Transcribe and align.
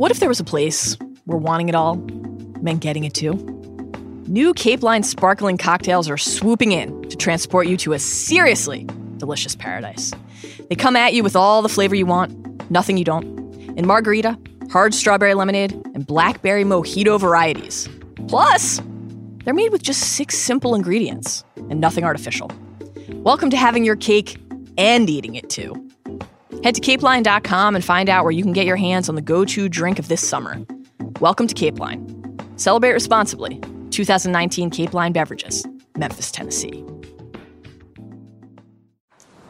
What 0.00 0.10
if 0.10 0.18
there 0.18 0.30
was 0.30 0.40
a 0.40 0.44
place 0.44 0.96
where 1.26 1.36
wanting 1.36 1.68
it 1.68 1.74
all 1.74 1.96
meant 2.62 2.80
getting 2.80 3.04
it 3.04 3.12
too? 3.12 3.34
New 4.26 4.54
Cape 4.54 4.82
Line 4.82 5.02
sparkling 5.02 5.58
cocktails 5.58 6.08
are 6.08 6.16
swooping 6.16 6.72
in 6.72 7.02
to 7.10 7.18
transport 7.18 7.66
you 7.66 7.76
to 7.76 7.92
a 7.92 7.98
seriously 7.98 8.86
delicious 9.18 9.54
paradise. 9.54 10.10
They 10.70 10.74
come 10.74 10.96
at 10.96 11.12
you 11.12 11.22
with 11.22 11.36
all 11.36 11.60
the 11.60 11.68
flavor 11.68 11.94
you 11.94 12.06
want, 12.06 12.70
nothing 12.70 12.96
you 12.96 13.04
don't, 13.04 13.26
in 13.76 13.86
margarita, 13.86 14.38
hard 14.70 14.94
strawberry 14.94 15.34
lemonade, 15.34 15.72
and 15.94 16.06
blackberry 16.06 16.64
mojito 16.64 17.20
varieties. 17.20 17.86
Plus, 18.26 18.80
they're 19.44 19.52
made 19.52 19.70
with 19.70 19.82
just 19.82 20.14
six 20.14 20.38
simple 20.38 20.74
ingredients 20.74 21.44
and 21.68 21.78
nothing 21.78 22.04
artificial. 22.04 22.50
Welcome 23.16 23.50
to 23.50 23.58
having 23.58 23.84
your 23.84 23.96
cake 23.96 24.38
and 24.78 25.10
eating 25.10 25.34
it 25.34 25.50
too. 25.50 25.89
Head 26.62 26.74
to 26.74 26.80
capeline.com 26.80 27.74
and 27.74 27.84
find 27.84 28.08
out 28.08 28.24
where 28.24 28.32
you 28.32 28.42
can 28.42 28.52
get 28.52 28.66
your 28.66 28.76
hands 28.76 29.08
on 29.08 29.14
the 29.14 29.22
go 29.22 29.44
to 29.46 29.68
drink 29.68 29.98
of 29.98 30.08
this 30.08 30.26
summer. 30.26 30.58
Welcome 31.20 31.46
to 31.46 31.54
Cape 31.54 31.78
Line. 31.78 32.38
Celebrate 32.56 32.92
responsibly. 32.92 33.60
2019 33.90 34.70
Cape 34.70 34.92
Line 34.92 35.12
Beverages, 35.12 35.66
Memphis, 35.96 36.30
Tennessee. 36.30 36.84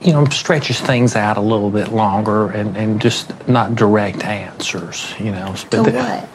You 0.00 0.14
know, 0.14 0.24
stretches 0.26 0.80
things 0.80 1.14
out 1.14 1.36
a 1.36 1.42
little 1.42 1.70
bit 1.70 1.88
longer 1.92 2.50
and, 2.50 2.74
and 2.74 3.00
just 3.00 3.46
not 3.46 3.74
direct 3.74 4.24
answers, 4.24 5.12
you 5.18 5.30
know. 5.30 5.54
To 5.54 5.82
the- 5.82 5.90
what? 5.92 6.28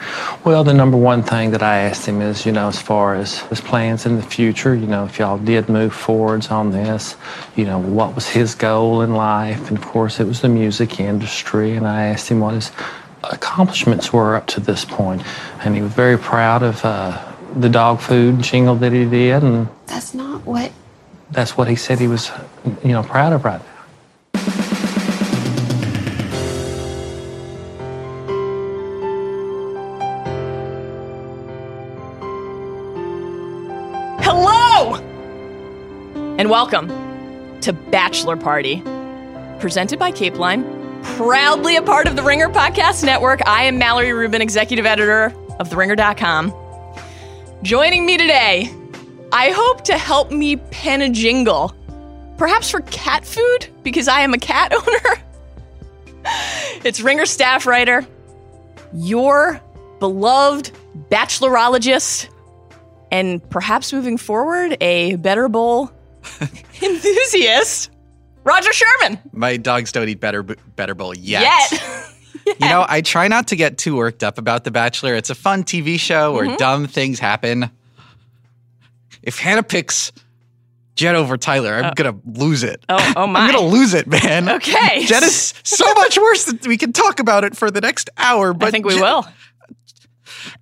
Well, 0.45 0.63
the 0.63 0.73
number 0.75 0.97
one 0.97 1.23
thing 1.23 1.49
that 1.51 1.63
I 1.63 1.77
asked 1.79 2.05
him 2.05 2.21
is, 2.21 2.45
you 2.45 2.51
know, 2.51 2.67
as 2.67 2.79
far 2.79 3.15
as 3.15 3.39
his 3.39 3.59
plans 3.61 4.05
in 4.05 4.17
the 4.17 4.21
future, 4.21 4.75
you 4.75 4.85
know, 4.85 5.05
if 5.05 5.17
y'all 5.17 5.39
did 5.39 5.67
move 5.69 5.93
forwards 5.93 6.51
on 6.51 6.69
this, 6.69 7.15
you 7.55 7.65
know, 7.65 7.79
what 7.79 8.13
was 8.13 8.27
his 8.27 8.53
goal 8.53 9.01
in 9.01 9.15
life? 9.15 9.69
And 9.69 9.77
of 9.79 9.83
course, 9.83 10.19
it 10.19 10.27
was 10.27 10.41
the 10.41 10.49
music 10.49 10.99
industry. 10.99 11.75
And 11.75 11.87
I 11.87 12.05
asked 12.05 12.29
him 12.29 12.41
what 12.41 12.53
his 12.53 12.71
accomplishments 13.23 14.13
were 14.13 14.35
up 14.35 14.45
to 14.47 14.59
this 14.59 14.85
point. 14.85 15.23
And 15.63 15.75
he 15.75 15.81
was 15.81 15.91
very 15.91 16.17
proud 16.19 16.61
of 16.61 16.85
uh, 16.85 17.19
the 17.55 17.69
dog 17.69 17.99
food 17.99 18.41
jingle 18.43 18.75
that 18.75 18.93
he 18.93 19.05
did. 19.05 19.41
And 19.41 19.67
That's 19.87 20.13
not 20.13 20.45
what. 20.45 20.71
That's 21.31 21.57
what 21.57 21.67
he 21.67 21.75
said 21.75 21.99
he 21.99 22.07
was, 22.07 22.31
you 22.83 22.91
know, 22.91 23.03
proud 23.03 23.33
of 23.33 23.43
right 23.43 23.61
now. 23.61 23.71
Hello! 34.21 34.95
And 36.37 36.49
welcome 36.49 36.89
to 37.61 37.73
Bachelor 37.73 38.37
Party, 38.37 38.81
presented 39.59 39.97
by 39.97 40.11
Cape 40.11 40.37
Line, 40.37 40.63
proudly 41.15 41.75
a 41.75 41.81
part 41.81 42.07
of 42.07 42.15
the 42.15 42.23
Ringer 42.23 42.49
Podcast 42.49 43.03
Network. 43.03 43.45
I 43.47 43.63
am 43.63 43.77
Mallory 43.77 44.13
Rubin, 44.13 44.41
executive 44.41 44.85
editor 44.85 45.33
of 45.59 45.69
TheRinger.com. 45.69 46.53
Joining 47.63 48.05
me 48.05 48.17
today, 48.17 48.69
I 49.37 49.51
hope 49.51 49.83
to 49.85 49.97
help 49.97 50.31
me 50.31 50.55
pen 50.55 51.01
a 51.01 51.09
jingle, 51.09 51.75
perhaps 52.37 52.69
for 52.71 52.79
cat 52.81 53.25
food, 53.25 53.67
because 53.83 54.07
I 54.07 54.21
am 54.21 54.33
a 54.33 54.37
cat 54.37 54.73
owner. 54.77 55.21
it's 56.85 57.01
Ringer 57.01 57.25
staff 57.25 57.65
writer, 57.65 58.05
your 58.93 59.59
beloved 59.99 60.71
bachelorologist, 61.09 62.29
and 63.11 63.47
perhaps 63.49 63.91
moving 63.91 64.17
forward, 64.17 64.77
a 64.79 65.15
better 65.17 65.49
bowl 65.49 65.91
enthusiast, 66.81 67.91
Roger 68.45 68.71
Sherman. 68.71 69.19
My 69.33 69.57
dogs 69.57 69.91
don't 69.91 70.07
eat 70.07 70.21
better 70.21 70.43
better 70.43 70.95
bowl 70.95 71.13
yet. 71.15 71.71
Yet. 71.71 71.81
You 72.47 72.69
know, 72.69 72.85
I 72.87 73.01
try 73.01 73.27
not 73.27 73.47
to 73.47 73.55
get 73.55 73.79
too 73.79 73.95
worked 73.95 74.23
up 74.23 74.37
about 74.37 74.65
The 74.65 74.69
Bachelor. 74.71 75.15
It's 75.15 75.31
a 75.31 75.35
fun 75.35 75.63
TV 75.63 75.99
show 75.99 76.31
where 76.33 76.45
Mm-hmm. 76.45 76.57
dumb 76.57 76.85
things 76.85 77.17
happen. 77.17 77.71
If 79.25 79.39
Hannah 79.39 79.63
picks 79.63 80.11
Jed 80.95 81.15
over 81.15 81.37
Tyler, 81.37 81.73
I'm 81.73 81.85
oh. 81.85 81.93
gonna 81.95 82.17
lose 82.25 82.63
it. 82.63 82.85
Oh, 82.87 83.13
oh 83.17 83.27
my. 83.27 83.39
I'm 83.41 83.51
gonna 83.51 83.67
lose 83.67 83.93
it, 83.93 84.07
man. 84.07 84.47
Okay. 84.47 85.05
Jed 85.05 85.23
is 85.23 85.53
so 85.63 85.91
much 85.95 86.17
worse 86.17 86.45
that 86.45 86.65
we 86.65 86.77
can 86.77 86.93
talk 86.93 87.19
about 87.19 87.43
it 87.43 87.57
for 87.57 87.69
the 87.69 87.81
next 87.81 88.09
hour. 88.17 88.53
But 88.53 88.67
I 88.67 88.71
think 88.71 88.85
we 88.85 88.93
Jed- 88.93 89.01
will. 89.01 89.25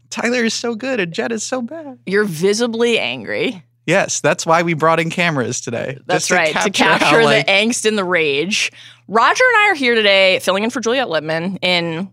Tyler 0.10 0.46
is 0.46 0.54
so 0.54 0.76
good 0.76 1.00
and 1.00 1.12
Jed 1.12 1.32
is 1.32 1.44
so 1.44 1.62
bad. 1.62 2.00
You're 2.06 2.24
visibly 2.24 3.00
angry. 3.00 3.64
Yes, 3.86 4.22
that's 4.22 4.46
why 4.46 4.62
we 4.62 4.76
brought 4.76 5.00
in 5.00 5.10
cameras 5.10 5.60
today. 5.60 5.98
That's 6.06 6.28
to 6.28 6.36
right. 6.36 6.54
to 6.54 6.60
how, 6.60 6.70
capture 6.70 7.24
like, 7.24 7.46
the 7.46 7.52
angst 7.52 7.86
and 7.86 7.98
the 7.98 8.06
rage. 8.06 8.72
Roger 9.08 9.44
and 9.44 9.58
I 9.58 9.72
are 9.72 9.76
here 9.76 9.96
today 9.96 10.40
filling 10.40 10.64
in 10.64 10.70
for 10.70 10.80
Juliet 10.80 11.08
Litman 11.08 11.58
in 11.62 12.10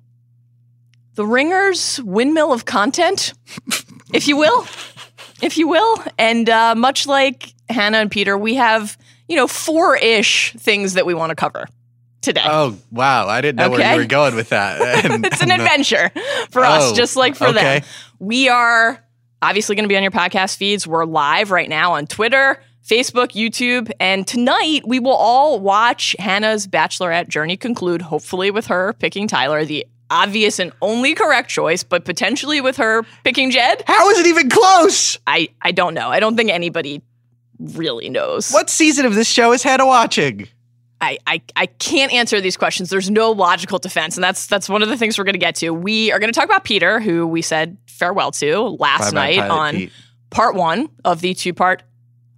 the 1.15 1.25
Ringer's 1.25 2.01
windmill 2.03 2.53
of 2.53 2.65
content, 2.65 3.35
if 4.13 4.27
you 4.27 4.37
will. 4.37 4.67
If 5.43 5.57
you 5.59 5.69
will. 5.69 5.97
And 6.19 6.49
uh, 6.49 6.75
much 6.75 7.07
like 7.07 7.55
Hannah 7.69 7.99
and 7.99 8.11
Peter, 8.11 8.37
we 8.37 8.55
have, 8.55 8.97
you 9.29 9.37
know, 9.37 9.47
four 9.47 9.97
ish 9.97 10.53
things 10.55 10.95
that 10.95 11.07
we 11.07 11.15
want 11.15 11.31
to 11.31 11.37
cover 11.37 11.67
today. 12.21 12.43
Oh 12.45 12.77
wow! 12.91 13.27
I 13.29 13.41
didn't 13.41 13.57
know 13.57 13.71
where 13.71 13.81
Okay. 13.81 13.93
you 13.95 14.01
were 14.01 14.07
going 14.07 14.35
with 14.35 14.51
that. 14.51 14.81
And- 15.11 15.25
it's 15.25 15.43
an 15.43 15.51
adventure 15.61 16.11
for 16.51 16.65
us, 16.65 16.93
Oh, 16.93 16.95
just 16.95 17.17
like 17.17 17.35
for 17.37 17.47
okay. 17.49 17.81
them. 17.81 17.89
We 18.19 18.49
are 18.49 19.03
obviously 19.43 19.75
going 19.77 19.85
to 19.85 19.89
be 19.89 19.97
on 19.97 20.03
your 20.03 20.13
podcast 20.13 20.57
feeds. 20.57 20.87
We're 20.87 21.07
live 21.07 21.51
right 21.51 21.69
now 21.69 21.93
on 21.95 22.07
Twitter, 22.07 22.63
Facebook, 22.87 23.29
YouTube, 23.33 23.91
and 23.99 24.27
tonight 24.27 24.83
we 24.87 24.99
will 25.01 25.13
all 25.15 25.61
watch 25.61 26.15
Hannah's 26.19 26.67
Bachelorette 26.67 27.29
journey 27.29 27.57
conclude, 27.57 28.03
hopefully 28.03 28.51
with 28.51 28.67
her 28.67 28.93
picking 28.99 29.27
Tyler, 29.27 29.65
the 29.65 29.87
obvious 30.11 30.59
and 30.59 30.73
only 30.83 31.15
correct 31.15 31.49
choice, 31.49 31.83
but 31.83 32.05
potentially 32.05 32.61
with 32.61 32.77
her 32.77 33.05
picking 33.25 33.51
Jed. 33.51 33.83
How 33.87 34.11
is 34.11 34.19
it 34.19 34.27
even 34.27 34.51
close? 34.51 35.19
I, 35.27 35.49
I 35.63 35.73
don't 35.73 35.95
know. 35.95 36.11
I 36.11 36.21
don't 36.21 36.37
think 36.37 36.51
anybody 36.51 37.03
really 37.59 38.09
knows. 38.09 38.51
What 38.51 38.69
season 38.69 39.07
of 39.07 39.15
this 39.15 39.29
show 39.29 39.53
is 39.53 39.63
Hannah 39.63 39.87
watching? 39.87 40.49
I, 41.01 41.19
I, 41.27 41.43
I 41.57 41.67
can't 41.67 42.13
answer 42.13 42.41
these 42.41 42.57
questions. 42.57 42.91
There's 42.91 43.11
no 43.11 43.31
logical 43.31 43.79
defense, 43.79 44.17
and 44.17 44.25
that's 44.25 44.47
that's 44.47 44.69
one 44.69 44.83
of 44.83 44.89
the 44.89 44.99
things 44.99 45.17
we're 45.17 45.25
going 45.25 45.33
to 45.35 45.39
get 45.39 45.55
to. 45.57 45.71
We 45.71 46.13
are 46.13 46.19
going 46.19 46.31
to 46.31 46.39
talk 46.39 46.45
about 46.45 46.65
Peter, 46.65 47.01
who 47.01 47.27
we 47.27 47.41
said 47.41 47.79
farewell 47.87 48.33
to 48.33 48.61
last 48.79 49.15
Bye-bye, 49.15 49.37
night 49.37 49.51
on 49.51 49.75
Pete. 49.75 49.93
part 50.29 50.55
one 50.55 50.91
of 51.05 51.23
the 51.23 51.33
two 51.33 51.55
part 51.55 51.85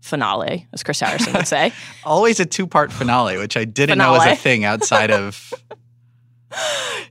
finale, 0.00 0.69
as 0.72 0.82
Chris 0.84 1.00
Harrison 1.00 1.32
would 1.32 1.49
say. 1.49 1.72
Always 2.05 2.38
a 2.38 2.47
two 2.47 2.69
part 2.69 2.93
finale, 2.93 3.37
which 3.37 3.56
I 3.56 3.65
didn't 3.65 3.99
know 3.99 4.12
was 4.12 4.27
a 4.27 4.37
thing 4.37 4.65
outside 4.65 5.11
of. 5.11 5.53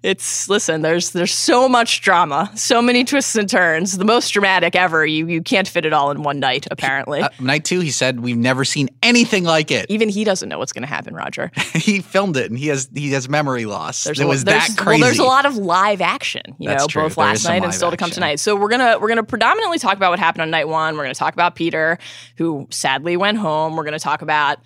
it's 0.04 0.50
listen, 0.50 0.82
there's 0.82 1.12
there's 1.12 1.34
so 1.34 1.68
much 1.70 2.02
drama, 2.02 2.52
so 2.56 2.82
many 2.82 3.04
twists 3.04 3.36
and 3.36 3.50
turns. 3.50 3.98
The 3.98 4.06
most 4.06 4.30
dramatic 4.30 4.76
ever. 4.76 5.06
You 5.06 5.28
you 5.28 5.42
can't 5.42 5.68
fit 5.68 5.86
it 5.86 5.94
all 5.94 6.12
in 6.12 6.24
one 6.24 6.40
night, 6.40 6.68
apparently. 6.72 7.22
Uh, 7.22 7.30
night 7.40 7.66
two, 7.66 7.80
he 7.80 7.92
said 7.92 8.20
we've 8.20 8.38
never 8.38 8.66
seen 8.66 8.90
anything 9.04 9.44
like 9.44 9.72
it. 9.72 9.86
Even 9.90 10.10
he 10.10 10.24
doesn't 10.24 10.50
know 10.50 10.60
what's 10.60 10.74
going 10.74 10.84
to 10.84 10.88
happen, 10.88 11.14
Roger. 11.14 11.52
he 11.74 12.02
filmed 12.02 12.38
it, 12.38 12.50
and 12.50 12.58
he 12.60 12.68
has 12.68 12.90
he 12.94 13.12
has 13.12 13.30
memory 13.30 13.66
loss. 13.66 14.04
There's 14.04 14.20
it 14.20 14.26
a, 14.26 14.28
was 14.28 14.44
that 14.46 14.70
crazy. 14.78 15.02
Well, 15.02 15.10
there's 15.10 15.20
a 15.20 15.24
lot 15.24 15.46
of 15.46 15.58
live 15.58 16.02
action, 16.02 16.56
you 16.58 16.70
That's 16.70 16.84
know, 16.84 16.88
true. 16.88 17.04
both 17.04 17.16
There 17.16 17.26
last 17.26 17.46
night 17.46 17.64
and 17.64 17.74
still 17.74 17.92
to 17.92 17.98
come 17.98 18.08
action. 18.08 18.16
tonight. 18.22 18.40
So 18.40 18.56
we're 18.56 18.70
gonna 18.70 18.98
we're 19.00 19.10
gonna 19.10 19.24
predominantly 19.24 19.80
talk 19.80 19.98
about 19.98 20.12
what 20.12 20.20
happened 20.20 20.44
on 20.44 20.50
night 20.50 20.68
one. 20.68 20.96
We're 20.98 21.04
gonna 21.04 21.16
talk 21.16 21.34
about 21.34 21.56
Peter, 21.56 21.98
who 22.38 22.68
sadly 22.70 23.18
went 23.18 23.38
home. 23.38 23.76
We're 23.76 23.84
gonna 23.86 24.00
talk 24.00 24.22
about 24.22 24.60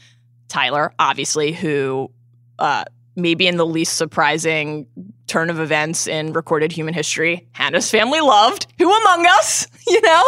Tyler, 0.48 0.94
obviously, 1.00 1.52
who 1.52 2.12
uh, 2.60 2.86
maybe 3.16 3.48
in 3.48 3.58
the 3.58 3.66
least 3.66 3.98
surprising 3.98 4.88
turn 5.28 5.50
of 5.50 5.60
events 5.60 6.08
in 6.08 6.34
recorded 6.34 6.72
human 6.72 6.94
history, 6.94 7.48
Hannah's 7.54 7.90
family 7.90 8.20
loved. 8.22 8.68
Who 8.78 8.92
among 8.92 9.26
us? 9.28 9.68
You 9.88 10.02
know, 10.02 10.24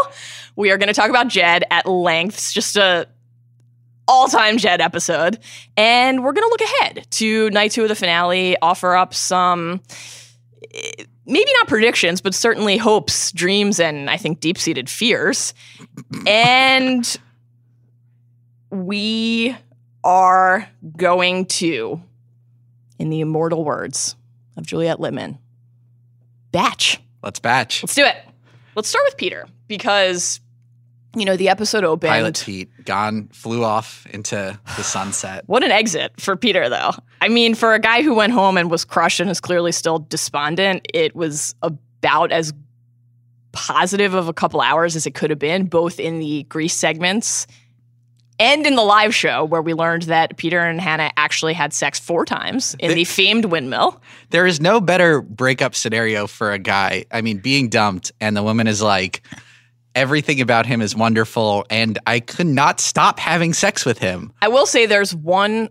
we 0.56 0.70
are 0.70 0.78
going 0.78 0.88
to 0.88 0.94
talk 0.94 1.10
about 1.10 1.30
Jed 1.30 1.64
at 1.72 1.88
length. 1.88 2.36
It's 2.36 2.54
just 2.54 2.78
a 2.78 3.08
all-time 4.08 4.58
Jed 4.60 4.82
episode, 4.82 5.40
and 5.76 6.24
we're 6.24 6.32
going 6.32 6.48
to 6.48 6.50
look 6.50 6.62
ahead 6.62 7.08
to 7.12 7.50
night 7.50 7.72
two 7.72 7.82
of 7.82 7.90
the 7.90 7.96
finale. 7.96 8.56
Offer 8.62 8.96
up 8.96 9.14
some. 9.16 9.82
eh, 10.74 11.06
Maybe 11.26 11.52
not 11.56 11.68
predictions, 11.68 12.22
but 12.22 12.34
certainly 12.36 12.78
hopes, 12.78 13.32
dreams, 13.34 13.80
and 13.82 14.10
I 14.12 14.16
think 14.16 14.40
deep 14.40 14.58
seated 14.60 14.90
fears. 14.90 15.54
And 16.28 17.18
we 18.70 19.56
are 20.04 20.70
going 20.96 21.46
to, 21.48 22.02
in 23.00 23.10
the 23.10 23.22
immortal 23.22 23.64
words 23.64 24.16
of 24.56 24.66
Juliet 24.66 24.98
Litman, 24.98 25.38
batch. 26.52 27.00
Let's 27.24 27.40
batch. 27.40 27.84
Let's 27.84 27.96
do 27.96 28.06
it. 28.06 28.16
Let's 28.76 28.90
start 28.90 29.06
with 29.08 29.18
Peter 29.18 29.48
because, 29.68 30.40
you 31.16 31.26
know, 31.26 31.36
the 31.36 31.50
episode 31.50 31.84
opened. 31.84 32.12
Pilot 32.12 32.44
Pete 32.46 32.70
gone, 32.86 33.28
flew 33.34 33.64
off 33.64 34.06
into 34.08 34.58
the 34.76 34.84
sunset. 34.84 35.44
What 35.48 35.64
an 35.64 35.72
exit 35.72 36.20
for 36.20 36.36
Peter, 36.36 36.70
though. 36.70 36.92
I 37.22 37.28
mean, 37.28 37.56
for 37.56 37.74
a 37.74 37.80
guy 37.80 38.04
who 38.04 38.14
went 38.14 38.34
home 38.34 38.58
and 38.58 38.70
was 38.70 38.86
crushed 38.86 39.20
and 39.20 39.30
is 39.30 39.40
clearly 39.40 39.72
still 39.72 40.00
despondent, 40.00 40.88
it 40.94 41.16
was 41.16 41.56
about 41.64 42.32
as 42.32 42.54
positive 43.52 44.14
of 44.14 44.28
a 44.28 44.34
couple 44.34 44.62
hours 44.62 44.96
as 44.96 45.08
it 45.08 45.16
could 45.16 45.32
have 45.32 45.40
been, 45.40 45.66
both 45.66 46.00
in 46.00 46.20
the 46.20 46.44
Grease 46.44 46.76
segments 46.76 47.48
and 48.40 48.66
in 48.66 48.76
the 48.76 48.84
live 48.84 49.14
show 49.14 49.44
where 49.46 49.62
we 49.62 49.74
learned 49.74 50.04
that 50.04 50.38
Peter 50.38 50.60
and 50.60 50.80
Hannah 50.80 51.12
actually 51.18 51.54
had 51.54 51.74
sex 51.74 52.00
four 52.00 52.26
times 52.26 52.76
in 52.80 52.94
the 52.94 53.04
famed 53.04 53.46
windmill. 53.46 54.02
There 54.30 54.46
is 54.46 54.62
no 54.62 54.80
better 54.80 55.22
breakup 55.22 55.76
scenario 55.76 56.28
for 56.28 56.52
a 56.52 56.60
guy. 56.60 57.06
I 57.12 57.22
mean, 57.22 57.40
being 57.40 57.70
dumped 57.70 58.12
and 58.20 58.36
the 58.36 58.44
woman 58.44 58.68
is 58.68 58.82
like, 58.82 59.22
everything 59.96 60.40
about 60.42 60.68
him 60.68 60.80
is 60.80 60.96
wonderful, 60.96 61.66
and 61.72 61.98
I 62.06 62.20
could 62.20 62.46
not 62.46 62.80
stop 62.80 63.20
having 63.20 63.52
sex 63.54 63.84
with 63.84 63.98
him. 63.98 64.32
I 64.44 64.48
will 64.48 64.68
say 64.68 64.86
there's 64.86 65.16
one 65.16 65.70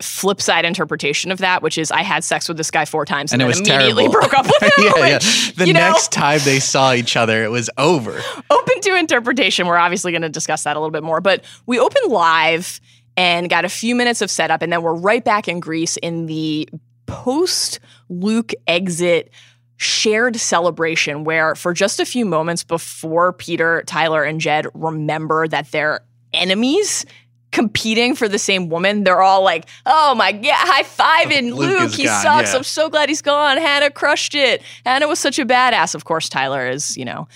flip 0.00 0.40
side 0.40 0.64
interpretation 0.64 1.30
of 1.30 1.38
that, 1.38 1.62
which 1.62 1.78
is 1.78 1.90
I 1.90 2.02
had 2.02 2.24
sex 2.24 2.48
with 2.48 2.56
this 2.56 2.70
guy 2.70 2.84
four 2.84 3.04
times 3.04 3.32
and, 3.32 3.40
And 3.40 3.46
it 3.46 3.48
was 3.50 3.60
immediately 3.60 4.04
terrible. 4.08 4.20
broke 4.20 4.34
up 4.34 4.46
with 4.46 4.62
him. 4.62 4.84
yeah, 4.84 5.06
yeah. 5.06 5.18
The 5.56 5.66
you 5.66 5.72
know, 5.72 5.80
next 5.80 6.12
time 6.12 6.40
they 6.44 6.58
saw 6.60 6.92
each 6.92 7.16
other, 7.16 7.44
it 7.44 7.50
was 7.50 7.70
over. 7.76 8.20
open 8.50 8.80
to 8.80 8.96
interpretation. 8.96 9.66
We're 9.66 9.76
obviously 9.76 10.12
going 10.12 10.22
to 10.22 10.28
discuss 10.28 10.64
that 10.64 10.76
a 10.76 10.80
little 10.80 10.92
bit 10.92 11.02
more, 11.02 11.20
but 11.20 11.44
we 11.66 11.78
opened 11.78 12.10
live 12.10 12.80
and 13.16 13.50
got 13.50 13.64
a 13.64 13.68
few 13.68 13.94
minutes 13.94 14.22
of 14.22 14.30
setup, 14.30 14.62
and 14.62 14.72
then 14.72 14.82
we're 14.82 14.94
right 14.94 15.24
back 15.24 15.48
in 15.48 15.60
Greece 15.60 15.96
in 15.98 16.26
the 16.26 16.68
post 17.06 17.80
Luke 18.08 18.52
exit 18.66 19.30
shared 19.76 20.36
celebration 20.36 21.24
where 21.24 21.54
for 21.54 21.72
just 21.72 22.00
a 22.00 22.04
few 22.04 22.24
moments 22.24 22.62
before 22.64 23.32
Peter, 23.32 23.82
Tyler, 23.86 24.22
and 24.22 24.40
Jed 24.40 24.66
remember 24.74 25.48
that 25.48 25.70
they're 25.72 26.00
enemies 26.32 27.04
competing 27.60 28.14
for 28.14 28.26
the 28.26 28.38
same 28.38 28.70
woman, 28.70 29.04
they're 29.04 29.20
all 29.20 29.42
like, 29.42 29.66
oh 29.84 30.14
my 30.14 30.32
God, 30.32 30.44
high 30.50 30.82
fiving 30.82 31.52
oh, 31.52 31.56
Luke 31.56 31.80
Luke. 31.80 31.92
he 31.92 32.04
gone, 32.04 32.22
sucks. 32.22 32.52
yeah. 32.52 32.56
I'm 32.56 32.64
so 32.64 32.88
glad 32.88 33.10
he's 33.10 33.20
gone. 33.20 33.58
Hannah 33.58 33.90
crushed 33.90 34.34
it. 34.34 34.62
Hannah 34.86 35.06
was 35.06 35.18
such 35.18 35.38
a 35.38 35.44
badass. 35.44 35.94
Of 35.94 36.06
course, 36.06 36.30
Tyler 36.30 36.66
is, 36.66 36.96
you 36.96 37.04
know, 37.04 37.28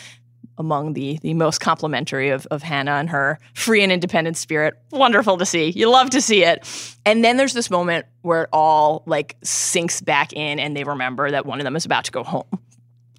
among 0.57 0.95
the 0.95 1.19
the 1.21 1.35
most 1.35 1.61
complimentary 1.61 2.31
of, 2.31 2.47
of 2.47 2.63
Hannah 2.63 2.93
and 2.93 3.11
her 3.11 3.39
free 3.53 3.83
and 3.83 3.93
independent 3.93 4.39
spirit. 4.39 4.73
Wonderful 4.93 5.37
to 5.37 5.45
see. 5.45 5.71
You 5.71 5.91
love 5.91 6.09
to 6.11 6.23
see 6.23 6.43
it. 6.43 6.67
And 7.05 7.23
then 7.23 7.37
there's 7.37 7.53
this 7.53 7.69
moment 7.69 8.07
where 8.23 8.45
it 8.45 8.49
all 8.51 9.03
like 9.05 9.37
sinks 9.43 10.01
back 10.01 10.33
in 10.33 10.59
and 10.59 10.75
they 10.75 10.85
remember 10.85 11.31
that 11.31 11.45
one 11.45 11.61
of 11.61 11.65
them 11.65 11.77
is 11.77 11.85
about 11.85 12.05
to 12.05 12.13
go 12.13 12.23
home. 12.23 12.47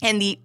And 0.02 0.20
the 0.20 0.40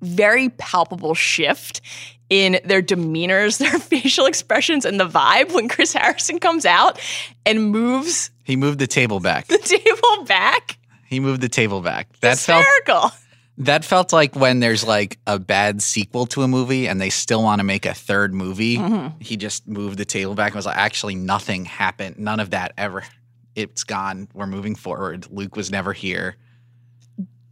very 0.00 0.48
palpable 0.48 1.14
shift 1.14 1.82
in 2.30 2.60
their 2.64 2.82
demeanors, 2.82 3.58
their 3.58 3.78
facial 3.78 4.26
expressions, 4.26 4.84
and 4.84 4.98
the 5.00 5.08
vibe 5.08 5.52
when 5.54 5.68
Chris 5.68 5.92
Harrison 5.92 6.38
comes 6.38 6.64
out 6.66 7.00
and 7.46 7.70
moves 7.70 8.30
He 8.44 8.56
moved 8.56 8.78
the 8.78 8.86
table 8.86 9.20
back. 9.20 9.46
the 9.48 9.58
table 9.58 10.24
back. 10.24 10.78
He 11.06 11.20
moved 11.20 11.40
the 11.40 11.48
table 11.48 11.80
back. 11.80 12.08
That 12.20 12.38
felt 12.38 12.64
Hysterical. 12.64 13.10
that 13.58 13.84
felt 13.84 14.12
like 14.12 14.36
when 14.36 14.60
there's 14.60 14.86
like 14.86 15.18
a 15.26 15.38
bad 15.38 15.80
sequel 15.80 16.26
to 16.26 16.42
a 16.42 16.48
movie 16.48 16.86
and 16.86 17.00
they 17.00 17.08
still 17.10 17.42
want 17.42 17.60
to 17.60 17.64
make 17.64 17.86
a 17.86 17.94
third 17.94 18.34
movie. 18.34 18.76
Mm-hmm. 18.76 19.18
He 19.20 19.36
just 19.38 19.66
moved 19.66 19.96
the 19.98 20.04
table 20.04 20.34
back 20.34 20.48
and 20.52 20.56
was 20.56 20.66
like, 20.66 20.76
actually, 20.76 21.14
nothing 21.14 21.64
happened. 21.64 22.18
None 22.18 22.40
of 22.40 22.50
that 22.50 22.72
ever. 22.76 23.04
It's 23.54 23.84
gone. 23.84 24.28
We're 24.34 24.46
moving 24.46 24.74
forward. 24.74 25.26
Luke 25.30 25.56
was 25.56 25.70
never 25.70 25.92
here. 25.94 26.36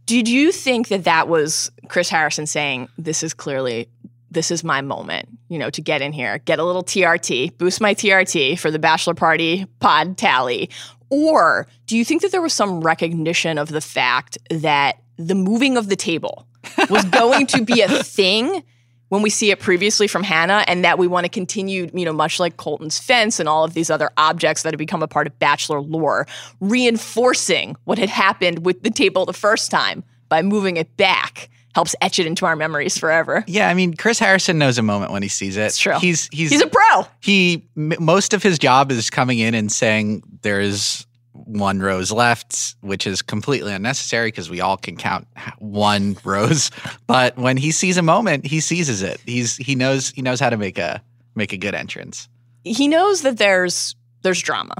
Did 0.05 0.29
you 0.29 0.53
think 0.53 0.87
that 0.87 1.03
that 1.03 1.27
was 1.27 1.69
Chris 1.89 2.07
Harrison 2.09 2.45
saying, 2.47 2.87
"This 2.97 3.23
is 3.23 3.33
clearly 3.33 3.89
this 4.37 4.51
is 4.51 4.63
my 4.63 4.81
moment, 4.81 5.27
you 5.49 5.57
know, 5.57 5.69
to 5.71 5.81
get 5.81 6.01
in 6.01 6.13
here, 6.13 6.37
get 6.45 6.59
a 6.59 6.63
little 6.63 6.83
TRT, 6.83 7.57
boost 7.57 7.81
my 7.81 7.93
TRT 7.93 8.59
for 8.59 8.69
the 8.69 8.79
bachelor 8.79 9.15
party 9.15 9.65
pod 9.79 10.17
tally?" 10.17 10.69
Or 11.09 11.67
do 11.87 11.97
you 11.97 12.05
think 12.05 12.21
that 12.21 12.31
there 12.31 12.41
was 12.41 12.53
some 12.53 12.81
recognition 12.81 13.57
of 13.57 13.69
the 13.69 13.81
fact 13.81 14.37
that 14.49 15.01
the 15.17 15.35
moving 15.35 15.77
of 15.77 15.89
the 15.89 15.95
table 15.95 16.45
was 16.89 17.03
going 17.05 17.47
to 17.47 17.63
be 17.63 17.81
a 17.81 18.03
thing 18.03 18.63
when 19.09 19.21
we 19.21 19.29
see 19.29 19.51
it 19.51 19.59
previously 19.59 20.07
from 20.07 20.23
Hannah, 20.23 20.65
and 20.67 20.83
that 20.83 20.97
we 20.97 21.07
want 21.07 21.23
to 21.23 21.29
continue, 21.29 21.89
you 21.93 22.05
know, 22.05 22.11
much 22.11 22.39
like 22.39 22.57
Colton's 22.57 22.99
fence 22.99 23.39
and 23.39 23.47
all 23.47 23.63
of 23.63 23.73
these 23.73 23.89
other 23.89 24.09
objects 24.17 24.63
that 24.63 24.73
have 24.73 24.77
become 24.77 25.01
a 25.01 25.07
part 25.07 25.27
of 25.27 25.39
Bachelor 25.39 25.81
lore, 25.81 26.27
reinforcing 26.59 27.75
what 27.85 27.97
had 27.97 28.09
happened 28.09 28.65
with 28.65 28.83
the 28.83 28.89
table 28.89 29.25
the 29.25 29.33
first 29.33 29.71
time 29.71 30.03
by 30.27 30.41
moving 30.41 30.75
it 30.75 30.95
back 30.97 31.49
helps 31.77 31.93
etch 32.01 32.17
it 32.17 32.25
into 32.25 32.43
our 32.47 32.55
memories 32.55 32.97
forever. 32.97 33.43
Yeah, 33.45 33.69
I 33.69 33.75
mean, 33.75 33.93
Chris 33.95 34.17
Harrison 34.17 34.57
knows 34.57 34.79
a 34.79 34.81
moment 34.81 35.11
when 35.11 35.21
he 35.21 35.29
sees 35.29 35.57
it. 35.57 35.61
It's 35.65 35.77
true. 35.77 35.93
He's 35.99 36.27
he's 36.31 36.49
He's 36.49 36.61
a 36.63 36.65
pro. 36.65 37.05
he 37.21 37.67
m- 37.77 37.93
most 37.99 38.33
of 38.33 38.41
his 38.41 38.57
job 38.57 38.91
is 38.91 39.11
coming 39.11 39.37
in 39.37 39.53
and 39.53 39.71
saying 39.71 40.23
there's 40.41 41.05
one 41.33 41.79
rose 41.79 42.11
left, 42.11 42.73
which 42.81 43.05
is 43.05 43.21
completely 43.21 43.71
unnecessary 43.73 44.29
because 44.29 44.49
we 44.49 44.59
all 44.59 44.75
can 44.75 44.97
count 44.97 45.27
one 45.59 46.17
rose. 46.23 46.71
But 47.05 47.37
when 47.37 47.57
he 47.57 47.69
sees 47.71 47.95
a 47.97 48.01
moment, 48.01 48.47
he 48.47 48.59
seizes 48.59 49.03
it. 49.03 49.21
He's 49.27 49.55
he 49.57 49.75
knows 49.75 50.09
he 50.09 50.23
knows 50.23 50.39
how 50.39 50.49
to 50.49 50.57
make 50.57 50.79
a 50.79 50.99
make 51.35 51.53
a 51.53 51.57
good 51.57 51.75
entrance. 51.75 52.27
He 52.63 52.87
knows 52.87 53.21
that 53.21 53.37
there's 53.37 53.95
there's 54.23 54.41
drama, 54.41 54.73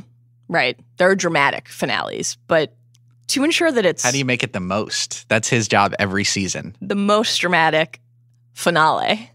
right? 0.50 0.80
There 0.98 1.12
are 1.12 1.16
dramatic 1.16 1.70
finales, 1.70 2.38
but 2.48 2.76
to 3.27 3.44
ensure 3.44 3.71
that 3.71 3.85
it's 3.85 4.03
How 4.03 4.12
do 4.12 4.18
you 4.18 4.25
make 4.25 4.44
it 4.44 4.53
the 4.53 4.59
most? 4.59 5.27
That's 5.29 5.47
his 5.50 5.68
job 5.68 5.94
every 6.00 6.24
season. 6.24 6.75
the 6.81 6.95
most 6.95 7.38
dramatic 7.39 8.00
finale, 8.53 9.31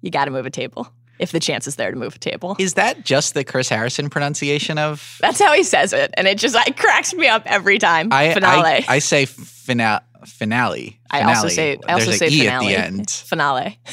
you 0.00 0.10
got 0.10 0.24
to 0.26 0.30
move 0.30 0.46
a 0.46 0.50
table 0.50 0.88
if 1.18 1.30
the 1.30 1.38
chance 1.40 1.66
is 1.66 1.76
there 1.76 1.90
to 1.90 1.96
move 1.96 2.16
a 2.16 2.18
table. 2.18 2.56
Is 2.58 2.74
that 2.74 3.04
just 3.04 3.34
the 3.34 3.44
Chris 3.44 3.68
Harrison 3.68 4.10
pronunciation 4.10 4.78
of 4.78 5.18
That's 5.20 5.38
how 5.40 5.52
he 5.52 5.62
says 5.62 5.92
it, 5.92 6.12
and 6.16 6.26
it 6.26 6.38
just 6.38 6.56
it 6.66 6.76
cracks 6.76 7.14
me 7.14 7.28
up 7.28 7.42
every 7.46 7.78
time. 7.78 8.08
I 8.12 8.34
finale. 8.34 8.64
I, 8.64 8.84
I 8.88 8.98
say 8.98 9.26
fina- 9.26 10.02
finale. 10.26 10.98
I 11.10 11.18
finale. 11.20 11.36
also 11.36 11.48
say 11.48 11.78
I 11.86 11.92
also 11.92 12.06
There's 12.06 12.18
say 12.18 12.28
e 12.28 12.40
finale. 12.40 12.74
at 12.74 12.80
the 12.80 12.86
end. 12.86 13.10
Finale. 13.10 13.78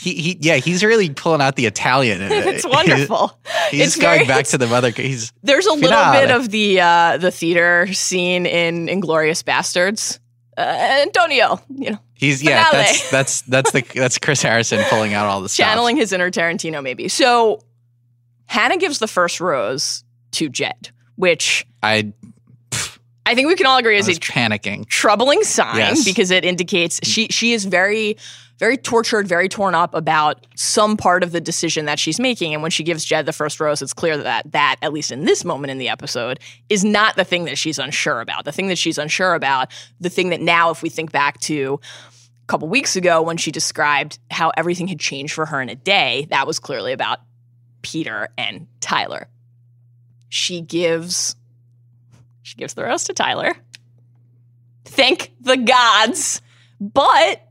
He, 0.00 0.14
he 0.14 0.38
yeah, 0.40 0.56
he's 0.56 0.82
really 0.82 1.10
pulling 1.10 1.42
out 1.42 1.56
the 1.56 1.66
Italian. 1.66 2.22
in 2.22 2.32
it. 2.32 2.46
it's 2.46 2.66
wonderful. 2.66 3.38
He's 3.70 3.88
It's 3.88 3.96
going 3.96 4.20
very- 4.20 4.28
back 4.28 4.46
to 4.46 4.58
the 4.58 4.66
mother. 4.66 4.90
He's 4.96 5.30
There's 5.42 5.66
a 5.66 5.72
little 5.74 5.88
Finale. 5.90 6.26
bit 6.26 6.34
of 6.34 6.48
the 6.50 6.80
uh, 6.80 7.16
the 7.18 7.30
theater 7.30 7.92
scene 7.92 8.46
in 8.46 8.86
Inglourious 8.86 9.42
Basterds. 9.44 10.18
Uh, 10.56 10.62
Antonio, 11.06 11.60
you 11.74 11.90
know, 11.92 11.98
he's 12.14 12.42
yeah. 12.42 12.64
Finale. 12.64 12.84
That's 12.86 13.10
that's 13.10 13.40
that's 13.42 13.70
the 13.72 13.82
that's 13.94 14.18
Chris 14.18 14.42
Harrison 14.42 14.82
pulling 14.88 15.12
out 15.14 15.26
all 15.26 15.40
the 15.42 15.48
stuff. 15.48 15.66
channeling 15.66 15.96
his 15.96 16.12
inner 16.12 16.30
Tarantino, 16.30 16.82
maybe. 16.82 17.08
So 17.08 17.60
Hannah 18.46 18.76
gives 18.78 18.98
the 18.98 19.06
first 19.08 19.40
rose 19.40 20.02
to 20.32 20.48
Jed, 20.48 20.90
which 21.16 21.66
I, 21.82 22.12
I 23.26 23.34
think 23.34 23.48
we 23.48 23.54
can 23.54 23.66
all 23.66 23.78
agree 23.78 23.96
is 23.96 24.08
a 24.08 24.12
panicking. 24.12 24.86
troubling 24.86 25.42
sign 25.44 25.76
Yes. 25.76 26.04
because 26.04 26.30
it 26.30 26.44
indicates 26.44 27.00
she 27.06 27.28
she 27.28 27.52
is 27.52 27.64
very 27.64 28.16
very 28.60 28.76
tortured, 28.76 29.26
very 29.26 29.48
torn 29.48 29.74
up 29.74 29.94
about 29.94 30.46
some 30.54 30.98
part 30.98 31.24
of 31.24 31.32
the 31.32 31.40
decision 31.40 31.86
that 31.86 31.98
she's 31.98 32.20
making. 32.20 32.52
And 32.52 32.60
when 32.60 32.70
she 32.70 32.84
gives 32.84 33.06
Jed 33.06 33.24
the 33.24 33.32
first 33.32 33.58
rose, 33.58 33.80
it's 33.80 33.94
clear 33.94 34.18
that 34.18 34.52
that, 34.52 34.76
at 34.82 34.92
least 34.92 35.10
in 35.10 35.24
this 35.24 35.46
moment 35.46 35.70
in 35.70 35.78
the 35.78 35.88
episode, 35.88 36.38
is 36.68 36.84
not 36.84 37.16
the 37.16 37.24
thing 37.24 37.46
that 37.46 37.56
she's 37.56 37.78
unsure 37.78 38.20
about. 38.20 38.44
The 38.44 38.52
thing 38.52 38.68
that 38.68 38.76
she's 38.76 38.98
unsure 38.98 39.32
about, 39.34 39.72
the 39.98 40.10
thing 40.10 40.28
that 40.28 40.42
now, 40.42 40.70
if 40.70 40.82
we 40.82 40.90
think 40.90 41.10
back 41.10 41.40
to 41.40 41.80
a 42.42 42.46
couple 42.46 42.68
weeks 42.68 42.96
ago 42.96 43.22
when 43.22 43.38
she 43.38 43.50
described 43.50 44.18
how 44.30 44.52
everything 44.58 44.88
had 44.88 45.00
changed 45.00 45.32
for 45.32 45.46
her 45.46 45.62
in 45.62 45.70
a 45.70 45.74
day, 45.74 46.26
that 46.28 46.46
was 46.46 46.58
clearly 46.58 46.92
about 46.92 47.20
Peter 47.80 48.28
and 48.36 48.66
Tyler. 48.80 49.28
She 50.28 50.60
gives 50.60 51.34
she 52.42 52.56
gives 52.56 52.74
the 52.74 52.84
rose 52.84 53.04
to 53.04 53.14
Tyler. 53.14 53.54
Thank 54.84 55.32
the 55.40 55.56
gods. 55.56 56.42
But 56.78 57.46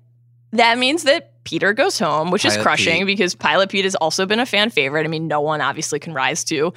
that 0.51 0.77
means 0.77 1.03
that 1.03 1.43
Peter 1.43 1.73
goes 1.73 1.97
home, 1.97 2.31
which 2.31 2.45
is 2.45 2.57
crushing 2.57 2.99
Pete. 2.99 3.07
because 3.07 3.35
Pilot 3.35 3.69
Pete 3.69 3.85
has 3.85 3.95
also 3.95 4.25
been 4.25 4.39
a 4.39 4.45
fan 4.45 4.69
favorite. 4.69 5.05
I 5.05 5.07
mean, 5.07 5.27
no 5.27 5.41
one 5.41 5.61
obviously 5.61 5.99
can 5.99 6.13
rise 6.13 6.43
to 6.45 6.73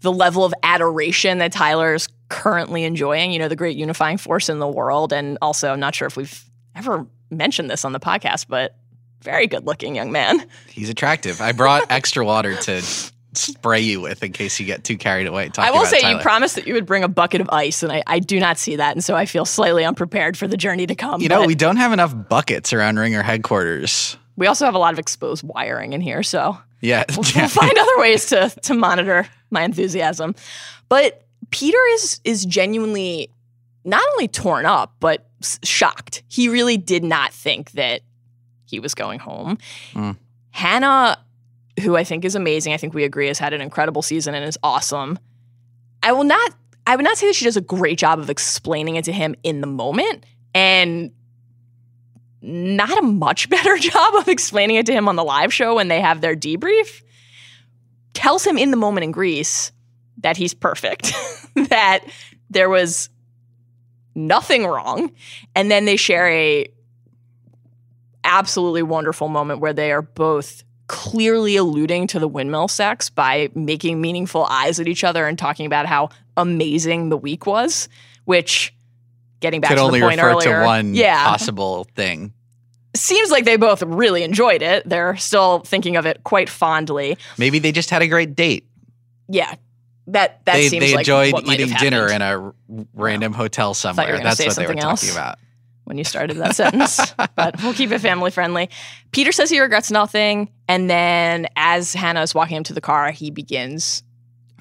the 0.00 0.12
level 0.12 0.44
of 0.44 0.52
adoration 0.62 1.38
that 1.38 1.52
Tyler 1.52 1.94
is 1.94 2.08
currently 2.28 2.84
enjoying, 2.84 3.32
you 3.32 3.38
know, 3.38 3.48
the 3.48 3.56
great 3.56 3.76
unifying 3.76 4.18
force 4.18 4.48
in 4.48 4.58
the 4.58 4.68
world. 4.68 5.12
And 5.12 5.38
also, 5.40 5.72
I'm 5.72 5.80
not 5.80 5.94
sure 5.94 6.06
if 6.06 6.16
we've 6.16 6.44
ever 6.74 7.06
mentioned 7.30 7.70
this 7.70 7.84
on 7.84 7.92
the 7.92 8.00
podcast, 8.00 8.46
but 8.48 8.76
very 9.22 9.46
good 9.46 9.66
looking 9.66 9.96
young 9.96 10.12
man. 10.12 10.46
He's 10.68 10.90
attractive. 10.90 11.40
I 11.40 11.52
brought 11.52 11.86
extra 11.90 12.24
water 12.24 12.54
to 12.54 12.82
spray 13.36 13.80
you 13.80 14.00
with 14.00 14.22
in 14.22 14.32
case 14.32 14.58
you 14.60 14.66
get 14.66 14.84
too 14.84 14.96
carried 14.96 15.26
away. 15.26 15.50
I 15.58 15.70
will 15.70 15.84
say 15.86 16.00
Tyler. 16.00 16.16
you 16.16 16.22
promised 16.22 16.54
that 16.56 16.66
you 16.66 16.74
would 16.74 16.86
bring 16.86 17.02
a 17.04 17.08
bucket 17.08 17.40
of 17.40 17.48
ice, 17.50 17.82
and 17.82 17.90
I, 17.92 18.02
I 18.06 18.18
do 18.18 18.38
not 18.40 18.58
see 18.58 18.76
that. 18.76 18.92
And 18.94 19.02
so 19.04 19.14
I 19.16 19.26
feel 19.26 19.44
slightly 19.44 19.84
unprepared 19.84 20.36
for 20.36 20.46
the 20.46 20.56
journey 20.56 20.86
to 20.86 20.94
come. 20.94 21.20
You 21.20 21.28
know, 21.28 21.44
we 21.46 21.54
don't 21.54 21.76
have 21.76 21.92
enough 21.92 22.14
buckets 22.28 22.72
around 22.72 22.98
Ringer 22.98 23.22
headquarters. 23.22 24.16
we 24.36 24.46
also 24.46 24.64
have 24.64 24.74
a 24.74 24.78
lot 24.78 24.92
of 24.92 24.98
exposed 24.98 25.42
wiring 25.44 25.92
in 25.92 26.00
here. 26.00 26.22
So 26.22 26.56
Yeah, 26.80 27.04
we'll, 27.10 27.24
we'll 27.34 27.48
find 27.48 27.76
other 27.78 27.98
ways 27.98 28.26
to 28.30 28.50
to 28.62 28.74
monitor 28.74 29.26
my 29.50 29.62
enthusiasm. 29.62 30.34
But 30.88 31.22
Peter 31.50 31.78
is 31.92 32.20
is 32.24 32.44
genuinely 32.44 33.30
not 33.84 34.02
only 34.12 34.28
torn 34.28 34.64
up 34.66 34.94
but 35.00 35.26
s- 35.42 35.58
shocked. 35.62 36.22
He 36.28 36.48
really 36.48 36.76
did 36.76 37.04
not 37.04 37.32
think 37.32 37.72
that 37.72 38.00
he 38.66 38.80
was 38.80 38.94
going 38.94 39.18
home. 39.18 39.58
Mm. 39.92 40.16
Hannah, 40.50 41.18
who 41.82 41.96
I 41.96 42.04
think 42.04 42.24
is 42.24 42.34
amazing, 42.34 42.72
I 42.72 42.76
think 42.76 42.94
we 42.94 43.04
agree 43.04 43.28
has 43.28 43.38
had 43.38 43.52
an 43.52 43.60
incredible 43.60 44.02
season 44.02 44.34
and 44.34 44.44
is 44.44 44.58
awesome. 44.62 45.18
I 46.02 46.12
will 46.12 46.24
not. 46.24 46.54
I 46.86 46.96
would 46.96 47.04
not 47.04 47.16
say 47.16 47.26
that 47.28 47.34
she 47.34 47.46
does 47.46 47.56
a 47.56 47.62
great 47.62 47.98
job 47.98 48.18
of 48.18 48.28
explaining 48.28 48.96
it 48.96 49.06
to 49.06 49.12
him 49.12 49.34
in 49.42 49.60
the 49.60 49.66
moment, 49.66 50.24
and 50.54 51.10
not 52.42 52.98
a 52.98 53.02
much 53.02 53.48
better 53.50 53.76
job 53.78 54.14
of 54.14 54.28
explaining 54.28 54.76
it 54.76 54.86
to 54.86 54.92
him 54.92 55.08
on 55.08 55.16
the 55.16 55.24
live 55.24 55.52
show 55.52 55.74
when 55.76 55.88
they 55.88 56.00
have 56.00 56.20
their 56.20 56.36
debrief. 56.36 57.02
tells 58.12 58.46
him 58.46 58.58
in 58.58 58.70
the 58.70 58.76
moment 58.76 59.04
in 59.04 59.10
Greece 59.10 59.72
that 60.18 60.36
he's 60.36 60.54
perfect, 60.54 61.12
that 61.54 62.04
there 62.50 62.68
was 62.68 63.08
nothing 64.14 64.64
wrong, 64.66 65.10
and 65.54 65.70
then 65.70 65.86
they 65.86 65.96
share 65.96 66.28
a 66.28 66.68
absolutely 68.22 68.82
wonderful 68.82 69.28
moment 69.28 69.60
where 69.60 69.72
they 69.72 69.92
are 69.92 70.02
both 70.02 70.64
clearly 70.86 71.56
alluding 71.56 72.06
to 72.08 72.18
the 72.18 72.28
windmill 72.28 72.68
sex 72.68 73.08
by 73.10 73.48
making 73.54 74.00
meaningful 74.00 74.44
eyes 74.44 74.78
at 74.78 74.88
each 74.88 75.04
other 75.04 75.26
and 75.26 75.38
talking 75.38 75.66
about 75.66 75.86
how 75.86 76.10
amazing 76.36 77.08
the 77.08 77.16
week 77.16 77.46
was, 77.46 77.88
which 78.24 78.74
getting 79.40 79.60
back 79.60 79.70
Could 79.70 79.76
to 79.76 79.82
only 79.82 80.00
the 80.00 80.06
point 80.06 80.20
refer 80.20 80.30
earlier, 80.30 80.60
to 80.60 80.66
one 80.66 80.94
yeah, 80.94 81.24
possible 81.26 81.86
thing. 81.94 82.32
seems 82.94 83.30
like 83.30 83.44
they 83.44 83.56
both 83.56 83.82
really 83.82 84.22
enjoyed 84.22 84.62
it. 84.62 84.88
They're 84.88 85.16
still 85.16 85.60
thinking 85.60 85.96
of 85.96 86.06
it 86.06 86.22
quite 86.24 86.48
fondly. 86.48 87.16
Maybe 87.38 87.58
they 87.58 87.72
just 87.72 87.90
had 87.90 88.02
a 88.02 88.08
great 88.08 88.34
date. 88.36 88.66
Yeah, 89.28 89.54
that 90.08 90.44
that 90.44 90.54
they 90.54 90.68
seems 90.68 90.84
they 90.84 90.92
like 90.92 91.00
enjoyed 91.00 91.32
what 91.32 91.46
might 91.46 91.60
eating 91.60 91.74
dinner 91.78 92.10
in 92.10 92.20
a 92.20 92.52
random 92.94 93.32
hotel 93.32 93.72
somewhere. 93.74 94.18
That's 94.18 94.44
what 94.44 94.56
they 94.56 94.66
were 94.66 94.74
talking 94.74 95.08
else. 95.08 95.12
about. 95.12 95.38
When 95.84 95.98
you 95.98 96.04
started 96.04 96.36
that 96.38 96.56
sentence, 96.56 97.14
but 97.36 97.62
we'll 97.62 97.74
keep 97.74 97.90
it 97.90 98.00
family 98.00 98.30
friendly. 98.30 98.70
Peter 99.12 99.32
says 99.32 99.50
he 99.50 99.60
regrets 99.60 99.90
nothing, 99.90 100.50
and 100.68 100.90
then 100.90 101.46
as 101.56 101.94
Hannah 101.94 102.22
is 102.22 102.34
walking 102.34 102.56
him 102.58 102.64
to 102.64 102.72
the 102.72 102.80
car, 102.80 103.10
he 103.10 103.30
begins. 103.30 104.02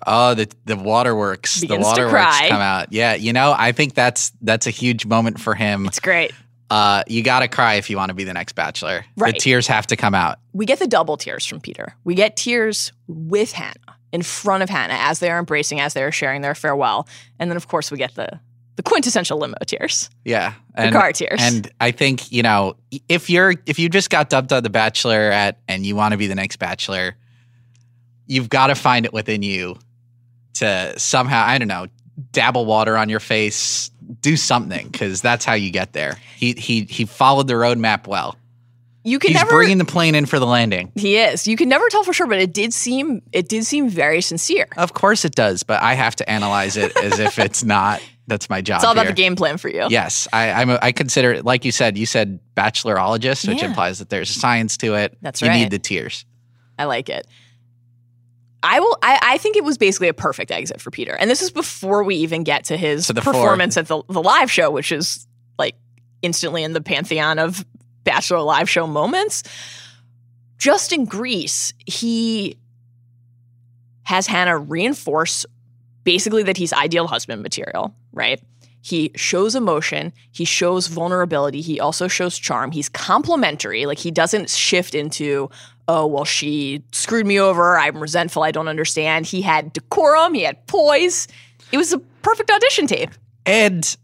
Oh, 0.05 0.33
the 0.33 0.51
the 0.65 0.75
waterworks. 0.75 1.61
The 1.61 1.77
waterworks 1.77 2.41
come 2.41 2.61
out. 2.61 2.91
Yeah, 2.91 3.15
you 3.15 3.33
know, 3.33 3.55
I 3.57 3.71
think 3.71 3.93
that's 3.93 4.31
that's 4.41 4.67
a 4.67 4.71
huge 4.71 5.05
moment 5.05 5.39
for 5.39 5.55
him. 5.55 5.85
It's 5.85 5.99
great. 5.99 6.33
Uh, 6.69 7.03
you 7.07 7.21
got 7.21 7.41
to 7.41 7.47
cry 7.47 7.75
if 7.75 7.89
you 7.89 7.97
want 7.97 8.09
to 8.09 8.15
be 8.15 8.23
the 8.23 8.33
next 8.33 8.53
bachelor. 8.53 9.05
Right. 9.15 9.33
The 9.33 9.39
tears 9.39 9.67
have 9.67 9.85
to 9.87 9.95
come 9.95 10.15
out. 10.15 10.39
We 10.53 10.65
get 10.65 10.79
the 10.79 10.87
double 10.87 11.17
tears 11.17 11.45
from 11.45 11.59
Peter. 11.59 11.93
We 12.03 12.15
get 12.15 12.35
tears 12.35 12.91
with 13.07 13.51
Hannah 13.51 13.75
in 14.11 14.23
front 14.23 14.63
of 14.63 14.69
Hannah 14.69 14.97
as 14.97 15.19
they 15.19 15.29
are 15.29 15.37
embracing, 15.39 15.79
as 15.79 15.93
they 15.93 16.03
are 16.03 16.11
sharing 16.11 16.41
their 16.41 16.55
farewell, 16.55 17.07
and 17.39 17.49
then 17.49 17.57
of 17.57 17.67
course 17.67 17.91
we 17.91 17.97
get 17.97 18.15
the 18.15 18.39
the 18.75 18.83
quintessential 18.83 19.37
limo 19.37 19.55
tears, 19.65 20.09
Yeah, 20.25 20.53
the 20.75 20.91
car 20.91 21.11
tears. 21.13 21.39
and 21.41 21.69
I 21.79 21.91
think 21.91 22.31
you 22.31 22.41
know 22.43 22.75
if 23.09 23.29
you're 23.29 23.53
if 23.65 23.77
you 23.79 23.89
just 23.89 24.09
got 24.09 24.29
dubbed 24.29 24.51
on 24.53 24.63
the 24.63 24.69
Bachelor 24.69 25.31
at 25.31 25.59
and 25.67 25.85
you 25.85 25.95
want 25.95 26.13
to 26.13 26.17
be 26.17 26.27
the 26.27 26.35
next 26.35 26.57
Bachelor, 26.57 27.15
you've 28.27 28.49
got 28.49 28.67
to 28.67 28.75
find 28.75 29.05
it 29.05 29.13
within 29.13 29.41
you 29.43 29.77
to 30.55 30.97
somehow 30.97 31.43
I 31.45 31.57
don't 31.57 31.67
know 31.67 31.87
dabble 32.31 32.65
water 32.65 32.95
on 32.97 33.09
your 33.09 33.19
face, 33.19 33.89
do 34.21 34.37
something 34.37 34.87
because 34.89 35.21
that's 35.21 35.45
how 35.45 35.53
you 35.53 35.71
get 35.71 35.93
there. 35.93 36.17
He 36.37 36.53
he 36.53 36.83
he 36.83 37.05
followed 37.05 37.47
the 37.47 37.53
roadmap 37.53 38.07
well. 38.07 38.35
You 39.03 39.19
can 39.19 39.29
He's 39.31 39.37
never 39.37 39.51
bringing 39.51 39.77
the 39.77 39.85
plane 39.85 40.15
in 40.15 40.25
for 40.25 40.39
the 40.39 40.45
landing. 40.45 40.91
He 40.95 41.17
is. 41.17 41.47
You 41.47 41.57
can 41.57 41.67
never 41.69 41.87
tell 41.89 42.03
for 42.03 42.13
sure, 42.13 42.27
but 42.27 42.39
it 42.39 42.53
did 42.53 42.73
seem 42.73 43.21
it 43.31 43.49
did 43.49 43.65
seem 43.65 43.89
very 43.89 44.21
sincere. 44.21 44.67
Of 44.77 44.93
course 44.93 45.25
it 45.25 45.35
does, 45.35 45.63
but 45.63 45.81
I 45.81 45.93
have 45.93 46.15
to 46.17 46.29
analyze 46.29 46.77
it 46.77 46.95
as 46.97 47.19
if 47.19 47.37
it's 47.39 47.63
not. 47.65 48.01
That's 48.27 48.49
my 48.49 48.61
job. 48.61 48.77
It's 48.77 48.85
all 48.85 48.93
about 48.93 49.03
here. 49.05 49.11
the 49.11 49.15
game 49.21 49.35
plan 49.35 49.57
for 49.57 49.67
you. 49.67 49.85
Yes, 49.89 50.29
I, 50.31 50.51
I'm. 50.51 50.69
A, 50.69 50.79
I 50.81 50.93
consider 50.93 51.33
it 51.33 51.43
like 51.43 51.65
you 51.65 51.73
said. 51.73 51.97
You 51.97 52.05
said 52.05 52.39
bachelorologist, 52.55 53.45
which 53.49 53.59
Yeah. 53.61 53.65
implies 53.67 53.99
that 53.99 54.09
there's 54.09 54.29
a 54.29 54.33
science 54.39 54.77
to 54.77 54.93
it. 54.95 55.17
That's 55.21 55.41
you 55.41 55.49
right. 55.49 55.55
You 55.57 55.63
need 55.63 55.71
the 55.71 55.79
tears. 55.79 56.23
I 56.79 56.85
like 56.85 57.09
it. 57.09 57.27
I 58.65 58.79
will. 58.79 58.97
I, 59.03 59.19
I 59.21 59.37
think 59.39 59.57
it 59.57 59.63
was 59.65 59.77
basically 59.77 60.07
a 60.07 60.13
perfect 60.13 60.51
exit 60.51 60.79
for 60.79 60.89
Peter, 60.89 61.13
and 61.13 61.29
this 61.29 61.41
is 61.41 61.51
before 61.51 62.03
we 62.03 62.15
even 62.15 62.43
get 62.43 62.63
to 62.65 62.77
his 62.77 63.07
To 63.07 63.13
the 63.13 63.21
four. 63.21 63.33
performance 63.33 63.75
at 63.75 63.87
the 63.89 64.01
the 64.07 64.21
live 64.23 64.49
show, 64.49 64.71
which 64.71 64.93
is 64.93 65.27
like 65.59 65.75
instantly 66.21 66.63
in 66.63 66.71
the 66.71 66.79
pantheon 66.81 67.39
of 67.39 67.65
Bachelor 68.03 68.41
live 68.41 68.69
show 68.69 68.87
moments. 68.87 69.43
Just 70.57 70.93
in 70.93 71.05
Greece, 71.05 71.73
he 71.85 72.57
has 74.03 74.27
Hannah 74.27 74.57
reinforce 74.57 75.45
basically 76.03 76.43
that 76.43 76.57
he's 76.57 76.73
ideal 76.73 77.07
husband 77.07 77.41
material, 77.41 77.93
right? 78.11 78.41
He 78.81 79.11
shows 79.15 79.55
emotion, 79.55 80.11
he 80.31 80.43
shows 80.43 80.87
vulnerability, 80.87 81.61
he 81.61 81.79
also 81.79 82.09
shows 82.09 82.37
charm. 82.37 82.71
He's 82.71 82.89
complimentary, 82.89 83.85
like 83.85 83.97
he 83.97 84.11
doesn't 84.11 84.49
shift 84.49 84.93
into, 84.93 85.49
oh, 85.87 86.05
well, 86.05 86.25
she 86.25 86.83
screwed 86.91 87.25
me 87.25 87.39
over, 87.39 87.77
I'm 87.77 88.01
resentful, 88.01 88.43
I 88.43 88.51
don't 88.51 88.67
understand. 88.67 89.25
He 89.25 89.41
had 89.41 89.71
decorum, 89.71 90.33
he 90.33 90.41
had 90.41 90.67
poise. 90.67 91.29
It 91.71 91.77
was 91.77 91.93
a 91.93 91.99
perfect 92.23 92.51
audition 92.51 92.87
tape. 92.87 93.11
And 93.45 93.95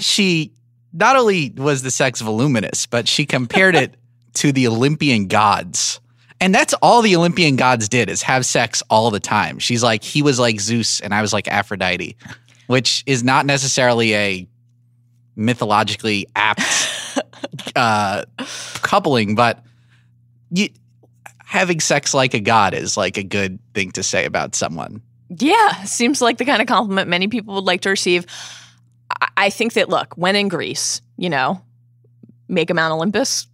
she 0.00 0.52
not 0.92 1.16
only 1.16 1.50
was 1.56 1.82
the 1.82 1.90
sex 1.90 2.20
voluminous, 2.20 2.86
but 2.86 3.08
she 3.08 3.26
compared 3.26 3.74
it 3.74 3.96
to 4.34 4.52
the 4.52 4.66
Olympian 4.68 5.26
gods. 5.26 6.00
And 6.40 6.54
that's 6.54 6.74
all 6.74 7.02
the 7.02 7.14
Olympian 7.14 7.56
gods 7.56 7.88
did 7.88 8.10
is 8.10 8.22
have 8.22 8.44
sex 8.44 8.82
all 8.90 9.10
the 9.10 9.20
time. 9.20 9.58
She's 9.58 9.82
like, 9.82 10.02
he 10.02 10.22
was 10.22 10.40
like 10.40 10.58
Zeus 10.58 11.00
and 11.00 11.14
I 11.14 11.22
was 11.22 11.32
like 11.32 11.46
Aphrodite, 11.46 12.16
which 12.66 13.04
is 13.06 13.22
not 13.22 13.46
necessarily 13.46 14.14
a 14.14 14.48
mythologically 15.36 16.26
apt 16.34 16.62
uh, 17.76 18.24
coupling, 18.82 19.34
but 19.34 19.64
you, 20.50 20.68
having 21.38 21.80
sex 21.80 22.12
like 22.12 22.34
a 22.34 22.40
god 22.40 22.74
is 22.74 22.96
like 22.96 23.16
a 23.16 23.22
good 23.22 23.58
thing 23.74 23.92
to 23.92 24.02
say 24.02 24.24
about 24.24 24.54
someone. 24.54 25.00
Yeah, 25.38 25.84
seems 25.84 26.20
like 26.20 26.38
the 26.38 26.44
kind 26.44 26.60
of 26.60 26.68
compliment 26.68 27.08
many 27.08 27.28
people 27.28 27.54
would 27.54 27.64
like 27.64 27.82
to 27.82 27.90
receive. 27.90 28.26
I, 29.46 29.50
think 29.50 29.74
that, 29.74 29.88
look, 29.88 30.14
when 30.16 30.36
in 30.36 30.48
Greece, 30.48 31.00
you 31.16 31.30
know, 31.30 31.60
make 32.48 32.70
a 32.70 32.74
Mount 32.74 32.92
Olympus 32.92 33.46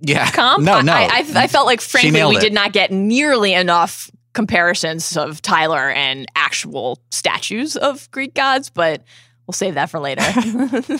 Yeah. 0.00 0.30
comp. 0.30 0.62
No, 0.62 0.80
no. 0.80 0.92
I, 0.92 1.04
I, 1.04 1.26
I 1.34 1.46
felt 1.46 1.66
like, 1.66 1.80
frankly, 1.80 2.22
we 2.24 2.36
it. 2.36 2.40
did 2.40 2.52
not 2.52 2.72
get 2.72 2.90
nearly 2.90 3.52
enough 3.52 4.10
comparisons 4.32 5.16
of 5.16 5.40
Tyler 5.42 5.90
and 5.90 6.26
actual 6.36 6.98
statues 7.10 7.76
of 7.76 8.10
Greek 8.10 8.34
gods, 8.34 8.68
but 8.70 9.02
we'll 9.46 9.52
save 9.54 9.74
that 9.74 9.88
for 9.90 9.98
later. 9.98 10.22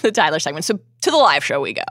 the 0.00 0.10
Tyler 0.14 0.38
segment. 0.38 0.64
So 0.64 0.78
to 1.02 1.10
the 1.10 1.16
live 1.16 1.44
show 1.44 1.60
we 1.60 1.74
go. 1.74 1.82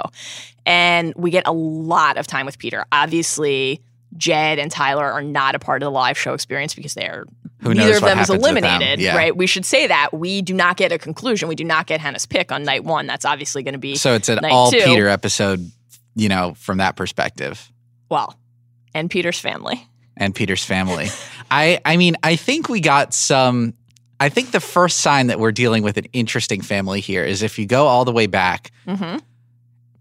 And 0.66 1.14
we 1.16 1.30
get 1.30 1.48
a 1.48 1.54
lot 1.54 2.18
of 2.18 2.26
time 2.26 2.46
with 2.48 2.58
Peter. 2.58 2.86
Obviously, 2.92 3.82
Jed 4.18 4.58
and 4.58 4.72
Tyler 4.72 5.06
are 5.06 5.22
not 5.22 5.54
a 5.54 5.60
part 5.60 5.84
of 5.84 5.88
the 5.88 5.92
live 5.92 6.18
show 6.18 6.34
experience 6.34 6.74
because 6.74 6.96
they're 6.96 7.26
Who 7.62 7.74
neither 7.74 7.96
of 7.96 8.02
them 8.02 8.20
is 8.20 8.30
with 8.30 8.42
them. 8.42 8.56
eliminated, 8.58 9.00
Yeah. 9.00 9.16
right? 9.16 9.36
We 9.36 9.48
should 9.48 9.66
say 9.66 9.88
that. 9.88 10.14
We 10.14 10.42
do 10.42 10.54
not 10.54 10.78
get 10.78 10.92
a 10.92 10.98
conclusion. 10.98 11.48
We 11.50 11.56
do 11.56 11.64
not 11.64 11.88
get 11.88 12.00
Hannah's 12.02 12.26
pick 12.26 12.52
on 12.52 12.64
night 12.64 12.84
one. 12.84 13.08
That's 13.08 13.26
obviously 13.26 13.64
going 13.64 13.74
to 13.74 13.80
be 13.80 13.96
So 13.96 14.14
it's 14.14 14.30
an 14.30 14.40
all 14.46 14.72
two. 14.72 14.82
Peter 14.84 15.08
episode, 15.08 15.72
you 16.16 16.30
know, 16.30 16.54
from 16.58 16.78
that 16.80 16.96
perspective. 16.96 17.72
well, 18.10 18.38
and 18.94 19.10
Peter's 19.10 19.40
family. 19.40 19.86
and 20.18 20.34
Peter's 20.36 20.64
family. 20.64 21.08
I 21.52 21.80
I 21.86 21.98
mean, 21.98 22.16
I 22.24 22.36
think 22.36 22.70
we 22.70 22.80
got 22.82 23.14
some 23.14 23.74
I 24.20 24.30
think 24.30 24.52
the 24.52 24.62
first 24.62 25.00
sign 25.00 25.28
that 25.28 25.40
we're 25.40 25.52
dealing 25.52 25.84
with 25.84 25.98
an 25.98 26.06
interesting 26.14 26.62
family 26.62 27.02
here 27.02 27.24
is 27.26 27.42
if 27.44 27.60
you 27.60 27.66
go 27.66 27.88
all 27.88 28.06
the 28.06 28.14
way 28.14 28.28
back, 28.28 28.72
hmm 28.88 29.18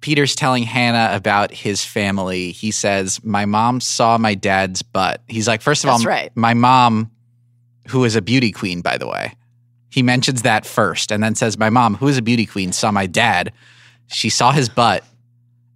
Peter's 0.01 0.35
telling 0.35 0.65
Hannah 0.65 1.17
about 1.17 1.51
his 1.51 1.83
family. 1.83 2.53
He 2.53 2.73
says, 2.73 3.25
"My 3.25 3.47
mom 3.47 3.81
saw 3.81 4.19
my 4.19 4.35
dad's 4.35 4.83
butt." 4.83 5.23
He's 5.29 5.49
like, 5.49 5.63
first 5.63 5.83
of 5.83 5.89
That's 5.89 6.05
all, 6.05 6.09
right. 6.11 6.31
my 6.37 6.53
mom 6.53 7.11
who 7.89 8.05
is 8.05 8.17
a 8.17 8.23
beauty 8.23 8.51
queen 8.53 8.81
by 8.81 8.97
the 8.99 9.07
way. 9.09 9.35
He 9.91 10.03
mentions 10.03 10.43
that 10.43 10.67
first 10.67 11.13
and 11.13 11.23
then 11.23 11.35
says, 11.35 11.57
"My 11.59 11.71
mom, 11.71 11.95
who 11.97 12.09
is 12.09 12.19
a 12.19 12.23
beauty 12.23 12.47
queen, 12.47 12.73
saw 12.73 12.91
my 12.91 13.07
dad. 13.07 13.53
She 14.09 14.29
saw 14.29 14.51
his 14.53 14.69
butt 14.69 15.05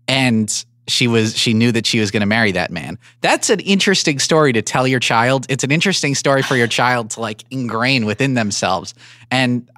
and 0.06 0.64
she 0.86 1.06
was 1.06 1.36
she 1.36 1.52
knew 1.54 1.70
that 1.72 1.86
she 1.86 2.00
was 2.00 2.10
going 2.10 2.20
to 2.20 2.26
marry 2.26 2.50
that 2.52 2.70
man. 2.70 2.98
That's 3.20 3.50
an 3.50 3.60
interesting 3.60 4.18
story 4.18 4.52
to 4.54 4.62
tell 4.62 4.88
your 4.88 5.00
child. 5.00 5.46
It's 5.48 5.62
an 5.64 5.70
interesting 5.70 6.14
story 6.14 6.42
for 6.42 6.56
your 6.56 6.66
child 6.66 7.10
to 7.10 7.20
like 7.20 7.44
ingrain 7.50 8.06
within 8.06 8.34
themselves. 8.34 8.94
And 9.30 9.68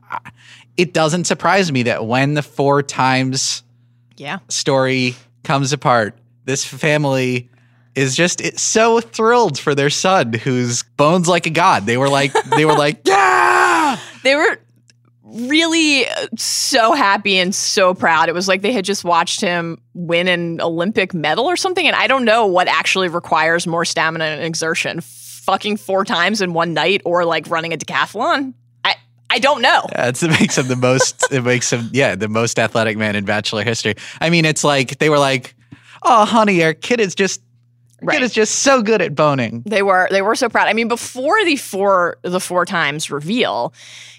it 0.77 0.95
doesn't 0.95 1.25
surprise 1.25 1.71
me 1.73 1.83
that 1.85 2.07
when 2.07 2.35
the 2.35 2.43
four 2.43 2.83
times 2.83 3.63
Yeah. 4.17 4.39
story 4.49 5.17
comes 5.43 5.73
apart, 5.73 6.17
this 6.45 6.65
family 6.65 7.49
is 7.95 8.17
just 8.17 8.41
it's 8.41 8.63
so 8.63 9.01
thrilled 9.01 9.59
for 9.59 9.75
their 9.75 9.91
son 9.91 10.33
who's 10.33 10.83
bones 10.83 11.29
like 11.29 11.47
a 11.47 11.51
god. 11.51 11.87
They 11.87 11.97
were 11.97 12.09
like 12.09 12.33
they 12.57 12.65
were 12.65 12.77
like, 12.77 13.01
"Yeah!" 13.05 13.99
They 14.23 14.35
were 14.37 14.59
really 15.33 16.09
uh, 16.09 16.27
so 16.37 16.93
happy 16.93 17.39
and 17.39 17.55
so 17.55 17.95
proud. 17.95 18.29
It 18.29 18.35
was 18.35 18.49
like 18.49 18.63
they 18.63 18.73
had 18.73 18.85
just 18.85 19.05
watched 19.05 19.41
him 19.41 19.81
win 19.95 20.29
an 20.29 20.61
Olympic 20.61 21.15
medal 21.15 21.47
or 21.47 21.57
something. 21.57 21.87
And 21.87 21.97
I 21.97 22.07
don't 22.07 22.25
know 22.25 22.47
what 22.47 22.69
actually 22.69 23.09
requires 23.09 23.67
more 23.67 23.85
stamina 23.85 24.25
and 24.25 24.43
exertion 24.43 25.01
fucking 25.01 25.77
four 25.77 26.05
times 26.05 26.41
in 26.41 26.53
one 26.53 26.75
night 26.75 27.03
or 27.05 27.25
like 27.25 27.49
running 27.49 27.73
a 27.73 27.77
decathlon. 27.77 28.55
I, 28.85 28.97
I 29.31 29.39
don't 29.39 29.63
know. 29.63 29.87
That's 29.95 30.23
it 30.23 30.31
makes 30.31 30.59
him 30.59 30.69
the 30.69 30.77
most 30.77 31.27
it 31.33 31.43
makes 31.43 31.73
him 31.73 31.91
yeah, 31.93 32.15
the 32.15 32.29
most 32.29 32.59
athletic 32.59 32.97
man 32.97 33.17
in 33.17 33.25
bachelor 33.25 33.65
history. 33.65 33.95
I 34.21 34.31
mean, 34.31 34.45
it's 34.45 34.65
like 34.65 34.99
they 34.99 35.11
were 35.11 35.19
like, 35.19 35.55
"Oh, 36.03 36.25
honey, 36.25 36.63
our 36.65 36.75
kid 36.75 37.01
is 37.01 37.15
just 37.15 37.41
Right. 38.03 38.19
kid 38.19 38.25
is 38.25 38.33
just 38.33 38.61
so 38.61 38.83
good 38.83 39.03
at 39.03 39.15
boning." 39.15 39.63
They 39.67 39.83
were 39.83 40.09
they 40.11 40.23
were 40.23 40.35
so 40.35 40.49
proud. 40.49 40.69
I 40.69 40.73
mean, 40.73 40.89
before 40.89 41.45
the 41.45 41.57
four 41.57 42.17
the 42.23 42.41
four 42.41 42.65
times 42.65 43.11
reveal, 43.11 43.73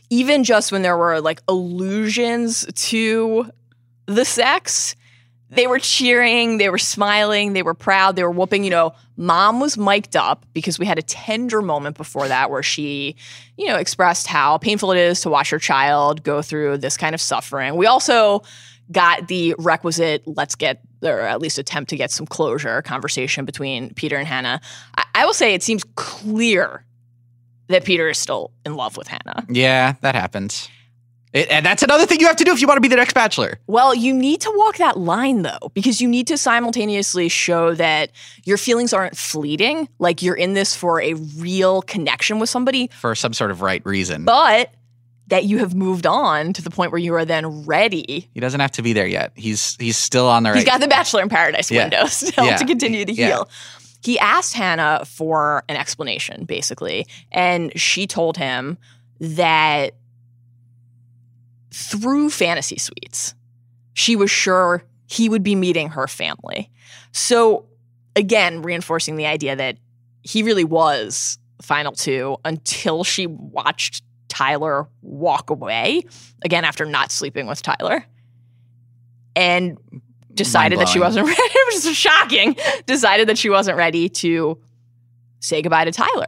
even 0.09 0.43
just 0.43 0.71
when 0.71 0.81
there 0.81 0.97
were 0.97 1.21
like 1.21 1.41
allusions 1.47 2.65
to 2.75 3.49
the 4.05 4.25
sex, 4.25 4.95
they 5.49 5.67
were 5.67 5.79
cheering, 5.79 6.57
they 6.57 6.69
were 6.69 6.77
smiling, 6.77 7.53
they 7.53 7.61
were 7.63 7.73
proud, 7.73 8.15
they 8.15 8.23
were 8.23 8.31
whooping. 8.31 8.63
You 8.63 8.69
know, 8.69 8.93
mom 9.17 9.59
was 9.59 9.77
mic'd 9.77 10.15
up 10.15 10.45
because 10.53 10.79
we 10.79 10.85
had 10.85 10.97
a 10.97 11.01
tender 11.01 11.61
moment 11.61 11.97
before 11.97 12.27
that 12.27 12.49
where 12.49 12.63
she, 12.63 13.15
you 13.57 13.67
know, 13.67 13.75
expressed 13.75 14.27
how 14.27 14.57
painful 14.57 14.91
it 14.91 14.97
is 14.97 15.21
to 15.21 15.29
watch 15.29 15.49
her 15.49 15.59
child 15.59 16.23
go 16.23 16.41
through 16.41 16.77
this 16.77 16.97
kind 16.97 17.13
of 17.13 17.21
suffering. 17.21 17.75
We 17.75 17.85
also 17.85 18.43
got 18.91 19.27
the 19.27 19.55
requisite 19.57 20.23
let's 20.25 20.55
get 20.55 20.81
or 21.03 21.21
at 21.21 21.41
least 21.41 21.57
attempt 21.57 21.89
to 21.89 21.95
get 21.97 22.11
some 22.11 22.25
closure 22.27 22.81
conversation 22.81 23.43
between 23.45 23.93
Peter 23.95 24.17
and 24.17 24.27
Hannah. 24.27 24.61
I, 24.97 25.03
I 25.15 25.25
will 25.25 25.33
say 25.33 25.53
it 25.53 25.63
seems 25.63 25.83
clear 25.95 26.85
that 27.67 27.85
Peter 27.85 28.09
is 28.09 28.17
still 28.17 28.51
in 28.65 28.75
love 28.75 28.97
with 28.97 29.07
Hannah. 29.07 29.45
Yeah, 29.49 29.95
that 30.01 30.13
happens. 30.15 30.69
It, 31.33 31.49
and 31.49 31.65
that's 31.65 31.81
another 31.81 32.05
thing 32.05 32.19
you 32.19 32.27
have 32.27 32.35
to 32.35 32.43
do 32.43 32.51
if 32.51 32.59
you 32.59 32.67
want 32.67 32.75
to 32.77 32.81
be 32.81 32.89
the 32.89 32.97
next 32.97 33.13
bachelor. 33.13 33.57
Well, 33.65 33.95
you 33.95 34.13
need 34.13 34.41
to 34.41 34.51
walk 34.53 34.77
that 34.77 34.97
line 34.99 35.43
though, 35.43 35.71
because 35.73 36.01
you 36.01 36.09
need 36.09 36.27
to 36.27 36.37
simultaneously 36.37 37.29
show 37.29 37.73
that 37.75 38.11
your 38.43 38.57
feelings 38.57 38.91
aren't 38.91 39.15
fleeting, 39.17 39.87
like 39.97 40.21
you're 40.21 40.35
in 40.35 40.53
this 40.55 40.75
for 40.75 41.01
a 41.01 41.13
real 41.13 41.81
connection 41.83 42.37
with 42.39 42.49
somebody, 42.49 42.89
For 42.99 43.15
some 43.15 43.33
sort 43.33 43.49
of 43.51 43.61
right 43.61 43.81
reason. 43.85 44.25
but 44.25 44.73
that 45.31 45.45
you 45.45 45.57
have 45.59 45.73
moved 45.73 46.05
on 46.05 46.51
to 46.53 46.61
the 46.61 46.69
point 46.69 46.91
where 46.91 46.99
you 46.99 47.13
are 47.15 47.23
then 47.25 47.63
ready. 47.65 48.29
he 48.33 48.39
doesn't 48.39 48.59
have 48.59 48.71
to 48.71 48.81
be 48.81 48.93
there 48.93 49.07
yet. 49.07 49.31
He's 49.35 49.75
he's 49.79 49.97
still 49.97 50.27
on 50.27 50.43
the 50.43 50.49
right. 50.49 50.55
He's 50.57 50.65
got 50.65 50.81
the 50.81 50.87
Bachelor 50.87 51.21
in 51.23 51.29
Paradise 51.29 51.71
Yeah. 51.71 51.83
window 51.83 52.05
still 52.07 52.45
Yeah. 52.45 52.57
to 52.57 52.65
continue 52.65 53.05
to 53.05 53.13
Yeah. 53.13 53.27
heal. 53.27 53.49
He 54.03 54.19
asked 54.19 54.53
Hannah 54.55 55.03
for 55.05 55.63
an 55.69 55.75
explanation, 55.77 56.43
basically, 56.45 57.05
and 57.31 57.71
she 57.79 58.07
told 58.07 58.35
him 58.37 58.77
that 59.19 59.93
through 61.71 62.29
fantasy 62.29 62.77
suites, 62.77 63.33
she 63.93 64.15
was 64.15 64.29
sure 64.31 64.83
he 65.07 65.29
would 65.29 65.43
be 65.43 65.55
meeting 65.55 65.89
her 65.89 66.07
family. 66.07 66.69
So, 67.11 67.65
again, 68.15 68.61
reinforcing 68.61 69.15
the 69.15 69.25
idea 69.25 69.55
that 69.55 69.77
he 70.23 70.43
really 70.43 70.63
was 70.63 71.37
final 71.61 71.91
two 71.91 72.37
until 72.43 73.03
she 73.03 73.27
watched 73.27 74.03
Tyler 74.31 74.87
walk 75.01 75.49
away, 75.49 76.03
again, 76.41 76.63
after 76.63 76.85
not 76.85 77.11
sleeping 77.11 77.47
with 77.47 77.61
Tyler. 77.61 78.05
And 79.35 79.77
decided 80.33 80.79
that 80.79 80.87
she 80.87 80.99
wasn't 80.99 81.27
ready. 81.27 81.37
it 81.41 81.73
was 81.85 81.95
shocking. 81.95 82.55
Decided 82.85 83.27
that 83.27 83.37
she 83.37 83.49
wasn't 83.49 83.77
ready 83.77 84.07
to 84.07 84.57
say 85.41 85.61
goodbye 85.61 85.83
to 85.83 85.91
Tyler. 85.91 86.27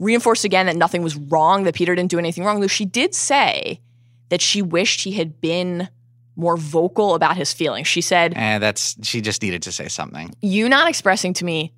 Reinforced 0.00 0.44
again 0.44 0.66
that 0.66 0.74
nothing 0.74 1.02
was 1.04 1.14
wrong, 1.16 1.62
that 1.62 1.76
Peter 1.76 1.94
didn't 1.94 2.10
do 2.10 2.18
anything 2.18 2.42
wrong, 2.42 2.60
though 2.60 2.66
she 2.66 2.84
did 2.84 3.14
say 3.14 3.80
that 4.30 4.40
she 4.40 4.60
wished 4.62 5.02
he 5.02 5.12
had 5.12 5.40
been 5.40 5.88
more 6.34 6.56
vocal 6.56 7.14
about 7.14 7.36
his 7.36 7.52
feelings. 7.52 7.86
She 7.86 8.00
said, 8.00 8.32
and 8.34 8.60
that's 8.60 8.96
she 9.06 9.20
just 9.20 9.42
needed 9.42 9.62
to 9.62 9.70
say 9.72 9.86
something. 9.86 10.34
You 10.40 10.68
not 10.68 10.88
expressing 10.88 11.34
to 11.34 11.44
me 11.44 11.72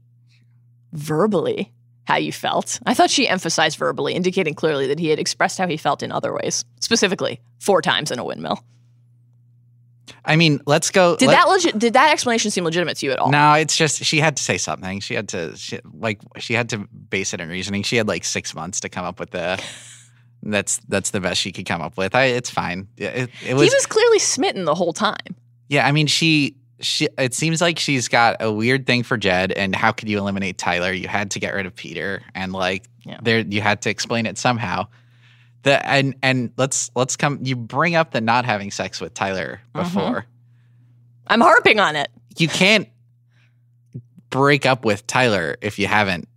verbally 0.93 1.71
how 2.05 2.17
you 2.17 2.33
felt. 2.33 2.81
I 2.87 2.95
thought 2.95 3.11
she 3.11 3.27
emphasized 3.29 3.79
verbally, 3.79 4.15
indicating 4.15 4.55
clearly 4.55 4.87
that 4.89 4.99
he 4.99 5.09
had 5.09 5.19
expressed 5.19 5.59
how 5.59 5.67
he 5.67 5.77
felt 5.77 6.03
in 6.03 6.13
other 6.13 6.33
ways, 6.35 6.65
specifically 6.81 7.41
four 7.61 7.81
times 7.83 8.11
in 8.11 8.19
a 8.19 8.25
windmill. 8.25 8.63
I 10.27 10.37
mean, 10.37 10.61
let's 10.67 10.91
go. 10.91 11.17
Did 11.17 11.29
let- 11.29 11.35
that 11.35 11.49
legit? 11.49 11.79
Did 11.79 11.93
that 11.95 12.13
explanation 12.13 12.51
seem 12.51 12.65
legitimate 12.65 12.99
to 12.99 13.07
you 13.07 13.13
at 13.13 13.19
all? 13.19 13.31
No, 13.31 13.55
it's 13.55 13.77
just 13.77 14.05
she 14.05 14.19
had 14.21 14.37
to 14.37 14.43
say 14.43 14.59
something. 14.59 15.01
She 15.01 15.15
had 15.15 15.29
to 15.29 15.57
she, 15.57 15.81
like 15.99 16.21
she 16.39 16.55
had 16.55 16.69
to 16.71 16.79
base 16.79 17.33
it 17.35 17.41
in 17.41 17.49
reasoning. 17.49 17.83
She 17.83 17.97
had 17.97 18.07
like 18.09 18.25
six 18.25 18.55
months 18.55 18.81
to 18.81 18.89
come 18.89 19.05
up 19.05 19.19
with 19.21 19.31
the. 19.31 19.63
That's 20.47 20.79
that's 20.89 21.11
the 21.11 21.21
best 21.21 21.41
she 21.41 21.53
could 21.53 21.65
come 21.65 21.81
up 21.81 21.97
with. 21.97 22.15
I, 22.15 22.25
it's 22.25 22.51
fine. 22.51 22.87
Yeah, 22.99 23.09
It, 23.09 23.23
it 23.43 23.49
he 23.49 23.55
was, 23.55 23.73
was 23.73 23.87
clearly 23.87 24.19
smitten 24.19 24.67
the 24.67 24.75
whole 24.75 24.93
time. 24.93 25.17
yeah. 25.71 25.87
I 25.87 25.93
mean, 25.93 26.07
she 26.07 26.55
she. 26.81 27.09
It 27.19 27.35
seems 27.35 27.61
like 27.61 27.79
she's 27.79 28.09
got 28.09 28.37
a 28.41 28.51
weird 28.53 28.87
thing 28.87 29.03
for 29.03 29.17
Jed. 29.17 29.53
And 29.53 29.75
how 29.75 29.93
could 29.93 30.09
you 30.09 30.19
eliminate 30.19 30.59
Tyler? 30.59 30.93
You 30.93 31.09
had 31.09 31.31
to 31.33 31.39
get 31.41 31.55
rid 31.55 31.67
of 31.67 31.75
Peter, 31.75 32.23
and 32.35 32.53
like 32.53 32.85
Yeah. 33.05 33.19
there 33.23 33.41
you 33.41 33.61
had 33.61 33.83
to 33.83 33.91
explain 33.91 34.27
it 34.27 34.39
somehow. 34.39 34.87
The 35.63 35.87
and 35.89 36.15
and 36.23 36.51
let's 36.57 36.91
let's 36.95 37.17
come. 37.17 37.39
You 37.43 37.57
bring 37.57 37.95
up 37.95 38.11
the 38.11 38.21
not 38.21 38.45
having 38.45 38.71
sex 38.71 39.01
with 39.01 39.15
Tyler 39.15 39.61
Mhm. 39.75 39.83
before. 39.83 40.27
I'm 41.27 41.41
harping 41.41 41.81
on 41.81 41.97
it. 41.97 42.09
You 42.37 42.49
can't 42.49 42.89
break 44.31 44.67
up 44.67 44.85
with 44.85 45.07
Tyler 45.07 45.57
if 45.63 45.79
you 45.79 45.87
haven't 45.87 46.29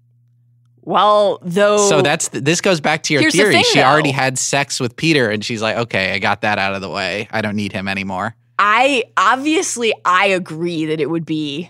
Well, 0.84 1.40
though. 1.42 1.90
So 1.90 2.02
that's 2.02 2.30
this 2.30 2.62
goes 2.62 2.80
back 2.80 3.04
to 3.04 3.14
your 3.14 3.22
Here's 3.22 3.34
the 3.34 3.40
theory. 3.40 3.54
thing, 3.56 3.66
she 3.74 3.82
already 3.82 4.12
had 4.12 4.38
sex 4.40 4.80
with 4.80 4.96
Peter, 4.96 5.30
and 5.30 5.44
she's 5.44 5.62
like, 5.62 5.76
"Okay, 5.76 6.14
I 6.14 6.20
got 6.20 6.42
that 6.42 6.60
out 6.60 6.76
of 6.76 6.82
the 6.82 6.90
way. 6.90 7.28
I 7.32 7.42
don't 7.42 7.56
need 7.58 7.74
him 7.74 7.88
anymore." 7.90 8.36
I 8.60 9.04
obviously 9.16 9.94
I 10.04 10.28
agree 10.28 10.86
that 10.86 11.00
it 11.00 11.10
would 11.10 11.26
be 11.26 11.70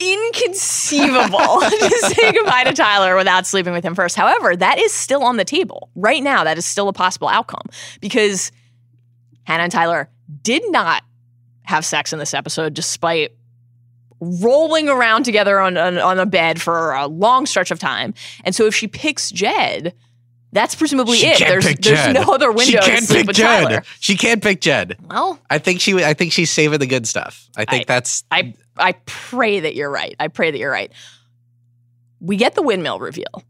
inconceivable 0.00 1.60
to 1.60 2.12
say 2.14 2.32
goodbye 2.32 2.64
to 2.64 2.72
Tyler 2.72 3.16
without 3.16 3.46
sleeping 3.46 3.72
with 3.72 3.84
him 3.84 3.94
first. 3.94 4.16
However, 4.16 4.56
that 4.56 4.78
is 4.78 4.92
still 4.92 5.24
on 5.24 5.36
the 5.36 5.44
table 5.44 5.90
right 5.94 6.22
now. 6.22 6.44
That 6.44 6.58
is 6.58 6.64
still 6.64 6.88
a 6.88 6.92
possible 6.92 7.28
outcome 7.28 7.66
because 8.00 8.52
Hannah 9.44 9.64
and 9.64 9.72
Tyler 9.72 10.08
did 10.42 10.62
not 10.70 11.02
have 11.62 11.84
sex 11.84 12.12
in 12.12 12.18
this 12.18 12.34
episode, 12.34 12.74
despite 12.74 13.32
rolling 14.20 14.88
around 14.88 15.24
together 15.24 15.60
on, 15.60 15.76
on, 15.76 15.98
on 15.98 16.18
a 16.18 16.26
bed 16.26 16.60
for 16.60 16.92
a 16.92 17.06
long 17.06 17.46
stretch 17.46 17.70
of 17.70 17.78
time. 17.78 18.14
And 18.44 18.54
so 18.54 18.66
if 18.66 18.74
she 18.74 18.88
picks 18.88 19.30
Jed, 19.30 19.94
that's 20.52 20.74
presumably 20.74 21.18
it. 21.18 21.38
There's, 21.38 21.64
there's 21.76 22.14
no 22.14 22.32
other 22.32 22.50
window 22.50 22.80
She 22.80 22.90
can't 22.90 23.08
pick 23.08 23.26
Jed. 23.28 23.64
Tyler. 23.64 23.82
She 24.00 24.16
can't 24.16 24.42
pick 24.42 24.60
Jed. 24.60 24.96
Well, 25.08 25.38
I 25.50 25.58
think 25.58 25.80
she. 25.80 26.02
I 26.02 26.14
think 26.14 26.32
she's 26.32 26.50
saving 26.50 26.78
the 26.78 26.86
good 26.86 27.06
stuff. 27.06 27.48
I 27.56 27.64
think 27.64 27.82
I- 27.82 27.84
that's. 27.94 28.24
I 28.30 28.54
I 28.76 28.92
pray 29.06 29.60
that 29.60 29.74
you're 29.74 29.90
right. 29.90 30.14
I 30.18 30.28
pray 30.28 30.50
that 30.50 30.58
you're 30.58 30.70
right. 30.70 30.92
We 32.20 32.36
get 32.36 32.54
the 32.54 32.62
windmill 32.62 32.98
reveal 32.98 33.44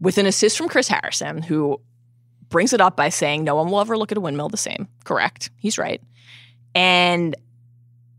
with 0.00 0.18
an 0.18 0.26
assist 0.26 0.56
from 0.58 0.68
Chris 0.68 0.88
Harrison, 0.88 1.42
who 1.42 1.80
brings 2.48 2.72
it 2.72 2.80
up 2.80 2.96
by 2.96 3.08
saying 3.08 3.44
no 3.44 3.56
one 3.56 3.70
will 3.70 3.80
ever 3.80 3.96
look 3.96 4.12
at 4.12 4.18
a 4.18 4.20
windmill 4.20 4.48
the 4.48 4.56
same. 4.56 4.88
Correct. 5.04 5.50
He's 5.56 5.78
right. 5.78 6.00
And 6.74 7.34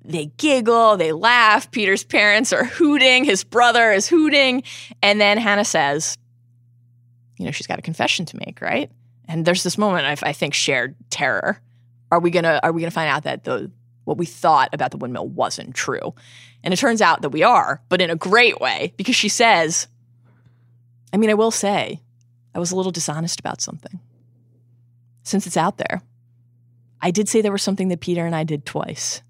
they 0.03 0.27
giggle, 0.37 0.97
they 0.97 1.11
laugh. 1.11 1.71
Peter's 1.71 2.03
parents 2.03 2.51
are 2.51 2.63
hooting, 2.65 3.23
his 3.23 3.43
brother 3.43 3.91
is 3.91 4.07
hooting. 4.07 4.63
And 5.01 5.21
then 5.21 5.37
Hannah 5.37 5.65
says, 5.65 6.17
you 7.39 7.45
know, 7.45 7.51
she's 7.51 7.65
got 7.65 7.79
a 7.79 7.81
confession 7.81 8.25
to 8.25 8.37
make, 8.45 8.61
right? 8.61 8.91
And 9.27 9.45
there's 9.45 9.63
this 9.63 9.77
moment 9.77 10.23
I 10.23 10.33
think, 10.33 10.53
shared 10.53 10.95
terror. 11.09 11.59
Are 12.11 12.19
we 12.19 12.29
gonna 12.29 12.59
are 12.61 12.71
we 12.71 12.81
gonna 12.81 12.91
find 12.91 13.09
out 13.09 13.23
that 13.23 13.45
the 13.45 13.71
what 14.03 14.17
we 14.17 14.25
thought 14.25 14.69
about 14.73 14.91
the 14.91 14.97
windmill 14.97 15.27
wasn't 15.27 15.73
true? 15.73 16.13
And 16.63 16.73
it 16.73 16.77
turns 16.77 17.01
out 17.01 17.21
that 17.21 17.29
we 17.29 17.41
are, 17.41 17.81
but 17.87 18.01
in 18.01 18.09
a 18.09 18.15
great 18.15 18.59
way, 18.59 18.93
because 18.97 19.15
she 19.15 19.29
says, 19.29 19.87
I 21.13 21.17
mean, 21.17 21.29
I 21.29 21.35
will 21.35 21.51
say, 21.51 22.01
I 22.53 22.59
was 22.59 22.71
a 22.71 22.75
little 22.75 22.91
dishonest 22.91 23.39
about 23.39 23.61
something. 23.61 23.99
Since 25.23 25.47
it's 25.47 25.57
out 25.57 25.77
there. 25.77 26.01
I 27.01 27.11
did 27.11 27.29
say 27.29 27.41
there 27.41 27.51
was 27.51 27.63
something 27.63 27.87
that 27.89 28.01
Peter 28.01 28.25
and 28.25 28.35
I 28.35 28.43
did 28.43 28.65
twice. 28.65 29.21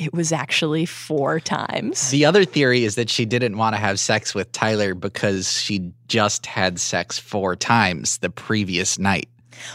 It 0.00 0.14
was 0.14 0.32
actually 0.32 0.86
four 0.86 1.40
times. 1.40 2.10
The 2.10 2.24
other 2.24 2.46
theory 2.46 2.84
is 2.84 2.94
that 2.94 3.10
she 3.10 3.26
didn't 3.26 3.58
want 3.58 3.74
to 3.76 3.80
have 3.80 4.00
sex 4.00 4.34
with 4.34 4.50
Tyler 4.50 4.94
because 4.94 5.60
she 5.60 5.92
just 6.08 6.46
had 6.46 6.80
sex 6.80 7.18
four 7.18 7.54
times 7.54 8.16
the 8.18 8.30
previous 8.30 8.98
night. 8.98 9.28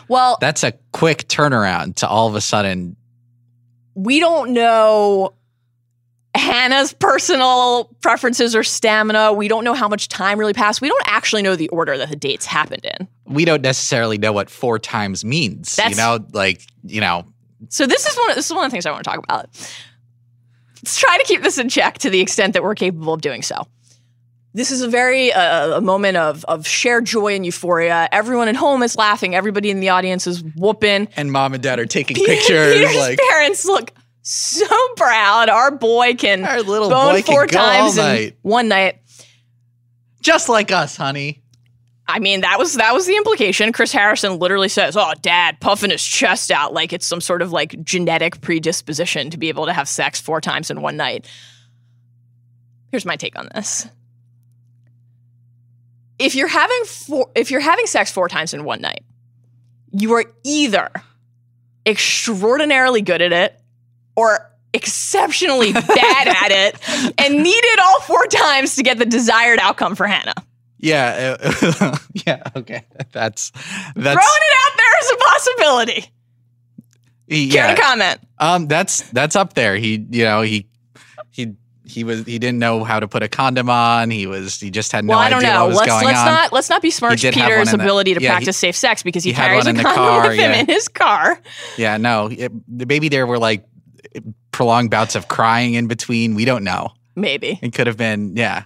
Well, 0.08 0.40
That's 0.42 0.64
a 0.64 0.72
quick 0.94 1.28
turnaround 1.28 1.98
to 1.98 2.08
all 2.08 2.28
of 2.28 2.34
a 2.34 2.42
sudden. 2.42 2.96
we 3.94 4.20
don't 4.20 4.52
know 4.54 5.34
Hannah's 6.34 6.92
personal 6.92 7.86
preferences 8.02 8.56
or 8.56 8.64
stamina. 8.64 9.32
We 9.32 9.48
don't 9.48 9.64
know 9.64 9.76
how 9.76 9.88
much 9.88 10.10
time 10.10 10.40
really 10.40 10.54
passed. 10.54 10.82
We 10.82 10.88
don't 10.90 11.04
actually 11.08 11.44
know 11.44 11.56
the 11.56 11.70
order 11.70 11.98
that 12.00 12.10
the 12.10 12.16
dates 12.16 12.48
happened 12.48 12.84
in. 12.84 13.08
We 13.26 13.46
don't 13.46 13.62
necessarily 13.62 14.18
know 14.18 14.34
what 14.34 14.50
four 14.50 14.80
times 14.80 15.24
means. 15.24 15.76
That's- 15.76 15.92
you 15.92 15.98
know, 15.98 16.26
like 16.34 16.62
you 16.84 17.00
know, 17.00 17.26
So 17.70 17.86
this 17.86 18.06
is 18.08 18.18
one. 18.18 18.32
Of, 18.32 18.36
this 18.38 18.48
is 18.48 18.54
one 18.56 18.66
of 18.66 18.72
the 18.72 18.74
things 18.74 18.86
I 18.88 18.92
want 18.92 19.04
to 19.04 19.10
talk 19.12 19.24
about. 19.24 19.50
Let's 20.86 21.00
try 21.00 21.18
to 21.18 21.24
keep 21.24 21.42
this 21.42 21.58
in 21.58 21.68
check 21.68 21.98
to 21.98 22.12
the 22.12 22.20
extent 22.20 22.54
that 22.54 22.62
we're 22.62 22.76
capable 22.76 23.12
of 23.12 23.22
doing 23.22 23.42
so. 23.42 23.66
This 24.54 24.70
is 24.70 24.84
a 24.84 24.88
very 24.88 25.34
uh, 25.34 25.78
a 25.78 25.82
moment 25.82 26.16
of 26.16 26.46
of 26.46 26.68
shared 26.68 27.06
joy 27.06 27.34
and 27.36 27.44
euphoria. 27.44 28.08
Everyone 28.12 28.48
at 28.50 28.56
home 28.56 28.84
is 28.84 28.96
laughing. 28.96 29.34
Everybody 29.34 29.72
in 29.72 29.80
the 29.80 29.90
audience 29.90 30.28
is 30.28 30.44
whooping. 30.56 31.08
and 31.18 31.32
mom 31.32 31.56
and 31.56 31.64
dad 31.64 31.80
are 31.80 31.88
taking 31.88 32.16
pictures. 32.24 32.76
Peter's 32.76 32.96
like 32.98 33.18
parents 33.32 33.66
look 33.66 33.94
so 34.22 34.68
proud. 34.96 35.50
Our 35.50 35.72
boy 35.72 36.14
can 36.14 36.46
our 36.46 36.62
little 36.62 36.92
bone 36.92 37.16
boy 37.16 37.24
can 37.24 37.34
four 37.34 37.42
all 37.42 37.48
times 37.48 37.98
in 37.98 38.04
night, 38.04 38.38
one 38.44 38.68
night. 38.68 39.00
just 40.22 40.50
like 40.50 40.72
us, 40.72 40.96
honey. 40.96 41.42
I 42.08 42.20
mean, 42.20 42.42
that 42.42 42.60
was 42.60 42.76
that 42.76 42.94
was 42.94 43.08
the 43.08 43.16
implication. 43.16 43.72
Chris 43.72 43.92
Harrison 43.92 44.38
literally 44.38 44.70
says, 44.70 44.96
"Oh, 44.96 45.14
Dad, 45.22 45.60
puffing 45.60 45.90
his 45.90 46.04
chest 46.04 46.52
out 46.52 46.74
like 46.74 46.94
it's 46.94 47.06
some 47.06 47.22
sort 47.22 47.42
of 47.42 47.52
like 47.52 47.84
genetic 47.84 48.42
predisposition 48.42 49.32
to 49.32 49.38
be 49.38 49.50
able 49.50 49.66
to 49.66 49.74
have 49.74 49.90
sex 49.90 50.20
four 50.20 50.40
times 50.40 50.70
in 50.70 50.82
one 50.82 50.98
night." 50.98 51.28
Here's 52.92 53.06
my 53.06 53.16
take 53.16 53.38
on 53.38 53.50
this: 53.56 53.88
If 56.20 56.36
you're 56.36 56.48
having 56.48 56.84
four, 56.86 57.32
if 57.34 57.50
you're 57.50 57.60
having 57.60 57.88
sex 57.88 58.12
four 58.12 58.30
times 58.30 58.54
in 58.54 58.66
one 58.66 58.82
night, 58.82 59.04
you 59.92 60.14
are 60.14 60.26
either 60.44 60.92
extraordinarily 61.88 63.02
good 63.02 63.22
at 63.22 63.34
it 63.34 63.60
or 64.16 64.52
exceptionally 64.74 65.74
bad 65.74 66.28
at 66.28 66.52
it 66.52 67.14
and 67.20 67.44
needed 67.44 67.80
all 67.82 68.00
four 68.02 68.26
times 68.28 68.76
to 68.76 68.84
get 68.84 69.00
the 69.00 69.06
desired 69.06 69.60
outcome 69.60 69.96
for 69.96 70.06
Hannah. 70.06 70.34
Yeah, 70.78 71.38
uh, 71.40 71.98
yeah, 72.28 72.44
okay. 72.56 72.86
That's 73.12 73.52
that's 73.52 73.94
Throwing 73.96 74.16
it 74.16 74.56
out 74.66 74.78
there 74.78 74.94
as 75.00 75.12
a 75.12 75.18
possibility. 75.18 76.02
Care 77.28 77.40
yeah. 77.40 77.76
to 77.76 77.82
comment? 77.82 78.20
Um, 78.38 78.68
that's 78.68 79.10
that's 79.12 79.36
up 79.36 79.54
there. 79.54 79.76
He, 79.78 80.06
you 80.10 80.24
know, 80.24 80.42
he 80.42 80.68
he 81.32 81.56
he 81.86 82.04
was 82.04 82.26
he 82.26 82.40
didn't 82.40 82.60
know 82.60 82.84
how 82.84 83.00
to 83.00 83.08
put 83.08 83.24
a 83.24 83.28
condom 83.28 83.70
on. 83.70 84.10
He 84.12 84.28
was 84.28 84.60
he 84.60 84.70
just 84.70 84.92
had 84.92 85.06
no 85.06 85.12
well, 85.12 85.20
I 85.20 85.30
don't 85.30 85.42
know. 85.42 85.62
what 85.62 85.70
was 85.70 85.78
Let's 85.78 85.90
going 85.90 86.06
let's 86.06 86.20
on. 86.20 86.26
not 86.26 86.54
let's 86.54 86.70
not 86.70 86.82
did 86.82 87.36
have 87.36 87.50
Peter's 87.50 87.74
in 87.74 87.80
the- 87.80 87.84
ability 87.84 88.14
to 88.14 88.22
yeah, 88.22 88.30
he- 88.30 88.34
practice 88.34 88.58
safe 88.58 88.76
sex 88.76 89.02
because 89.04 89.24
he, 89.24 89.32
he 89.32 89.36
carries 89.36 89.66
a 89.66 89.74
condom 89.74 89.94
car, 89.94 90.28
with 90.28 90.38
him 90.38 90.52
yeah. 90.52 90.60
in 90.60 90.66
his 90.68 90.88
car. 90.88 91.40
yeah, 91.78 91.98
no. 91.98 92.28
It, 92.28 92.52
maybe 92.68 93.10
there 93.10 93.26
were 93.26 93.40
like 93.40 93.66
prolonged 94.52 94.92
bouts 94.92 95.16
of 95.16 95.28
crying 95.28 95.74
in 95.74 95.88
between. 95.88 96.36
We 96.36 96.46
don't 96.46 96.64
know. 96.64 96.90
Maybe. 97.16 97.60
It 97.62 97.74
could 97.74 97.88
have 97.88 97.98
been 97.98 98.36
yeah. 98.36 98.66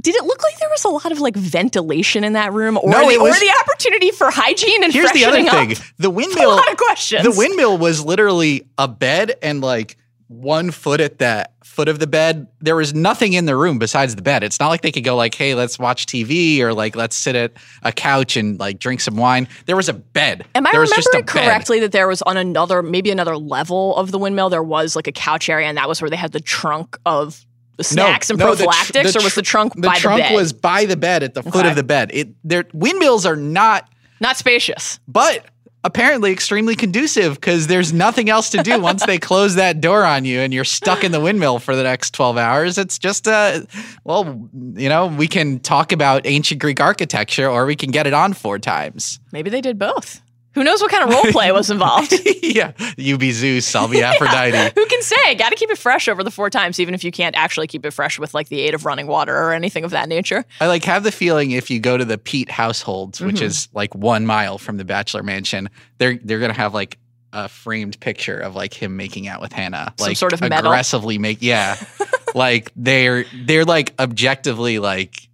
Did 0.00 0.16
it 0.16 0.24
look 0.24 0.42
like 0.42 0.58
there 0.58 0.68
was 0.70 0.84
a 0.84 0.88
lot 0.90 1.12
of 1.12 1.20
like 1.20 1.34
ventilation 1.36 2.24
in 2.24 2.34
that 2.34 2.52
room, 2.52 2.76
or, 2.76 2.90
No, 2.90 3.08
the, 3.08 3.18
was- 3.18 3.36
or 3.36 3.40
the 3.40 3.52
opportunity 3.62 4.10
for 4.10 4.30
hygiene 4.30 4.84
and 4.84 4.92
Here's 4.92 5.12
the 5.12 5.24
other 5.24 5.38
up? 5.38 5.48
thing: 5.50 5.74
the 5.98 6.08
A 6.08 6.10
windmill. 6.10 6.50
lot 6.50 6.70
of 6.70 6.76
questions. 6.76 7.22
The 7.22 7.30
windmill 7.36 7.78
was 7.78 8.04
literally 8.04 8.66
a 8.76 8.86
bed 8.88 9.34
and 9.42 9.60
like 9.60 9.96
one 10.28 10.70
foot 10.70 11.00
at 11.00 11.18
that 11.20 11.52
foot 11.64 11.88
of 11.88 11.98
the 11.98 12.06
bed. 12.06 12.46
There 12.60 12.76
was 12.76 12.92
nothing 12.94 13.32
in 13.34 13.46
the 13.46 13.56
room 13.56 13.78
besides 13.78 14.14
the 14.16 14.22
bed. 14.22 14.42
It's 14.44 14.58
not 14.60 14.68
like 14.68 14.82
they 14.82 14.92
could 14.92 15.04
go 15.04 15.16
like, 15.16 15.34
"Hey, 15.34 15.54
let's 15.54 15.78
watch 15.78 16.06
TV" 16.06 16.60
or 16.60 16.74
like, 16.74 16.96
"Let's 16.96 17.16
sit 17.16 17.34
at 17.36 17.52
a 17.82 17.92
couch 17.92 18.36
and 18.36 18.58
like 18.58 18.78
drink 18.78 19.00
some 19.00 19.16
wine." 19.16 19.48
There 19.66 19.76
was 19.76 19.88
a 19.88 19.92
bed. 19.94 20.44
Am 20.54 20.66
I 20.66 20.72
there 20.72 20.80
was 20.80 20.90
just 20.90 21.06
a 21.08 21.10
remembering 21.18 21.34
bed. 21.34 21.50
correctly 21.50 21.80
that 21.80 21.92
there 21.92 22.08
was 22.08 22.20
on 22.22 22.36
another, 22.36 22.82
maybe 22.82 23.10
another 23.10 23.36
level 23.38 23.96
of 23.96 24.10
the 24.10 24.18
windmill, 24.18 24.50
there 24.50 24.62
was 24.62 24.96
like 24.96 25.06
a 25.06 25.12
couch 25.12 25.48
area, 25.48 25.66
and 25.68 25.78
that 25.78 25.88
was 25.88 26.02
where 26.02 26.10
they 26.10 26.16
had 26.16 26.32
the 26.32 26.40
trunk 26.40 26.98
of 27.06 27.44
snacks 27.82 28.30
and 28.30 28.38
no, 28.38 28.54
the 28.54 28.64
tr- 28.64 28.70
prophylactics, 28.70 29.12
the 29.14 29.20
or 29.20 29.22
was 29.24 29.34
the 29.34 29.42
trunk 29.42 29.74
the 29.74 29.82
by 29.88 29.96
trunk 29.96 30.18
the 30.22 30.28
bed? 30.28 30.34
was 30.34 30.52
by 30.52 30.84
the 30.84 30.96
bed 30.96 31.22
at 31.22 31.34
the 31.34 31.42
foot 31.42 31.56
Okay. 31.56 31.70
of 31.70 31.76
the 31.76 31.82
bed. 31.82 32.10
It 32.14 32.28
their 32.44 32.64
windmills 32.72 33.26
are 33.26 33.36
not, 33.36 33.88
Not 34.20 34.36
spacious. 34.36 35.00
but 35.08 35.44
apparently 35.86 36.32
extremely 36.32 36.74
conducive 36.74 37.34
because 37.34 37.66
there's 37.66 37.92
nothing 37.92 38.30
else 38.30 38.48
to 38.48 38.62
do 38.62 38.80
once 38.90 39.04
they 39.04 39.18
close 39.18 39.56
that 39.56 39.82
door 39.82 40.02
on 40.04 40.24
you 40.24 40.40
and 40.40 40.54
you're 40.54 40.64
stuck 40.64 41.04
in 41.04 41.12
the 41.12 41.20
windmill 41.20 41.58
for 41.58 41.76
the 41.76 41.82
next 41.82 42.14
12 42.14 42.38
hours. 42.38 42.78
It's 42.78 42.98
just 42.98 43.28
uh 43.28 43.60
well, 44.04 44.48
you 44.74 44.88
know, 44.88 45.08
we 45.08 45.28
can 45.28 45.58
talk 45.58 45.92
about 45.92 46.26
ancient 46.26 46.60
Greek 46.60 46.80
architecture 46.80 47.50
or 47.50 47.66
we 47.66 47.76
can 47.76 47.90
get 47.90 48.06
it 48.06 48.14
on 48.14 48.32
four 48.32 48.58
times. 48.58 49.20
Maybe 49.30 49.50
they 49.50 49.60
did 49.60 49.78
both. 49.78 50.22
Who 50.54 50.64
knows 50.64 50.80
what 50.80 50.90
kind 50.90 51.04
of 51.04 51.10
role 51.10 51.24
play 51.32 51.50
was 51.52 51.70
involved? 51.70 52.12
yeah, 52.42 52.72
you 52.96 53.18
be 53.18 53.32
Zeus, 53.32 53.74
I'll 53.74 53.88
be 53.88 54.02
Aphrodite. 54.04 54.72
Who 54.74 54.86
can 54.86 55.02
say? 55.02 55.34
Got 55.34 55.50
to 55.50 55.56
keep 55.56 55.70
it 55.70 55.78
fresh 55.78 56.08
over 56.08 56.22
the 56.22 56.30
four 56.30 56.50
times, 56.50 56.78
even 56.80 56.94
if 56.94 57.02
you 57.04 57.10
can't 57.10 57.34
actually 57.36 57.66
keep 57.66 57.84
it 57.84 57.90
fresh 57.92 58.18
with 58.18 58.34
like 58.34 58.48
the 58.48 58.60
aid 58.60 58.74
of 58.74 58.84
running 58.84 59.06
water 59.06 59.36
or 59.36 59.52
anything 59.52 59.84
of 59.84 59.90
that 59.90 60.08
nature. 60.08 60.44
I 60.60 60.66
like 60.68 60.84
have 60.84 61.02
the 61.02 61.12
feeling 61.12 61.50
if 61.50 61.70
you 61.70 61.80
go 61.80 61.96
to 61.96 62.04
the 62.04 62.18
Pete 62.18 62.50
households, 62.50 63.20
which 63.20 63.36
Mm-hmm. 63.36 63.44
is 63.44 63.68
like 63.74 63.94
one 63.94 64.26
mile 64.26 64.58
from 64.58 64.76
the 64.76 64.84
Bachelor 64.84 65.22
Mansion, 65.22 65.68
they're 65.98 66.18
they're 66.22 66.38
gonna 66.40 66.52
have 66.52 66.72
like 66.74 66.98
a 67.32 67.48
framed 67.48 67.98
picture 67.98 68.38
of 68.38 68.54
like 68.54 68.72
him 68.72 68.96
making 68.96 69.26
out 69.26 69.40
with 69.40 69.52
Hannah, 69.52 69.92
Some 69.98 70.06
like 70.08 70.16
sort 70.16 70.32
of 70.32 70.40
medal? 70.40 70.58
aggressively 70.70 71.18
make 71.18 71.38
yeah, 71.40 71.76
like 72.36 72.70
they're 72.76 73.24
they're 73.44 73.64
like 73.64 73.92
objectively 73.98 74.78
like 74.78 75.28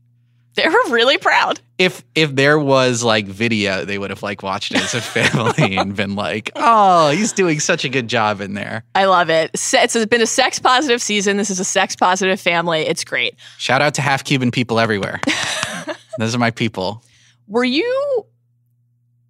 They 0.63 0.69
were 0.69 0.95
really 0.95 1.17
proud. 1.17 1.61
if 1.79 2.05
if 2.15 2.35
there 2.35 2.59
was 2.59 3.03
like 3.03 3.27
video, 3.27 3.85
they 3.85 3.99
would 3.99 4.11
have 4.11 4.23
like 4.23 4.43
watched 4.43 4.73
it 4.73 4.83
as 4.83 4.93
a 4.95 5.01
family 5.01 5.77
and 5.79 5.97
been 5.97 6.17
like, 6.17 6.51
oh, 6.57 7.11
he's 7.11 7.33
doing 7.33 7.61
such 7.61 7.85
a 7.85 7.89
good 7.89 8.09
job 8.09 8.41
in 8.41 8.53
there. 8.55 8.85
I 8.95 9.07
love 9.07 9.31
it. 9.31 9.51
It's 9.55 10.07
been 10.07 10.21
a 10.21 10.27
sex 10.27 10.59
positive 10.59 11.01
season. 11.01 11.39
This 11.39 11.49
is 11.49 11.61
a 11.61 11.65
sex 11.65 11.97
positive 11.97 12.39
family. 12.39 12.81
It's 12.81 13.05
great. 13.05 13.37
Shout 13.57 13.81
out 13.81 13.95
to 13.95 14.03
half 14.03 14.25
Cuban 14.25 14.51
people 14.51 14.79
everywhere. 14.79 15.21
Those 16.19 16.35
are 16.35 16.39
my 16.39 16.51
people. 16.51 17.03
Were 17.47 17.65
you 17.65 18.27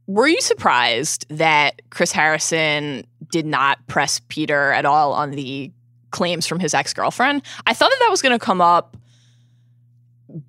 were 0.08 0.26
you 0.26 0.40
surprised 0.40 1.26
that 1.28 1.80
Chris 1.90 2.10
Harrison 2.10 3.06
did 3.30 3.46
not 3.46 3.86
press 3.86 4.20
Peter 4.28 4.72
at 4.72 4.84
all 4.84 5.12
on 5.12 5.30
the 5.30 5.70
claims 6.10 6.48
from 6.48 6.58
his 6.58 6.74
ex-girlfriend? 6.74 7.42
I 7.66 7.74
thought 7.74 7.90
that 7.90 7.98
that 8.00 8.10
was 8.10 8.20
going 8.20 8.36
to 8.36 8.44
come 8.44 8.60
up 8.60 8.96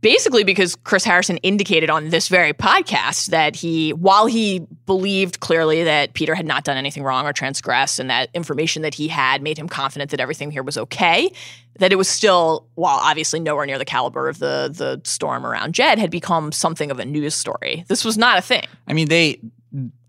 basically 0.01 0.43
because 0.43 0.75
Chris 0.75 1.03
Harrison 1.03 1.37
indicated 1.37 1.89
on 1.89 2.09
this 2.09 2.27
very 2.27 2.53
podcast 2.53 3.27
that 3.27 3.55
he 3.55 3.91
while 3.93 4.25
he 4.27 4.59
believed 4.85 5.39
clearly 5.39 5.83
that 5.83 6.13
Peter 6.13 6.35
had 6.35 6.45
not 6.45 6.63
done 6.63 6.77
anything 6.77 7.03
wrong 7.03 7.25
or 7.25 7.33
transgressed 7.33 7.99
and 7.99 8.09
that 8.09 8.29
information 8.33 8.81
that 8.83 8.93
he 8.93 9.07
had 9.07 9.41
made 9.41 9.57
him 9.57 9.67
confident 9.67 10.11
that 10.11 10.19
everything 10.19 10.51
here 10.51 10.63
was 10.63 10.77
okay, 10.77 11.31
that 11.79 11.91
it 11.91 11.95
was 11.95 12.07
still 12.07 12.67
while 12.75 12.99
obviously 13.01 13.39
nowhere 13.39 13.65
near 13.65 13.77
the 13.77 13.85
caliber 13.85 14.29
of 14.29 14.39
the 14.39 14.69
the 14.71 15.01
storm 15.03 15.45
around 15.45 15.73
Jed 15.73 15.97
had 15.99 16.11
become 16.11 16.51
something 16.51 16.91
of 16.91 16.99
a 16.99 17.05
news 17.05 17.33
story. 17.33 17.83
This 17.87 18.05
was 18.05 18.17
not 18.17 18.37
a 18.37 18.41
thing. 18.41 18.65
I 18.87 18.93
mean, 18.93 19.07
they 19.07 19.39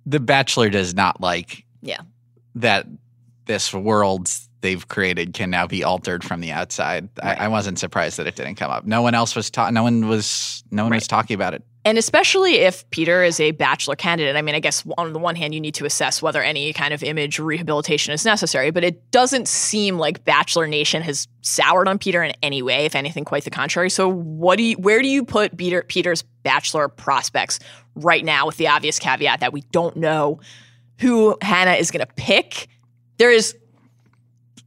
the 0.04 0.20
Bachelor 0.20 0.68
does 0.68 0.94
not 0.94 1.20
like 1.20 1.64
Yeah. 1.80 2.00
that 2.56 2.86
this 3.46 3.72
world 3.72 4.28
they've 4.62 4.88
created 4.88 5.34
can 5.34 5.50
now 5.50 5.66
be 5.66 5.84
altered 5.84 6.24
from 6.24 6.40
the 6.40 6.50
outside. 6.50 7.08
Right. 7.22 7.38
I, 7.38 7.44
I 7.44 7.48
wasn't 7.48 7.78
surprised 7.78 8.16
that 8.18 8.26
it 8.26 8.36
didn't 8.36 8.54
come 8.54 8.70
up. 8.70 8.86
No 8.86 9.02
one 9.02 9.14
else 9.14 9.36
was 9.36 9.50
ta- 9.50 9.70
no 9.70 9.82
one 9.82 10.08
was 10.08 10.64
no 10.70 10.84
one 10.84 10.94
was 10.94 11.06
talking 11.06 11.34
about 11.34 11.52
it. 11.54 11.62
And 11.84 11.98
especially 11.98 12.58
if 12.58 12.88
Peter 12.90 13.24
is 13.24 13.40
a 13.40 13.50
bachelor 13.50 13.96
candidate, 13.96 14.36
I 14.36 14.42
mean, 14.42 14.54
I 14.54 14.60
guess 14.60 14.84
on 14.96 15.12
the 15.12 15.18
one 15.18 15.34
hand, 15.34 15.52
you 15.52 15.60
need 15.60 15.74
to 15.74 15.84
assess 15.84 16.22
whether 16.22 16.40
any 16.40 16.72
kind 16.72 16.94
of 16.94 17.02
image 17.02 17.40
rehabilitation 17.40 18.14
is 18.14 18.24
necessary, 18.24 18.70
but 18.70 18.84
it 18.84 19.10
doesn't 19.10 19.48
seem 19.48 19.98
like 19.98 20.24
Bachelor 20.24 20.68
Nation 20.68 21.02
has 21.02 21.26
soured 21.40 21.88
on 21.88 21.98
Peter 21.98 22.22
in 22.22 22.34
any 22.40 22.62
way, 22.62 22.84
if 22.84 22.94
anything, 22.94 23.24
quite 23.24 23.42
the 23.42 23.50
contrary. 23.50 23.90
So, 23.90 24.08
what 24.08 24.58
do 24.58 24.62
you, 24.62 24.76
where 24.76 25.02
do 25.02 25.08
you 25.08 25.24
put 25.24 25.56
Peter, 25.56 25.82
Peter's 25.82 26.22
bachelor 26.44 26.88
prospects 26.88 27.58
right 27.96 28.24
now, 28.24 28.46
with 28.46 28.58
the 28.58 28.68
obvious 28.68 29.00
caveat 29.00 29.40
that 29.40 29.52
we 29.52 29.62
don't 29.72 29.96
know 29.96 30.38
who 31.00 31.36
Hannah 31.42 31.72
is 31.72 31.90
going 31.90 32.06
to 32.06 32.14
pick? 32.14 32.68
There 33.18 33.32
is 33.32 33.56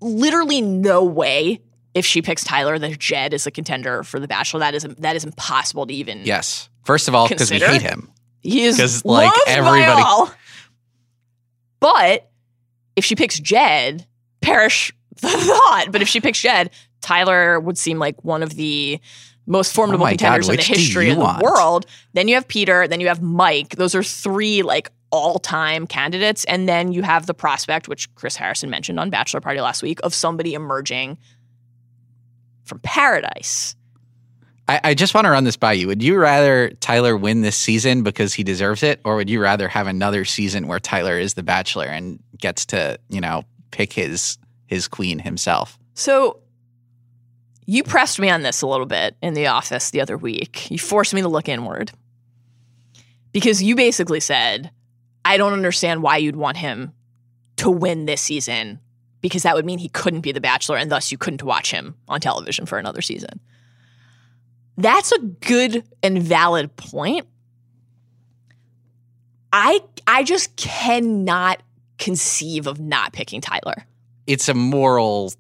literally 0.05 0.61
no 0.61 1.03
way. 1.03 1.61
If 1.93 2.05
she 2.05 2.21
picks 2.21 2.43
Tyler, 2.43 2.77
that 2.77 2.99
Jed 2.99 3.33
is 3.33 3.47
a 3.47 3.51
contender 3.51 4.03
for 4.03 4.19
the 4.19 4.27
Bachelor. 4.27 4.59
That 4.59 4.75
is 4.75 4.83
that 4.99 5.15
is 5.15 5.23
impossible 5.23 5.87
to 5.87 5.93
even 5.93 6.21
Yes. 6.25 6.69
First 6.83 7.07
of 7.07 7.15
all, 7.15 7.27
because 7.27 7.49
we 7.49 7.59
hate 7.59 7.81
him. 7.81 8.11
he 8.41 8.63
is 8.65 9.03
like, 9.05 9.27
loved 9.27 9.45
by 9.45 9.51
everybody- 9.51 10.01
all. 10.01 10.31
But 11.79 12.29
if 12.95 13.05
she 13.05 13.15
picks 13.15 13.39
Jed, 13.39 14.05
perish 14.41 14.91
the 15.21 15.29
thought. 15.29 15.87
But 15.91 16.01
if 16.01 16.07
she 16.07 16.19
picks 16.21 16.41
Jed, 16.41 16.71
Tyler 17.01 17.59
would 17.59 17.77
seem 17.77 17.99
like 17.99 18.23
one 18.23 18.43
of 18.43 18.55
the 18.55 18.99
most 19.45 19.73
formidable 19.73 20.05
Oh 20.05 20.10
my 20.10 20.15
God, 20.15 20.41
contenders 20.41 20.49
in 20.49 20.55
the 20.55 20.62
history 20.62 21.10
of 21.10 21.17
the 21.17 21.23
want? 21.23 21.43
world. 21.43 21.86
Then 22.13 22.27
you 22.27 22.36
have 22.36 22.47
Peter. 22.47 22.88
Then 22.88 22.99
you 22.99 23.08
have 23.08 23.21
Mike. 23.21 23.75
Those 23.75 23.95
are 23.95 24.03
three 24.03 24.63
like 24.63 24.89
all-time 25.12 25.88
candidates. 25.88 26.45
And 26.45 26.67
then 26.67 26.91
you 26.91 27.03
have 27.03 27.25
the 27.25 27.34
prospect, 27.34 27.88
which 27.88 28.13
Chris 28.15 28.36
Harrison 28.36 28.69
mentioned 28.69 28.99
on 28.99 29.10
Bachelor 29.10 29.41
Party 29.41 29.62
last 29.62 29.81
week, 29.84 29.99
of 30.03 30.13
somebody 30.13 30.53
emerging 30.53 31.17
from 32.63 32.79
paradise. 32.79 33.75
I, 34.67 34.81
I 34.84 34.93
just 34.95 35.13
want 35.13 35.25
to 35.25 35.31
run 35.31 35.43
this 35.43 35.58
by 35.58 35.73
you. 35.73 35.88
Would 35.88 36.01
you 36.01 36.17
rather 36.17 36.71
Tyler 36.79 37.15
win 37.15 37.41
this 37.41 37.55
season 37.55 38.01
because 38.01 38.34
he 38.34 38.43
deserves 38.43 38.81
it, 38.81 38.99
or 39.05 39.15
would 39.15 39.29
you 39.29 39.39
rather 39.39 39.67
have 39.67 39.86
another 39.86 40.25
season 40.25 40.67
where 40.67 40.79
Tyler 40.79 41.19
is 41.19 41.36
the 41.36 41.43
Bachelor 41.43 41.86
and 41.86 42.19
gets 42.39 42.65
to 42.67 42.99
you 43.10 43.21
know 43.21 43.43
pick 43.69 43.93
his 43.93 44.39
his 44.65 44.88
queen 44.88 45.19
himself? 45.19 45.77
So 45.93 46.39
you 47.65 47.84
pressed 47.84 48.19
me 48.19 48.30
on 48.30 48.43
this 48.43 48.62
a 48.62 48.67
little 48.67 48.86
bit 48.86 49.15
in 49.21 49.34
the 49.34 49.47
office 49.47 49.89
the 49.89 50.01
other 50.01 50.17
week. 50.17 50.69
You 50.69 50.78
forced 50.78 51.13
me 51.13 51.21
to 51.21 51.28
look 51.28 51.49
inward 51.49 51.91
because 53.32 53.62
you 53.62 53.75
basically 53.75 54.19
said, 54.19 54.71
I 55.23 55.38
don't 55.38 55.54
understand 55.54 56.04
why 56.04 56.17
you'd 56.17 56.36
want 56.36 56.58
him 56.58 56.93
to 57.58 57.71
win 57.71 58.06
this 58.06 58.21
season 58.21 58.80
because 59.21 59.43
that 59.43 59.56
would 59.56 59.65
mean 59.65 59.80
he 59.80 59.89
couldn't 59.89 60.21
be 60.21 60.32
the 60.32 60.41
bachelor 60.41 60.78
and 60.78 60.91
thus 60.91 61.12
you 61.12 61.17
couldn't 61.17 61.41
watch 61.41 61.71
him 61.71 61.95
on 62.08 62.19
television 62.19 62.65
for 62.65 62.78
another 62.78 63.01
season. 63.01 63.39
That's 64.78 65.12
a 65.12 65.19
good 65.19 65.84
and 66.04 66.21
valid 66.21 66.75
point. 66.75 67.25
I 69.51 69.80
I 70.06 70.23
just 70.23 70.56
cannot 70.58 71.63
conceive 71.97 72.67
of 72.67 72.80
not 72.80 73.13
picking 73.13 73.41
Tyler. 73.41 73.86
It's 74.28 74.49
a 74.49 74.54
moral. 74.54 75.34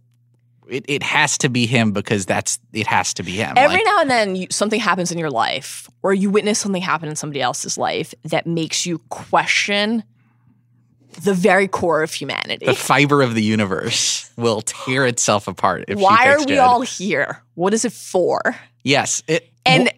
It, 0.69 0.85
it 0.87 1.03
has 1.03 1.37
to 1.39 1.49
be 1.49 1.65
him 1.65 1.91
because 1.91 2.25
that's 2.25 2.59
it 2.73 2.87
has 2.87 3.13
to 3.15 3.23
be 3.23 3.33
him. 3.33 3.53
Every 3.55 3.77
Like, 3.77 3.85
now 3.85 4.01
and 4.01 4.09
then, 4.09 4.35
you, 4.35 4.47
something 4.51 4.79
happens 4.79 5.11
in 5.11 5.17
your 5.17 5.29
life, 5.29 5.89
or 6.03 6.13
you 6.13 6.29
witness 6.29 6.59
something 6.59 6.81
happen 6.81 7.09
in 7.09 7.15
somebody 7.15 7.41
else's 7.41 7.77
life 7.77 8.13
that 8.23 8.47
makes 8.47 8.85
you 8.85 8.99
question 9.09 10.03
the 11.21 11.33
very 11.33 11.67
core 11.67 12.03
of 12.03 12.11
humanity. 12.13 12.65
the 12.65 12.73
fiber 12.75 13.21
of 13.21 13.35
the 13.35 13.43
universe 13.43 14.29
will 14.35 14.61
tear 14.61 15.05
itself 15.05 15.47
apart 15.47 15.85
if 15.87 15.97
Why 15.99 16.23
she 16.23 16.29
are 16.29 16.39
we 16.39 16.45
Jed. 16.47 16.59
all 16.59 16.81
here? 16.81 17.41
What 17.53 17.73
is 17.73 17.85
it 17.85 17.93
for? 17.93 18.41
Yes, 18.83 19.23
it 19.27 19.49
And 19.65 19.89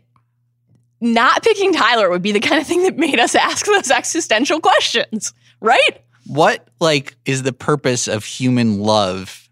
not 1.01 1.43
picking 1.43 1.73
Tyler 1.73 2.09
would 2.09 2.21
be 2.21 2.31
the 2.31 2.39
kind 2.39 2.61
of 2.61 2.67
thing 2.67 2.83
that 2.83 2.97
made 2.97 3.19
us 3.19 3.33
ask 3.35 3.65
those 3.65 3.89
existential 3.91 4.59
questions, 4.59 5.33
right? 5.59 6.03
what 6.29 6.67
like 6.81 7.15
is 7.25 7.43
the 7.43 7.53
purpose 7.53 8.09
of 8.09 8.25
human 8.25 8.79
love 8.81 9.46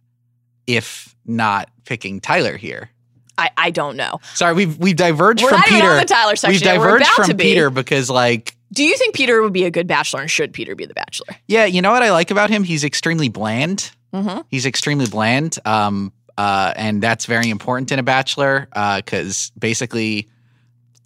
if 0.67 1.15
not 1.25 1.69
picking 1.85 2.19
Tyler 2.21 2.57
here? 2.57 2.89
I, 3.37 3.49
I 3.57 3.69
don't 3.71 3.97
know. 3.97 4.19
Sorry, 4.33 4.53
we've 4.53 4.77
we've 4.77 4.95
diverged 4.95 5.43
We're 5.43 5.49
from 5.49 5.57
not 5.59 5.67
even 5.67 5.81
Peter. 5.81 5.91
on 5.91 5.97
the 5.99 6.05
Tyler 6.05 6.35
section 6.35 6.53
we've 6.53 6.61
diverged 6.61 7.03
about 7.05 7.15
from 7.15 7.27
to 7.27 7.33
be. 7.33 7.43
Peter 7.43 7.69
because 7.69 8.09
like 8.09 8.55
Do 8.71 8.83
you 8.85 8.95
think 8.97 9.13
Peter 9.13 9.41
would 9.41 9.51
be 9.53 9.65
a 9.65 9.71
good 9.71 9.87
bachelor 9.87 10.21
and 10.21 10.31
should 10.31 10.53
Peter 10.53 10.73
be 10.75 10.85
the 10.85 10.93
bachelor? 10.93 11.35
yeah, 11.47 11.65
you 11.65 11.81
know 11.81 11.91
what 11.91 12.01
I 12.03 12.11
like 12.11 12.31
about 12.31 12.49
him? 12.49 12.63
He's 12.63 12.83
extremely 12.85 13.27
bland. 13.29 13.91
Mm-hmm. 14.13 14.41
He's 14.49 14.65
extremely 14.65 15.07
bland. 15.07 15.57
Um 15.65 16.13
uh 16.37 16.73
and 16.77 17.03
that's 17.03 17.25
very 17.25 17.49
important 17.49 17.91
in 17.91 17.99
a 17.99 18.03
bachelor 18.03 18.67
uh 18.71 19.01
cuz 19.05 19.51
basically 19.59 20.29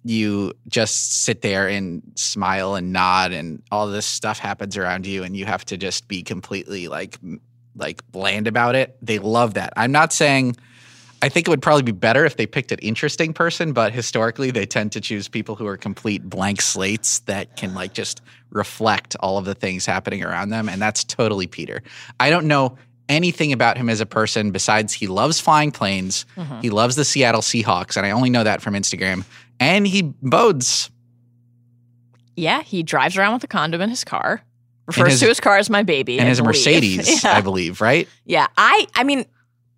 you 0.04 0.52
just 0.68 1.24
sit 1.24 1.42
there 1.42 1.68
and 1.68 2.02
smile 2.14 2.74
and 2.74 2.92
nod 2.92 3.32
and 3.32 3.62
all 3.70 3.86
this 3.88 4.06
stuff 4.06 4.38
happens 4.38 4.76
around 4.76 5.04
you 5.06 5.24
and 5.24 5.36
you 5.36 5.44
have 5.44 5.64
to 5.66 5.76
just 5.76 6.08
be 6.08 6.22
completely 6.22 6.88
like 6.88 7.18
like 7.76 8.02
bland 8.10 8.46
about 8.46 8.74
it. 8.74 8.96
They 9.02 9.18
love 9.18 9.54
that. 9.54 9.72
I'm 9.76 9.92
not 9.92 10.12
saying 10.12 10.56
I 11.22 11.28
think 11.28 11.46
it 11.46 11.50
would 11.50 11.60
probably 11.60 11.82
be 11.82 11.92
better 11.92 12.24
if 12.24 12.36
they 12.36 12.46
picked 12.46 12.72
an 12.72 12.78
interesting 12.78 13.34
person, 13.34 13.72
but 13.72 13.92
historically 13.92 14.50
they 14.50 14.64
tend 14.64 14.92
to 14.92 15.00
choose 15.00 15.28
people 15.28 15.54
who 15.54 15.66
are 15.66 15.76
complete 15.76 16.22
blank 16.28 16.62
slates 16.62 17.20
that 17.20 17.56
can 17.56 17.74
like 17.74 17.92
just 17.92 18.22
reflect 18.50 19.16
all 19.20 19.36
of 19.36 19.44
the 19.44 19.54
things 19.54 19.84
happening 19.84 20.24
around 20.24 20.48
them 20.48 20.68
and 20.68 20.80
that's 20.80 21.04
totally 21.04 21.46
Peter. 21.46 21.82
I 22.18 22.30
don't 22.30 22.46
know 22.46 22.78
anything 23.08 23.52
about 23.52 23.76
him 23.76 23.90
as 23.90 24.00
a 24.00 24.06
person 24.06 24.50
besides 24.50 24.94
he 24.94 25.08
loves 25.08 25.40
flying 25.40 25.72
planes. 25.72 26.24
Mm-hmm. 26.36 26.60
He 26.60 26.70
loves 26.70 26.96
the 26.96 27.04
Seattle 27.04 27.42
Seahawks 27.42 27.96
and 27.96 28.06
I 28.06 28.12
only 28.12 28.30
know 28.30 28.44
that 28.44 28.62
from 28.62 28.74
Instagram 28.74 29.24
and 29.58 29.86
he 29.86 30.02
bodes. 30.02 30.90
Yeah, 32.34 32.62
he 32.62 32.82
drives 32.82 33.18
around 33.18 33.34
with 33.34 33.44
a 33.44 33.48
condom 33.48 33.82
in 33.82 33.90
his 33.90 34.04
car. 34.04 34.42
Refers 34.98 35.12
his- 35.12 35.20
to 35.20 35.26
his 35.28 35.40
car 35.40 35.58
as 35.58 35.68
my 35.70 35.82
baby. 35.82 36.18
and 36.18 36.26
I 36.26 36.28
his 36.30 36.38
believe. 36.38 36.48
Mercedes, 36.48 37.24
Yeah. 37.24 37.36
I 37.36 37.40
believe, 37.40 37.80
right? 37.80 38.08
Yeah, 38.24 38.46
I 38.56 38.86
I 38.94 39.04
mean, 39.04 39.24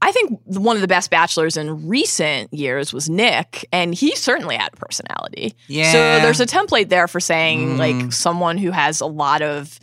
I 0.01 0.11
think 0.13 0.41
one 0.45 0.77
of 0.77 0.83
the 0.83 0.89
best 0.89 1.11
bachelors 1.11 1.57
in 1.57 1.87
recent 1.87 2.53
years 2.53 2.93
was 2.93 3.09
Nick, 3.09 3.67
and 3.73 3.95
he 3.95 4.17
certainly 4.17 4.57
had 4.57 4.73
a 4.73 4.77
personality. 4.77 5.55
Yeah. 5.69 5.93
So 5.93 5.99
there's 6.25 6.41
a 6.41 6.47
template 6.47 6.89
there 6.89 7.07
for 7.07 7.21
saying 7.21 7.77
Mm. 7.77 7.79
like 7.79 8.13
someone 8.13 8.59
who 8.59 8.73
has 8.73 9.01
a 9.01 9.07
lot 9.07 9.43
of 9.43 9.79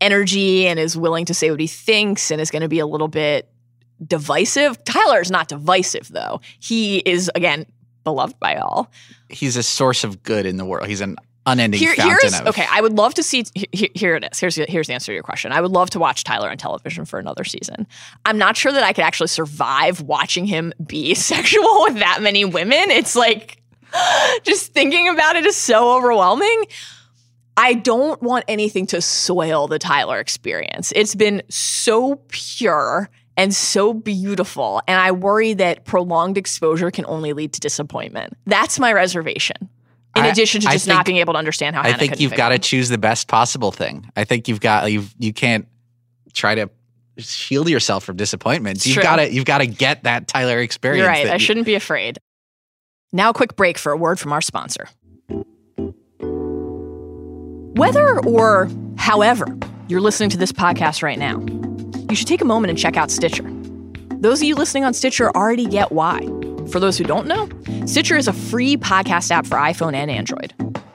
energy 0.00 0.66
and 0.66 0.78
is 0.78 0.96
willing 0.96 1.24
to 1.26 1.34
say 1.34 1.50
what 1.50 1.60
he 1.60 1.66
thinks 1.66 2.30
and 2.30 2.40
is 2.40 2.50
going 2.50 2.62
to 2.62 2.68
be 2.68 2.78
a 2.78 2.86
little 2.86 3.08
bit 3.08 3.48
divisive. 4.04 4.82
Tyler 4.84 5.20
is 5.20 5.30
not 5.30 5.48
divisive 5.48 6.08
though. 6.08 6.40
He 6.58 6.98
is 6.98 7.30
again 7.34 7.66
beloved 8.04 8.38
by 8.40 8.56
all. 8.56 8.90
He's 9.28 9.56
a 9.56 9.62
source 9.62 10.02
of 10.04 10.22
good 10.24 10.44
in 10.46 10.56
the 10.56 10.64
world. 10.64 10.88
He's 10.88 11.00
an 11.00 11.16
unending 11.46 11.80
Here, 11.80 11.94
fountain 11.94 12.18
here's 12.20 12.40
of 12.40 12.46
okay. 12.48 12.66
I 12.70 12.80
would 12.80 12.92
love 12.92 13.14
to 13.14 13.22
see. 13.22 13.44
Here, 13.54 13.88
here 13.94 14.16
it 14.16 14.24
is. 14.30 14.38
Here's 14.38 14.56
here's 14.56 14.86
the 14.86 14.94
answer 14.94 15.06
to 15.06 15.14
your 15.14 15.22
question. 15.22 15.52
I 15.52 15.60
would 15.60 15.70
love 15.70 15.90
to 15.90 15.98
watch 15.98 16.24
Tyler 16.24 16.50
on 16.50 16.56
television 16.56 17.04
for 17.04 17.18
another 17.18 17.44
season. 17.44 17.86
I'm 18.24 18.38
not 18.38 18.56
sure 18.56 18.72
that 18.72 18.82
I 18.82 18.92
could 18.92 19.04
actually 19.04 19.28
survive 19.28 20.00
watching 20.00 20.46
him 20.46 20.72
be 20.84 21.14
sexual 21.14 21.82
with 21.84 21.98
that 21.98 22.22
many 22.22 22.44
women. 22.44 22.90
It's 22.90 23.16
like 23.16 23.62
just 24.42 24.72
thinking 24.72 25.08
about 25.08 25.36
it 25.36 25.46
is 25.46 25.56
so 25.56 25.96
overwhelming. 25.96 26.64
I 27.56 27.74
don't 27.74 28.20
want 28.22 28.44
anything 28.48 28.86
to 28.88 29.02
soil 29.02 29.68
the 29.68 29.78
Tyler 29.78 30.18
experience. 30.18 30.92
It's 30.96 31.14
been 31.14 31.42
so 31.50 32.16
pure 32.28 33.10
and 33.36 33.54
so 33.54 33.92
beautiful, 33.94 34.82
and 34.86 35.00
I 35.00 35.12
worry 35.12 35.54
that 35.54 35.84
prolonged 35.84 36.38
exposure 36.38 36.90
can 36.90 37.06
only 37.06 37.32
lead 37.32 37.52
to 37.54 37.60
disappointment. 37.60 38.36
That's 38.46 38.78
my 38.78 38.92
reservation. 38.92 39.70
In 40.14 40.24
I- 40.24 40.28
addition 40.28 40.60
to 40.60 40.68
just 40.68 40.84
think- 40.84 40.94
not 40.96 41.06
being 41.06 41.18
able 41.18 41.32
to 41.34 41.38
understand 41.38 41.74
how 41.74 41.82
I 41.82 41.86
Hannah 41.86 41.98
think 41.98 42.20
you've 42.20 42.34
got 42.34 42.50
to 42.50 42.58
choose 42.58 42.88
the 42.88 42.98
best 42.98 43.28
possible 43.28 43.72
thing. 43.72 44.10
I 44.16 44.24
think 44.24 44.48
you've 44.48 44.60
got 44.60 44.90
you 44.92 45.06
you 45.18 45.32
can't 45.32 45.66
try 46.34 46.54
to 46.54 46.70
shield 47.18 47.68
yourself 47.68 48.04
from 48.04 48.16
disappointment. 48.16 48.76
It's 48.78 48.86
You've 48.86 49.02
got 49.02 49.16
to 49.16 49.32
you've 49.32 49.44
got 49.44 49.58
to 49.58 49.66
get 49.66 50.04
that 50.04 50.28
Tyler 50.28 50.58
experience. 50.60 51.00
You're 51.00 51.08
right. 51.08 51.26
I 51.28 51.34
you- 51.34 51.38
shouldn't 51.38 51.66
be 51.66 51.74
afraid. 51.74 52.18
Now, 53.14 53.30
a 53.30 53.34
quick 53.34 53.56
break 53.56 53.76
for 53.76 53.92
a 53.92 53.96
word 53.96 54.18
from 54.18 54.32
our 54.32 54.40
sponsor. 54.40 54.88
Whether 57.74 58.18
or 58.20 58.68
however 58.96 59.46
you're 59.88 60.00
listening 60.00 60.30
to 60.30 60.38
this 60.38 60.52
podcast 60.52 61.02
right 61.02 61.18
now, 61.18 61.38
you 62.08 62.16
should 62.16 62.28
take 62.28 62.40
a 62.40 62.44
moment 62.46 62.70
and 62.70 62.78
check 62.78 62.96
out 62.96 63.10
Stitcher. 63.10 63.44
Those 64.20 64.40
of 64.40 64.44
you 64.44 64.54
listening 64.54 64.84
on 64.84 64.94
Stitcher 64.94 65.30
already 65.30 65.66
get 65.66 65.92
why. 65.92 66.20
For 66.72 66.80
those 66.80 66.96
who 66.96 67.04
don't 67.04 67.26
know, 67.26 67.50
Stitcher 67.84 68.16
is 68.16 68.26
a 68.26 68.32
free 68.32 68.78
podcast 68.78 69.30
app 69.30 69.46
for 69.46 69.56
iPhone 69.56 69.94
and 69.94 70.10
Android. 70.10 70.54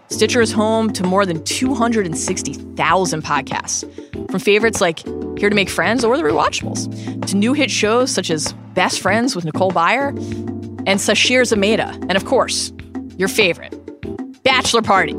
Stitcher 0.10 0.42
is 0.42 0.52
home 0.52 0.92
to 0.94 1.04
more 1.04 1.24
than 1.24 1.44
260,000 1.44 3.24
podcasts, 3.24 4.32
from 4.32 4.40
favorites 4.40 4.82
like 4.82 5.06
Here 5.38 5.50
to 5.50 5.56
Make 5.56 5.70
Friends 5.70 6.04
or 6.04 6.18
The 6.18 6.24
Rewatchables, 6.24 7.28
to 7.28 7.36
new 7.36 7.54
hit 7.54 7.70
shows 7.70 8.10
such 8.10 8.32
as 8.32 8.54
Best 8.74 9.02
Friends 9.02 9.36
with 9.36 9.46
Nicole 9.46 9.70
Byer 9.70 10.10
and 10.88 11.00
Sasheer 11.00 11.44
Zamata, 11.44 11.94
and 12.10 12.16
of 12.16 12.26
course, 12.26 12.74
your 13.18 13.28
favorite, 13.28 13.72
Bachelor 14.42 14.82
Party. 14.82 15.14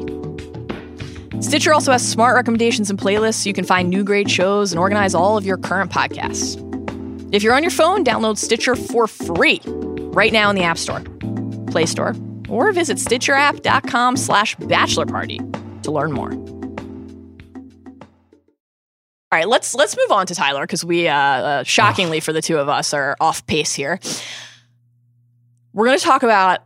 Stitcher 1.40 1.72
also 1.72 1.92
has 1.92 2.06
smart 2.06 2.34
recommendations 2.34 2.90
and 2.90 2.98
playlists 2.98 3.44
so 3.44 3.48
you 3.48 3.54
can 3.54 3.64
find 3.64 3.88
new 3.88 4.02
great 4.02 4.28
shows 4.28 4.72
and 4.72 4.80
organize 4.80 5.14
all 5.14 5.38
of 5.38 5.46
your 5.46 5.56
current 5.56 5.92
podcasts. 5.92 6.64
If 7.32 7.44
you're 7.44 7.54
on 7.54 7.62
your 7.62 7.70
phone, 7.70 8.04
download 8.04 8.38
Stitcher 8.38 8.74
for 8.74 9.06
free 9.06 9.60
right 10.18 10.32
now 10.32 10.50
in 10.50 10.56
the 10.56 10.64
App 10.64 10.76
Store, 10.76 11.00
Play 11.68 11.86
Store, 11.86 12.12
or 12.48 12.72
visit 12.72 12.96
stitcherapp.com 12.98 14.16
slash 14.16 14.56
bachelor 14.56 15.06
party 15.06 15.38
to 15.84 15.92
learn 15.92 16.12
more. 16.12 16.32
All 19.30 19.38
right, 19.38 19.48
let's 19.48 19.74
let's 19.74 19.96
move 19.96 20.10
on 20.10 20.26
to 20.26 20.34
Tyler 20.34 20.62
because 20.62 20.84
we, 20.84 21.06
uh, 21.06 21.14
uh, 21.14 21.62
shockingly 21.62 22.18
for 22.18 22.32
the 22.32 22.42
two 22.42 22.58
of 22.58 22.68
us, 22.68 22.92
are 22.94 23.14
off 23.20 23.46
pace 23.46 23.74
here. 23.74 24.00
We're 25.72 25.86
going 25.86 25.98
to 25.98 26.04
talk 26.04 26.24
about 26.24 26.64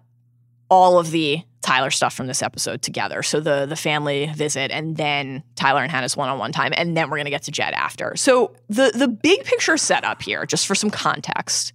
all 0.70 0.98
of 0.98 1.10
the 1.10 1.42
Tyler 1.60 1.90
stuff 1.90 2.14
from 2.14 2.28
this 2.28 2.40
episode 2.40 2.80
together. 2.80 3.22
So 3.22 3.40
the 3.40 3.66
the 3.66 3.76
family 3.76 4.30
visit, 4.34 4.70
and 4.70 4.96
then 4.96 5.42
Tyler 5.56 5.82
and 5.82 5.90
Hannah's 5.90 6.16
one 6.16 6.28
on 6.30 6.38
one 6.38 6.52
time, 6.52 6.72
and 6.74 6.96
then 6.96 7.10
we're 7.10 7.18
going 7.18 7.26
to 7.26 7.30
get 7.30 7.42
to 7.42 7.50
Jed 7.50 7.74
after. 7.74 8.14
So 8.16 8.54
the 8.68 8.92
the 8.94 9.08
big 9.08 9.44
picture 9.44 9.76
setup 9.76 10.22
here, 10.22 10.46
just 10.46 10.66
for 10.66 10.76
some 10.76 10.90
context, 10.90 11.72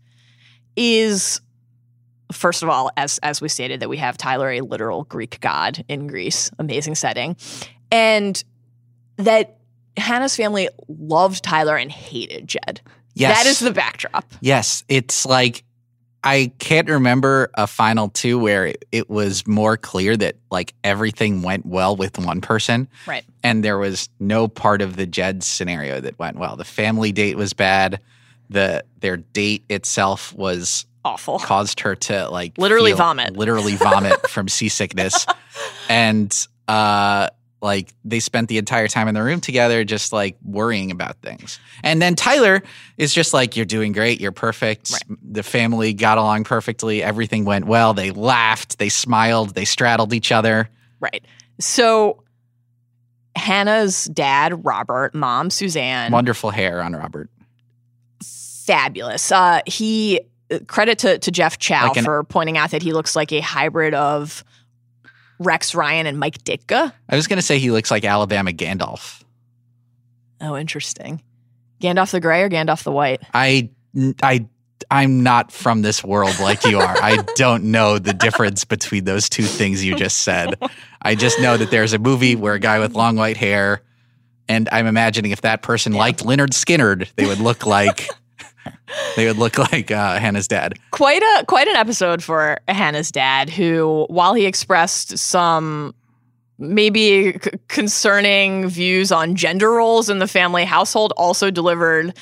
is 0.78 1.42
first 2.32 2.64
of 2.64 2.70
all, 2.70 2.92
as 2.98 3.20
as 3.20 3.42
we 3.42 3.50
stated, 3.50 3.80
that 3.80 3.90
we 3.90 3.98
have 3.98 4.18
Tyler, 4.18 4.52
a 4.52 4.62
literal 4.62 5.04
Greek 5.06 5.40
god 5.42 5.84
in 5.88 6.08
Greece, 6.08 6.52
amazing 6.60 6.96
setting, 6.96 7.36
and 7.92 8.44
that 9.18 9.58
Hannah's 9.98 10.36
family 10.36 10.70
loved 10.88 11.44
Tyler 11.44 11.76
and 11.76 11.92
hated 11.92 12.48
Jed. 12.48 12.82
Yes. 13.14 13.38
That 13.38 13.50
is 13.50 13.60
the 13.60 13.72
backdrop. 13.72 14.32
Yes, 14.42 14.84
it's 14.88 15.26
like 15.26 15.64
I 16.24 16.52
can't 16.60 16.90
remember 16.90 17.50
a 17.56 17.68
final 17.68 18.10
two 18.10 18.38
where 18.38 18.68
it, 18.68 18.86
it 18.92 19.10
was 19.10 19.48
more 19.48 19.78
clear 19.78 20.18
that 20.18 20.36
like 20.52 20.74
everything 20.84 21.42
went 21.42 21.66
well 21.66 21.96
with 21.96 22.20
one 22.20 22.42
person. 22.42 22.88
Right. 23.08 23.24
And 23.44 23.64
there 23.64 23.78
was 23.78 24.10
no 24.20 24.48
part 24.48 24.82
of 24.82 24.98
the 24.98 25.06
Jed 25.06 25.44
scenario 25.44 26.02
that 26.02 26.20
went 26.20 26.38
well. 26.38 26.56
The 26.56 26.66
family 26.66 27.12
date 27.12 27.38
was 27.38 27.54
bad. 27.54 28.00
The 28.50 28.84
their 29.00 29.18
date 29.18 29.64
itself 29.70 30.34
was 30.34 30.86
Awful. 31.08 31.40
caused 31.40 31.80
her 31.82 31.96
to 31.96 32.30
like 32.30 32.58
Literally 32.58 32.92
feel- 32.92 32.98
vomit. 32.98 33.38
literally 33.38 33.76
vomit 33.76 34.28
from 34.30 34.48
seasickness 34.48 35.26
and 35.90 36.34
uh 36.68 37.30
like 37.62 37.92
they 38.06 38.20
spent 38.20 38.50
the 38.50 38.58
entire 38.60 38.88
time 38.88 39.08
in 39.08 39.16
the 39.16 39.24
room 39.24 39.42
together 39.42 39.84
just 39.84 40.14
like 40.14 40.38
worrying 40.44 40.92
about 40.92 41.16
things 41.22 41.60
and 41.84 42.02
then 42.02 42.16
tyler 42.16 42.62
is 42.98 43.14
just 43.14 43.34
like 43.34 43.56
you're 43.56 43.66
doing 43.66 43.92
great 43.94 44.22
you're 44.22 44.32
perfect 44.32 44.92
Right. 44.92 45.18
the 45.32 45.42
family 45.44 45.94
got 45.94 46.18
along 46.20 46.44
perfectly 46.44 47.02
everything 47.02 47.46
went 47.46 47.66
well 47.66 47.94
they 47.96 48.12
laughed 48.12 48.78
they 48.78 48.90
smiled 48.90 49.56
they 49.56 49.66
straddled 49.66 50.14
each 50.14 50.32
other 50.32 50.70
Right. 51.00 51.24
So 51.60 52.24
Hannah's 53.36 54.06
dad, 54.06 54.66
Robert, 54.66 55.14
mom, 55.14 55.50
Suzanne, 55.52 56.12
wonderful 56.12 56.50
hair 56.50 56.82
on 56.82 56.94
robert 56.94 57.30
fabulous. 58.24 59.32
Uh, 59.32 59.62
he 59.66 60.22
credit 60.68 61.00
to, 61.00 61.20
to 61.20 61.32
Jeff 61.32 61.58
Chow 61.60 61.88
Like 61.90 61.98
an- 61.98 62.06
for 62.06 62.24
pointing 62.24 62.58
out 62.58 62.72
that 62.72 62.82
he 62.82 62.94
looks 62.94 63.16
like 63.16 63.32
a 63.34 63.40
hybrid 63.42 63.94
of 63.94 64.44
Rex 65.40 65.76
Ryan 65.76 66.08
and 66.08 66.20
Mike 66.20 66.44
Ditka. 66.44 66.92
i 67.10 67.16
was 67.16 67.28
going 67.28 67.38
to 67.38 67.42
say 67.44 67.60
he 67.60 67.70
looks 67.72 67.92
like 67.92 68.04
alabama 68.06 68.52
gandalf 68.52 69.24
Oh, 70.40 70.56
interesting. 70.56 71.22
Gandalf 71.82 72.12
the 72.12 72.20
Gray 72.20 72.44
or 72.44 72.50
Gandalf 72.50 72.84
the 72.84 72.92
White? 72.92 73.22
I 73.34 73.70
I 74.22 74.48
I'm 74.92 75.24
not 75.24 75.52
from 75.52 75.82
this 75.82 76.04
world 76.04 76.40
like 76.40 76.64
you 76.64 76.78
are. 76.80 76.96
I 77.02 77.18
don't 77.36 77.66
know 77.66 77.98
the 77.98 78.14
difference 78.14 78.64
between 78.64 79.06
those 79.06 79.30
two 79.30 79.44
things 79.44 79.84
you 79.84 79.96
just 79.96 80.20
said. 80.20 80.54
I 81.02 81.16
just 81.16 81.40
know 81.42 81.58
that 81.58 81.72
there's 81.72 81.94
a 81.94 81.98
movie 82.00 82.36
where 82.36 82.54
a 82.54 82.60
guy 82.60 82.78
with 82.80 82.94
long 82.94 83.16
white 83.16 83.38
hair 83.38 83.82
and 84.48 84.70
I'm 84.72 84.86
imagining 84.86 85.32
if 85.32 85.42
that 85.42 85.62
person 85.64 85.94
liked 85.94 86.24
Lynyrd 86.24 86.50
Skynyrd, 86.52 87.10
they 87.16 87.26
would 87.26 87.40
look 87.40 87.66
like 87.66 88.08
they 89.16 89.26
would 89.26 89.38
look 89.38 89.58
like 89.72 89.92
uh, 89.92 90.20
Hannah's 90.20 90.48
dad. 90.48 90.74
Quite 90.92 91.22
a 91.22 91.46
quite 91.46 91.68
an 91.68 91.76
episode 91.76 92.24
for 92.24 92.60
Hannah's 92.68 93.12
dad, 93.12 93.50
who, 93.50 94.06
while 94.10 94.34
he 94.34 94.46
expressed 94.46 95.18
some 95.18 95.94
maybe 96.60 97.34
c- 97.34 97.52
concerning 97.68 98.68
views 98.68 99.12
on 99.12 99.36
gender 99.36 99.72
roles 99.72 100.10
in 100.10 100.20
the 100.20 100.28
family 100.28 100.66
household, 100.66 101.14
also 101.18 101.52
delivered 101.52 102.18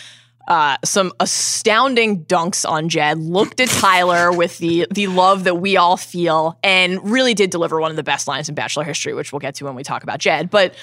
uh, 0.47 0.77
some 0.83 1.11
astounding 1.19 2.23
dunks 2.25 2.69
on 2.69 2.89
Jed. 2.89 3.17
Looked 3.17 3.59
at 3.59 3.69
Tyler 3.69 4.31
with 4.35 4.57
the 4.59 4.87
the 4.91 5.07
love 5.07 5.43
that 5.45 5.55
we 5.55 5.77
all 5.77 5.97
feel, 5.97 6.57
and 6.63 6.99
really 7.09 7.33
did 7.33 7.49
deliver 7.49 7.79
one 7.79 7.91
of 7.91 7.97
the 7.97 8.03
best 8.03 8.27
lines 8.27 8.49
in 8.49 8.55
Bachelor 8.55 8.83
history, 8.83 9.13
which 9.13 9.31
we'll 9.31 9.39
get 9.39 9.55
to 9.55 9.65
when 9.65 9.75
we 9.75 9.83
talk 9.83 10.03
about 10.03 10.19
Jed. 10.19 10.49
But 10.49 10.75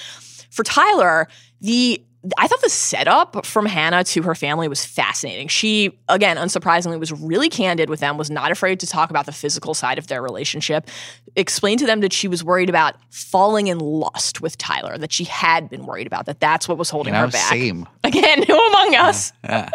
for 0.49 0.63
Tyler, 0.63 1.27
the 1.61 2.03
I 2.37 2.47
thought 2.47 2.61
the 2.61 2.69
setup 2.69 3.45
from 3.45 3.65
Hannah 3.65 4.03
to 4.05 4.21
her 4.23 4.33
family 4.33 4.69
was 4.69 4.85
fascinating. 4.85 5.49
She, 5.49 5.99
again, 6.07 6.37
unsurprisingly, 6.37 6.97
was 6.97 7.11
really 7.11 7.49
candid 7.49 7.89
with 7.89 7.99
them, 7.99 8.17
was 8.17 8.29
not 8.31 8.49
afraid 8.49 8.79
to 8.79 8.87
talk 8.87 9.09
about 9.09 9.25
the 9.25 9.33
physical 9.33 9.73
side 9.73 9.97
of 9.97 10.07
their 10.07 10.21
relationship, 10.21 10.87
explained 11.35 11.79
to 11.79 11.85
them 11.85 11.99
that 11.99 12.13
she 12.13 12.29
was 12.29 12.41
worried 12.41 12.69
about 12.69 12.95
falling 13.09 13.67
in 13.67 13.79
lust 13.79 14.39
with 14.39 14.57
Tyler, 14.57 14.97
that 14.97 15.11
she 15.11 15.25
had 15.25 15.69
been 15.69 15.85
worried 15.85 16.07
about, 16.07 16.25
that 16.27 16.39
that's 16.39 16.67
what 16.69 16.77
was 16.77 16.89
holding 16.89 17.13
You 17.13 17.19
know, 17.19 17.25
her 17.25 17.31
back. 17.31 17.49
same. 17.49 17.87
Again, 18.05 18.43
who 18.43 18.67
among 18.67 18.95
us? 18.95 19.33
Yeah. 19.43 19.69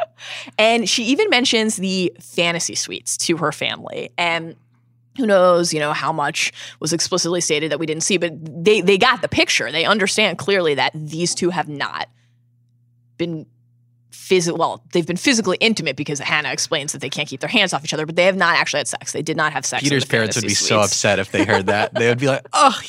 And 0.59 0.89
she 0.89 1.05
even 1.05 1.29
mentions 1.29 1.77
the 1.77 2.15
fantasy 2.19 2.75
suites 2.75 3.19
to 3.19 3.37
her 3.37 3.53
family. 3.53 4.11
And 4.17 4.57
who 5.19 5.27
knows, 5.27 5.75
you 5.75 5.81
know, 5.81 5.93
how 5.93 6.13
much 6.13 6.53
was 6.81 6.95
explicitly 6.95 7.43
stated 7.43 7.73
that 7.73 7.79
we 7.79 7.85
didn't 7.85 8.05
see, 8.05 8.17
but 8.17 8.33
they 8.41 8.81
they 8.81 8.97
got 8.97 9.21
the 9.21 9.29
picture. 9.29 9.71
They 9.71 9.85
understand 9.85 10.39
clearly 10.39 10.75
that 10.77 10.93
these 10.95 11.35
two 11.35 11.51
have 11.51 11.69
not 11.69 12.09
been 13.19 13.47
physical 14.11 14.59
well, 14.59 14.83
they've 14.93 15.07
been 15.07 15.17
physically 15.17 15.57
intimate 15.61 15.97
because 15.97 16.19
Hannah 16.19 16.51
explains 16.51 16.93
that 16.93 17.01
they 17.01 17.11
can't 17.11 17.29
keep 17.29 17.41
their 17.41 17.49
hands 17.49 17.73
off 17.75 17.85
each 17.85 17.93
other, 17.93 18.07
but 18.07 18.17
they 18.17 18.25
have 18.25 18.37
not 18.37 18.57
actually 18.57 18.79
had 18.79 18.89
sex. 18.89 19.13
They 19.13 19.23
did 19.23 19.37
not 19.37 19.53
have 19.53 19.67
sex. 19.67 19.83
Peter's 19.83 20.05
parents 20.05 20.37
would 20.37 20.45
be 20.47 20.55
so 20.55 20.81
upset 20.81 21.19
if 21.19 21.31
they 21.31 21.45
heard 21.45 21.67
that. 21.67 21.95
They 21.95 22.09
would 22.09 22.19
be 22.19 22.27
like, 22.27 22.47
"Oh, 22.53 22.81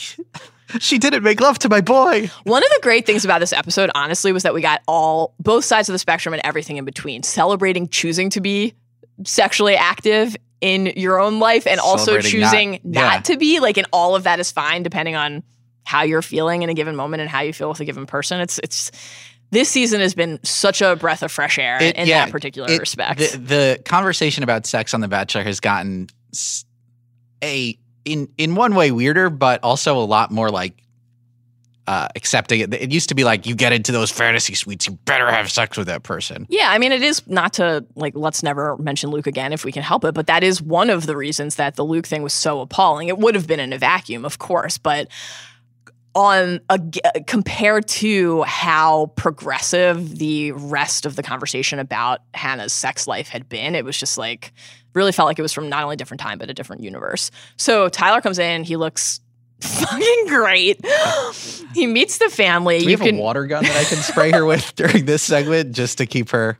she 0.80 0.98
didn't 0.98 1.24
make 1.24 1.42
love 1.42 1.60
to 1.60 1.70
my 1.70 1.82
boy." 1.82 2.30
One 2.44 2.64
of 2.64 2.70
the 2.70 2.80
great 2.82 3.06
things 3.06 3.26
about 3.26 3.40
this 3.40 3.52
episode, 3.54 3.90
honestly, 3.96 4.32
was 4.32 4.44
that 4.44 4.54
we 4.54 4.62
got 4.62 4.82
all 4.88 5.34
both 5.40 5.66
sides 5.66 5.90
of 5.90 5.94
the 5.94 6.00
spectrum 6.00 6.34
and 6.34 6.42
everything 6.46 6.78
in 6.78 6.86
between, 6.86 7.24
celebrating 7.24 7.88
choosing 7.90 8.30
to 8.32 8.42
be 8.42 8.74
sexually 9.26 9.76
active 9.76 10.36
in 10.62 10.88
your 10.96 11.20
own 11.20 11.40
life 11.40 11.66
and 11.68 11.80
also 11.80 12.06
Celebrating 12.20 12.40
not- 12.42 12.52
choosing 12.52 12.72
not, 12.84 13.14
yeah. 13.14 13.20
to 13.22 13.38
be. 13.38 13.60
Like, 13.60 13.78
and 13.78 13.88
all 13.92 14.16
of 14.16 14.24
that 14.24 14.40
is 14.40 14.52
fine 14.52 14.84
depending 14.84 15.16
on 15.16 15.44
how 15.86 16.04
you're 16.04 16.22
feeling 16.22 16.62
in 16.62 16.70
a 16.70 16.74
given 16.74 16.96
moment 16.96 17.22
and 17.22 17.30
how 17.30 17.42
you 17.42 17.52
feel 17.54 17.70
with 17.70 17.80
a 17.80 17.86
given 17.86 18.06
person. 18.06 18.40
It's 18.42 18.60
it's 18.60 18.92
this 19.52 19.70
season 19.70 20.00
has 20.02 20.14
been 20.14 20.40
such 20.44 20.82
a 20.82 20.96
breath 20.96 21.24
of 21.24 21.32
fresh 21.32 21.58
air 21.58 21.82
It- 21.82 21.96
in 21.96 22.08
yeah, 22.08 22.26
that 22.26 22.32
particular 22.32 22.70
it- 22.72 22.80
respect. 22.80 23.20
The, 23.20 23.38
the 23.38 23.82
conversation 23.86 24.44
about 24.44 24.66
sex 24.66 24.94
on 24.94 25.02
The 25.02 25.08
Bachelor 25.08 25.44
has 25.44 25.60
gotten 25.60 26.08
a 27.44 27.78
in 28.06 28.30
in 28.38 28.56
one 28.56 28.76
way 28.76 28.92
weirder, 28.92 29.30
but 29.30 29.64
also 29.64 29.98
a 29.98 30.06
lot 30.06 30.32
more 30.32 30.50
like 30.50 30.82
uh, 31.88 32.08
accepting 32.16 32.60
it. 32.60 32.72
It 32.74 32.92
used 32.92 33.10
to 33.10 33.16
be 33.16 33.24
like 33.24 33.48
you 33.48 33.56
get 33.56 33.74
into 33.74 33.92
those 33.92 34.12
fantasy 34.12 34.54
suites, 34.54 34.86
you 34.86 34.94
better 35.06 35.30
have 35.32 35.52
sex 35.52 35.76
with 35.76 35.88
that 35.88 36.04
person. 36.04 36.46
Yeah, 36.48 36.70
I 36.70 36.78
mean, 36.78 36.92
it 36.92 37.02
is 37.02 37.26
not 37.28 37.54
to 37.54 37.84
like, 37.96 38.14
let's 38.16 38.44
never 38.44 38.78
mention 38.78 39.10
Luke 39.10 39.26
again 39.26 39.54
if 39.54 39.66
we 39.66 39.72
can 39.72 39.82
help 39.82 40.06
it, 40.06 40.14
but 40.14 40.28
that 40.28 40.44
is 40.44 40.62
one 40.62 40.92
of 40.92 41.08
the 41.08 41.18
reasons 41.18 41.56
that 41.56 41.76
the 41.78 41.84
Luke 41.84 42.06
thing 42.06 42.22
was 42.22 42.34
so 42.34 42.62
appalling. 42.62 43.08
It 43.08 43.18
would 43.18 43.34
have 43.34 43.48
been 43.48 43.60
in 43.60 43.74
a 43.74 43.80
vacuum, 43.80 44.24
of 44.24 44.38
course, 44.38 44.78
but 44.78 45.08
on 46.16 46.60
a, 46.70 46.80
uh, 47.06 47.12
compared 47.28 47.88
to 47.88 48.42
how 48.44 49.08
progressive 49.16 50.18
the 50.18 50.52
rest 50.54 51.06
of 51.06 51.16
the 51.16 51.24
conversation 51.24 51.80
about 51.80 52.22
Hannah's 52.34 52.74
sex 52.74 53.08
life 53.08 53.28
had 53.28 53.48
been, 53.48 53.76
it 53.76 53.86
was 53.86 53.98
just 53.98 54.18
like 54.18 54.52
really 54.94 55.12
felt 55.12 55.28
like 55.28 55.38
it 55.38 55.44
was 55.44 55.54
from 55.54 55.70
not 55.70 55.84
only 55.84 55.94
a 55.94 55.98
different 55.98 56.20
time 56.20 56.38
but 56.40 56.50
a 56.50 56.54
different 56.54 56.82
universe. 56.84 57.32
So 57.58 57.90
Tyler 57.90 58.22
comes 58.22 58.40
in, 58.40 58.64
he 58.64 58.76
looks 58.76 59.22
fucking 59.62 60.26
great. 60.28 60.86
he 61.74 61.88
meets 61.88 62.18
the 62.18 62.30
family. 62.30 62.80
Do 62.80 62.86
we 62.86 62.92
you 62.92 62.98
have 62.98 63.06
can 63.06 63.18
a 63.18 63.22
water 63.22 63.46
gun 63.46 63.64
that 63.64 63.76
I 63.76 63.84
can 63.84 63.98
spray 63.98 64.32
her 64.32 64.46
with 64.46 64.76
during 64.76 65.06
this 65.06 65.22
segment 65.24 65.74
just 65.76 65.98
to 66.00 66.06
keep 66.06 66.30
her? 66.32 66.58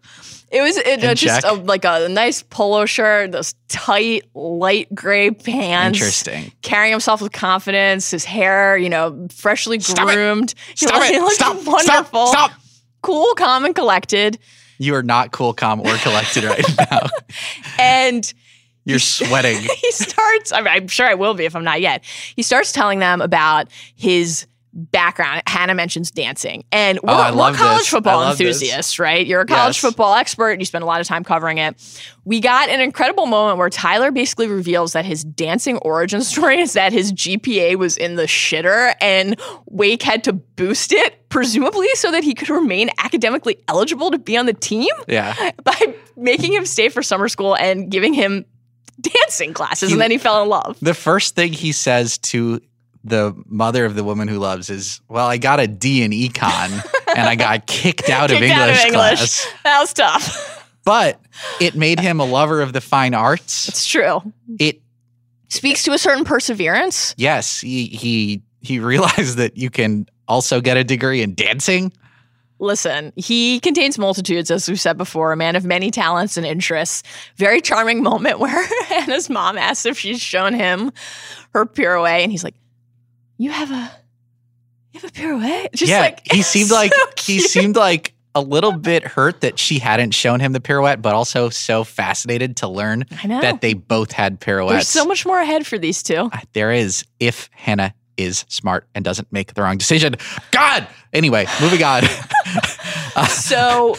It 0.52 0.62
was 0.64 0.78
it, 0.78 1.04
uh, 1.04 1.14
just 1.14 1.46
a, 1.46 1.54
like 1.54 1.86
a 1.86 2.10
nice 2.10 2.42
polo 2.42 2.88
shirt, 2.88 3.32
those 3.32 3.54
tight 3.68 4.24
light 4.34 4.94
gray 4.96 5.30
pants. 5.30 6.00
Interesting. 6.00 6.52
Carrying 6.64 6.92
himself 6.92 7.22
with 7.22 7.32
confidence, 7.32 8.10
his 8.10 8.26
hair, 8.26 8.76
you 8.76 8.90
know, 8.90 9.28
freshly 9.32 9.80
Stop 9.80 10.10
it. 10.10 10.16
groomed. 10.16 10.56
He 10.70 10.88
Stop 10.88 11.04
he 11.04 11.16
it! 11.16 11.22
looked 11.22 11.36
Stop! 11.36 11.56
wonderful. 11.66 12.28
Stop! 12.28 12.52
Stop! 12.52 12.62
Cool, 13.04 13.34
calm, 13.36 13.64
and 13.64 13.76
collected. 13.76 14.40
You 14.80 14.96
are 14.96 15.04
not 15.04 15.32
cool, 15.32 15.54
calm, 15.54 15.82
or 15.82 15.96
collected 15.98 16.44
right 16.46 16.66
now. 16.90 17.02
And 17.80 18.34
You're 18.90 19.00
sweating. 19.00 19.58
he 19.82 19.92
starts, 19.92 20.52
I 20.52 20.60
mean, 20.60 20.68
I'm 20.70 20.88
sure 20.88 21.06
I 21.08 21.14
will 21.14 21.34
be 21.34 21.46
if 21.46 21.56
I'm 21.56 21.64
not 21.64 21.80
yet. 21.82 22.04
He 22.36 22.42
starts 22.44 22.72
telling 22.72 23.00
them 23.00 23.22
about 23.22 23.68
his 23.96 24.48
background. 24.72 25.42
Hannah 25.48 25.74
mentions 25.74 26.12
dancing. 26.12 26.64
And 26.72 27.00
we're, 27.02 27.10
Oh, 27.12 27.16
I 27.16 27.32
we're 27.32 27.54
college 27.56 27.80
this. 27.80 27.88
Football 27.90 28.20
love 28.20 28.38
this. 28.38 28.62
enthusiasts, 28.62 29.00
right? 29.00 29.26
You're 29.26 29.42
a 29.42 29.46
college 29.46 29.76
Yes. 29.76 29.82
football 29.82 30.14
expert. 30.14 30.60
You 30.60 30.66
spend 30.66 30.84
a 30.84 30.86
lot 30.86 31.02
of 31.02 31.08
time 31.08 31.24
covering 31.24 31.58
it. 31.58 31.76
We 32.24 32.40
got 32.40 32.70
an 32.70 32.80
incredible 32.80 33.26
moment 33.26 33.58
where 33.58 33.70
Tyler 33.72 34.12
basically 34.12 34.46
reveals 34.48 34.94
that 34.94 35.06
his 35.06 35.24
dancing 35.24 35.78
origin 35.80 36.22
story 36.24 36.60
is 36.60 36.74
that 36.74 36.94
his 36.94 37.12
GPA 37.12 37.78
was 37.78 37.98
in 37.98 38.16
the 38.16 38.24
shitter 38.24 38.94
and 39.02 39.40
Wake 39.66 40.04
had 40.04 40.24
to 40.26 40.34
boost 40.34 40.92
it, 40.94 41.28
presumably 41.30 41.88
so 41.96 42.12
that 42.12 42.24
he 42.24 42.36
could 42.36 42.50
remain 42.50 42.92
academically 43.00 43.58
eligible 43.68 44.12
to 44.12 44.20
be 44.20 44.38
on 44.38 44.46
the 44.46 44.54
team 44.54 44.94
Yeah. 45.08 45.34
by 45.64 45.96
making 46.16 46.54
him 46.54 46.66
stay 46.68 46.90
for 46.90 47.02
summer 47.02 47.28
school 47.28 47.56
and 47.56 47.90
giving 47.90 48.14
him 48.14 48.46
dancing 49.00 49.54
classes. 49.54 49.90
He- 49.90 49.94
and 49.94 50.02
then 50.02 50.12
he 50.12 50.18
fell 50.18 50.42
in 50.44 50.50
love. 50.50 50.78
The 50.82 50.94
first 50.94 51.36
thing 51.36 51.54
he 51.54 51.72
says 51.72 52.18
to 52.20 52.62
the 53.04 53.34
mother 53.46 53.86
of 53.86 53.96
the 53.96 54.04
woman 54.04 54.28
who 54.28 54.40
loves 54.40 54.70
is, 54.70 55.00
"Well, 55.08 55.26
I 55.28 55.38
got 55.38 55.60
a 55.60 55.68
D 55.68 56.02
in 56.04 56.12
econ 56.12 56.70
and 57.16 57.28
I 57.30 57.36
got 57.36 57.66
kicked 57.66 58.10
out 58.10 58.30
of 58.32 58.38
English 58.42 58.52
out 58.52 58.70
of 58.70 58.76
English. 58.78 58.92
class." 58.94 59.48
That 59.64 59.80
was 59.80 59.94
tough. 59.94 60.56
But 60.84 61.20
it 61.62 61.76
made 61.76 62.00
him 62.00 62.20
a 62.20 62.26
lover 62.26 62.62
of 62.62 62.74
the 62.74 62.82
fine 62.82 63.14
arts. 63.14 63.68
It's 63.70 63.86
true. 63.86 64.22
It 64.60 64.82
Speaks 65.52 65.84
to 65.84 65.94
a 65.94 65.98
certain 65.98 66.26
perseverance. 66.26 67.16
yes, 67.18 67.60
he 67.62 67.88
he 67.88 68.42
he 68.62 68.80
realized 68.80 69.38
that 69.38 69.58
you 69.58 69.70
can 69.70 70.06
also 70.28 70.62
get 70.62 70.78
a 70.78 70.84
degree 70.84 71.22
in 71.22 71.34
dancing. 71.36 71.92
Listen, 72.60 73.14
he 73.16 73.60
contains 73.62 73.98
multitudes, 73.98 74.52
as 74.52 74.68
we've 74.68 74.80
said 74.80 74.98
before, 74.98 75.32
a 75.32 75.38
man 75.38 75.56
of 75.56 75.66
many 75.66 75.92
talents 75.92 76.36
and 76.36 76.46
interests. 76.46 77.04
Very 77.38 77.62
charming 77.62 78.04
moment 78.04 78.40
where 78.40 78.68
Hannah's 78.84 79.30
mom 79.30 79.58
asks 79.58 79.86
if 79.86 79.98
she's 79.98 80.22
shown 80.22 80.54
him 80.54 80.92
her 81.54 81.66
pirouette, 81.66 82.22
and 82.22 82.32
he's 82.32 82.44
like, 82.44 82.56
You 83.38 83.52
have 83.52 83.72
a 83.72 83.92
you 84.92 85.00
have 85.00 85.10
a 85.10 85.14
pirouette? 85.14 85.74
Just 85.74 85.90
yeah, 85.90 86.02
like 86.02 86.22
he 86.32 86.42
seemed 86.44 86.70
so 86.70 86.76
like 86.76 86.92
he 87.18 87.40
seemed 87.40 87.76
like 87.76 88.14
a 88.36 88.42
little 88.42 88.72
bit 88.72 89.04
hurt 89.04 89.42
that 89.42 89.58
she 89.58 89.80
hadn't 89.80 90.12
shown 90.12 90.40
him 90.40 90.54
the 90.54 90.60
pirouette, 90.60 91.02
but 91.02 91.16
also 91.16 91.50
so 91.50 91.84
fascinated 91.84 92.58
to 92.58 92.68
learn 92.68 93.06
that 93.28 93.62
they 93.62 93.74
both 93.74 94.12
had 94.12 94.40
pirouettes. 94.40 94.74
There's 94.74 94.88
so 94.88 95.06
much 95.06 95.26
more 95.26 95.40
ahead 95.40 95.66
for 95.66 95.78
these 95.78 96.04
two. 96.04 96.30
Uh, 96.32 96.40
there 96.54 96.72
is 96.72 97.06
if 97.20 97.50
Hannah 97.54 97.94
is 98.18 98.46
smart 98.50 98.88
and 98.94 99.04
doesn't 99.04 99.32
make 99.32 99.54
the 99.54 99.62
wrong 99.62 99.78
decision. 99.78 100.16
God. 100.52 100.88
Anyway, 101.14 101.46
moving 101.62 101.84
on. 101.84 102.04
So 103.30 103.96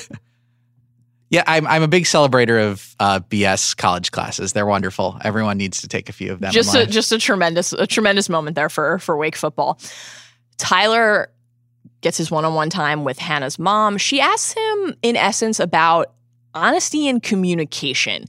yeah, 1.31 1.45
I'm 1.47 1.67
I'm 1.67 1.83
a 1.83 1.89
big 1.89 2.05
celebrator 2.05 2.71
of 2.71 2.97
uh, 2.99 3.21
BS 3.21 3.77
college 3.77 4.11
classes. 4.11 4.53
They're 4.53 4.67
wonderful. 4.67 5.19
Everyone 5.23 5.57
needs 5.59 5.81
to 5.83 5.89
take 5.89 6.09
a 6.09 6.13
few 6.13 6.33
of 6.33 6.41
them. 6.41 6.51
just 6.53 6.75
a 6.75 6.87
just 6.87 7.13
a 7.13 7.19
tremendous 7.19 7.73
a 7.73 7.87
tremendous 7.87 8.29
moment 8.29 8.57
there 8.57 8.69
for 8.69 8.99
for 8.99 9.17
Wake 9.17 9.37
football. 9.37 9.81
Tyler 10.59 11.31
gets 12.01 12.17
his 12.17 12.31
one-on-one 12.31 12.71
time 12.71 13.05
with 13.05 13.19
Hannah's 13.19 13.59
mom. 13.59 13.97
She 13.97 14.21
asks 14.21 14.53
him 14.53 14.95
in 15.03 15.17
essence 15.17 15.61
about 15.61 16.13
honesty 16.55 17.09
and 17.09 17.23
communication. 17.23 18.25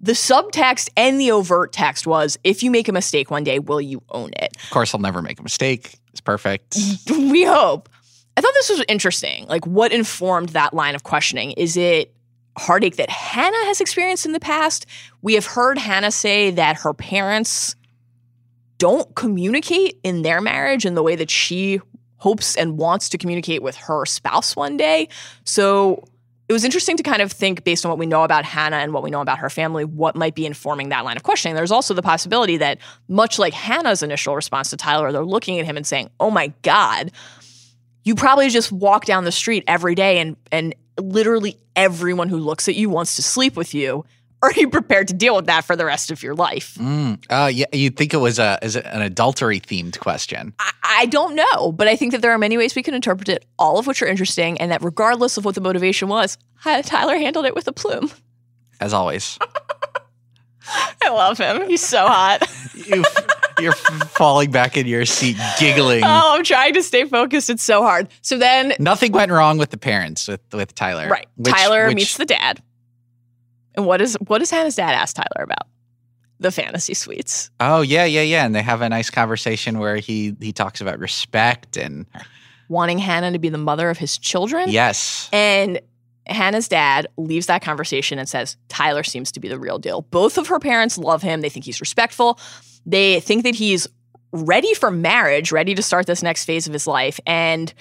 The 0.00 0.12
subtext 0.12 0.90
and 0.96 1.20
the 1.20 1.32
overt 1.32 1.72
text 1.72 2.06
was 2.06 2.38
if 2.44 2.62
you 2.62 2.70
make 2.70 2.88
a 2.88 2.92
mistake 2.92 3.30
one 3.30 3.44
day, 3.44 3.58
will 3.58 3.80
you 3.80 4.02
own 4.10 4.30
it? 4.36 4.56
of 4.62 4.70
course, 4.70 4.94
I'll 4.94 5.00
never 5.00 5.20
make 5.20 5.38
a 5.38 5.42
mistake. 5.42 5.98
It's 6.12 6.20
perfect. 6.20 6.76
We 7.10 7.44
hope. 7.44 7.88
I 8.38 8.40
thought 8.40 8.54
this 8.54 8.70
was 8.70 8.84
interesting. 8.86 9.46
Like, 9.48 9.66
what 9.66 9.90
informed 9.90 10.50
that 10.50 10.72
line 10.72 10.94
of 10.94 11.02
questioning? 11.02 11.50
Is 11.56 11.76
it 11.76 12.14
heartache 12.56 12.94
that 12.94 13.10
Hannah 13.10 13.64
has 13.64 13.80
experienced 13.80 14.26
in 14.26 14.30
the 14.30 14.38
past? 14.38 14.86
We 15.22 15.34
have 15.34 15.44
heard 15.44 15.76
Hannah 15.76 16.12
say 16.12 16.52
that 16.52 16.76
her 16.76 16.94
parents 16.94 17.74
don't 18.78 19.12
communicate 19.16 19.98
in 20.04 20.22
their 20.22 20.40
marriage 20.40 20.86
in 20.86 20.94
the 20.94 21.02
way 21.02 21.16
that 21.16 21.30
she 21.30 21.80
hopes 22.18 22.54
and 22.54 22.78
wants 22.78 23.08
to 23.08 23.18
communicate 23.18 23.60
with 23.60 23.74
her 23.74 24.06
spouse 24.06 24.54
one 24.54 24.76
day. 24.76 25.08
So 25.42 26.04
it 26.48 26.52
was 26.54 26.64
interesting 26.64 26.96
to 26.96 27.02
kind 27.02 27.20
of 27.20 27.30
think, 27.30 27.62
based 27.62 27.84
on 27.84 27.90
what 27.90 27.98
we 27.98 28.06
know 28.06 28.22
about 28.22 28.44
Hannah 28.44 28.76
and 28.76 28.94
what 28.94 29.02
we 29.02 29.10
know 29.10 29.20
about 29.20 29.38
her 29.38 29.50
family, 29.50 29.84
what 29.84 30.16
might 30.16 30.34
be 30.34 30.46
informing 30.46 30.88
that 30.88 31.04
line 31.04 31.16
of 31.16 31.22
questioning. 31.22 31.54
There's 31.54 31.70
also 31.70 31.92
the 31.92 32.02
possibility 32.02 32.56
that, 32.56 32.78
much 33.08 33.38
like 33.38 33.52
Hannah's 33.52 34.02
initial 34.02 34.34
response 34.34 34.70
to 34.70 34.76
Tyler, 34.78 35.12
they're 35.12 35.24
looking 35.24 35.58
at 35.58 35.66
him 35.66 35.76
and 35.76 35.86
saying, 35.86 36.08
Oh 36.20 36.30
my 36.30 36.52
God, 36.62 37.12
you 38.08 38.14
probably 38.14 38.48
just 38.48 38.72
walk 38.72 39.04
down 39.04 39.24
the 39.24 39.32
street 39.32 39.64
every 39.66 39.94
day 39.94 40.18
and 40.18 40.34
and 40.50 40.74
literally 40.98 41.58
everyone 41.76 42.30
who 42.30 42.38
looks 42.38 42.66
at 42.66 42.74
you 42.74 42.88
wants 42.88 43.16
to 43.16 43.22
sleep 43.22 43.54
with 43.54 43.74
you. 43.74 44.04
Are 44.42 44.52
you 44.52 44.70
prepared 44.70 45.08
to 45.08 45.14
deal 45.14 45.34
with 45.34 45.46
that 45.46 45.64
for 45.64 45.74
the 45.74 45.84
rest 45.84 46.12
of 46.12 46.22
your 46.22 46.34
life? 46.34 46.76
Mm. 46.76 47.22
Uh, 47.28 47.50
yeah, 47.52 47.66
you'd 47.72 47.96
think 47.96 48.14
it 48.14 48.18
was 48.18 48.38
a 48.38 48.58
is 48.62 48.76
it 48.76 48.86
an 48.86 49.02
adultery 49.02 49.60
themed 49.60 49.98
question. 49.98 50.54
I, 50.58 50.72
I 50.84 51.06
don't 51.06 51.34
know, 51.34 51.72
but 51.72 51.86
I 51.86 51.96
think 51.96 52.12
that 52.12 52.22
there 52.22 52.30
are 52.30 52.38
many 52.38 52.56
ways 52.56 52.74
we 52.74 52.82
can 52.82 52.94
interpret 52.94 53.28
it, 53.28 53.44
all 53.58 53.78
of 53.78 53.86
which 53.86 54.00
are 54.00 54.06
interesting, 54.06 54.58
and 54.58 54.70
that 54.70 54.82
regardless 54.82 55.36
of 55.36 55.44
what 55.44 55.54
the 55.54 55.60
motivation 55.60 56.08
was, 56.08 56.38
Tyler 56.62 57.18
handled 57.18 57.46
it 57.46 57.54
with 57.54 57.68
a 57.68 57.72
plume. 57.72 58.10
As 58.80 58.94
always, 58.94 59.38
I 61.02 61.10
love 61.10 61.36
him. 61.36 61.68
He's 61.68 61.82
so 61.82 62.06
hot. 62.06 62.48
you, 62.74 63.04
you're 63.60 63.72
falling 63.72 64.50
back 64.50 64.76
in 64.76 64.86
your 64.86 65.04
seat, 65.04 65.36
giggling. 65.58 66.02
Oh, 66.04 66.34
I'm 66.36 66.44
trying 66.44 66.74
to 66.74 66.82
stay 66.82 67.04
focused. 67.04 67.50
It's 67.50 67.62
so 67.62 67.82
hard. 67.82 68.08
So 68.22 68.38
then, 68.38 68.74
Nothing 68.78 69.12
went 69.12 69.30
wrong 69.32 69.58
with 69.58 69.70
the 69.70 69.78
parents 69.78 70.28
with 70.28 70.40
with 70.52 70.74
Tyler. 70.74 71.08
right, 71.08 71.26
Which- 71.36 71.52
Tyler 71.54 71.86
which- 71.88 71.96
meets 71.96 72.16
the 72.16 72.24
dad. 72.24 72.62
And 73.74 73.86
what 73.86 74.00
is 74.00 74.16
what 74.26 74.38
does 74.38 74.50
Hannah's 74.50 74.74
dad 74.76 74.92
ask 74.94 75.14
Tyler 75.16 75.44
about? 75.44 75.68
The 76.40 76.50
fantasy 76.52 76.94
suites. 76.94 77.50
Oh 77.60 77.80
yeah, 77.82 78.04
yeah, 78.04 78.22
yeah, 78.22 78.44
and 78.46 78.54
they 78.54 78.62
have 78.62 78.80
a 78.82 78.88
nice 78.88 79.10
conversation 79.10 79.78
where 79.78 79.96
he 79.96 80.34
he 80.40 80.52
talks 80.52 80.80
about 80.80 80.98
respect 80.98 81.76
and 81.76 82.06
Wanting 82.68 82.98
Hannah 82.98 83.32
to 83.32 83.38
be 83.38 83.48
the 83.48 83.56
mother 83.58 83.88
of 83.88 83.96
his 83.98 84.18
children. 84.18 84.68
yes, 84.68 85.28
And 85.32 85.80
Hannah's 86.26 86.68
dad 86.68 87.06
leaves 87.16 87.46
that 87.46 87.62
conversation 87.62 88.18
and 88.18 88.28
says, 88.28 88.58
Tyler 88.68 89.02
seems 89.02 89.32
to 89.32 89.40
be 89.40 89.48
the 89.48 89.58
real 89.58 89.78
deal. 89.78 90.02
Both 90.02 90.36
of 90.36 90.48
her 90.48 90.58
parents 90.58 90.98
love 90.98 91.22
him. 91.22 91.40
They 91.40 91.48
think 91.48 91.64
he's 91.64 91.80
respectful. 91.80 92.38
They 92.88 93.20
think 93.20 93.44
that 93.44 93.54
he's 93.54 93.86
ready 94.32 94.72
for 94.72 94.90
marriage, 94.90 95.52
ready 95.52 95.74
to 95.74 95.82
start 95.82 96.06
this 96.06 96.22
next 96.22 96.46
phase 96.46 96.66
of 96.66 96.72
his 96.72 96.86
life. 96.86 97.20
And 97.26 97.72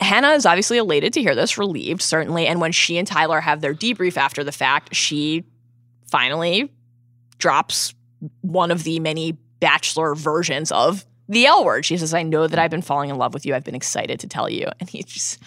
Hannah 0.00 0.32
is 0.32 0.44
obviously 0.44 0.78
elated 0.78 1.12
to 1.12 1.20
hear 1.22 1.36
this, 1.36 1.56
relieved, 1.56 2.02
certainly. 2.02 2.46
And 2.48 2.60
when 2.60 2.72
she 2.72 2.98
and 2.98 3.06
Tyler 3.06 3.40
have 3.40 3.60
their 3.60 3.74
debrief 3.74 4.16
after 4.16 4.42
the 4.42 4.52
fact, 4.52 4.94
she 4.94 5.44
finally 6.10 6.72
drops 7.38 7.94
one 8.40 8.72
of 8.72 8.82
the 8.82 8.98
many 8.98 9.38
bachelor 9.60 10.14
versions 10.16 10.72
of 10.72 11.06
the 11.28 11.46
L 11.46 11.64
word. 11.64 11.84
She 11.84 11.96
says, 11.96 12.12
I 12.12 12.24
know 12.24 12.48
that 12.48 12.58
I've 12.58 12.70
been 12.70 12.82
falling 12.82 13.10
in 13.10 13.16
love 13.16 13.32
with 13.32 13.46
you. 13.46 13.54
I've 13.54 13.64
been 13.64 13.76
excited 13.76 14.18
to 14.20 14.26
tell 14.26 14.50
you. 14.50 14.66
And 14.80 14.90
he 14.90 15.04
just 15.04 15.38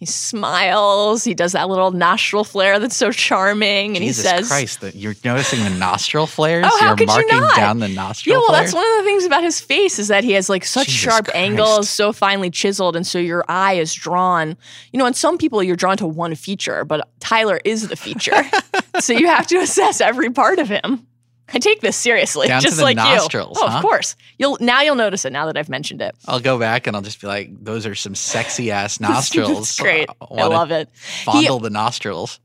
he 0.00 0.06
smiles. 0.06 1.24
He 1.24 1.34
does 1.34 1.52
that 1.52 1.68
little 1.68 1.90
nostril 1.90 2.42
flare 2.42 2.78
that's 2.78 2.96
so 2.96 3.12
charming. 3.12 3.98
And 3.98 4.02
Jesus 4.02 4.24
he 4.24 4.28
says, 4.30 4.48
Christ, 4.48 4.80
that 4.80 4.94
you're 4.94 5.14
noticing 5.22 5.62
the 5.62 5.68
nostril 5.68 6.22
oh, 6.24 6.26
flares. 6.26 6.64
Oh, 6.66 6.78
how 6.80 6.86
you're 6.86 6.96
could 6.96 7.08
you 7.10 7.14
marking 7.14 7.40
not? 7.40 7.54
down 7.54 7.78
the 7.80 7.88
nostril. 7.88 8.34
Yeah, 8.34 8.40
well, 8.40 8.52
that's 8.58 8.72
one 8.72 8.82
of 8.82 8.96
the 8.96 9.02
things 9.04 9.26
about 9.26 9.44
his 9.44 9.60
face 9.60 9.98
is 9.98 10.08
that 10.08 10.24
he 10.24 10.32
has 10.32 10.48
like 10.48 10.64
such 10.64 10.86
Jesus 10.86 11.02
sharp 11.02 11.24
Christ. 11.26 11.36
angles, 11.36 11.90
so 11.90 12.14
finely 12.14 12.48
chiseled, 12.48 12.96
and 12.96 13.06
so 13.06 13.18
your 13.18 13.44
eye 13.46 13.74
is 13.74 13.92
drawn. 13.92 14.56
You 14.90 14.98
know, 14.98 15.04
in 15.04 15.12
some 15.12 15.36
people 15.36 15.62
you're 15.62 15.76
drawn 15.76 15.98
to 15.98 16.06
one 16.06 16.34
feature, 16.34 16.86
but 16.86 17.06
Tyler 17.20 17.60
is 17.66 17.88
the 17.88 17.96
feature, 17.96 18.42
so 19.00 19.12
you 19.12 19.26
have 19.26 19.46
to 19.48 19.58
assess 19.58 20.00
every 20.00 20.30
part 20.30 20.58
of 20.58 20.70
him. 20.70 21.06
I 21.52 21.58
take 21.58 21.80
this 21.80 21.96
seriously, 21.96 22.48
Down 22.48 22.60
to 22.60 22.66
just 22.66 22.78
the 22.78 22.84
like 22.84 22.96
nostrils, 22.96 23.58
you. 23.58 23.64
Oh, 23.64 23.68
huh? 23.68 23.78
of 23.78 23.82
course. 23.82 24.16
You'll 24.38 24.56
now 24.60 24.82
you'll 24.82 24.94
notice 24.94 25.24
it 25.24 25.32
now 25.32 25.46
that 25.46 25.56
I've 25.56 25.68
mentioned 25.68 26.00
it. 26.00 26.14
I'll 26.26 26.40
go 26.40 26.58
back 26.58 26.86
and 26.86 26.96
I'll 26.96 27.02
just 27.02 27.20
be 27.20 27.26
like, 27.26 27.50
those 27.62 27.86
are 27.86 27.94
some 27.94 28.14
sexy 28.14 28.70
ass 28.70 29.00
nostrils. 29.00 29.76
great. 29.78 30.08
I 30.20 30.26
wanna 30.30 30.48
love 30.48 30.70
it. 30.70 30.88
Fondle 30.94 31.58
the 31.58 31.70
nostrils. 31.70 32.40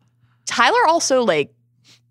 Tyler 0.45 0.85
also 0.87 1.23
like 1.23 1.53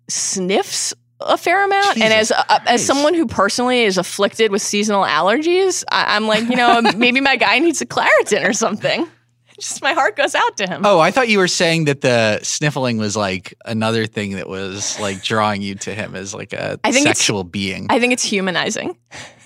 sniffs 0.07 0.93
a 1.21 1.37
fair 1.37 1.63
amount, 1.63 1.97
and 1.97 2.13
as 2.13 2.27
Jesus 2.27 2.43
uh, 2.49 2.59
as 2.67 2.85
someone 2.85 3.13
who 3.13 3.25
personally 3.25 3.83
is 3.83 3.97
afflicted 3.97 4.51
with 4.51 4.61
seasonal 4.61 5.03
allergies, 5.03 5.83
I, 5.89 6.15
I'm 6.15 6.27
like, 6.27 6.43
you 6.43 6.57
know, 6.57 6.81
maybe 6.95 7.21
my 7.21 7.37
guy 7.37 7.59
needs 7.59 7.81
a 7.81 7.85
Claritin 7.85 8.47
or 8.47 8.53
something. 8.53 9.07
Just 9.59 9.81
my 9.81 9.93
heart 9.93 10.15
goes 10.17 10.35
out 10.35 10.57
to 10.57 10.67
him. 10.67 10.81
Oh, 10.85 10.99
I 10.99 11.11
thought 11.11 11.29
you 11.29 11.37
were 11.37 11.47
saying 11.47 11.85
that 11.85 12.01
the 12.01 12.39
sniffling 12.43 12.97
was 12.97 13.15
like 13.15 13.53
another 13.65 14.05
thing 14.05 14.35
that 14.35 14.49
was 14.49 14.99
like 14.99 15.23
drawing 15.23 15.61
you 15.61 15.75
to 15.75 15.93
him 15.93 16.13
as 16.15 16.33
like 16.33 16.51
a 16.53 16.77
I 16.83 16.91
think 16.91 17.07
sexual 17.07 17.43
being. 17.45 17.87
I 17.89 17.99
think 17.99 18.11
it's 18.13 18.23
humanizing. 18.23 18.97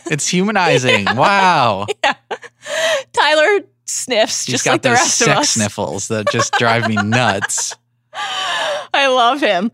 it's 0.05 0.27
humanizing. 0.27 1.05
Wow. 1.15 1.85
Yeah. 2.03 2.13
Tyler 3.13 3.59
sniffs 3.85 4.45
He's 4.45 4.53
just 4.53 4.65
got 4.65 4.71
like 4.73 4.81
the 4.83 4.91
rest 4.91 5.17
sex 5.17 5.31
of 5.31 5.37
us. 5.37 5.49
sniffles 5.51 6.07
that 6.09 6.29
just 6.31 6.53
drive 6.53 6.87
me 6.87 6.95
nuts. 6.95 7.75
I 8.13 9.07
love 9.07 9.41
him. 9.41 9.71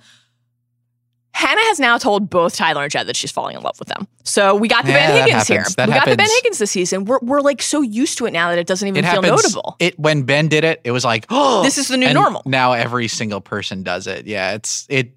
Hannah 1.36 1.62
has 1.66 1.82
now 1.82 1.98
told 1.98 2.30
both 2.30 2.56
Tyler 2.56 2.84
and 2.84 2.92
Jed 2.92 3.08
that 3.08 3.18
she's 3.18 3.30
falling 3.30 3.58
in 3.58 3.62
love 3.62 3.78
with 3.78 3.90
them. 3.90 4.08
So 4.24 4.56
we 4.56 4.70
got 4.70 4.86
the 4.86 4.92
Yeah, 4.92 5.08
Ben 5.12 5.28
Higgins 5.28 5.48
here. 5.50 5.58
happens. 5.60 5.76
That 5.76 5.90
we 5.90 5.94
got 5.94 6.06
the 6.08 6.16
Ben. 6.16 6.28
Higgins 6.30 6.60
this 6.60 6.72
season. 6.72 7.04
We're, 7.04 7.20
we're 7.22 7.42
like 7.42 7.62
so 7.62 7.82
used 7.82 8.18
to 8.20 8.26
it 8.26 8.32
now 8.32 8.50
that 8.52 8.58
it 8.58 8.68
doesn't 8.68 8.88
even 8.88 9.04
It 9.04 9.08
feel 9.12 9.22
happens. 9.22 9.44
notable. 9.44 9.76
It 9.80 10.00
when 10.00 10.24
Ben 10.24 10.48
did 10.48 10.64
it, 10.64 10.80
it 10.86 10.92
was 10.92 11.04
like, 11.04 11.26
oh, 11.30 11.62
This 11.64 11.78
is 11.78 11.90
the 11.90 11.98
new 11.98 12.06
and 12.08 12.16
normal. 12.16 12.42
Now 12.46 12.72
every 12.72 13.10
single 13.10 13.42
person 13.42 13.84
does 13.84 14.08
it. 14.08 14.26
Yeah, 14.28 14.54
it's 14.54 14.86
it. 14.90 15.14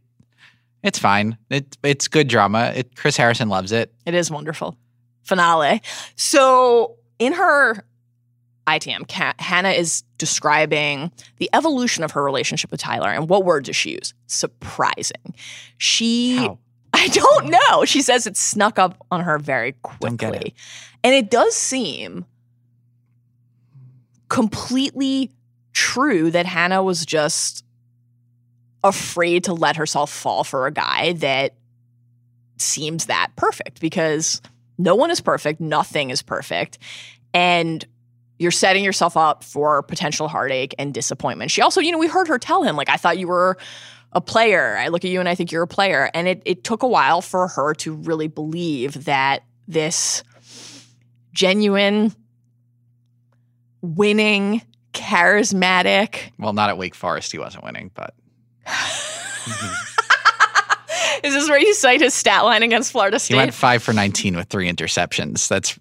It's 0.83 0.99
fine. 0.99 1.39
It 1.51 1.79
it's 1.85 2.09
good 2.09 2.27
drama. 2.29 2.73
It 2.75 2.97
Chris 2.97 3.17
Harrison 3.17 3.49
loves 3.49 3.71
it. 3.71 3.93
It 4.05 4.15
is 4.15 4.29
wonderful. 4.31 4.77
Finale. 5.23 5.83
So 6.17 6.97
in 7.21 7.33
her 7.33 7.85
ITM, 8.69 9.11
Hannah 9.41 9.71
is 9.71 10.03
describing 10.19 11.11
the 11.39 11.49
evolution 11.53 12.05
of 12.05 12.11
her 12.13 12.23
relationship 12.23 12.71
with 12.71 12.81
Tyler. 12.81 13.09
And 13.09 13.29
what 13.29 13.45
word 13.45 13.65
does 13.65 13.77
she 13.77 13.93
use? 13.93 14.15
Surprising. 14.27 15.35
She, 15.79 16.37
How? 16.37 16.59
I 16.93 17.09
don't 17.09 17.51
know. 17.51 17.85
She 17.85 18.03
says 18.03 18.27
it 18.27 18.37
snuck 18.37 18.79
up 18.79 18.97
on 19.11 19.23
her 19.23 19.39
very 19.39 19.73
quickly. 19.83 20.55
And 21.03 21.15
it 21.15 21.31
does 21.31 21.55
seem 21.55 22.27
completely 24.29 25.31
true 25.73 26.31
that 26.31 26.45
Hannah 26.45 26.83
was 26.83 27.07
just 27.07 27.65
afraid 28.85 29.45
to 29.45 29.55
let 29.55 29.77
herself 29.77 30.11
fall 30.11 30.45
for 30.45 30.67
a 30.67 30.73
guy 30.73 31.15
that 31.15 31.55
seems 32.59 33.07
that 33.07 33.31
perfect 33.37 33.81
because 33.81 34.43
no 34.77 34.95
one 34.95 35.11
is 35.11 35.21
perfect, 35.21 35.61
nothing 35.61 36.11
is 36.11 36.23
perfect. 36.23 36.79
And 37.33 37.85
you're 38.39 38.51
setting 38.51 38.85
yourself 38.85 39.17
up 39.17 39.43
for 39.43 39.83
potential 39.83 40.29
heartache 40.29 40.75
and 40.79 40.95
disappointment. 40.95 41.51
She 41.51 41.61
also, 41.61 41.81
you 41.81 41.91
know, 41.93 41.99
we 41.99 42.07
heard 42.07 42.29
her 42.29 42.39
tell 42.39 42.63
him, 42.63 42.77
like, 42.77 42.89
I 42.89 42.97
thought 42.97 43.19
you 43.19 43.29
were 43.29 43.59
a 44.13 44.21
player. 44.21 44.77
I 44.79 44.89
look 44.89 45.05
at 45.05 45.11
you 45.11 45.21
and 45.21 45.29
I 45.29 45.35
think 45.35 45.53
you're 45.53 45.63
a 45.63 45.69
player. 45.69 46.11
And 46.15 46.29
it, 46.29 46.43
it 46.45 46.65
took 46.65 46.83
a 46.83 46.89
while 46.89 47.21
for 47.21 47.49
her 47.49 47.75
to 47.75 47.95
really 47.95 48.29
believe 48.29 49.05
that 49.05 49.43
this 49.67 50.23
genuine, 51.33 52.15
winning, 53.83 54.63
charismatic, 54.93 56.31
Well, 56.39 56.53
not 56.53 56.71
at 56.71 56.79
Wake 56.79 56.95
Forest. 56.95 57.33
He 57.33 57.39
wasn't 57.39 57.65
winning, 57.65 57.91
but 57.95 58.15
is 61.23 61.35
this 61.35 61.49
where 61.49 61.59
you 61.59 61.75
cite 61.75 62.01
his 62.01 62.15
stat 62.15 62.45
line 62.45 62.63
against 62.63 62.93
Florida 62.93 63.19
State? 63.19 63.35
he 63.35 63.39
went 63.39 63.55
five 63.55 63.83
for 63.83 63.93
nineteen 63.93 64.37
with 64.37 64.49
three 64.49 64.71
interceptions. 64.71 65.49
That's 65.49 65.79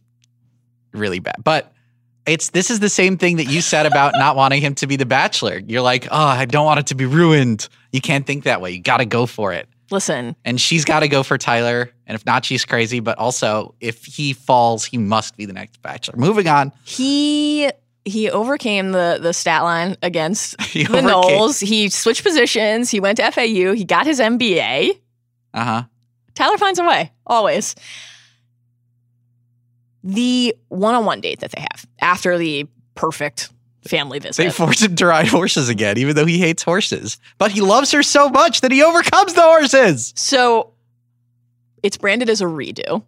really 0.93 1.19
bad. 1.19 1.35
But 1.43 1.71
it's 2.27 2.49
this 2.51 2.69
is 2.69 2.79
the 2.79 2.89
same 2.89 3.17
thing 3.17 3.37
that 3.37 3.45
you 3.45 3.61
said 3.61 3.85
about 3.85 4.13
not 4.17 4.35
wanting 4.35 4.61
him 4.61 4.75
to 4.75 4.87
be 4.87 4.95
the 4.95 5.05
Bachelor. 5.05 5.61
You're 5.65 5.81
like, 5.81 6.07
oh, 6.11 6.17
I 6.25 6.45
don't 6.45 6.65
want 6.65 6.79
it 6.79 6.87
to 6.87 6.95
be 6.95 7.05
ruined. 7.05 7.67
You 7.91 8.01
can't 8.01 8.25
think 8.25 8.43
that 8.43 8.61
way. 8.61 8.71
You 8.71 8.81
got 8.81 8.97
to 8.97 9.05
go 9.05 9.25
for 9.25 9.53
it. 9.53 9.67
Listen, 9.89 10.35
And 10.43 10.59
she's 10.59 10.83
got 10.83 10.99
to 10.99 11.07
go 11.07 11.23
for 11.23 11.37
Tyler. 11.37 11.89
And 12.05 12.15
if 12.15 12.25
not, 12.25 12.43
she's 12.43 12.65
crazy. 12.65 12.99
But 12.99 13.17
also, 13.17 13.73
if 13.79 14.03
he 14.03 14.33
falls, 14.33 14.83
he 14.83 14.97
must 14.97 15.37
be 15.37 15.45
the 15.45 15.53
next 15.53 15.81
Bachelor. 15.81 16.17
Moving 16.17 16.47
on. 16.47 16.73
he 16.83 17.69
he 18.03 18.29
overcame 18.29 18.91
the 18.91 19.19
the 19.21 19.33
stat 19.33 19.63
line 19.63 19.95
against 20.01 20.61
He 20.67 20.83
the 20.83 21.01
Noles. 21.01 21.61
He 21.65 21.89
switched 21.89 22.23
positions. 22.23 22.89
He 22.89 22.99
went 22.99 23.17
to 23.17 23.31
FAU. 23.31 23.73
He 23.73 23.85
got 23.85 24.05
his 24.05 24.19
MBA. 24.19 24.99
Uh 25.53 25.63
huh. 25.63 25.83
Tyler 26.35 26.57
finds 26.57 26.79
a 26.79 26.83
way, 26.83 27.11
always. 27.25 27.73
The 30.07 30.55
one 30.69 30.95
on 30.95 31.03
one 31.03 31.19
date 31.19 31.41
that 31.41 31.51
they 31.51 31.61
have 31.61 31.85
after 31.99 32.37
the 32.37 32.65
perfect 32.95 33.49
family 33.85 34.19
visit. 34.19 34.41
They 34.41 34.49
force 34.49 34.81
him 34.81 34.95
to 34.95 35.05
ride 35.05 35.27
horses 35.27 35.67
again, 35.67 35.97
even 35.97 36.15
though 36.15 36.25
he 36.25 36.37
hates 36.37 36.63
horses. 36.63 37.17
But 37.37 37.51
he 37.51 37.59
loves 37.61 37.91
her 37.91 38.03
so 38.03 38.29
much 38.29 38.61
that 38.61 38.71
he 38.71 38.81
overcomes 38.83 39.33
the 39.33 39.41
horses. 39.41 40.13
so 40.15 40.73
it's 41.83 41.97
branded 41.97 42.29
as 42.29 42.41
a 42.41 42.45
redo. 42.45 43.03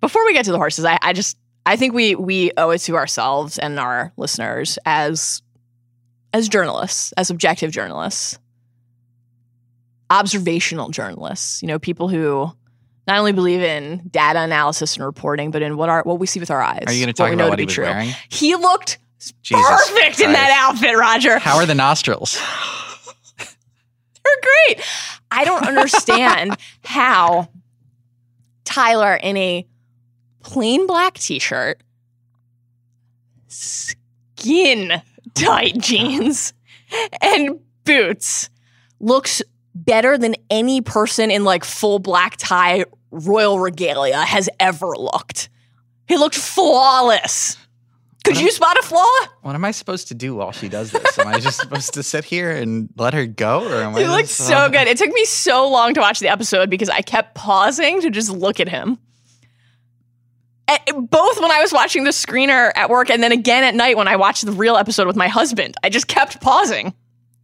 Before 0.00 0.24
we 0.24 0.34
get 0.34 0.44
to 0.44 0.52
the 0.52 0.58
horses, 0.58 0.84
I, 0.84 0.98
I 1.00 1.12
just 1.12 1.36
I 1.64 1.76
think 1.76 1.94
we 1.94 2.14
we 2.14 2.52
owe 2.56 2.70
it 2.70 2.78
to 2.82 2.96
ourselves 2.96 3.58
and 3.58 3.78
our 3.78 4.12
listeners 4.16 4.78
as 4.84 5.42
as 6.34 6.48
journalists, 6.48 7.12
as 7.16 7.30
objective 7.30 7.70
journalists, 7.70 8.38
observational 10.10 10.90
journalists, 10.90 11.62
you 11.62 11.68
know, 11.68 11.78
people 11.78 12.08
who 12.08 12.52
not 13.06 13.18
only 13.18 13.32
believe 13.32 13.60
in 13.60 14.08
data 14.10 14.40
analysis 14.40 14.96
and 14.96 15.04
reporting, 15.04 15.50
but 15.50 15.62
in 15.62 15.76
what 15.76 15.88
our 15.88 16.02
what 16.02 16.18
we 16.18 16.26
see 16.26 16.40
with 16.40 16.50
our 16.50 16.62
eyes. 16.62 16.84
Are 16.86 16.92
you 16.92 17.00
going 17.00 17.12
to 17.12 17.12
talk 17.12 17.32
about 17.32 17.50
what 17.50 17.58
he 17.58 17.64
was 17.64 17.74
true. 17.74 17.84
wearing? 17.84 18.10
He 18.28 18.54
looked 18.54 18.98
Jesus 19.42 19.66
perfect 19.68 20.20
in 20.20 20.32
that 20.32 20.50
outfit, 20.52 20.96
Roger. 20.96 21.38
How 21.38 21.56
are 21.56 21.66
the 21.66 21.74
nostrils? 21.74 22.40
They're 23.38 24.66
great. 24.66 24.84
I 25.30 25.44
don't 25.44 25.66
understand 25.66 26.56
how 26.84 27.48
Tyler 28.64 29.14
in 29.14 29.36
a 29.36 29.66
plain 30.42 30.86
black 30.86 31.14
t-shirt, 31.14 31.82
skin 33.48 35.02
tight 35.34 35.78
jeans, 35.78 36.52
and 37.20 37.60
boots 37.84 38.50
looks 39.00 39.42
better 39.84 40.16
than 40.18 40.34
any 40.50 40.80
person 40.80 41.30
in 41.30 41.44
like 41.44 41.64
full 41.64 41.98
black 41.98 42.36
tie 42.36 42.84
royal 43.10 43.58
regalia 43.58 44.18
has 44.20 44.48
ever 44.60 44.96
looked. 44.96 45.48
He 46.06 46.16
looked 46.16 46.36
flawless. 46.36 47.56
Could 48.24 48.38
you 48.38 48.50
spot 48.52 48.78
a 48.78 48.82
flaw? 48.82 49.04
What 49.40 49.56
am 49.56 49.64
I 49.64 49.72
supposed 49.72 50.08
to 50.08 50.14
do 50.14 50.36
while 50.36 50.52
she 50.52 50.68
does 50.68 50.92
this? 50.92 51.18
Am 51.18 51.26
I 51.26 51.40
just 51.40 51.58
supposed 51.60 51.94
to 51.94 52.04
sit 52.04 52.24
here 52.24 52.52
and 52.52 52.88
let 52.96 53.14
her 53.14 53.26
go, 53.26 53.66
or 53.68 53.82
am 53.82 53.96
I? 53.96 54.00
He 54.02 54.06
looked 54.06 54.28
just- 54.28 54.46
so 54.46 54.54
uh, 54.54 54.68
good. 54.68 54.86
It 54.86 54.96
took 54.96 55.10
me 55.12 55.24
so 55.24 55.68
long 55.68 55.94
to 55.94 56.00
watch 56.00 56.20
the 56.20 56.28
episode 56.28 56.70
because 56.70 56.88
I 56.88 57.00
kept 57.00 57.34
pausing 57.34 58.00
to 58.02 58.10
just 58.10 58.30
look 58.30 58.60
at 58.60 58.68
him. 58.68 58.98
And 60.68 61.10
both 61.10 61.40
when 61.40 61.50
I 61.50 61.60
was 61.60 61.72
watching 61.72 62.04
the 62.04 62.10
screener 62.12 62.70
at 62.76 62.88
work 62.88 63.10
and 63.10 63.22
then 63.22 63.32
again 63.32 63.64
at 63.64 63.74
night 63.74 63.96
when 63.96 64.06
I 64.08 64.16
watched 64.16 64.46
the 64.46 64.52
real 64.52 64.76
episode 64.76 65.06
with 65.08 65.16
my 65.16 65.28
husband, 65.28 65.74
I 65.82 65.88
just 65.88 66.06
kept 66.06 66.40
pausing 66.40 66.94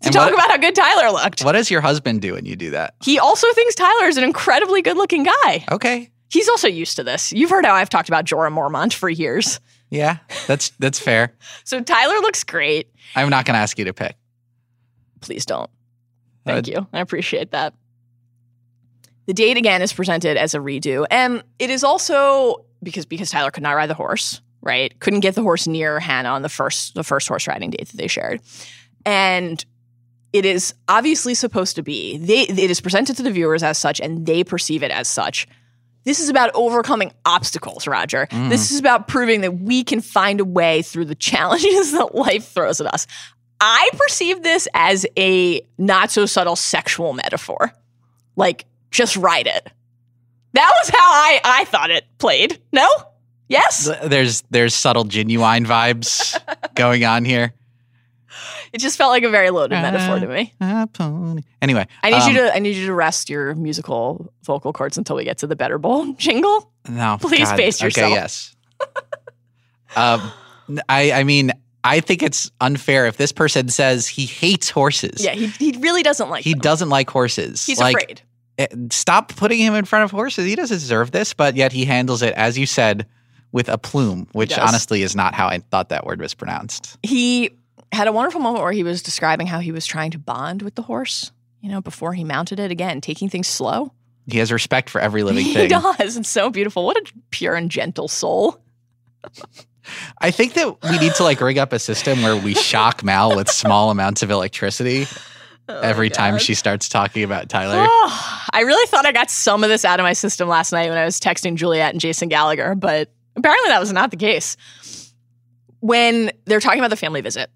to 0.03 0.11
talk 0.11 0.27
what- 0.27 0.35
about 0.35 0.51
how 0.51 0.57
good 0.57 0.75
Tyler 0.75 1.11
looked. 1.11 1.43
What 1.45 1.53
does 1.53 1.71
your 1.71 1.81
husband 1.81 2.23
do 2.23 2.35
when 2.35 2.45
you 2.47 2.57
do 2.57 2.71
that? 2.71 2.95
He 3.03 3.19
also 3.19 3.47
thinks 3.53 3.75
Tyler 3.75 4.07
is 4.07 4.17
an 4.17 4.25
incredibly 4.25 4.83
good 4.83 4.97
looking 4.97 5.25
guy. 5.25 5.65
Okay, 5.71 6.11
He's 6.31 6.49
also 6.49 6.69
used 6.69 6.97
to 6.97 7.05
this. 7.05 7.33
You've 7.33 7.49
heard 7.49 7.65
how 7.65 7.73
I've 7.75 7.89
talked 7.89 8.09
about 8.11 8.27
Jorah 8.27 8.53
Mormont 8.53 8.93
for 8.93 9.09
years. 9.09 9.61
yeah, 9.91 10.19
that's 10.47 10.71
that's 10.79 10.99
fair. 10.99 11.33
So 11.65 11.81
Tyler 11.83 12.17
looks 12.21 12.45
great. 12.45 12.91
I'm 13.17 13.31
not 13.31 13.47
going 13.47 13.55
to 13.55 13.61
ask 13.61 13.79
you 13.79 13.87
to 13.87 13.95
pick. 13.95 14.15
Please 15.23 15.47
don't. 15.47 15.71
Thank 16.45 16.69
Uh, 16.69 16.71
you. 16.73 16.87
I 16.93 17.01
appreciate 17.01 17.51
that. 17.53 17.73
The 19.27 19.35
date 19.35 19.57
again 19.57 19.83
is 19.83 19.93
presented 19.93 20.37
as 20.37 20.55
a 20.55 20.59
redo, 20.59 21.07
and 21.11 21.43
it 21.59 21.71
is 21.71 21.83
also 21.85 22.65
because 22.83 23.05
because 23.07 23.31
Tyler 23.31 23.51
could 23.51 23.63
not 23.63 23.73
ride 23.73 23.89
the 23.91 23.95
horse, 23.95 24.41
right? 24.63 24.99
Couldn't 25.01 25.21
get 25.21 25.35
the 25.35 25.43
horse 25.43 25.67
near 25.67 25.99
Hannah 26.01 26.31
on 26.31 26.43
the 26.43 26.49
first 26.49 26.95
the 26.95 27.03
first 27.05 27.27
horse 27.29 27.47
riding 27.49 27.71
date 27.71 27.89
that 27.89 27.97
they 27.97 28.07
shared, 28.07 28.41
and 29.05 29.65
it 30.33 30.45
is 30.45 30.75
obviously 30.89 31.35
supposed 31.35 31.77
to 31.77 31.83
be 31.83 32.19
they 32.19 32.43
it 32.43 32.71
is 32.71 32.81
presented 32.81 33.17
to 33.17 33.23
the 33.23 33.31
viewers 33.31 33.63
as 33.63 33.79
such, 33.79 34.01
and 34.01 34.27
they 34.27 34.45
perceive 34.45 34.83
it 34.83 34.91
as 34.91 35.09
such. 35.09 35.47
This 36.05 36.21
is 36.21 36.29
about 36.29 36.51
overcoming 36.55 37.13
obstacles, 37.27 37.87
Roger. 37.87 38.27
Mm. 38.31 38.49
This 38.49 38.71
is 38.71 38.79
about 38.79 39.09
proving 39.09 39.43
that 39.43 39.59
we 39.59 39.85
can 39.85 40.01
find 40.01 40.41
a 40.41 40.45
way 40.45 40.83
through 40.83 41.05
the 41.07 41.15
challenges 41.31 41.93
that 41.93 42.15
life 42.15 42.49
throws 42.49 42.81
at 42.81 42.87
us. 42.93 43.07
I 43.61 43.91
perceive 43.93 44.43
this 44.43 44.69
as 44.73 45.05
a 45.19 45.61
not 45.79 46.11
so 46.11 46.27
subtle 46.27 46.57
sexual 46.57 47.13
metaphor. 47.13 47.73
Like, 48.37 48.67
just 48.91 49.17
write 49.17 49.47
it. 49.47 49.69
That 50.53 50.73
was 50.83 50.91
how 50.91 50.99
I, 50.99 51.41
I 51.45 51.65
thought 51.65 51.91
it 51.91 52.05
played. 52.19 52.61
No? 52.73 52.89
Yes? 53.49 53.91
There's 54.05 54.43
there's 54.51 54.75
subtle 54.75 55.05
genuine 55.05 55.65
vibes 55.65 56.39
going 56.75 57.05
on 57.05 57.25
here. 57.25 57.53
It 58.73 58.79
just 58.79 58.99
felt 58.99 59.11
like 59.11 59.23
a 59.23 59.31
very 59.31 59.51
loaded 59.51 59.77
metaphor 59.77 60.21
to 60.21 60.27
me. 60.27 60.55
Pony. 60.93 61.43
Anyway, 61.63 61.87
I 62.03 62.11
need 62.11 62.17
um, 62.17 62.29
you 62.33 62.35
to 62.43 62.55
I 62.55 62.59
need 62.59 62.77
you 62.77 62.87
to 62.87 62.95
rest 62.95 63.29
your 63.31 63.55
musical 63.55 64.33
vocal 64.45 64.73
cords 64.73 64.99
until 64.99 65.17
we 65.17 65.25
get 65.25 65.39
to 65.39 65.47
the 65.47 65.57
Better 65.57 65.79
Bowl 65.79 66.13
jingle. 66.19 66.71
No, 66.89 67.17
Please 67.21 67.51
pace 67.53 67.81
yourself. 67.83 68.07
Okay, 68.13 68.15
yes. 68.15 68.55
um, 69.97 70.33
I 70.89 71.13
I 71.13 71.25
mean, 71.25 71.53
I 71.85 72.01
think 72.01 72.23
it's 72.23 72.51
unfair 72.61 73.07
if 73.07 73.17
this 73.17 73.33
person 73.33 73.69
says 73.69 74.07
he 74.07 74.27
hates 74.27 74.71
horses. 74.71 75.25
Yeah, 75.25 75.33
he, 75.35 75.47
he 75.47 75.79
really 75.79 76.03
doesn't 76.03 76.29
like 76.29 76.39
horses. 76.39 76.45
he 76.45 76.53
them. 76.55 76.61
doesn't 76.61 76.89
like 76.89 77.11
horses. 77.11 77.65
He's 77.67 77.81
like, 77.81 77.97
afraid. 77.97 78.23
eh, 78.59 78.67
Stop 78.91 79.35
putting 79.37 79.59
him 79.59 79.75
in 79.75 79.85
front 79.85 80.05
of 80.05 80.11
horses. 80.11 80.45
He 80.47 80.57
doesn't 80.57 80.79
deserve 80.79 81.11
this, 81.11 81.35
but 81.35 81.57
yet 81.57 81.73
he 81.73 81.85
handles 81.85 82.23
it, 82.23 82.35
as 82.35 82.59
you 82.59 82.67
said, 82.67 83.07
with 83.53 83.69
a 83.69 83.79
plume, 83.79 84.29
which 84.33 84.59
honestly 84.59 85.03
is 85.03 85.17
not 85.17 85.35
how 85.35 85.47
I 85.49 85.59
thought 85.59 85.89
that 85.89 86.05
word 86.05 86.21
was 86.21 86.35
pronounced. 86.35 86.99
He 87.03 87.51
had 87.93 88.09
a 88.09 88.13
wonderful 88.13 88.41
moment 88.41 88.63
where 88.63 88.73
he 88.73 88.83
was 88.83 89.03
describing 89.03 89.47
how 89.47 89.61
he 89.61 89.73
was 89.73 89.87
trying 89.87 90.11
to 90.13 90.19
bond 90.19 90.63
with 90.63 90.75
the 90.75 90.83
horse, 90.83 91.33
you 91.61 91.71
know, 91.71 91.81
before 91.81 92.13
he 92.13 92.25
mounted 92.25 92.61
it 92.61 92.71
again, 92.71 93.01
taking 93.01 93.29
things 93.29 93.47
slow. 93.47 93.93
He 94.27 94.39
has 94.39 94.53
respect 94.53 94.91
for 94.91 95.01
every 95.01 95.23
living 95.23 95.45
thing. 95.53 95.63
He 95.63 95.69
does. 95.69 96.17
It's 96.17 96.29
so 96.29 96.51
beautiful. 96.51 96.85
What 96.85 96.97
a 96.97 97.13
pure 97.31 97.55
and 97.55 97.71
gentle 97.71 98.09
soul. 98.09 98.61
I 100.21 100.31
think 100.31 100.55
that 100.55 100.83
we 100.83 100.99
need 100.99 101.15
to 101.15 101.23
like 101.23 101.41
rig 101.41 101.57
up 101.57 101.73
a 101.73 101.79
system 101.79 102.23
where 102.23 102.37
we 102.37 102.55
shock 102.55 103.03
Mal 103.03 103.35
with 103.35 103.49
small 103.49 103.91
amounts 103.91 104.23
of 104.23 104.31
electricity 104.31 105.07
oh, 105.69 105.81
every 105.81 106.11
time 106.11 106.39
she 106.39 106.55
starts 106.55 106.89
talking 106.89 107.23
about 107.25 107.49
Tyler. 107.49 107.87
Oh, 107.89 108.49
I 108.53 108.63
really 108.63 108.87
thought 108.89 109.07
I 109.07 109.13
got 109.13 109.31
some 109.31 109.65
of 109.65 109.71
this 109.71 109.85
out 109.85 109.99
of 109.99 110.05
my 110.05 110.13
system 110.13 110.49
last 110.49 110.73
night 110.73 110.89
when 110.89 110.99
I 110.99 111.05
was 111.05 111.19
texting 111.21 111.55
Juliet 111.55 111.93
and 111.93 112.01
Jason 112.01 112.29
Gallagher, 112.29 112.75
but 112.75 113.11
apparently 113.37 113.69
that 113.69 113.81
was 113.81 113.93
not 113.93 114.11
the 114.11 114.17
case. 114.17 114.57
When 115.81 116.33
they're 116.45 116.61
talking 116.61 116.81
about 116.81 116.91
the 116.91 116.97
family 116.97 117.21
visit, 117.21 117.51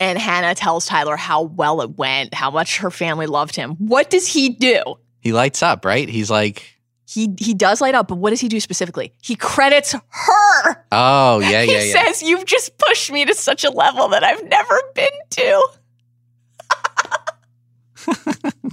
and 0.00 0.18
Hannah 0.18 0.54
tells 0.54 0.86
Tyler 0.86 1.16
how 1.16 1.42
well 1.42 1.80
it 1.80 1.96
went, 1.96 2.34
how 2.34 2.50
much 2.50 2.78
her 2.78 2.90
family 2.90 3.26
loved 3.26 3.56
him, 3.56 3.72
what 3.76 4.10
does 4.10 4.26
he 4.26 4.50
do? 4.50 4.82
He 5.20 5.32
lights 5.32 5.62
up, 5.62 5.84
right? 5.84 6.08
He's 6.08 6.30
like, 6.30 6.78
He 7.06 7.34
he 7.38 7.54
does 7.54 7.80
light 7.80 7.94
up, 7.94 8.08
but 8.08 8.16
what 8.16 8.30
does 8.30 8.40
he 8.40 8.48
do 8.48 8.60
specifically? 8.60 9.12
He 9.22 9.36
credits 9.36 9.92
her. 9.92 10.84
oh, 10.92 11.40
yeah, 11.40 11.62
he 11.64 11.72
yeah, 11.72 11.82
yeah. 11.82 12.04
says, 12.04 12.22
You've 12.22 12.44
just 12.44 12.78
pushed 12.78 13.10
me 13.10 13.24
to 13.24 13.34
such 13.34 13.64
a 13.64 13.70
level 13.70 14.08
that 14.08 14.22
I've 14.22 14.44
never 14.44 14.80
been 14.94 15.08
to. 15.30 15.68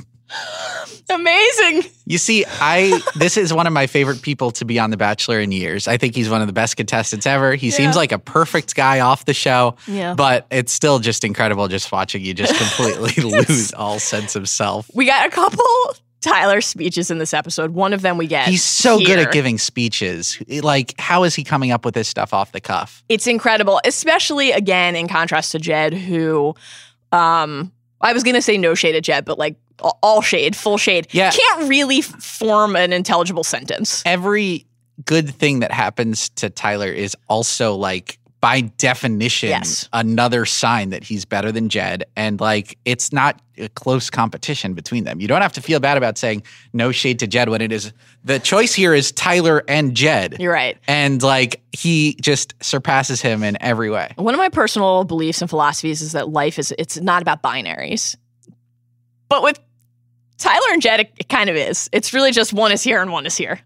Amazing. 1.10 1.84
You 2.06 2.18
see, 2.18 2.46
I 2.48 3.00
this 3.16 3.38
is 3.38 3.54
one 3.54 3.68
of 3.68 3.74
my 3.74 3.88
favorite 3.88 4.22
people 4.22 4.52
to 4.52 4.66
be 4.66 4.80
on 4.80 4.90
The 4.90 4.98
Bachelor 4.98 5.40
in 5.40 5.52
years. 5.52 5.88
I 5.88 5.98
think 5.98 6.16
he's 6.16 6.30
one 6.30 6.42
of 6.42 6.48
the 6.48 6.54
best 6.54 6.78
contestants 6.78 7.26
ever. 7.26 7.56
He 7.56 7.72
seems 7.72 7.96
like 7.96 8.12
a 8.12 8.20
perfect 8.20 8.76
guy 8.76 9.00
off 9.02 9.26
the 9.26 9.34
show. 9.34 9.76
Yeah. 9.88 10.14
But 10.14 10.48
it's 10.50 10.72
still 10.72 11.00
just 11.00 11.24
incredible 11.24 11.68
just 11.68 11.92
watching 11.92 12.24
you 12.24 12.34
just 12.34 12.56
completely 12.56 13.24
lose 13.30 13.74
all 13.74 14.00
sense 14.00 14.36
of 14.36 14.50
self. 14.50 14.90
We 14.94 15.06
got 15.06 15.28
a 15.28 15.30
couple 15.30 15.66
Tyler 16.22 16.62
speeches 16.62 17.12
in 17.12 17.18
this 17.20 17.34
episode. 17.34 17.72
One 17.72 17.94
of 17.94 18.02
them 18.02 18.18
we 18.18 18.28
get. 18.28 18.48
He's 18.48 18.64
so 18.64 18.98
good 18.98 19.20
at 19.20 19.32
giving 19.32 19.58
speeches. 19.58 20.42
Like, 20.48 20.96
how 20.98 21.24
is 21.24 21.36
he 21.36 21.44
coming 21.44 21.72
up 21.72 21.84
with 21.86 21.94
this 21.94 22.08
stuff 22.08 22.34
off 22.34 22.54
the 22.54 22.62
cuff? 22.62 23.04
It's 23.10 23.28
incredible, 23.28 23.82
especially 23.86 24.52
again 24.52 24.96
in 24.96 25.08
contrast 25.08 25.52
to 25.52 25.60
Jed, 25.60 25.94
who 25.94 26.56
um 27.12 27.72
I 28.04 28.14
was 28.14 28.24
gonna 28.24 28.42
say 28.42 28.58
no 28.58 28.76
shade 28.76 28.96
at 28.96 29.04
Jed, 29.04 29.26
but 29.26 29.40
like 29.40 29.56
all 30.02 30.22
shade, 30.22 30.56
full 30.56 30.78
shade. 30.78 31.08
Yeah. 31.12 31.32
Can't 31.32 31.70
really 31.70 32.00
f- 32.00 32.06
form 32.06 32.76
an 32.76 32.94
intelligible 32.94 33.44
sentence. 33.44 34.04
Every 34.06 34.66
good 35.06 35.34
thing 35.34 35.62
that 35.62 35.72
happens 35.72 36.30
to 36.30 36.50
Tyler 36.50 36.92
is 36.92 37.16
also 37.28 37.76
like 37.76 38.20
by 38.44 38.60
definition 38.60 39.48
Yes. 39.48 39.88
another 39.94 40.46
sign 40.46 40.90
that 40.90 41.02
he's 41.02 41.24
better 41.24 41.50
than 41.50 41.70
Jed 41.70 42.04
and 42.18 42.42
like 42.42 42.78
it's 42.84 43.14
not 43.14 43.42
a 43.58 43.70
close 43.70 44.10
competition 44.10 44.74
between 44.74 45.06
them. 45.06 45.22
You 45.22 45.30
don't 45.30 45.42
have 45.42 45.54
to 45.54 45.62
feel 45.62 45.80
bad 45.80 45.96
about 45.96 46.18
saying 46.18 46.44
no 46.74 46.92
shade 46.92 47.20
to 47.20 47.28
Jed 47.28 47.48
when 47.48 47.62
it 47.62 47.72
is 47.72 47.94
the 48.26 48.40
choice 48.40 48.74
here 48.74 48.94
is 48.94 49.14
Tyler 49.14 49.64
and 49.70 49.96
Jed. 49.96 50.42
You're 50.42 50.52
right. 50.52 50.78
And 50.90 51.24
like 51.24 51.62
he 51.72 52.16
just 52.22 52.54
surpasses 52.62 53.22
him 53.22 53.44
in 53.44 53.58
every 53.62 53.90
way. 53.90 54.12
One 54.18 54.34
of 54.34 54.40
my 54.40 54.50
personal 54.50 55.06
beliefs 55.06 55.40
and 55.42 55.50
philosophies 55.50 56.02
is 56.02 56.12
that 56.12 56.28
life 56.28 56.60
is 56.60 56.74
it's 56.78 57.00
not 57.00 57.22
about 57.22 57.42
binaries. 57.42 58.18
But 59.30 59.42
with 59.42 59.58
Tyler 60.38 60.68
and 60.74 60.82
Jed, 60.82 61.00
it, 61.00 61.14
it 61.18 61.30
kind 61.30 61.50
of 61.50 61.56
is. 61.56 61.90
It's 61.94 62.14
really 62.14 62.32
just 62.34 62.52
one 62.52 62.74
is 62.74 62.84
here 62.84 63.02
and 63.02 63.10
one 63.10 63.26
is 63.26 63.38
here. 63.38 63.62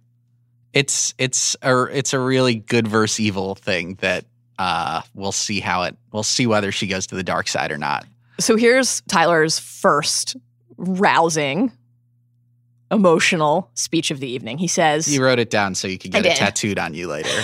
It's 0.72 1.16
it's 1.18 1.56
a 1.64 1.86
it's 1.86 2.14
a 2.14 2.20
really 2.20 2.54
good 2.54 2.88
versus 2.88 3.20
evil 3.20 3.56
thing 3.56 3.96
that 4.02 4.26
uh 4.60 5.02
we'll 5.14 5.32
see 5.32 5.60
how 5.60 5.84
it 5.84 5.96
we'll 6.12 6.24
see 6.24 6.48
whether 6.48 6.72
she 6.72 6.88
goes 6.88 7.08
to 7.08 7.16
the 7.16 7.24
dark 7.24 7.48
side 7.48 7.72
or 7.72 7.78
not. 7.78 8.06
So 8.40 8.56
here's 8.56 9.02
Tyler's 9.02 9.58
first 9.60 10.36
rousing, 10.78 11.72
emotional 12.92 13.70
speech 13.74 14.12
of 14.12 14.20
the 14.20 14.28
evening. 14.28 14.58
He 14.58 14.68
says, 14.68 15.14
You 15.14 15.24
wrote 15.24 15.40
it 15.40 15.50
down 15.50 15.76
so 15.76 15.88
you 15.88 15.98
could 15.98 16.12
get 16.12 16.26
it 16.26 16.36
tattooed 16.36 16.78
on 16.80 16.94
you 16.94 17.08
later. 17.08 17.30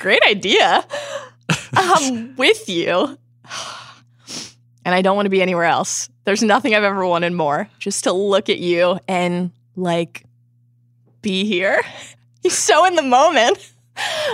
Great 0.00 0.22
idea. 0.26 0.86
I'm 1.74 2.36
with 2.36 2.68
you. 2.68 3.18
And 4.84 4.94
I 4.94 5.02
don't 5.02 5.16
want 5.16 5.26
to 5.26 5.30
be 5.30 5.42
anywhere 5.42 5.64
else. 5.64 6.08
There's 6.24 6.42
nothing 6.42 6.74
I've 6.74 6.84
ever 6.84 7.06
wanted 7.06 7.32
more. 7.32 7.68
Just 7.78 8.04
to 8.04 8.12
look 8.12 8.48
at 8.48 8.58
you 8.58 8.98
and 9.06 9.50
like 9.76 10.24
be 11.22 11.44
here. 11.44 11.80
He's 12.42 12.56
so 12.58 12.84
in 12.84 12.96
the 12.96 13.02
moment. 13.02 13.72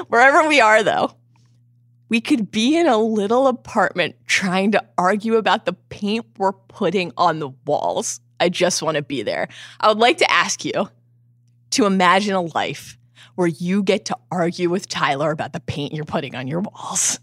Wherever 0.09 0.47
we 0.47 0.61
are, 0.61 0.82
though, 0.82 1.14
we 2.09 2.20
could 2.20 2.51
be 2.51 2.76
in 2.76 2.87
a 2.87 2.99
little 2.99 3.47
apartment 3.47 4.16
trying 4.26 4.72
to 4.72 4.85
argue 4.99 5.37
about 5.37 5.64
the 5.64 5.72
paint 5.72 6.26
we're 6.37 6.53
putting 6.53 7.12
on 7.16 7.39
the 7.39 7.49
walls. 7.66 8.20
I 8.41 8.51
just 8.51 8.82
want 8.82 8.97
to 8.97 9.03
be 9.03 9.22
there. 9.22 9.49
I 9.80 9.89
would 9.89 9.99
like 9.99 10.18
to 10.18 10.30
ask 10.30 10.64
you 10.64 10.89
to 11.70 11.87
imagine 11.87 12.35
a 12.35 12.43
life 12.43 12.99
where 13.37 13.49
you 13.49 13.82
get 13.82 14.05
to 14.07 14.16
argue 14.30 14.70
with 14.70 14.89
Tyler 14.89 15.30
about 15.30 15.53
the 15.53 15.61
paint 15.61 15.93
you're 15.93 16.05
putting 16.05 16.35
on 16.35 16.47
your 16.47 16.61
walls. 16.61 17.18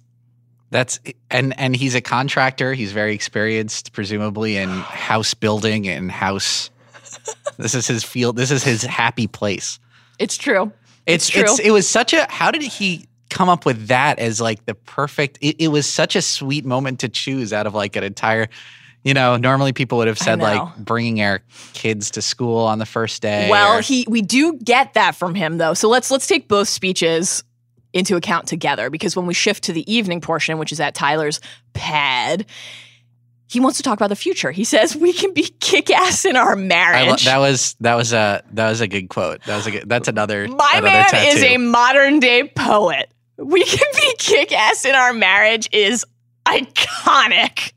That's 0.72 1.00
and 1.30 1.58
and 1.60 1.76
he's 1.76 1.96
a 1.96 2.02
contractor. 2.02 2.74
He's 2.74 2.94
very 2.94 3.14
experienced, 3.14 3.92
presumably 3.94 4.58
in 4.58 4.70
house 4.70 5.34
building 5.34 5.88
and 5.88 6.12
house. 6.12 6.70
This 7.58 7.76
is 7.76 7.88
his 7.88 8.04
field. 8.04 8.36
This 8.38 8.52
is 8.52 8.64
his 8.64 8.84
happy 8.84 9.28
place. 9.28 9.80
It's 10.20 10.38
true. 10.38 10.72
It's 11.06 11.28
It's 11.28 11.30
true. 11.30 11.42
it's 11.44 11.60
it 11.60 11.72
was 11.72 11.88
such 11.88 12.14
a. 12.14 12.26
How 12.30 12.52
did 12.52 12.62
he 12.62 13.08
come 13.30 13.50
up 13.50 13.66
with 13.66 13.88
that 13.88 14.20
as 14.20 14.42
like 14.42 14.66
the 14.66 14.76
perfect 14.76 15.38
it, 15.42 15.56
it 15.60 15.68
was 15.70 15.88
such 15.88 16.16
a 16.16 16.22
sweet 16.22 16.66
moment 16.66 17.00
to 17.00 17.08
choose 17.10 17.54
out 17.54 17.66
of 17.66 17.74
like 17.74 17.96
an 17.96 18.04
entire 18.04 18.50
you 19.04 19.14
know 19.14 19.38
normally 19.38 19.72
people 19.72 19.98
would 19.98 20.08
have 20.08 20.18
said 20.20 20.40
like 20.40 20.76
bringing 20.78 21.22
our 21.22 21.42
kids 21.74 22.12
to 22.12 22.22
school 22.22 22.58
on 22.66 22.78
the 22.78 22.86
first 22.86 23.22
day 23.22 23.50
Well, 23.50 23.78
or- 23.78 23.82
he 23.82 24.06
we 24.10 24.22
do 24.22 24.58
get 24.58 24.96
that 24.96 25.16
from 25.16 25.34
him 25.34 25.58
though. 25.60 25.74
So 25.74 25.88
let's 25.88 26.12
let's 26.12 26.28
take 26.28 26.48
both 26.50 26.68
speeches 26.68 27.44
into 27.94 28.16
account 28.18 28.48
together 28.48 28.90
because 28.90 29.16
when 29.16 29.26
we 29.26 29.34
shift 29.34 29.64
to 29.64 29.74
the 29.74 29.90
evening 29.92 30.20
portion, 30.22 30.58
which 30.60 30.72
is 30.74 30.80
at 30.82 30.94
Tyler's 30.94 31.40
pad, 31.74 32.46
he 33.52 33.60
wants 33.60 33.76
to 33.78 33.84
talk 33.84 33.98
about 34.00 34.08
the 34.08 34.16
future. 34.16 34.52
He 34.52 34.64
says 34.64 34.96
we 34.96 35.12
can 35.12 35.34
be 35.34 35.44
kick 35.60 35.90
ass 35.92 36.24
in 36.24 36.38
our 36.38 36.52
I 36.52 36.56
lo- 36.56 36.62
marriage. 36.68 37.26
that 37.26 37.38
was 37.38 37.76
that 37.82 37.96
was 37.96 38.14
a 38.14 38.42
that 38.54 38.70
was 38.70 38.80
a 38.80 38.88
good 38.88 39.10
quote 39.10 39.42
that 39.44 39.58
was 39.58 39.68
a 39.68 39.72
good 39.72 39.90
that's 39.90 40.08
another 40.08 40.48
My 40.48 40.70
another 40.76 40.88
man 40.88 41.06
tattoo. 41.10 41.38
is 41.38 41.44
a 41.44 41.58
modern 41.58 42.20
day 42.22 42.48
poet. 42.56 43.12
We 43.38 43.64
can 43.64 43.88
be 43.96 44.16
kick 44.20 44.54
ass 44.54 44.86
in 44.86 44.96
our 44.96 45.12
marriage 45.14 45.68
is 45.74 46.06
iconic. 46.46 47.74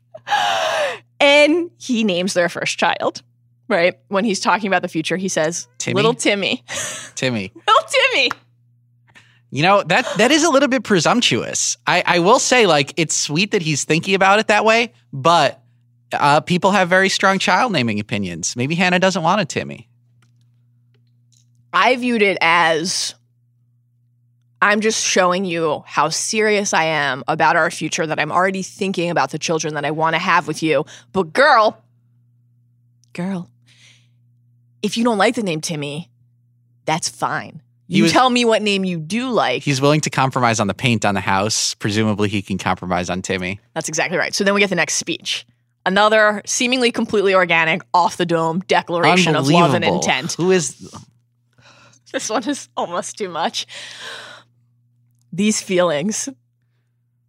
And 1.19 1.71
he 1.77 2.03
names 2.03 2.33
their 2.33 2.49
first 2.49 2.77
child, 2.77 3.21
right? 3.67 3.97
When 4.09 4.25
he's 4.25 4.39
talking 4.39 4.67
about 4.67 4.81
the 4.81 4.87
future, 4.87 5.17
he 5.17 5.27
says, 5.29 5.67
Timmy? 5.77 5.95
Little 5.95 6.13
Timmy. 6.13 6.63
Timmy 7.15 7.51
Little 7.67 7.83
Timmy. 7.89 8.31
You 9.51 9.63
know 9.63 9.83
that 9.83 10.05
that 10.17 10.31
is 10.31 10.43
a 10.43 10.49
little 10.49 10.67
bit 10.67 10.83
presumptuous. 10.83 11.77
I, 11.87 12.03
I 12.05 12.19
will 12.19 12.39
say, 12.39 12.65
like, 12.67 12.93
it's 12.97 13.15
sweet 13.15 13.51
that 13.51 13.61
he's 13.61 13.83
thinking 13.85 14.13
about 14.15 14.39
it 14.39 14.47
that 14.47 14.65
way, 14.65 14.91
but 15.13 15.61
uh, 16.19 16.39
people 16.41 16.71
have 16.71 16.89
very 16.89 17.09
strong 17.09 17.39
child 17.39 17.71
naming 17.71 17.99
opinions. 17.99 18.55
Maybe 18.55 18.75
Hannah 18.75 18.99
doesn't 18.99 19.23
want 19.23 19.41
a 19.41 19.45
Timmy. 19.45 19.87
I 21.73 21.95
viewed 21.97 22.21
it 22.21 22.37
as 22.41 23.15
I'm 24.61 24.81
just 24.81 25.03
showing 25.03 25.45
you 25.45 25.83
how 25.85 26.09
serious 26.09 26.73
I 26.73 26.85
am 26.85 27.23
about 27.27 27.55
our 27.55 27.69
future, 27.69 28.07
that 28.07 28.19
I'm 28.19 28.31
already 28.31 28.63
thinking 28.63 29.09
about 29.09 29.31
the 29.31 29.37
children 29.37 29.73
that 29.73 29.85
I 29.85 29.91
want 29.91 30.15
to 30.15 30.19
have 30.19 30.47
with 30.47 30.63
you. 30.63 30.85
But, 31.11 31.33
girl, 31.33 31.77
girl, 33.13 33.49
if 34.81 34.97
you 34.97 35.03
don't 35.03 35.17
like 35.17 35.35
the 35.35 35.43
name 35.43 35.61
Timmy, 35.61 36.09
that's 36.85 37.09
fine. 37.09 37.61
You 37.87 38.03
was- 38.03 38.11
tell 38.11 38.29
me 38.29 38.45
what 38.45 38.61
name 38.61 38.83
you 38.83 38.97
do 38.97 39.29
like. 39.29 39.61
He's 39.61 39.81
willing 39.81 40.01
to 40.01 40.09
compromise 40.09 40.59
on 40.59 40.67
the 40.67 40.73
paint 40.73 41.05
on 41.05 41.13
the 41.13 41.21
house. 41.21 41.75
Presumably, 41.75 42.29
he 42.29 42.41
can 42.41 42.57
compromise 42.57 43.09
on 43.09 43.21
Timmy. 43.21 43.59
That's 43.73 43.89
exactly 43.89 44.17
right. 44.17 44.33
So 44.33 44.43
then 44.43 44.53
we 44.53 44.59
get 44.61 44.69
the 44.69 44.75
next 44.75 44.95
speech. 44.95 45.45
Another 45.85 46.41
seemingly 46.45 46.91
completely 46.91 47.35
organic, 47.35 47.81
off 47.93 48.17
the 48.17 48.25
dome 48.25 48.59
declaration 48.61 49.35
of 49.35 49.47
love 49.47 49.73
and 49.73 49.83
intent. 49.83 50.33
Who 50.33 50.51
is? 50.51 50.93
This 52.11 52.29
one 52.29 52.47
is 52.47 52.69
almost 52.77 53.17
too 53.17 53.27
much. 53.27 53.67
These 55.33 55.61
feelings, 55.61 56.29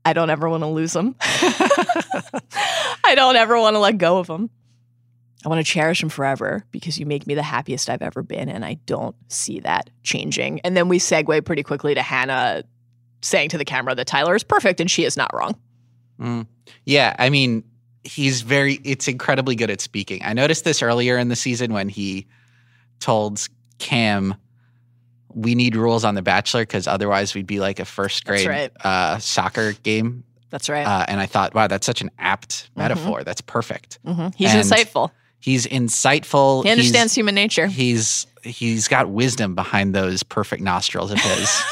I 0.05 0.13
don't 0.13 0.31
ever 0.31 0.49
want 0.49 0.63
to 0.63 0.69
lose 0.69 0.93
them. 0.93 1.17
I 1.21 3.15
don't 3.17 3.35
ever 3.35 3.59
want 3.59 3.75
to 3.75 3.81
let 3.81 3.99
go 3.99 4.19
of 4.19 4.29
them. 4.29 4.49
I 5.45 5.49
want 5.49 5.65
to 5.65 5.73
cherish 5.73 6.01
them 6.01 6.09
forever 6.09 6.65
because 6.71 7.01
you 7.01 7.07
make 7.07 7.27
me 7.27 7.35
the 7.35 7.43
happiest 7.43 7.91
I've 7.91 8.03
ever 8.03 8.23
been, 8.23 8.49
and 8.49 8.65
I 8.65 8.75
don't 8.87 9.17
see 9.29 9.59
that 9.61 9.91
changing. 10.05 10.61
And 10.61 10.77
then 10.77 10.89
we 10.89 11.01
segue 11.01 11.45
pretty 11.45 11.65
quickly 11.65 11.95
to 11.97 12.03
Hannah 12.03 12.63
saying 13.23 13.49
to 13.51 13.59
the 13.59 13.65
camera 13.65 13.95
that 13.97 14.07
Tyler 14.07 14.37
is 14.37 14.45
perfect 14.45 14.81
and 14.81 14.91
she 14.91 15.05
is 15.05 15.17
not 15.17 15.35
wrong. 15.35 15.59
Mm. 16.21 16.47
Yeah, 16.85 17.17
I 17.19 17.31
mean, 17.31 17.65
he's 18.07 18.43
very. 18.43 18.75
It's 18.85 19.09
incredibly 19.09 19.55
good 19.57 19.71
at 19.71 19.81
speaking. 19.81 20.23
I 20.25 20.33
noticed 20.33 20.65
this 20.65 20.83
earlier 20.83 21.19
in 21.19 21.29
the 21.29 21.37
season 21.37 21.73
when 21.73 21.89
he 21.89 22.27
told 23.01 23.47
Cam, 23.79 24.35
"We 25.35 25.55
need 25.55 25.77
rules 25.77 26.05
on 26.05 26.15
The 26.15 26.23
Bachelor 26.23 26.63
because 26.63 26.87
otherwise 26.87 27.35
we'd 27.35 27.47
be 27.47 27.61
like 27.61 27.81
a 27.81 27.85
first 27.85 28.25
grade 28.25 28.47
right. 28.47 28.71
uh, 28.85 29.19
soccer 29.19 29.73
game." 29.73 30.25
That's 30.51 30.69
right. 30.69 30.87
Uh, 30.87 31.05
and 31.09 31.21
I 31.21 31.27
thought, 31.27 31.55
wow, 31.55 31.67
that's 31.67 31.85
such 31.85 32.01
an 32.03 32.11
apt 32.19 32.71
Mm-hmm. 32.71 32.81
metaphor. 32.81 33.25
That's 33.25 33.41
perfect. 33.41 33.99
Mhm. 34.07 34.33
He's 34.37 34.55
and 34.55 34.63
insightful. 34.63 35.11
He's 35.41 35.67
insightful. 35.67 36.63
He 36.65 36.71
understands 36.71 37.15
human 37.15 37.35
nature. 37.35 37.67
He's, 37.67 38.27
he's 38.43 38.57
he's 38.57 38.89
got 38.89 39.11
wisdom 39.11 39.55
behind 39.55 39.95
those 39.95 40.23
perfect 40.23 40.63
nostrils 40.63 41.11
of 41.11 41.19
his. 41.21 41.63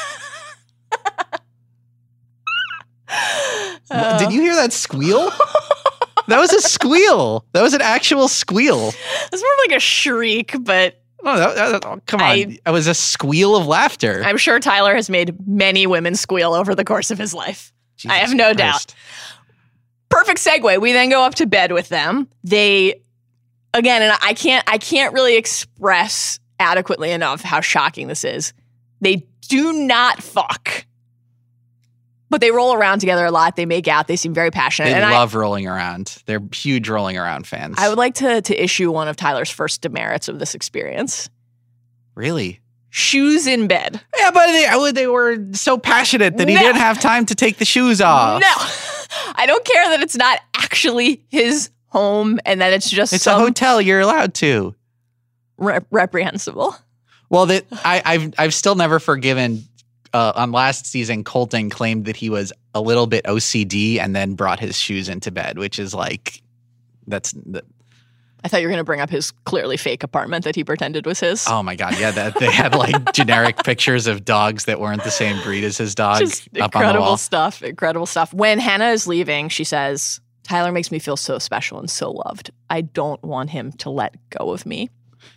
Did 4.19 4.31
you 4.33 4.41
hear 4.41 4.55
that 4.55 4.73
squeal? 4.73 5.31
that 6.27 6.39
was 6.39 6.51
a 6.53 6.61
squeal. 6.61 7.45
That 7.53 7.61
was 7.61 7.73
an 7.73 7.81
actual 7.81 8.27
squeal. 8.27 8.89
It's 9.31 9.41
more 9.41 9.51
like 9.67 9.77
a 9.77 9.79
shriek, 9.79 10.55
but 10.61 11.01
Oh, 11.27 11.37
that, 11.37 11.55
that- 11.55 11.85
oh, 11.85 11.99
come 12.05 12.21
on. 12.21 12.27
I- 12.27 12.59
it 12.65 12.69
was 12.69 12.85
a 12.87 12.93
squeal 12.93 13.55
of 13.55 13.65
laughter. 13.65 14.21
I'm 14.23 14.37
sure 14.37 14.59
Tyler 14.59 14.93
has 14.95 15.09
made 15.09 15.35
many 15.47 15.87
women 15.87 16.15
squeal 16.15 16.53
over 16.53 16.75
the 16.75 16.85
course 16.85 17.09
of 17.09 17.17
his 17.17 17.33
life. 17.33 17.73
I 18.07 18.17
have 18.17 18.33
no 18.35 18.53
doubt. 18.53 18.93
Perfect 20.09 20.39
segue. 20.39 20.79
We 20.79 20.91
then 20.91 21.09
go 21.09 21.23
up 21.23 21.35
to 21.35 21.47
bed 21.47 21.71
with 21.71 21.89
them. 21.89 22.27
They 22.43 23.01
again, 23.73 24.01
and 24.03 24.13
I 24.21 24.33
can't 24.33 24.63
I 24.69 24.77
can't 24.77 25.13
really 25.13 25.35
express 25.35 26.39
adequately 26.59 27.11
enough 27.11 27.41
how 27.41 27.59
shocking 27.61 28.07
this 28.07 28.23
is. 28.23 28.53
They 29.01 29.25
do 29.47 29.73
not 29.73 30.21
fuck. 30.21 30.85
But 32.35 32.41
they 32.41 32.51
roll 32.51 32.73
around 32.73 32.99
together 32.99 33.23
a 33.25 33.31
lot. 33.31 33.55
They 33.55 33.65
make 33.65 33.87
out. 33.87 34.07
They 34.07 34.17
seem 34.17 34.33
very 34.33 34.51
passionate. 34.51 34.89
They 34.89 34.95
and 34.95 35.05
I, 35.05 35.13
love 35.13 35.35
rolling 35.35 35.67
around. 35.67 36.17
They're 36.25 36.41
huge 36.53 36.89
rolling 36.89 37.17
around 37.17 37.47
fans. 37.47 37.75
I 37.79 37.87
would 37.87 37.97
like 37.97 38.15
to 38.15 38.41
to 38.41 38.61
issue 38.63 38.91
one 38.91 39.07
of 39.07 39.15
Tyler's 39.15 39.49
first 39.49 39.81
demerits 39.81 40.27
of 40.27 40.39
this 40.39 40.53
experience. 40.53 41.29
really? 42.13 42.59
Shoes 42.89 43.45
in 43.47 43.67
bed. 43.67 44.01
Yeah, 44.17 44.31
but 44.31 44.47
they, 44.47 44.67
oh, 44.69 44.91
they 44.91 45.07
were 45.07 45.37
so 45.53 45.77
passionate 45.77 46.37
that 46.37 46.47
he 46.47 46.55
No. 46.55 46.61
didn't 46.61 46.77
have 46.81 46.99
time 46.99 47.25
to 47.27 47.35
take 47.35 47.57
the 47.57 47.65
shoes 47.65 47.99
off. 48.01 48.41
No, 48.41 48.47
I 49.35 49.45
don't 49.45 49.63
care 49.65 49.89
that 49.89 50.01
it's 50.01 50.15
not 50.15 50.39
actually 50.55 51.21
his 51.29 51.69
home 51.87 52.39
and 52.45 52.59
that 52.61 52.71
it's 52.73 52.89
just 52.89 53.11
It's 53.13 53.27
a 53.27 53.35
hotel. 53.35 53.81
You're 53.81 53.99
allowed 54.01 54.33
to. 54.35 54.75
rep- 55.57 55.87
reprehensible. 55.91 56.75
Well, 57.29 57.45
that 57.47 57.65
I, 57.71 58.01
I've 58.05 58.33
I've 58.37 58.53
still 58.53 58.75
never 58.75 58.99
forgiven. 58.99 59.63
Uh, 60.15 60.31
on 60.37 60.53
last 60.53 60.85
season, 60.85 61.25
Colton 61.25 61.69
claimed 61.69 62.05
that 62.05 62.15
he 62.15 62.29
was 62.29 62.53
a 62.73 62.79
little 62.79 63.05
bit 63.05 63.25
OCD 63.25 63.99
and 63.99 64.15
then 64.15 64.33
brought 64.35 64.61
his 64.61 64.77
shoes 64.77 65.09
into 65.09 65.29
bed, 65.29 65.57
which 65.57 65.77
is 65.77 65.93
like 65.93 66.41
that's 67.05 67.33
the, 67.33 67.61
I 68.45 68.47
thought 68.47 68.61
you 68.61 68.67
were 68.67 68.71
going 68.71 68.79
to 68.79 68.85
bring 68.85 69.01
up 69.01 69.09
his 69.09 69.31
clearly 69.31 69.75
fake 69.75 70.03
apartment 70.03 70.45
that 70.45 70.55
he 70.55 70.63
pretended 70.63 71.05
was 71.05 71.19
his. 71.19 71.45
oh 71.49 71.61
my 71.63 71.75
god, 71.75 71.99
yeah. 71.99 72.11
That 72.11 72.39
they 72.39 72.49
had 72.49 72.75
like 72.75 73.11
generic 73.13 73.57
pictures 73.63 74.07
of 74.07 74.23
dogs 74.23 74.65
that 74.65 74.79
weren't 74.79 75.03
the 75.03 75.11
same 75.11 75.41
breed 75.43 75.65
as 75.65 75.77
his 75.77 75.95
dog 75.95 76.19
Just 76.19 76.47
up 76.47 76.47
on 76.53 76.53
the 76.53 76.63
incredible 76.63 77.05
wall. 77.07 77.17
stuff. 77.17 77.61
Incredible 77.61 78.05
stuff. 78.05 78.33
When 78.33 78.59
Hannah 78.59 78.91
is 78.91 79.07
leaving, 79.07 79.49
she 79.49 79.65
says, 79.65 80.21
Tyler 80.43 80.71
makes 80.71 80.91
me 80.91 80.99
feel 80.99 81.17
so 81.17 81.39
special 81.39 81.77
and 81.77 81.89
so 81.89 82.11
loved. 82.11 82.51
I 82.69 82.81
don't 82.81 83.21
want 83.21 83.49
him 83.49 83.73
to 83.79 83.89
let 83.89 84.15
go 84.29 84.51
of 84.51 84.65
me. 84.65 84.91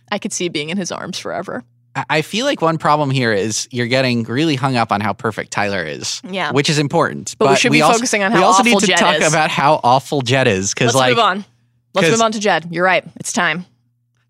I 0.09 0.19
could 0.19 0.31
see 0.31 0.47
being 0.47 0.69
in 0.69 0.77
his 0.77 0.91
arms 0.91 1.19
forever. 1.19 1.65
I- 2.09 2.21
feel 2.21 2.45
like 2.45 2.61
one 2.61 2.77
problem 2.77 3.09
here 3.11 3.33
is 3.33 3.67
you're 3.71 3.87
getting 3.87 4.23
really 4.23 4.55
hung 4.55 4.75
up 4.75 4.91
on 4.91 5.01
how 5.01 5.13
perfect 5.13 5.51
Tyler 5.51 5.83
is. 5.83 6.21
Yeah. 6.29 6.51
Which 6.51 6.69
is 6.69 6.77
important. 6.79 7.35
But 7.39 7.49
we 7.49 7.55
should 7.55 7.71
be 7.71 7.81
also, 7.81 7.97
focusing 7.97 8.23
on 8.23 8.31
we 8.33 8.39
how 8.39 8.45
also 8.45 8.61
awful 8.61 8.71
need 8.73 8.79
to 8.81 8.87
Jed 8.87 8.97
talk 8.99 9.21
is. 9.21 9.27
about 9.27 9.49
how 9.49 9.79
awful 9.83 10.21
Jed 10.21 10.47
is. 10.47 10.73
Because 10.73 10.93
Let's 10.93 10.95
like 10.95 11.09
move 11.11 11.19
on. 11.19 11.45
Let's 11.93 12.09
move 12.11 12.21
on 12.21 12.31
to 12.33 12.39
Jed. 12.39 12.67
You're 12.71 12.83
right. 12.85 13.03
It's 13.15 13.33
time. 13.33 13.65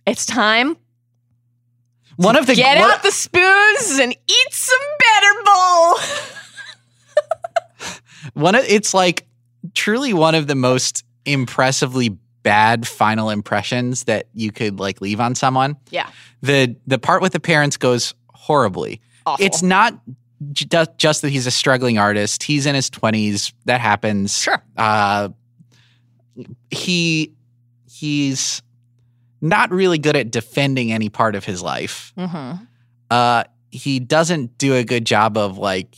It's 0.06 0.26
time. 0.26 0.78
one 2.16 2.36
of 2.36 2.48
the 2.48 2.56
Get 2.56 2.78
one- 2.80 2.92
out 2.92 3.04
the 3.04 3.12
spoons 3.12 4.00
and 4.00 4.14
eat 4.14 4.52
some 4.54 4.80
better 5.00 5.44
bowl. 5.46 5.96
one 8.34 8.56
of 8.56 8.64
it's 8.66 8.94
like 8.94 9.26
truly 9.74 10.14
one 10.14 10.36
of 10.36 10.48
the 10.48 10.56
most 10.56 11.04
impressively 11.26 12.18
bad 12.44 12.88
final 12.88 13.30
impressions 13.30 14.06
that 14.06 14.28
you 14.34 14.52
could 14.52 14.80
like 14.80 15.02
leave 15.02 15.20
on 15.20 15.36
someone. 15.36 15.76
yeah. 15.90 16.10
The 16.42 16.76
the 16.88 16.98
part 16.98 17.22
with 17.22 17.34
the 17.34 17.40
parents 17.40 17.76
goes 17.78 18.14
horribly. 18.34 19.02
Awful. 19.26 19.46
It's 19.46 19.62
not 19.62 20.00
ju- 20.54 20.86
just 20.98 21.22
that 21.22 21.30
he's 21.32 21.46
a 21.48 21.52
struggling 21.52 21.98
artist. 21.98 22.44
He's 22.44 22.66
in 22.66 22.76
his 22.76 22.90
20s. 22.90 23.52
That 23.66 23.82
happens. 23.82 24.38
Sure. 24.38 24.64
Uh 24.78 25.30
he 26.72 27.34
he's 27.90 28.62
not 29.42 29.72
really 29.72 29.98
good 29.98 30.16
at 30.16 30.32
defending 30.32 30.92
any 30.92 31.10
part 31.10 31.36
of 31.36 31.44
his 31.46 31.62
life. 31.62 32.14
Mm-hmm. 32.18 32.64
Uh 33.10 33.44
he 33.72 34.00
doesn't 34.00 34.58
do 34.58 34.76
a 34.76 34.84
good 34.84 35.06
job 35.06 35.38
of 35.38 35.58
like 35.58 35.94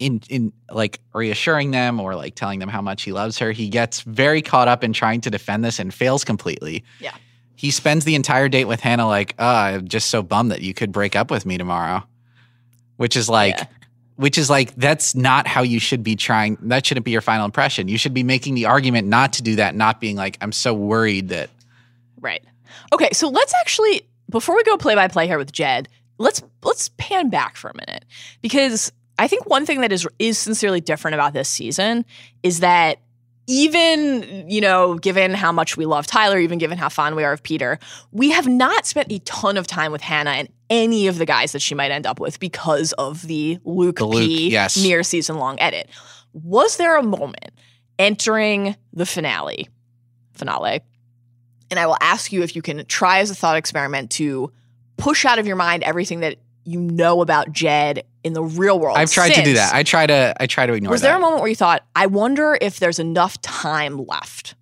in 0.00 0.20
in 0.28 0.52
like 0.72 0.98
reassuring 1.12 1.70
them 1.70 2.00
or 2.00 2.16
like 2.16 2.34
telling 2.34 2.58
them 2.58 2.68
how 2.68 2.82
much 2.82 3.02
he 3.02 3.12
loves 3.12 3.38
her. 3.38 3.52
He 3.52 3.68
gets 3.68 4.00
very 4.00 4.42
caught 4.42 4.66
up 4.66 4.82
in 4.82 4.92
trying 4.92 5.20
to 5.20 5.30
defend 5.30 5.64
this 5.64 5.78
and 5.78 5.94
fails 5.94 6.24
completely. 6.24 6.82
Yeah. 6.98 7.14
He 7.54 7.70
spends 7.70 8.04
the 8.06 8.14
entire 8.14 8.48
date 8.48 8.64
with 8.64 8.80
Hannah 8.80 9.06
like, 9.06 9.34
"Oh, 9.38 9.46
I'm 9.46 9.86
just 9.86 10.08
so 10.10 10.22
bummed 10.22 10.50
that 10.50 10.62
you 10.62 10.74
could 10.74 10.90
break 10.90 11.14
up 11.14 11.30
with 11.30 11.46
me 11.46 11.58
tomorrow." 11.58 12.02
Which 12.96 13.16
is 13.16 13.28
like 13.28 13.58
Yeah. 13.58 13.66
which 14.16 14.38
is 14.38 14.50
like 14.50 14.74
that's 14.76 15.14
not 15.14 15.46
how 15.46 15.62
you 15.62 15.78
should 15.78 16.02
be 16.02 16.16
trying. 16.16 16.56
That 16.62 16.84
shouldn't 16.86 17.04
be 17.04 17.10
your 17.12 17.20
final 17.20 17.44
impression. 17.44 17.86
You 17.88 17.98
should 17.98 18.14
be 18.14 18.22
making 18.22 18.54
the 18.54 18.64
argument 18.64 19.06
not 19.06 19.34
to 19.34 19.42
do 19.42 19.56
that, 19.56 19.74
not 19.74 20.00
being 20.00 20.16
like, 20.16 20.38
"I'm 20.40 20.52
so 20.52 20.74
worried 20.74 21.28
that 21.28 21.50
Right. 22.20 22.42
Okay, 22.92 23.08
so 23.12 23.28
let's 23.28 23.52
actually 23.60 24.02
before 24.30 24.56
we 24.56 24.62
go 24.64 24.76
play 24.76 24.94
by 24.94 25.08
play 25.08 25.26
here 25.26 25.38
with 25.38 25.52
Jed, 25.52 25.88
let's 26.18 26.42
let's 26.62 26.88
pan 26.96 27.28
back 27.28 27.56
for 27.56 27.68
a 27.70 27.74
minute 27.74 28.04
because 28.40 28.92
I 29.20 29.28
think 29.28 29.46
one 29.46 29.66
thing 29.66 29.82
that 29.82 29.92
is 29.92 30.08
is 30.18 30.38
sincerely 30.38 30.80
different 30.80 31.14
about 31.14 31.34
this 31.34 31.46
season 31.46 32.06
is 32.42 32.60
that 32.60 33.00
even, 33.46 34.48
you 34.48 34.62
know, 34.62 34.94
given 34.94 35.34
how 35.34 35.52
much 35.52 35.76
we 35.76 35.84
love 35.84 36.06
Tyler, 36.06 36.38
even 36.38 36.58
given 36.58 36.78
how 36.78 36.88
fond 36.88 37.16
we 37.16 37.24
are 37.24 37.32
of 37.32 37.42
Peter, 37.42 37.78
we 38.12 38.30
have 38.30 38.48
not 38.48 38.86
spent 38.86 39.12
a 39.12 39.18
ton 39.20 39.58
of 39.58 39.66
time 39.66 39.92
with 39.92 40.00
Hannah 40.00 40.30
and 40.30 40.48
any 40.70 41.06
of 41.06 41.18
the 41.18 41.26
guys 41.26 41.52
that 41.52 41.60
she 41.60 41.74
might 41.74 41.90
end 41.90 42.06
up 42.06 42.18
with 42.18 42.40
because 42.40 42.92
of 42.94 43.26
the 43.26 43.58
Luke, 43.64 43.96
The 43.96 44.06
Luke, 44.06 44.20
P 44.20 44.50
yes. 44.50 44.82
near 44.82 45.02
season 45.02 45.36
long 45.36 45.60
edit. 45.60 45.90
Was 46.32 46.78
there 46.78 46.96
a 46.96 47.02
moment 47.02 47.50
entering 47.98 48.74
the 48.94 49.04
finale, 49.04 49.68
finale, 50.32 50.80
and 51.70 51.78
I 51.78 51.86
will 51.86 51.98
ask 52.00 52.32
you 52.32 52.42
if 52.42 52.56
you 52.56 52.62
can 52.62 52.86
try 52.86 53.18
as 53.18 53.30
a 53.30 53.34
thought 53.34 53.58
experiment 53.58 54.12
to 54.12 54.50
push 54.96 55.26
out 55.26 55.38
of 55.38 55.46
your 55.46 55.56
mind 55.56 55.82
everything 55.82 56.20
that 56.20 56.36
you 56.64 56.80
know 56.80 57.20
about 57.20 57.52
Jed 57.52 58.04
in 58.24 58.32
the 58.34 58.42
real 58.42 58.78
world. 58.78 58.96
I've 58.98 59.10
tried 59.10 59.34
to 59.34 59.42
do 59.42 59.54
that. 59.54 59.74
I 59.74 59.82
try 59.82 60.06
to 60.06 60.34
I 60.40 60.46
try 60.46 60.66
to 60.66 60.72
ignore 60.74 60.90
it. 60.90 60.94
was 60.94 61.00
that. 61.02 61.08
there 61.08 61.16
a 61.16 61.20
moment 61.20 61.40
where 61.40 61.48
you 61.48 61.56
thought, 61.56 61.84
I 61.96 62.06
wonder 62.06 62.56
if 62.60 62.78
there's 62.78 62.98
enough 62.98 63.40
time 63.40 64.04
left 64.06 64.54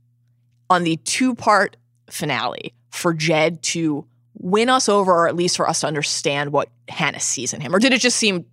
on 0.70 0.84
the 0.84 0.96
two 0.98 1.34
part 1.34 1.76
finale 2.11 2.74
for 2.90 3.12
Jed 3.14 3.62
to 3.62 4.06
win 4.34 4.68
us 4.68 4.88
over, 4.88 5.12
or 5.12 5.28
at 5.28 5.34
least 5.36 5.56
for 5.56 5.68
us 5.68 5.80
to 5.80 5.86
understand 5.86 6.52
what 6.52 6.68
Hannah 6.88 7.20
sees 7.20 7.52
in 7.52 7.61
him? 7.61 7.74
Or 7.74 7.78
did 7.78 7.92
it 7.92 8.00
just 8.00 8.16
seem 8.16 8.44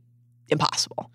impossible? 0.50 1.10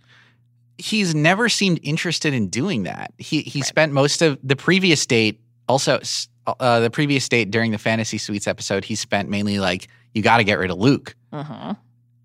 he's 0.78 1.14
never 1.14 1.50
seemed 1.50 1.78
interested 1.82 2.32
in 2.32 2.48
doing 2.48 2.84
that. 2.84 3.12
He 3.18 3.42
he 3.42 3.60
Right. 3.60 3.66
spent 3.66 3.92
most 3.92 4.22
of 4.22 4.38
the 4.42 4.56
previous 4.56 5.04
date 5.04 5.38
also 5.68 6.00
uh, 6.46 6.80
the 6.80 6.88
previous 6.88 7.28
date 7.28 7.50
during 7.50 7.70
the 7.70 7.76
fantasy 7.76 8.16
suites 8.16 8.46
episode. 8.46 8.82
He 8.86 8.94
spent 8.94 9.28
mainly 9.28 9.58
like 9.58 9.88
you 10.14 10.22
got 10.22 10.38
to 10.38 10.44
get 10.44 10.58
rid 10.58 10.70
of 10.70 10.78
Luke. 10.78 11.14
Mm-hmm. 11.34 11.72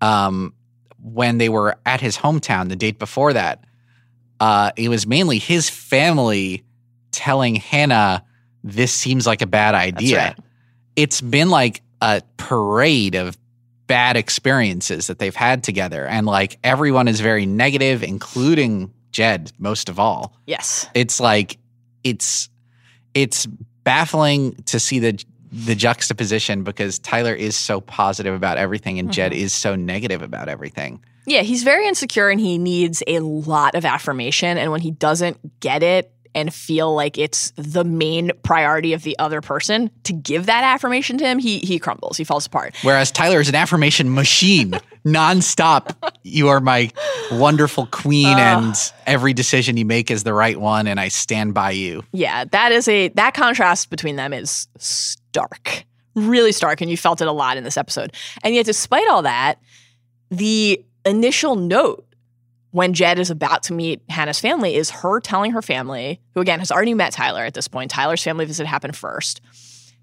Um, 0.00 0.54
when 1.02 1.38
they 1.38 1.48
were 1.48 1.76
at 1.84 2.00
his 2.00 2.16
hometown 2.16 2.68
the 2.68 2.76
date 2.76 2.98
before 2.98 3.32
that, 3.32 3.64
uh, 4.40 4.72
it 4.76 4.88
was 4.88 5.06
mainly 5.06 5.38
his 5.38 5.68
family 5.70 6.64
telling 7.12 7.56
Hannah 7.56 8.24
this 8.62 8.92
seems 8.92 9.26
like 9.26 9.42
a 9.42 9.46
bad 9.46 9.74
idea. 9.74 10.18
right. 10.18 10.38
It's 10.96 11.20
been 11.20 11.50
like 11.50 11.82
a 12.00 12.22
parade 12.36 13.14
of 13.14 13.36
bad 13.86 14.16
experiences 14.16 15.06
that 15.06 15.18
they've 15.18 15.34
had 15.34 15.62
together, 15.62 16.06
and 16.06 16.26
like 16.26 16.58
everyone 16.64 17.08
is 17.08 17.20
very 17.20 17.46
negative, 17.46 18.02
including 18.02 18.92
Jed 19.12 19.52
most 19.58 19.88
of 19.88 19.98
all. 19.98 20.36
Yes. 20.46 20.88
It's 20.94 21.20
like 21.20 21.58
it's 22.02 22.48
it's 23.14 23.46
baffling 23.84 24.54
to 24.66 24.80
see 24.80 24.98
the 24.98 25.22
the 25.64 25.74
juxtaposition 25.74 26.62
because 26.62 26.98
Tyler 26.98 27.34
is 27.34 27.56
so 27.56 27.80
positive 27.80 28.34
about 28.34 28.58
everything 28.58 28.98
and 28.98 29.12
Jed 29.12 29.32
mm-hmm. 29.32 29.40
is 29.40 29.52
so 29.52 29.74
negative 29.74 30.22
about 30.22 30.48
everything. 30.48 31.02
Yeah, 31.26 31.40
he's 31.42 31.64
very 31.64 31.88
insecure 31.88 32.28
and 32.28 32.38
he 32.38 32.58
needs 32.58 33.02
a 33.06 33.20
lot 33.20 33.74
of 33.74 33.84
affirmation. 33.84 34.58
And 34.58 34.70
when 34.70 34.80
he 34.80 34.92
doesn't 34.92 35.60
get 35.60 35.82
it 35.82 36.12
and 36.36 36.52
feel 36.52 36.94
like 36.94 37.16
it's 37.16 37.52
the 37.56 37.82
main 37.82 38.30
priority 38.42 38.92
of 38.92 39.02
the 39.02 39.18
other 39.18 39.40
person 39.40 39.90
to 40.04 40.12
give 40.12 40.46
that 40.46 40.62
affirmation 40.62 41.16
to 41.18 41.24
him, 41.24 41.38
he 41.38 41.58
he 41.60 41.78
crumbles. 41.78 42.18
He 42.18 42.24
falls 42.24 42.46
apart. 42.46 42.76
Whereas 42.82 43.10
Tyler 43.10 43.40
is 43.40 43.48
an 43.48 43.54
affirmation 43.54 44.14
machine, 44.14 44.72
nonstop. 45.06 45.96
You 46.22 46.48
are 46.48 46.60
my 46.60 46.90
wonderful 47.32 47.86
queen, 47.86 48.38
and 48.38 48.74
every 49.06 49.32
decision 49.32 49.78
you 49.78 49.86
make 49.86 50.10
is 50.10 50.24
the 50.24 50.34
right 50.34 50.60
one, 50.60 50.86
and 50.86 51.00
I 51.00 51.08
stand 51.08 51.54
by 51.54 51.70
you. 51.70 52.04
Yeah, 52.12 52.44
that 52.44 52.70
is 52.70 52.86
a 52.86 53.08
that 53.08 53.32
contrast 53.32 53.88
between 53.88 54.16
them 54.16 54.34
is 54.34 54.68
stark. 55.36 55.84
Really 56.14 56.52
stark, 56.52 56.80
and 56.80 56.90
you 56.90 56.96
felt 56.96 57.20
it 57.20 57.28
a 57.28 57.32
lot 57.32 57.58
in 57.58 57.64
this 57.64 57.76
episode. 57.76 58.14
And 58.42 58.54
yet, 58.54 58.64
despite 58.64 59.06
all 59.10 59.22
that, 59.22 59.60
the 60.30 60.82
initial 61.04 61.56
note 61.56 62.06
when 62.70 62.94
Jed 62.94 63.18
is 63.18 63.30
about 63.30 63.62
to 63.64 63.74
meet 63.74 64.00
Hannah's 64.08 64.40
family 64.40 64.76
is 64.76 64.88
her 64.90 65.20
telling 65.20 65.52
her 65.52 65.60
family, 65.60 66.20
who 66.34 66.40
again 66.40 66.58
has 66.58 66.72
already 66.72 66.94
met 66.94 67.12
Tyler 67.12 67.44
at 67.44 67.52
this 67.52 67.68
point. 67.68 67.90
Tyler's 67.90 68.22
family 68.22 68.46
visit 68.46 68.66
happened 68.66 68.96
first. 68.96 69.42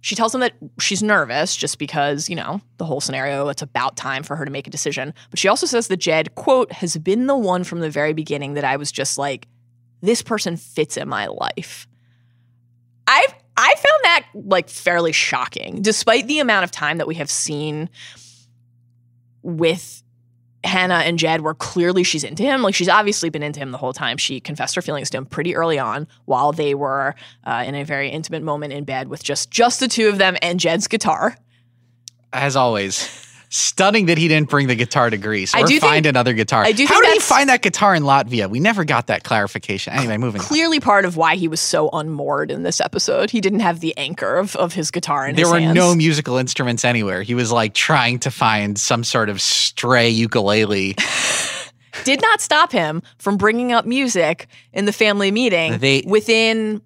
She 0.01 0.15
tells 0.15 0.33
them 0.33 0.41
that 0.41 0.53
she's 0.79 1.01
nervous 1.01 1.55
just 1.55 1.79
because, 1.79 2.29
you 2.29 2.35
know, 2.35 2.61
the 2.77 2.85
whole 2.85 3.01
scenario, 3.01 3.47
it's 3.47 3.61
about 3.61 3.95
time 3.95 4.21
for 4.21 4.35
her 4.35 4.45
to 4.45 4.51
make 4.51 4.67
a 4.67 4.69
decision. 4.69 5.13
But 5.31 5.39
she 5.39 5.47
also 5.47 5.65
says 5.65 5.87
that 5.87 5.97
Jed, 5.97 6.35
quote, 6.35 6.71
has 6.73 6.95
been 6.97 7.25
the 7.25 7.37
one 7.37 7.63
from 7.63 7.79
the 7.79 7.89
very 7.89 8.13
beginning 8.13 8.53
that 8.53 8.65
I 8.65 8.75
was 8.75 8.91
just 8.91 9.17
like, 9.17 9.47
this 10.01 10.21
person 10.21 10.57
fits 10.57 10.97
in 10.97 11.07
my 11.07 11.27
life. 11.27 11.87
I 13.07 13.27
I 13.55 13.73
found 13.75 14.03
that 14.03 14.25
like 14.33 14.69
fairly 14.69 15.11
shocking, 15.11 15.81
despite 15.81 16.27
the 16.27 16.39
amount 16.39 16.63
of 16.63 16.71
time 16.71 16.97
that 16.97 17.07
we 17.07 17.15
have 17.15 17.29
seen 17.29 17.89
with 19.41 20.01
Hannah 20.63 21.03
and 21.05 21.19
Jed, 21.19 21.41
where 21.41 21.53
clearly 21.53 22.03
she's 22.03 22.23
into 22.23 22.43
him. 22.43 22.61
Like 22.61 22.73
she's 22.73 22.89
obviously 22.89 23.29
been 23.29 23.43
into 23.43 23.59
him 23.59 23.71
the 23.71 23.77
whole 23.77 23.93
time. 23.93 24.17
She 24.17 24.39
confessed 24.39 24.75
her 24.75 24.81
feelings 24.81 25.09
to 25.11 25.17
him 25.17 25.25
pretty 25.25 25.55
early 25.55 25.77
on, 25.77 26.07
while 26.25 26.51
they 26.51 26.73
were 26.73 27.15
uh, 27.43 27.63
in 27.67 27.75
a 27.75 27.83
very 27.83 28.09
intimate 28.09 28.43
moment 28.43 28.73
in 28.73 28.85
bed 28.85 29.07
with 29.07 29.23
just 29.23 29.51
just 29.51 29.79
the 29.79 29.87
two 29.87 30.07
of 30.07 30.17
them 30.17 30.37
and 30.41 30.59
Jed's 30.59 30.87
guitar. 30.87 31.37
As 32.31 32.55
always, 32.55 33.27
stunning 33.55 34.07
that 34.07 34.17
he 34.17 34.27
didn't 34.27 34.49
bring 34.49 34.65
the 34.67 34.73
guitar 34.75 35.09
to 35.11 35.17
Greece 35.17 35.53
I 35.53 35.59
or 35.61 35.65
do 35.65 35.67
think- 35.79 35.81
find 35.83 36.05
another 36.07 36.33
guitar. 36.33 36.63
I 36.63 36.71
do 36.71 36.85
How 36.87 36.99
did 37.01 37.13
he 37.13 37.19
find 37.19 37.49
that 37.49 37.61
guitar 37.61 37.93
in 37.93 38.01
Latvia? 38.03 38.49
We 38.49 38.59
never 38.59 38.83
got 38.83 39.07
that 39.07 39.23
clarification. 39.23 39.93
Anyway, 39.93 40.17
moving 40.17 40.41
on. 40.41 40.47
Clearly, 40.47 40.79
part 40.79 41.05
of 41.05 41.17
why 41.17 41.35
he 41.35 41.47
was 41.47 41.59
so 41.59 41.89
unmoored 41.93 42.49
in 42.49 42.63
this 42.63 42.81
episode. 42.81 43.29
He 43.29 43.41
didn't 43.41 43.59
have 43.59 43.79
the 43.79 43.95
anchor 43.97 44.37
of, 44.37 44.55
of 44.55 44.73
his 44.73 44.89
guitar 44.89 45.27
in 45.27 45.35
There 45.35 45.47
were 45.47 45.59
hands. 45.59 45.75
no 45.75 45.93
musical 45.93 46.37
instruments 46.37 46.83
anywhere. 46.83 47.21
He 47.21 47.35
was 47.35 47.51
like 47.51 47.73
trying 47.75 48.19
to 48.19 48.31
find 48.31 48.77
some 48.77 49.03
sort 49.03 49.29
of 49.29 49.39
stray 49.39 50.09
ukulele. 50.09 50.95
did 52.05 52.21
not 52.21 52.41
stop 52.41 52.71
him 52.71 53.01
from 53.19 53.37
bringing 53.37 53.71
up 53.71 53.85
music 53.85 54.47
in 54.73 54.85
the 54.85 54.91
family 54.93 55.29
meeting 55.31 55.77
They- 55.77 56.03
within 56.07 56.81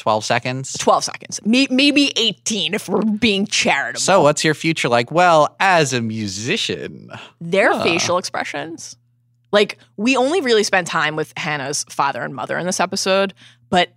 12 0.00 0.24
seconds. 0.24 0.72
12 0.78 1.04
seconds, 1.04 1.40
maybe 1.44 2.12
18 2.16 2.74
if 2.74 2.88
we're 2.88 3.02
being 3.02 3.46
charitable. 3.46 4.00
So, 4.00 4.22
what's 4.22 4.42
your 4.44 4.54
future 4.54 4.88
like? 4.88 5.12
Well, 5.12 5.54
as 5.60 5.92
a 5.92 6.00
musician, 6.00 7.10
Their 7.40 7.72
Huh. 7.72 7.82
facial 7.84 8.18
expressions. 8.18 8.96
Like, 9.52 9.78
we 9.96 10.16
only 10.16 10.40
really 10.40 10.62
spent 10.62 10.86
time 10.86 11.16
with 11.16 11.32
Hannah's 11.36 11.84
father 11.90 12.22
and 12.22 12.34
mother 12.34 12.56
in 12.58 12.66
this 12.66 12.80
episode, 12.80 13.34
but 13.68 13.90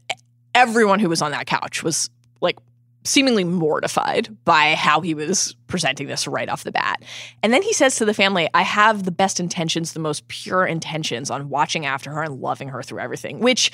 everyone 0.55 0.99
who 0.99 1.09
was 1.09 1.21
on 1.21 1.31
that 1.31 1.45
couch 1.47 1.83
was 1.83 2.09
like 2.41 2.57
seemingly 3.05 3.43
mortified 3.43 4.35
by 4.45 4.75
how 4.75 5.01
he 5.01 5.13
was 5.13 5.55
presenting 5.67 6.07
this 6.07 6.25
right 6.27 6.47
off 6.47 6.63
the 6.63 6.71
bat. 6.71 7.03
And 7.43 7.51
then 7.51 7.61
he 7.61 7.73
says 7.73 7.97
to 7.97 8.05
the 8.05 8.13
family, 8.13 8.47
I 8.53 8.61
have 8.61 9.03
the 9.03 9.11
best 9.11 9.39
intentions, 9.39 9.93
the 9.93 9.99
most 9.99 10.27
pure 10.29 10.65
intentions 10.65 11.29
on 11.29 11.49
watching 11.49 11.85
after 11.85 12.11
her 12.11 12.23
and 12.23 12.39
loving 12.39 12.69
her 12.69 12.81
through 12.81 12.99
everything, 12.99 13.39
which 13.39 13.71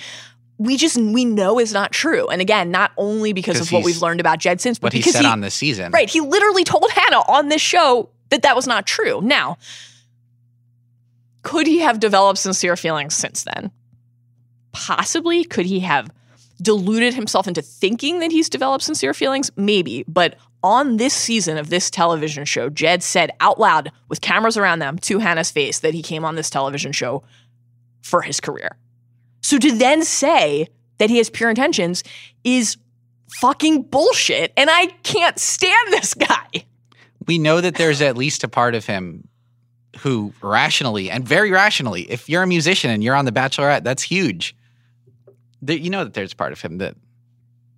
we 0.60 0.76
just 0.76 0.98
we 0.98 1.26
know 1.26 1.58
is 1.58 1.74
not 1.74 1.92
true. 1.92 2.28
And 2.28 2.42
again, 2.42 2.70
not 2.70 2.92
only 2.98 3.34
because 3.34 3.60
of 3.62 3.72
what 3.72 3.84
we've 3.84 4.02
learned 4.02 4.20
about 4.20 4.40
Jed 4.40 4.62
since, 4.62 4.78
but 4.78 4.88
what 4.88 4.94
he 4.94 5.00
because 5.00 5.14
said 5.14 5.24
he, 5.24 5.28
on 5.28 5.40
this 5.40 5.56
season. 5.56 5.92
Right. 5.92 6.10
He 6.10 6.20
literally 6.20 6.66
told 6.66 6.92
Hannah 6.92 7.24
on 7.28 7.48
this 7.48 7.62
show 7.62 8.10
that 8.30 8.44
that 8.44 8.56
was 8.56 8.68
not 8.68 8.86
true. 8.86 9.22
Now, 9.22 9.58
could 11.44 11.66
he 11.66 11.80
have 11.80 12.00
developed 12.00 12.40
sincere 12.40 12.76
feelings 12.76 13.16
since 13.16 13.46
then? 13.46 13.72
Possibly. 14.74 15.46
Could 15.46 15.66
he 15.66 15.80
have 15.80 16.12
deluded 16.62 17.14
himself 17.14 17.48
into 17.48 17.62
thinking 17.62 18.20
that 18.20 18.32
he's 18.32 18.50
developed 18.50 18.84
sincere 18.84 19.14
feelings? 19.14 19.50
Maybe. 19.56 20.04
But 20.10 20.36
on 20.62 20.98
this 20.98 21.14
season 21.14 21.58
of 21.58 21.70
this 21.70 21.90
television 21.90 22.44
show, 22.44 22.70
Jed 22.70 23.02
said 23.02 23.32
out 23.40 23.62
loud 23.62 23.94
with 24.10 24.20
cameras 24.20 24.58
around 24.58 24.80
them 24.80 25.00
to 25.00 25.20
Hannah's 25.20 25.52
face 25.52 25.80
that 25.80 25.94
he 25.94 26.04
came 26.04 26.26
on 26.26 26.36
this 26.36 26.50
television 26.50 26.92
show 26.92 27.24
for 28.02 28.22
his 28.22 28.42
career. 28.42 28.78
So 29.42 29.58
to 29.58 29.72
then 29.72 30.04
say 30.04 30.68
that 30.98 31.10
he 31.10 31.18
has 31.18 31.30
pure 31.30 31.50
intentions 31.50 32.04
is 32.44 32.78
fucking 33.40 33.84
bullshit. 33.84 34.54
And 34.58 34.70
I 34.70 34.88
can't 35.04 35.40
stand 35.40 35.88
this 35.92 36.14
guy. 36.14 36.66
we 37.28 37.38
know 37.38 37.62
that 37.62 37.76
there's 37.76 38.02
at 38.02 38.18
least 38.18 38.44
a 38.44 38.48
part 38.48 38.76
of 38.76 38.86
him 38.86 39.28
who 40.00 40.34
rationally 40.42 41.10
and 41.10 41.28
very 41.28 41.52
rationally, 41.52 42.10
if 42.10 42.30
you're 42.30 42.44
a 42.44 42.48
musician 42.48 42.92
and 42.92 43.04
you're 43.04 43.16
on 43.16 43.26
The 43.26 43.32
Bachelorette, 43.32 43.84
that's 43.84 44.04
huge. 44.04 44.56
You 45.66 45.90
know 45.90 46.04
that 46.06 46.14
there's 46.14 46.34
a 46.34 46.36
part 46.36 46.54
of 46.54 46.62
him 46.62 46.78
that 46.78 46.96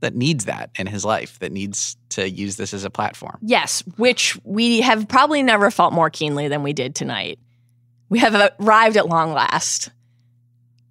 that 0.01 0.15
needs 0.15 0.45
that 0.45 0.71
in 0.77 0.87
his 0.87 1.05
life, 1.05 1.37
that 1.39 1.51
needs 1.51 1.95
to 2.09 2.27
use 2.27 2.55
this 2.55 2.73
as 2.73 2.83
a 2.83 2.89
platform. 2.89 3.37
Yes, 3.41 3.83
which 3.97 4.37
we 4.43 4.81
have 4.81 5.07
probably 5.07 5.43
never 5.43 5.69
felt 5.69 5.93
more 5.93 6.09
keenly 6.09 6.47
than 6.47 6.63
we 6.63 6.73
did 6.73 6.95
tonight. 6.95 7.37
We 8.09 8.17
have 8.19 8.53
arrived 8.59 8.97
at 8.97 9.07
long 9.07 9.31
last 9.31 9.91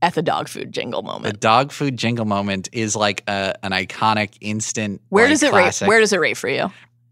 at 0.03 0.14
the 0.14 0.22
dog 0.22 0.48
food 0.48 0.72
jingle 0.72 1.03
moment. 1.03 1.34
The 1.34 1.38
dog 1.38 1.72
food 1.72 1.96
jingle 1.96 2.24
moment 2.24 2.68
is 2.72 2.96
like 2.96 3.22
a, 3.28 3.55
an 3.62 3.72
iconic 3.72 4.36
instant. 4.40 5.01
Where 5.09 5.24
like, 5.24 5.32
does 5.32 5.42
it 5.42 5.51
classic. 5.51 5.86
rate? 5.86 5.88
Where 5.88 6.01
does 6.01 6.12
it 6.12 6.20
rate 6.20 6.36
for 6.36 6.48
you 6.48 6.70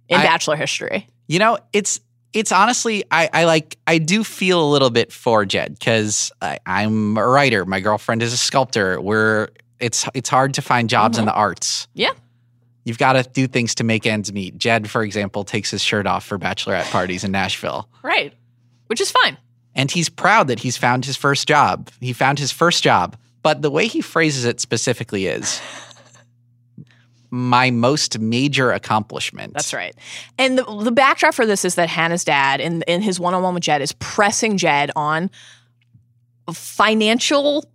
in 0.08 0.20
I- 0.20 0.22
Bachelor 0.22 0.56
history? 0.56 1.06
You 1.26 1.38
know, 1.38 1.58
it's 1.72 2.00
it's 2.32 2.52
honestly 2.52 3.04
I, 3.10 3.28
I 3.32 3.44
like 3.44 3.76
I 3.86 3.98
do 3.98 4.24
feel 4.24 4.62
a 4.62 4.68
little 4.70 4.90
bit 4.90 5.12
for 5.12 5.44
Jed 5.44 5.78
because 5.78 6.32
I'm 6.40 7.16
a 7.16 7.26
writer. 7.26 7.64
My 7.64 7.80
girlfriend 7.80 8.22
is 8.22 8.32
a 8.32 8.36
sculptor. 8.36 9.00
We're 9.00 9.48
it's 9.78 10.06
it's 10.14 10.28
hard 10.28 10.54
to 10.54 10.62
find 10.62 10.88
jobs 10.88 11.18
in 11.18 11.22
mm-hmm. 11.22 11.28
the 11.28 11.34
arts. 11.34 11.88
Yeah. 11.94 12.12
You've 12.84 12.98
got 12.98 13.14
to 13.14 13.22
do 13.22 13.46
things 13.46 13.74
to 13.76 13.84
make 13.84 14.06
ends 14.06 14.32
meet. 14.32 14.56
Jed, 14.56 14.88
for 14.88 15.02
example, 15.02 15.44
takes 15.44 15.70
his 15.70 15.82
shirt 15.82 16.06
off 16.06 16.24
for 16.24 16.38
bachelorette 16.38 16.90
parties 16.90 17.22
in 17.22 17.30
Nashville. 17.30 17.86
Right, 18.02 18.32
which 18.86 19.02
is 19.02 19.10
fine. 19.10 19.36
And 19.74 19.90
he's 19.90 20.08
proud 20.08 20.48
that 20.48 20.60
he's 20.60 20.76
found 20.76 21.04
his 21.04 21.16
first 21.16 21.46
job. 21.46 21.90
He 22.00 22.12
found 22.12 22.38
his 22.38 22.50
first 22.50 22.82
job. 22.82 23.16
But 23.42 23.62
the 23.62 23.70
way 23.70 23.86
he 23.86 24.00
phrases 24.00 24.44
it 24.44 24.60
specifically 24.60 25.26
is 25.26 25.60
my 27.30 27.70
most 27.70 28.18
major 28.18 28.72
accomplishment. 28.72 29.52
That's 29.52 29.74
right. 29.74 29.94
And 30.38 30.58
the, 30.58 30.64
the 30.82 30.90
backdrop 30.90 31.34
for 31.34 31.46
this 31.46 31.64
is 31.64 31.74
that 31.76 31.88
Hannah's 31.88 32.24
dad, 32.24 32.60
in, 32.60 32.82
in 32.82 33.02
his 33.02 33.20
one 33.20 33.34
on 33.34 33.42
one 33.42 33.54
with 33.54 33.62
Jed, 33.62 33.82
is 33.82 33.92
pressing 33.92 34.56
Jed 34.56 34.90
on 34.96 35.30
financial 36.52 37.70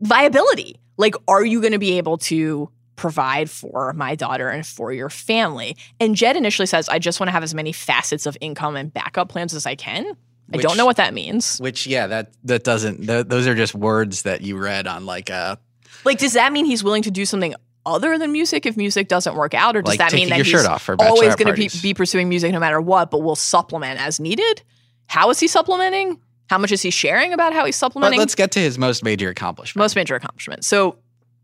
viability. 0.00 0.80
Like, 0.96 1.14
are 1.28 1.44
you 1.44 1.60
going 1.60 1.72
to 1.72 1.78
be 1.78 1.98
able 1.98 2.18
to 2.18 2.70
provide 2.96 3.50
for 3.50 3.92
my 3.92 4.14
daughter 4.14 4.48
and 4.48 4.66
for 4.66 4.90
your 4.90 5.10
family? 5.10 5.76
And 6.00 6.16
Jed 6.16 6.36
initially 6.36 6.66
says, 6.66 6.88
I 6.88 6.98
just 6.98 7.20
want 7.20 7.28
to 7.28 7.32
have 7.32 7.42
as 7.42 7.54
many 7.54 7.72
facets 7.72 8.24
of 8.24 8.36
income 8.40 8.76
and 8.76 8.92
backup 8.92 9.28
plans 9.28 9.52
as 9.52 9.66
I 9.66 9.74
can. 9.74 10.16
I 10.52 10.58
don't 10.58 10.76
know 10.76 10.86
what 10.86 10.96
that 10.96 11.12
means. 11.12 11.58
Which, 11.58 11.86
yeah, 11.86 12.06
that 12.06 12.32
that 12.44 12.62
doesn't. 12.64 13.06
Th- 13.06 13.26
those 13.26 13.46
are 13.46 13.54
just 13.54 13.74
words 13.74 14.22
that 14.22 14.42
you 14.42 14.56
read 14.56 14.86
on 14.86 15.04
like 15.06 15.28
a 15.30 15.58
Like, 16.04 16.18
does 16.18 16.34
that 16.34 16.52
mean 16.52 16.66
he's 16.66 16.84
willing 16.84 17.02
to 17.02 17.10
do 17.10 17.24
something 17.24 17.54
other 17.84 18.18
than 18.18 18.32
music 18.32 18.66
if 18.66 18.76
music 18.76 19.08
doesn't 19.08 19.34
work 19.34 19.54
out? 19.54 19.76
Or 19.76 19.82
does 19.82 19.90
Like 19.90 19.98
that 19.98 20.12
mean 20.12 20.28
that 20.28 20.38
he's 20.38 20.46
shirt 20.46 20.66
off 20.66 20.82
for 20.82 20.96
always 21.00 21.34
going 21.36 21.54
to 21.54 21.54
be, 21.54 21.70
be 21.82 21.94
pursuing 21.94 22.28
music 22.28 22.52
no 22.52 22.60
matter 22.60 22.80
what, 22.80 23.10
but 23.10 23.22
will 23.22 23.36
supplement 23.36 24.00
as 24.00 24.20
needed? 24.20 24.62
How 25.06 25.30
is 25.30 25.40
he 25.40 25.48
supplementing? 25.48 26.20
How 26.48 26.58
much 26.58 26.70
is 26.70 26.82
he 26.82 26.90
sharing 26.90 27.32
about 27.32 27.52
how 27.52 27.64
he's 27.64 27.74
But 27.74 27.86
supplementing? 27.86 28.18
let's 28.20 28.34
get 28.36 28.52
to 28.52 28.60
his 28.60 28.78
most 28.78 29.02
major 29.02 29.28
accomplishment. 29.28 29.82
Most 29.82 29.96
major 29.96 30.14
accomplishment. 30.14 30.64
So 30.64 30.98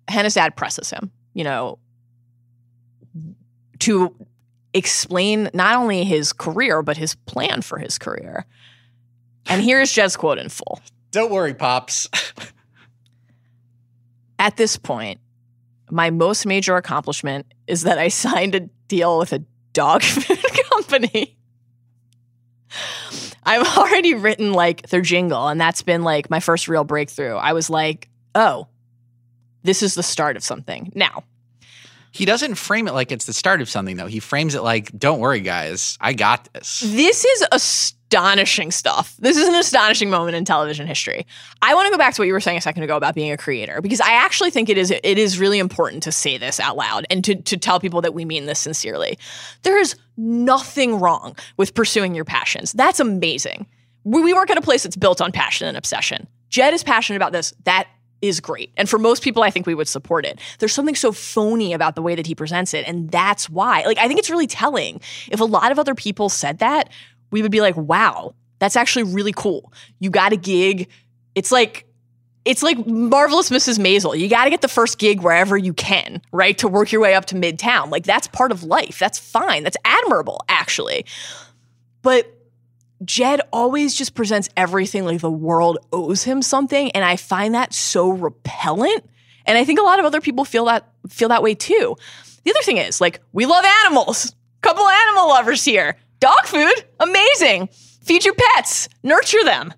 Hannah's 0.09 0.35
dad 0.35 0.57
presses 0.57 0.91
him, 0.91 1.11
you 1.35 1.43
know, 1.45 1.79
to 3.81 4.15
explain 4.75 5.51
not 5.55 5.77
only 5.77 6.05
his 6.05 6.33
career, 6.33 6.83
but 6.83 6.97
his 6.97 7.15
plan 7.15 7.63
for 7.63 7.79
his 7.79 7.99
career. 7.99 8.47
And 9.47 9.63
here's 9.63 9.93
Jed's 9.93 10.17
quote 10.17 10.39
in 10.39 10.49
full. 10.49 10.81
Don't 11.11 11.31
worry, 11.31 11.55
pops. 11.55 12.09
At 14.39 14.57
this 14.57 14.77
point, 14.77 15.21
my 15.91 16.11
most 16.11 16.47
major 16.47 16.77
accomplishment 16.77 17.47
is 17.67 17.83
that 17.83 17.99
I 17.99 18.09
signed 18.09 18.55
a 18.55 18.61
deal 18.89 19.19
with 19.19 19.33
a 19.33 19.45
dog 19.73 20.03
food 20.03 20.39
company. 20.71 21.37
I've 23.45 23.77
already 23.77 24.15
written 24.15 24.53
like 24.53 24.89
their 24.89 25.03
jingle, 25.03 25.49
and 25.49 25.61
that's 25.61 25.83
been 25.83 26.03
like 26.03 26.31
my 26.31 26.41
first 26.41 26.69
real 26.69 26.85
breakthrough. 26.85 27.35
I 27.35 27.53
was 27.53 27.69
like, 27.69 28.09
oh, 28.35 28.69
this 29.63 29.83
is 29.83 29.95
the 29.95 30.03
start 30.03 30.37
of 30.37 30.45
something. 30.45 30.93
Now, 30.95 31.25
he 32.13 32.25
doesn't 32.25 32.55
frame 32.57 32.89
it 32.89 32.93
like 32.93 33.11
it's 33.11 33.25
the 33.25 33.33
start 33.33 33.61
of 33.61 33.69
something, 33.69 33.97
though. 33.97 34.07
He 34.07 34.21
frames 34.21 34.55
it 34.55 34.63
like, 34.63 34.97
"Don't 34.97 35.19
worry, 35.19 35.41
guys, 35.41 35.97
I 36.01 36.13
got 36.13 36.49
this." 36.53 36.81
this 36.81 37.25
is 37.25 37.45
astonishing 38.13 38.71
stuff. 38.71 39.17
This 39.19 39.39
is 39.39 39.49
an 39.49 39.55
astonishing 39.55 40.11
moment 40.11 40.37
in 40.37 40.45
television 40.45 40.87
history. 40.87 41.27
I 41.63 41.75
want 41.75 41.87
to 41.87 41.91
go 41.91 41.97
back 41.97 42.13
to 42.15 42.21
what 42.21 42.27
you 42.27 42.35
were 42.35 42.41
saying 42.41 42.59
a 42.59 42.61
second 42.61 42.83
ago 42.83 42.95
about 42.95 43.15
being 43.15 43.33
a 43.33 43.39
creator 43.39 43.81
because 43.81 44.03
I 44.03 44.13
actually 44.13 44.51
think 44.51 44.69
it 44.69 44.77
is 44.77 44.91
it 44.91 45.19
is 45.19 45.39
really 45.39 45.59
important 45.59 46.03
to 46.03 46.13
say 46.13 46.37
this 46.37 46.61
out 46.61 46.77
loud 46.77 47.07
and 47.09 47.25
to 47.25 47.35
to 47.35 47.57
tell 47.57 47.81
people 47.81 48.03
that 48.03 48.13
we 48.13 48.27
mean 48.27 48.45
this 48.45 48.59
sincerely. 48.59 49.19
There 49.63 49.79
is 49.79 49.97
nothing 50.19 51.01
wrong 51.01 51.37
with 51.57 51.75
pursuing 51.75 52.15
your 52.15 52.27
passions. 52.27 52.73
That's 52.73 53.01
amazing. 53.01 53.67
We, 54.05 54.21
we 54.21 54.35
work 54.35 54.51
at 54.51 54.59
a 54.59 54.63
place 54.63 54.83
that's 54.83 54.97
built 54.97 55.23
on 55.23 55.33
passion 55.33 55.67
and 55.67 55.77
obsession. 55.77 56.27
Jed 56.51 56.75
is 56.75 56.85
passionate 56.85 57.17
about 57.17 57.33
this. 57.33 57.55
That 57.65 57.89
is 58.23 58.41
great. 58.41 58.73
And 58.77 58.89
for 58.89 58.99
most 58.99 59.23
people, 59.23 59.43
I 59.43 59.51
think 59.51 59.67
we 59.67 59.75
would 59.75 59.89
support 59.89 60.25
it. 60.25 60.39
There's 60.61 60.73
something 60.73 60.95
so 60.95 61.11
phony 61.13 61.73
about 61.73 61.97
the 61.97 62.03
way 62.03 62.15
that 62.15 62.27
he 62.27 62.35
presents 62.35 62.73
it. 62.73 62.87
And 62.87 63.11
that's 63.11 63.51
why. 63.51 63.83
Like, 63.83 63.99
I 63.99 64.07
think 64.07 64.21
it's 64.21 64.31
really 64.31 64.47
telling. 64.47 65.01
If 65.31 65.41
a 65.41 65.45
lot 65.45 65.73
of 65.73 65.79
other 65.79 65.95
people 65.95 66.29
said 66.29 66.61
that, 66.61 66.89
we 67.33 67.43
would 67.43 67.51
be 67.51 67.61
like, 67.61 67.77
wow, 67.77 68.35
that's 68.61 68.77
actually 68.77 69.03
really 69.03 69.33
cool. 69.33 69.73
You 69.99 70.11
got 70.11 70.33
a 70.33 70.37
gig. 70.37 70.89
It's 71.35 71.51
like, 71.51 71.87
it's 72.45 72.63
like 72.63 72.87
marvelous 72.87 73.51
Mrs. 73.51 73.79
Maisel. 73.79 74.19
You 74.19 74.29
got 74.29 74.45
to 74.45 74.51
get 74.51 74.61
the 74.61 74.69
first 74.69 74.99
gig 74.99 75.23
wherever 75.23 75.57
you 75.57 75.73
can, 75.73 76.21
right? 76.33 76.57
To 76.59 76.69
work 76.69 76.93
your 76.93 77.01
way 77.01 77.15
up 77.15 77.25
to 77.27 77.35
midtown. 77.35 77.91
Like 77.91 78.05
that's 78.05 78.29
part 78.29 78.53
of 78.53 78.63
life. 78.63 78.99
That's 78.99 79.19
fine. 79.19 79.65
That's 79.65 79.77
admirable, 79.85 80.45
actually. 80.49 81.07
But 82.03 82.33
Jed 83.05 83.41
always 83.53 83.95
just 83.95 84.15
presents 84.15 84.49
everything 84.57 85.05
like 85.05 85.21
the 85.21 85.31
world 85.31 85.79
owes 85.93 86.23
him 86.23 86.43
something, 86.43 86.91
and 86.93 87.05
I 87.05 87.17
find 87.17 87.55
that 87.55 87.75
so 87.75 88.11
repellent. 88.11 89.05
And 89.45 89.59
I 89.59 89.65
think 89.65 89.81
a 89.81 89.83
lot 89.83 89.99
of 89.99 90.05
other 90.05 90.21
people 90.21 90.45
feel 90.45 90.67
that 90.67 90.89
feel 91.09 91.29
that 91.31 91.43
way 91.43 91.55
too. 91.55 91.97
The 92.45 92.51
other 92.51 92.63
thing 92.63 92.79
is, 92.79 93.01
like, 93.01 93.21
we 93.33 93.47
love 93.47 93.65
animals. 93.65 94.35
Couple 94.63 94.87
animal 94.87 95.29
lovers 95.29 95.65
here. 95.65 95.97
Dog 96.23 96.47
food, 96.47 96.85
amazing. 97.01 97.69
Feed 98.05 98.25
your 98.25 98.35
pets, 98.55 98.89
nurture 99.03 99.43
them. 99.43 99.75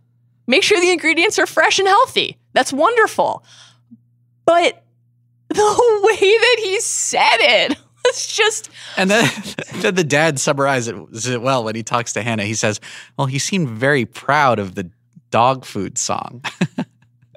Make 0.47 0.63
sure 0.63 0.79
the 0.79 0.93
ingredients 0.93 1.39
are 1.39 1.47
fresh 1.47 1.79
and 1.79 1.89
healthy. 1.89 2.37
That's 2.53 2.71
wonderful. 2.71 3.43
But 4.45 4.85
the 5.49 5.57
way 6.05 6.19
that 6.19 6.57
he 6.59 6.81
said 6.81 7.39
it 7.39 7.79
was 8.05 8.27
just 8.27 8.69
And 8.99 9.11
then, 9.11 9.31
then 9.77 9.95
the 9.95 10.05
dad 10.05 10.39
summarizes 10.39 11.27
it 11.27 11.41
well 11.41 11.65
when 11.65 11.77
he 11.77 11.83
talks 11.83 12.13
to 12.13 12.21
Hannah. 12.21 12.45
He 12.45 12.53
says, 12.55 12.79
"Well, 13.17 13.27
he 13.27 13.39
seemed 13.39 13.71
very 13.71 14.05
proud 14.05 14.59
of 14.59 14.75
the 14.75 14.91
dog 15.31 15.65
food 15.65 15.97
song." 15.97 16.45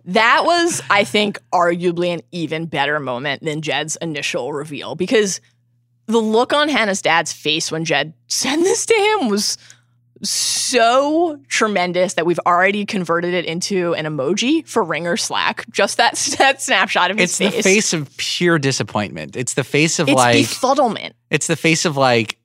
That 0.10 0.43
was, 0.45 0.82
I 0.89 1.03
think, 1.03 1.38
arguably 1.53 2.14
an 2.14 2.22
even 2.32 2.66
better 2.66 2.97
moment 2.97 3.43
than 3.43 3.62
Jed's 3.62 3.97
initial 3.97 4.53
reveal 4.53 4.95
because 4.95 5.41
the 6.08 6.18
look 6.20 6.53
on 6.53 6.70
Hannah's 6.70 7.01
dad's 7.01 7.32
face 7.34 7.72
when 7.72 7.86
Jed 7.86 8.14
said 8.28 8.58
this 8.58 8.86
to 8.86 8.93
him 8.93 9.30
was 9.30 9.58
so 10.24 11.39
tremendous 11.47 12.16
that 12.16 12.26
we've 12.26 12.39
already 12.45 12.86
converted 12.86 13.34
it 13.34 13.45
into 13.45 13.93
an 13.93 14.05
emoji 14.05 14.68
for 14.68 14.84
Ringer 14.84 15.18
Slack. 15.18 15.70
Just 15.70 15.97
that, 15.97 16.16
that 16.39 16.62
snapshot 16.62 17.12
of 17.12 17.18
his 17.20 17.32
it's 17.32 17.38
face. 17.38 17.55
the 17.58 17.64
face 17.64 17.93
of 17.93 18.18
pure 18.18 18.58
disappointment. 18.58 19.36
It's 19.36 19.53
the 19.53 19.64
face 19.64 19.99
of 19.99 20.08
It's 20.10 20.16
like 20.16 20.38
befuddlement. 20.38 21.14
it's 21.30 21.47
the 21.47 21.55
face 21.55 21.86
of 21.86 21.97
like 21.97 22.38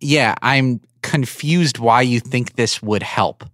yeah, 0.00 0.36
I'm 0.42 0.80
confused 1.02 1.78
why 1.78 2.02
you 2.02 2.20
think 2.20 2.54
this 2.54 2.80
would 2.80 3.02
help. 3.02 3.44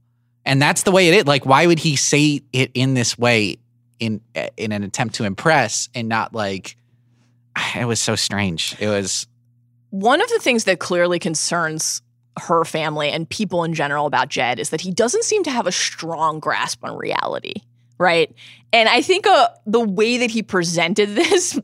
And 0.44 0.60
that's 0.60 0.82
the 0.82 0.92
way 0.92 1.08
it 1.08 1.14
is. 1.14 1.26
Like 1.26 1.46
why 1.46 1.66
would 1.66 1.78
he 1.78 1.96
say 1.96 2.42
it 2.52 2.70
in 2.74 2.94
this 2.94 3.18
way 3.18 3.56
in 3.98 4.20
in 4.56 4.72
an 4.72 4.82
attempt 4.82 5.16
to 5.16 5.24
impress 5.24 5.88
and 5.94 6.08
not 6.08 6.34
like 6.34 6.76
it 7.76 7.86
was 7.86 8.00
so 8.00 8.16
strange. 8.16 8.76
It 8.78 8.88
was 8.88 9.26
One 9.90 10.20
of 10.20 10.28
the 10.28 10.38
things 10.38 10.64
that 10.64 10.78
clearly 10.78 11.18
concerns 11.18 12.02
her 12.40 12.64
family 12.64 13.10
and 13.10 13.28
people 13.28 13.64
in 13.64 13.74
general 13.74 14.06
about 14.06 14.28
Jed 14.28 14.58
is 14.58 14.70
that 14.70 14.80
he 14.80 14.90
doesn't 14.90 15.24
seem 15.24 15.44
to 15.44 15.50
have 15.50 15.66
a 15.66 15.72
strong 15.72 16.40
grasp 16.40 16.84
on 16.84 16.96
reality, 16.96 17.54
right? 17.98 18.34
And 18.72 18.88
I 18.88 19.02
think 19.02 19.26
uh, 19.26 19.48
the 19.66 19.80
way 19.80 20.18
that 20.18 20.30
he 20.30 20.42
presented 20.42 21.10
this 21.14 21.58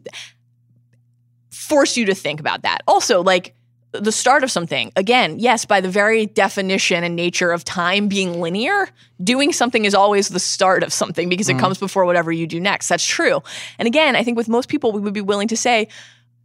forced 1.51 1.97
you 1.97 2.07
to 2.07 2.14
think 2.14 2.41
about 2.41 2.62
that. 2.62 2.78
Also, 2.86 3.22
like 3.22 3.55
the 3.93 4.12
start 4.12 4.45
of 4.45 4.51
something, 4.51 4.93
again, 4.95 5.38
yes, 5.38 5.64
by 5.64 5.80
the 5.80 5.88
very 5.88 6.26
definition 6.26 7.03
and 7.03 7.16
nature 7.16 7.51
of 7.51 7.64
time 7.64 8.09
being 8.09 8.41
linear, 8.41 8.88
doing 9.22 9.53
something 9.53 9.84
is 9.84 9.95
always 9.95 10.28
the 10.28 10.38
start 10.38 10.82
of 10.82 10.93
something 10.93 11.28
because 11.28 11.49
it 11.49 11.57
mm. 11.57 11.61
comes 11.61 11.78
before 11.78 12.05
whatever 12.05 12.30
you 12.30 12.47
do 12.47 12.61
next. 12.61 12.88
That's 12.88 13.05
true. 13.05 13.43
And 13.78 13.86
again, 13.86 14.14
I 14.14 14.22
think 14.22 14.36
with 14.36 14.49
most 14.49 14.68
people, 14.68 14.93
we 14.93 15.01
would 15.01 15.14
be 15.14 15.20
willing 15.20 15.49
to 15.49 15.57
say, 15.57 15.88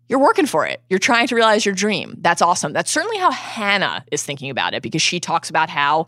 you're 0.07 0.19
working 0.19 0.45
for 0.45 0.65
it. 0.65 0.81
You're 0.89 0.99
trying 0.99 1.27
to 1.27 1.35
realize 1.35 1.65
your 1.65 1.73
dream. 1.73 2.15
That's 2.19 2.41
awesome. 2.41 2.73
That's 2.73 2.91
certainly 2.91 3.17
how 3.17 3.31
Hannah 3.31 4.05
is 4.11 4.23
thinking 4.23 4.49
about 4.49 4.73
it 4.73 4.83
because 4.83 5.01
she 5.01 5.19
talks 5.19 5.49
about 5.49 5.69
how 5.69 6.07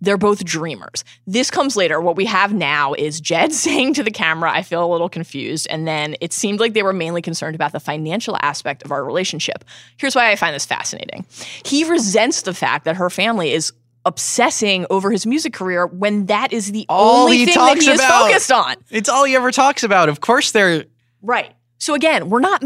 they're 0.00 0.18
both 0.18 0.44
dreamers. 0.44 1.04
This 1.26 1.50
comes 1.50 1.76
later. 1.76 2.00
What 2.00 2.16
we 2.16 2.26
have 2.26 2.52
now 2.52 2.92
is 2.94 3.20
Jed 3.20 3.52
saying 3.54 3.94
to 3.94 4.02
the 4.02 4.10
camera, 4.10 4.50
I 4.52 4.62
feel 4.62 4.84
a 4.84 4.90
little 4.90 5.08
confused. 5.08 5.66
And 5.70 5.86
then 5.88 6.16
it 6.20 6.32
seemed 6.32 6.60
like 6.60 6.74
they 6.74 6.82
were 6.82 6.92
mainly 6.92 7.22
concerned 7.22 7.54
about 7.54 7.72
the 7.72 7.80
financial 7.80 8.36
aspect 8.42 8.84
of 8.84 8.92
our 8.92 9.04
relationship. 9.04 9.64
Here's 9.96 10.14
why 10.14 10.30
I 10.30 10.36
find 10.36 10.54
this 10.54 10.66
fascinating. 10.66 11.24
He 11.64 11.84
resents 11.88 12.42
the 12.42 12.52
fact 12.54 12.84
that 12.84 12.96
her 12.96 13.08
family 13.10 13.52
is 13.52 13.72
obsessing 14.04 14.86
over 14.88 15.10
his 15.10 15.26
music 15.26 15.52
career 15.52 15.86
when 15.86 16.26
that 16.26 16.52
is 16.52 16.70
the 16.72 16.86
All 16.88 17.24
only 17.24 17.38
he 17.38 17.46
thing 17.46 17.54
that 17.56 17.76
he 17.82 17.88
is 17.90 17.98
about. 17.98 18.26
focused 18.28 18.52
on. 18.52 18.76
it's 18.90 19.08
all 19.08 19.24
he 19.24 19.34
ever 19.34 19.50
talks 19.50 19.82
about. 19.82 20.08
Of 20.08 20.20
course 20.20 20.52
they're 20.52 20.84
Right. 21.22 21.52
So 21.78 21.94
again, 21.94 22.30
we're 22.30 22.38
not 22.40 22.62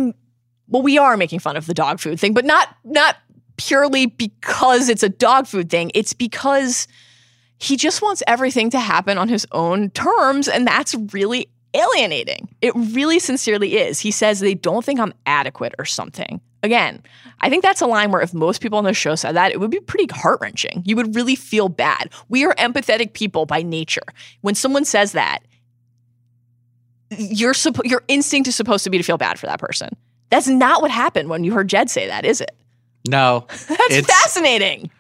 well 0.69 0.83
we 0.83 0.99
are 0.99 1.17
making 1.17 1.39
fun 1.39 1.57
of 1.57 1.67
the 1.67 1.73
dog 1.73 1.99
food 1.99 2.21
thing, 2.21 2.35
but 2.35 2.45
not 2.45 2.69
not 2.85 3.17
purely 3.57 4.05
because 4.07 4.89
it's 4.91 5.03
a 5.03 5.09
dog 5.09 5.47
food 5.47 5.71
thing. 5.71 5.91
It's 5.95 6.13
because 6.13 6.87
he 7.61 7.77
just 7.77 8.01
wants 8.01 8.23
everything 8.27 8.71
to 8.71 8.81
happen 8.81 9.19
on 9.19 9.29
his 9.29 9.47
own 9.53 9.91
terms 9.91 10.49
and 10.49 10.67
that's 10.67 10.95
really 11.13 11.49
alienating. 11.75 12.49
It 12.61 12.73
really 12.75 13.19
sincerely 13.19 13.77
is. 13.77 14.01
He 14.01 14.11
says 14.11 14.41
they 14.41 14.55
don't 14.55 14.85
think 14.85 14.99
I'm 14.99 15.13
adequate 15.27 15.75
or 15.79 15.85
something. 15.85 16.41
Again, 16.63 17.03
I 17.41 17.49
think 17.49 17.63
that's 17.63 17.81
a 17.81 17.87
line 17.87 18.11
where 18.11 18.23
if 18.23 18.35
most 18.35 18.61
people 18.61 18.79
on 18.79 18.85
the 18.85 18.95
show 18.95 19.15
said 19.15 19.37
that, 19.37 19.53
it 19.53 19.61
would 19.61 19.71
be 19.71 19.81
pretty 19.81 20.13
heart 20.13 20.41
wrenching. 20.41 20.83
You 20.85 20.97
would 20.97 21.15
really 21.15 21.37
feel 21.37 21.69
bad. 21.69 22.11
We 22.29 22.45
are 22.45 22.55
empathetic 22.55 23.13
people 23.13 23.47
by 23.47 23.63
nature. 23.63 24.03
When 24.41 24.55
someone 24.55 24.85
says 24.85 25.13
that, 25.13 25.41
your 27.11 27.55
your 27.85 28.03
instinct 28.09 28.49
is 28.49 28.55
supposed 28.57 28.85
to 28.85 28.91
be 28.91 28.99
to 28.99 29.05
feel 29.05 29.19
bad 29.19 29.39
for 29.39 29.47
that 29.47 29.59
person. 29.59 29.91
That's 30.31 30.49
not 30.49 30.81
what 30.81 30.91
happened 30.91 31.29
when 31.29 31.45
you 31.45 31.53
heard 31.53 31.69
Jed 31.69 31.91
say 31.91 32.07
that, 32.07 32.25
is 32.25 32.41
it? 32.41 32.53
no. 33.09 33.47
That's 33.69 34.07
fascinating. 34.07 34.91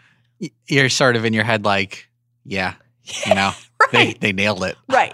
you're 0.66 0.88
sort 0.88 1.16
of 1.16 1.24
in 1.24 1.32
your 1.32 1.44
head 1.44 1.64
like 1.64 2.09
Yeah. 2.44 2.74
You 3.26 3.34
know, 3.34 3.50
they, 3.90 3.98
Right. 3.98 4.20
they 4.20 4.32
nailed 4.32 4.62
it. 4.62 4.76
Right. 4.88 5.12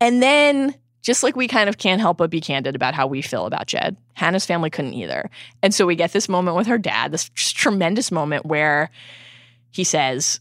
And 0.00 0.20
then, 0.20 0.74
just 1.02 1.22
like 1.22 1.36
we 1.36 1.46
kind 1.46 1.68
of 1.68 1.78
can't 1.78 2.00
help 2.00 2.18
but 2.18 2.30
be 2.30 2.40
candid 2.40 2.74
about 2.74 2.94
how 2.94 3.06
we 3.06 3.22
feel 3.22 3.46
about 3.46 3.66
Jed, 3.68 3.96
Hannah's 4.14 4.44
family 4.44 4.70
couldn't 4.70 4.94
either. 4.94 5.30
And 5.62 5.72
so 5.72 5.86
we 5.86 5.94
get 5.94 6.12
this 6.12 6.28
moment 6.28 6.56
with 6.56 6.66
her 6.66 6.78
dad, 6.78 7.12
this 7.12 7.30
tremendous 7.34 8.10
moment 8.10 8.44
where 8.44 8.90
he 9.70 9.84
says, 9.84 10.40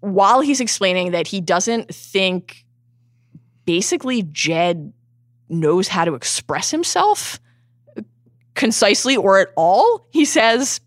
while 0.00 0.40
he's 0.40 0.60
explaining 0.60 1.12
that 1.12 1.28
he 1.28 1.40
doesn't 1.40 1.94
think 1.94 2.64
basically 3.64 4.22
Jed 4.32 4.92
knows 5.48 5.86
how 5.86 6.04
to 6.04 6.14
express 6.14 6.70
himself 6.72 7.38
concisely 8.54 9.16
or 9.16 9.38
at 9.38 9.48
all, 9.56 10.06
he 10.10 10.24
says, 10.24 10.80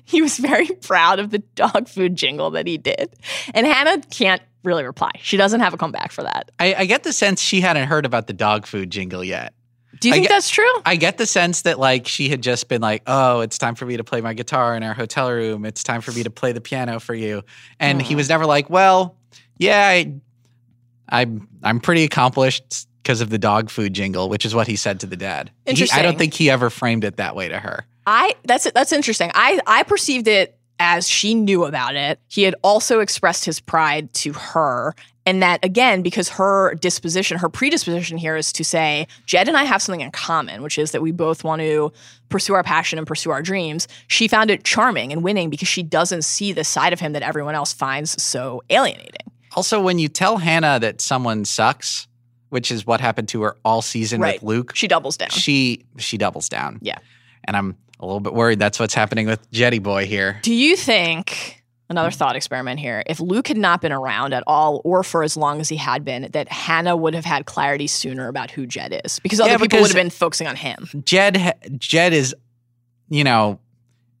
he 0.04 0.22
was 0.22 0.38
very 0.38 0.66
proud 0.66 1.18
of 1.18 1.30
the 1.30 1.38
dog 1.54 1.88
food 1.88 2.16
jingle 2.16 2.50
that 2.52 2.66
he 2.66 2.78
did. 2.78 3.14
And 3.54 3.66
Hannah 3.66 4.00
can't 4.10 4.42
really 4.62 4.84
reply. 4.84 5.10
She 5.20 5.36
doesn't 5.36 5.60
have 5.60 5.72
a 5.74 5.76
comeback 5.76 6.12
for 6.12 6.22
that. 6.22 6.50
I, 6.58 6.74
I 6.78 6.84
get 6.86 7.02
the 7.02 7.12
sense 7.12 7.40
she 7.40 7.60
hadn't 7.60 7.88
heard 7.88 8.04
about 8.06 8.26
the 8.26 8.32
dog 8.32 8.66
food 8.66 8.90
jingle 8.90 9.24
yet. 9.24 9.54
Do 10.00 10.08
you 10.08 10.14
I 10.14 10.16
think 10.16 10.28
get- 10.28 10.34
that's 10.34 10.48
true? 10.50 10.70
I 10.86 10.96
get 10.96 11.18
the 11.18 11.26
sense 11.26 11.62
that 11.62 11.78
like 11.78 12.06
she 12.06 12.28
had 12.30 12.42
just 12.42 12.68
been 12.68 12.80
like, 12.80 13.02
"Oh, 13.06 13.40
it's 13.40 13.58
time 13.58 13.74
for 13.74 13.84
me 13.84 13.96
to 13.98 14.04
play 14.04 14.20
my 14.22 14.32
guitar 14.34 14.74
in 14.74 14.82
our 14.82 14.94
hotel 14.94 15.30
room. 15.30 15.66
It's 15.66 15.82
time 15.82 16.00
for 16.00 16.12
me 16.12 16.22
to 16.22 16.30
play 16.30 16.52
the 16.52 16.60
piano 16.60 17.00
for 17.00 17.14
you." 17.14 17.42
And 17.78 18.00
he 18.00 18.14
Mhm. 18.14 18.18
was 18.18 18.28
never 18.30 18.46
like, 18.46 18.70
"Well, 18.70 19.16
yeah, 19.58 19.86
I, 19.88 20.14
I'm 21.10 21.48
I'm 21.62 21.80
pretty 21.80 22.04
accomplished 22.04 22.86
because 23.02 23.20
of 23.20 23.28
the 23.30 23.38
dog 23.38 23.68
food 23.68 23.92
jingle," 23.92 24.28
which 24.30 24.46
is 24.46 24.54
what 24.54 24.66
he 24.66 24.76
said 24.76 25.00
to 25.00 25.06
the 25.06 25.16
dad. 25.16 25.50
He- 25.66 25.90
I 25.92 26.00
don't 26.02 26.16
think 26.16 26.32
he 26.34 26.48
ever 26.48 26.70
framed 26.70 27.04
it 27.04 27.16
that 27.16 27.34
way 27.36 27.48
to 27.48 27.58
her. 27.58 27.84
I 28.10 28.34
that's 28.44 28.68
that's 28.72 28.92
interesting. 28.92 29.30
I 29.34 29.60
I 29.66 29.84
perceived 29.84 30.26
it 30.26 30.58
as 30.80 31.06
she 31.08 31.34
knew 31.34 31.64
about 31.64 31.94
it. 31.94 32.18
He 32.28 32.42
had 32.42 32.54
also 32.62 33.00
expressed 33.00 33.44
his 33.44 33.60
pride 33.60 34.12
to 34.14 34.32
her. 34.32 34.94
And 35.26 35.42
that 35.42 35.62
again, 35.64 36.02
because 36.02 36.30
her 36.30 36.74
disposition, 36.76 37.38
her 37.38 37.48
predisposition 37.50 38.16
here 38.18 38.36
is 38.36 38.52
to 38.54 38.64
say, 38.64 39.06
Jed 39.26 39.46
and 39.48 39.56
I 39.56 39.64
have 39.64 39.80
something 39.82 40.00
in 40.00 40.10
common, 40.10 40.62
which 40.62 40.78
is 40.78 40.90
that 40.92 41.02
we 41.02 41.12
both 41.12 41.44
want 41.44 41.60
to 41.60 41.92
pursue 42.30 42.54
our 42.54 42.64
passion 42.64 42.98
and 42.98 43.06
pursue 43.06 43.30
our 43.30 43.42
dreams. 43.42 43.86
She 44.08 44.26
found 44.26 44.50
it 44.50 44.64
charming 44.64 45.12
and 45.12 45.22
winning 45.22 45.50
because 45.50 45.68
she 45.68 45.82
doesn't 45.82 46.22
see 46.22 46.52
the 46.52 46.64
side 46.64 46.92
of 46.94 46.98
him 47.00 47.12
that 47.12 47.22
everyone 47.22 47.54
else 47.54 47.72
finds 47.72 48.20
so 48.20 48.62
alienating. 48.70 49.26
Also, 49.54 49.80
when 49.80 49.98
you 49.98 50.08
tell 50.08 50.38
Hannah 50.38 50.80
that 50.80 51.00
someone 51.02 51.44
sucks, 51.44 52.08
which 52.48 52.72
is 52.72 52.86
what 52.86 53.00
happened 53.00 53.28
to 53.28 53.42
her 53.42 53.56
all 53.64 53.82
season 53.82 54.20
Right. 54.22 54.42
with 54.42 54.48
Luke, 54.48 54.72
She 54.74 54.88
doubles 54.88 55.16
down. 55.18 55.28
she 55.30 55.84
she 55.98 56.16
doubles 56.16 56.48
down. 56.48 56.78
Yeah. 56.82 56.98
and 57.44 57.56
I'm 57.56 57.76
a 58.00 58.06
little 58.06 58.20
bit 58.20 58.34
worried 58.34 58.58
that's 58.58 58.80
what's 58.80 58.94
happening 58.94 59.26
with 59.26 59.50
Jetty 59.52 59.78
Boy 59.78 60.06
here. 60.06 60.38
Do 60.42 60.52
you 60.54 60.74
think 60.76 61.62
another 61.88 62.10
thought 62.10 62.34
experiment 62.36 62.80
here? 62.80 63.02
If 63.06 63.20
Luke 63.20 63.48
had 63.48 63.56
not 63.58 63.80
been 63.80 63.92
around 63.92 64.32
at 64.32 64.42
all, 64.46 64.80
or 64.84 65.02
for 65.02 65.22
as 65.22 65.36
long 65.36 65.60
as 65.60 65.68
he 65.68 65.76
had 65.76 66.04
been, 66.04 66.28
that 66.32 66.48
Hannah 66.50 66.96
would 66.96 67.14
have 67.14 67.24
had 67.24 67.46
clarity 67.46 67.86
sooner 67.86 68.28
about 68.28 68.50
who 68.50 68.66
Jed 68.66 69.00
is, 69.04 69.18
because 69.20 69.38
other 69.40 69.50
Yeah, 69.50 69.58
people 69.58 69.80
would 69.80 69.88
have 69.90 69.94
been 69.96 70.10
focusing 70.10 70.46
on 70.46 70.56
him. 70.56 70.88
Jed 71.04 71.54
Jed 71.78 72.12
is, 72.12 72.34
you 73.08 73.22
know, 73.24 73.58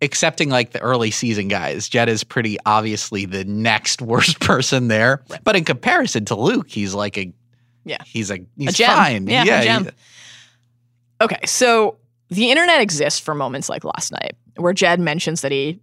accepting 0.02 0.48
like 0.50 0.70
the 0.72 0.80
early 0.80 1.10
season 1.10 1.48
guys. 1.48 1.88
Jed 1.88 2.08
is 2.08 2.24
pretty 2.24 2.58
obviously 2.66 3.24
the 3.26 3.44
next 3.44 4.00
worst 4.02 4.40
person 4.40 4.88
there, 4.88 5.22
Right. 5.28 5.40
but 5.44 5.56
in 5.56 5.64
comparison 5.64 6.24
to 6.26 6.34
Luke, 6.34 6.70
he's 6.70 6.92
like 6.94 7.16
a 7.18 7.32
Yeah. 7.84 7.98
he's 8.04 8.30
a 8.30 8.38
he's 8.56 8.74
gem. 8.74 8.88
fine. 8.90 9.26
Yeah, 9.26 9.44
a 9.60 9.80
he- 9.84 9.90
Okay, 11.22 11.40
so 11.44 11.98
the 12.30 12.50
internet 12.50 12.80
exists 12.80 13.20
for 13.20 13.34
moments 13.34 13.68
like 13.68 13.84
last 13.84 14.12
night, 14.12 14.36
where 14.56 14.72
Jed 14.72 15.00
mentions 15.00 15.42
that 15.42 15.52
he 15.52 15.80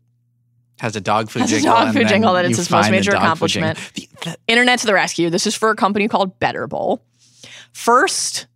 has 0.80 0.96
a 0.96 1.02
dog 1.02 1.30
food 1.30 1.42
Has 1.42 1.52
a 1.52 1.56
jingle. 1.56 1.74
dog 1.74 1.94
food 1.94 2.08
jingle 2.08 2.34
that 2.34 2.46
it's 2.46 2.58
his 2.58 2.70
most 2.70 2.84
find 2.84 2.94
the 2.94 2.98
major 2.98 3.12
accomplishment. 3.12 3.78
The- 3.96 4.08
the- 4.24 4.38
internet 4.48 4.80
to 4.80 4.86
the 4.86 4.94
rescue. 4.94 5.30
This 5.30 5.48
is 5.48 5.56
for 5.56 5.70
a 5.72 5.76
company 5.76 6.08
called 6.08 6.38
Better 6.40 6.68
Bowl. 6.68 7.02
First, 7.74 8.48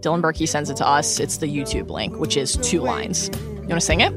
Dylan 0.00 0.22
Berkey 0.22 0.48
sends 0.48 0.70
it 0.70 0.76
to 0.76 0.86
us. 0.86 1.18
It's 1.20 1.38
the 1.38 1.46
YouTube 1.46 1.90
link, 1.90 2.16
which 2.18 2.36
is 2.36 2.56
two 2.62 2.80
lines. 2.80 3.28
You 3.34 3.60
want 3.68 3.72
to 3.72 3.80
sing 3.80 4.00
it? 4.00 4.12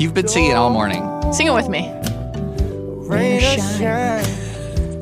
You've 0.00 0.14
been 0.14 0.28
singing 0.28 0.54
all 0.54 0.70
morning. 0.70 1.02
Sing 1.32 1.46
it 1.46 1.52
with 1.54 1.68
me. 1.68 1.90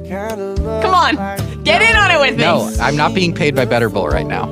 Come 0.08 0.56
Come 0.82 0.94
on, 0.94 1.14
get 1.62 1.80
in 1.82 1.96
on 1.96 2.10
it 2.10 2.18
with 2.20 2.36
me. 2.36 2.42
No, 2.42 2.68
I'm 2.80 2.96
not 2.96 3.14
being 3.14 3.32
paid 3.34 3.54
by 3.54 3.64
Better 3.64 3.88
Bowl 3.88 4.08
right 4.08 4.26
now. 4.26 4.46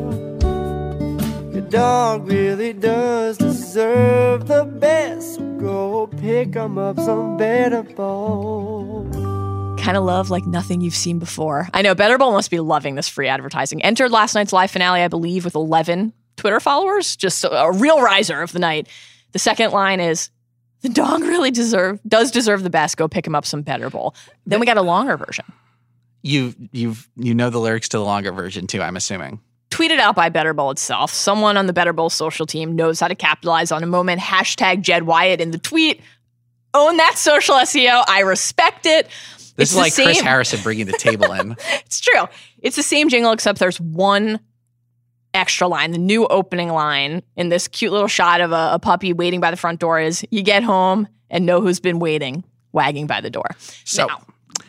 Your 1.71 1.81
dog 1.83 2.27
really 2.27 2.73
does 2.73 3.37
deserve 3.37 4.49
the 4.49 4.65
best. 4.65 5.35
So 5.35 5.43
go 5.59 6.07
pick 6.07 6.57
'em 6.57 6.79
up 6.79 6.99
some 6.99 7.37
better 7.37 7.83
bowl. 7.83 9.07
kind 9.79 9.99
of 9.99 10.05
love 10.05 10.31
like 10.31 10.47
nothing 10.47 10.81
you've 10.81 10.95
seen 10.95 11.19
before. 11.19 11.69
I 11.75 11.83
know 11.83 11.95
Better 11.95 12.17
Bowl 12.17 12.33
must 12.33 12.51
be 12.51 12.59
loving 12.59 12.95
this 12.95 13.07
free 13.09 13.29
advertising. 13.29 13.83
Entered 13.83 14.11
last 14.11 14.35
night's 14.35 14.53
live 14.53 14.71
finale, 14.71 15.03
I 15.03 15.09
believe, 15.09 15.45
with 15.45 15.55
11 15.55 16.15
Twitter 16.37 16.59
followers. 16.59 17.17
Just 17.17 17.45
a, 17.45 17.53
a 17.53 17.73
real 17.73 18.01
riser 18.01 18.41
of 18.41 18.53
the 18.53 18.59
night. 18.59 18.89
The 19.33 19.39
second 19.39 19.73
line 19.73 20.01
is, 20.01 20.31
"The 20.81 20.89
dog 20.89 21.21
really 21.23 21.51
deserve 21.51 22.01
does 22.09 22.31
deserve 22.31 22.63
the 22.63 22.71
best. 22.71 22.97
Go 22.97 23.09
pick 23.09 23.27
him 23.27 23.35
up 23.35 23.45
some 23.45 23.61
Better 23.61 23.91
Bowl." 23.91 24.15
Then 24.47 24.59
we 24.59 24.65
got 24.65 24.79
a 24.79 24.83
longer 24.83 25.19
version, 25.19 25.45
You 26.23 26.55
you've 26.73 27.09
you 27.17 27.35
know 27.35 27.51
the 27.51 27.61
lyrics 27.61 27.91
to 27.91 27.99
the 27.99 28.05
longer 28.05 28.33
version 28.33 28.67
too. 28.67 28.81
I'm 28.81 28.97
assuming. 28.97 29.41
Tweeted 29.71 29.99
out 29.99 30.15
by 30.15 30.29
Better 30.29 30.55
Bowl 30.55 30.71
itself. 30.71 31.13
Someone 31.13 31.57
on 31.57 31.67
the 31.67 31.73
Better 31.73 31.93
Bowl 31.93 32.11
social 32.11 32.47
team 32.47 32.75
knows 32.75 33.01
how 33.01 33.09
to 33.09 33.15
capitalize 33.15 33.71
on 33.73 33.83
a 33.83 33.87
moment. 33.87 34.21
Hashtag 34.21 34.83
Jed 34.83 35.05
Wyatt 35.05 35.41
in 35.41 35.51
the 35.51 35.59
tweet. 35.59 36.01
Own 36.75 36.97
that 36.99 37.17
social 37.17 37.55
SEO. 37.57 38.05
I 38.09 38.21
respect 38.21 38.87
it. 38.87 39.09
This 39.57 39.71
It's 39.71 39.73
is 39.73 39.77
like 39.77 39.95
Chris 39.95 40.21
Harrison 40.21 40.61
bringing 40.63 40.87
the 40.87 40.93
table 40.93 41.33
in. 41.33 41.57
It's 41.87 42.01
true. 42.01 42.27
It's 42.59 42.77
the 42.77 42.83
same 42.83 43.09
jingle, 43.09 43.33
except 43.33 43.59
there's 43.59 43.81
one 43.81 44.41
extra 45.35 45.67
line. 45.67 45.91
The 45.91 45.99
new 45.99 46.27
opening 46.27 46.69
line 46.69 47.23
in 47.37 47.49
this 47.49 47.67
cute 47.67 47.93
little 47.93 48.09
shot 48.09 48.41
of 48.41 48.53
a, 48.53 48.71
a 48.75 48.79
puppy 48.79 49.13
waiting 49.13 49.41
by 49.41 49.51
the 49.51 49.57
front 49.57 49.81
door 49.81 49.99
is 50.01 50.25
You 50.31 50.43
get 50.43 50.63
home 50.63 51.09
and 51.31 51.45
know 51.45 51.61
who's 51.61 51.81
been 51.81 51.99
waiting, 51.99 52.45
wagging 52.73 53.07
by 53.07 53.21
the 53.21 53.31
door. 53.31 53.47
So 53.85 54.07
now, 54.07 54.23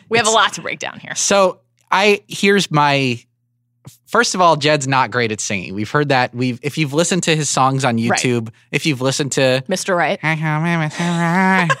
we 0.08 0.18
have 0.18 0.26
a 0.26 0.30
lot 0.30 0.54
to 0.54 0.62
break 0.62 0.78
down 0.78 0.98
here. 0.98 1.14
So 1.14 1.60
I 1.90 2.22
here's 2.28 2.70
my 2.70 3.22
first 4.06 4.34
of 4.34 4.40
all, 4.40 4.56
Jed's 4.56 4.86
not 4.88 5.10
great 5.10 5.32
at 5.32 5.40
singing. 5.40 5.74
We've 5.74 5.90
heard 5.90 6.08
that. 6.10 6.34
We've 6.34 6.58
if 6.62 6.76
you've 6.78 6.92
listened 6.92 7.22
to 7.24 7.36
his 7.36 7.48
songs 7.48 7.84
on 7.84 7.96
Right. 7.96 8.18
YouTube, 8.20 8.50
if 8.70 8.86
you've 8.86 9.00
listened 9.00 9.32
to 9.32 9.62
Mr. 9.68 9.96
Right. 9.96 10.18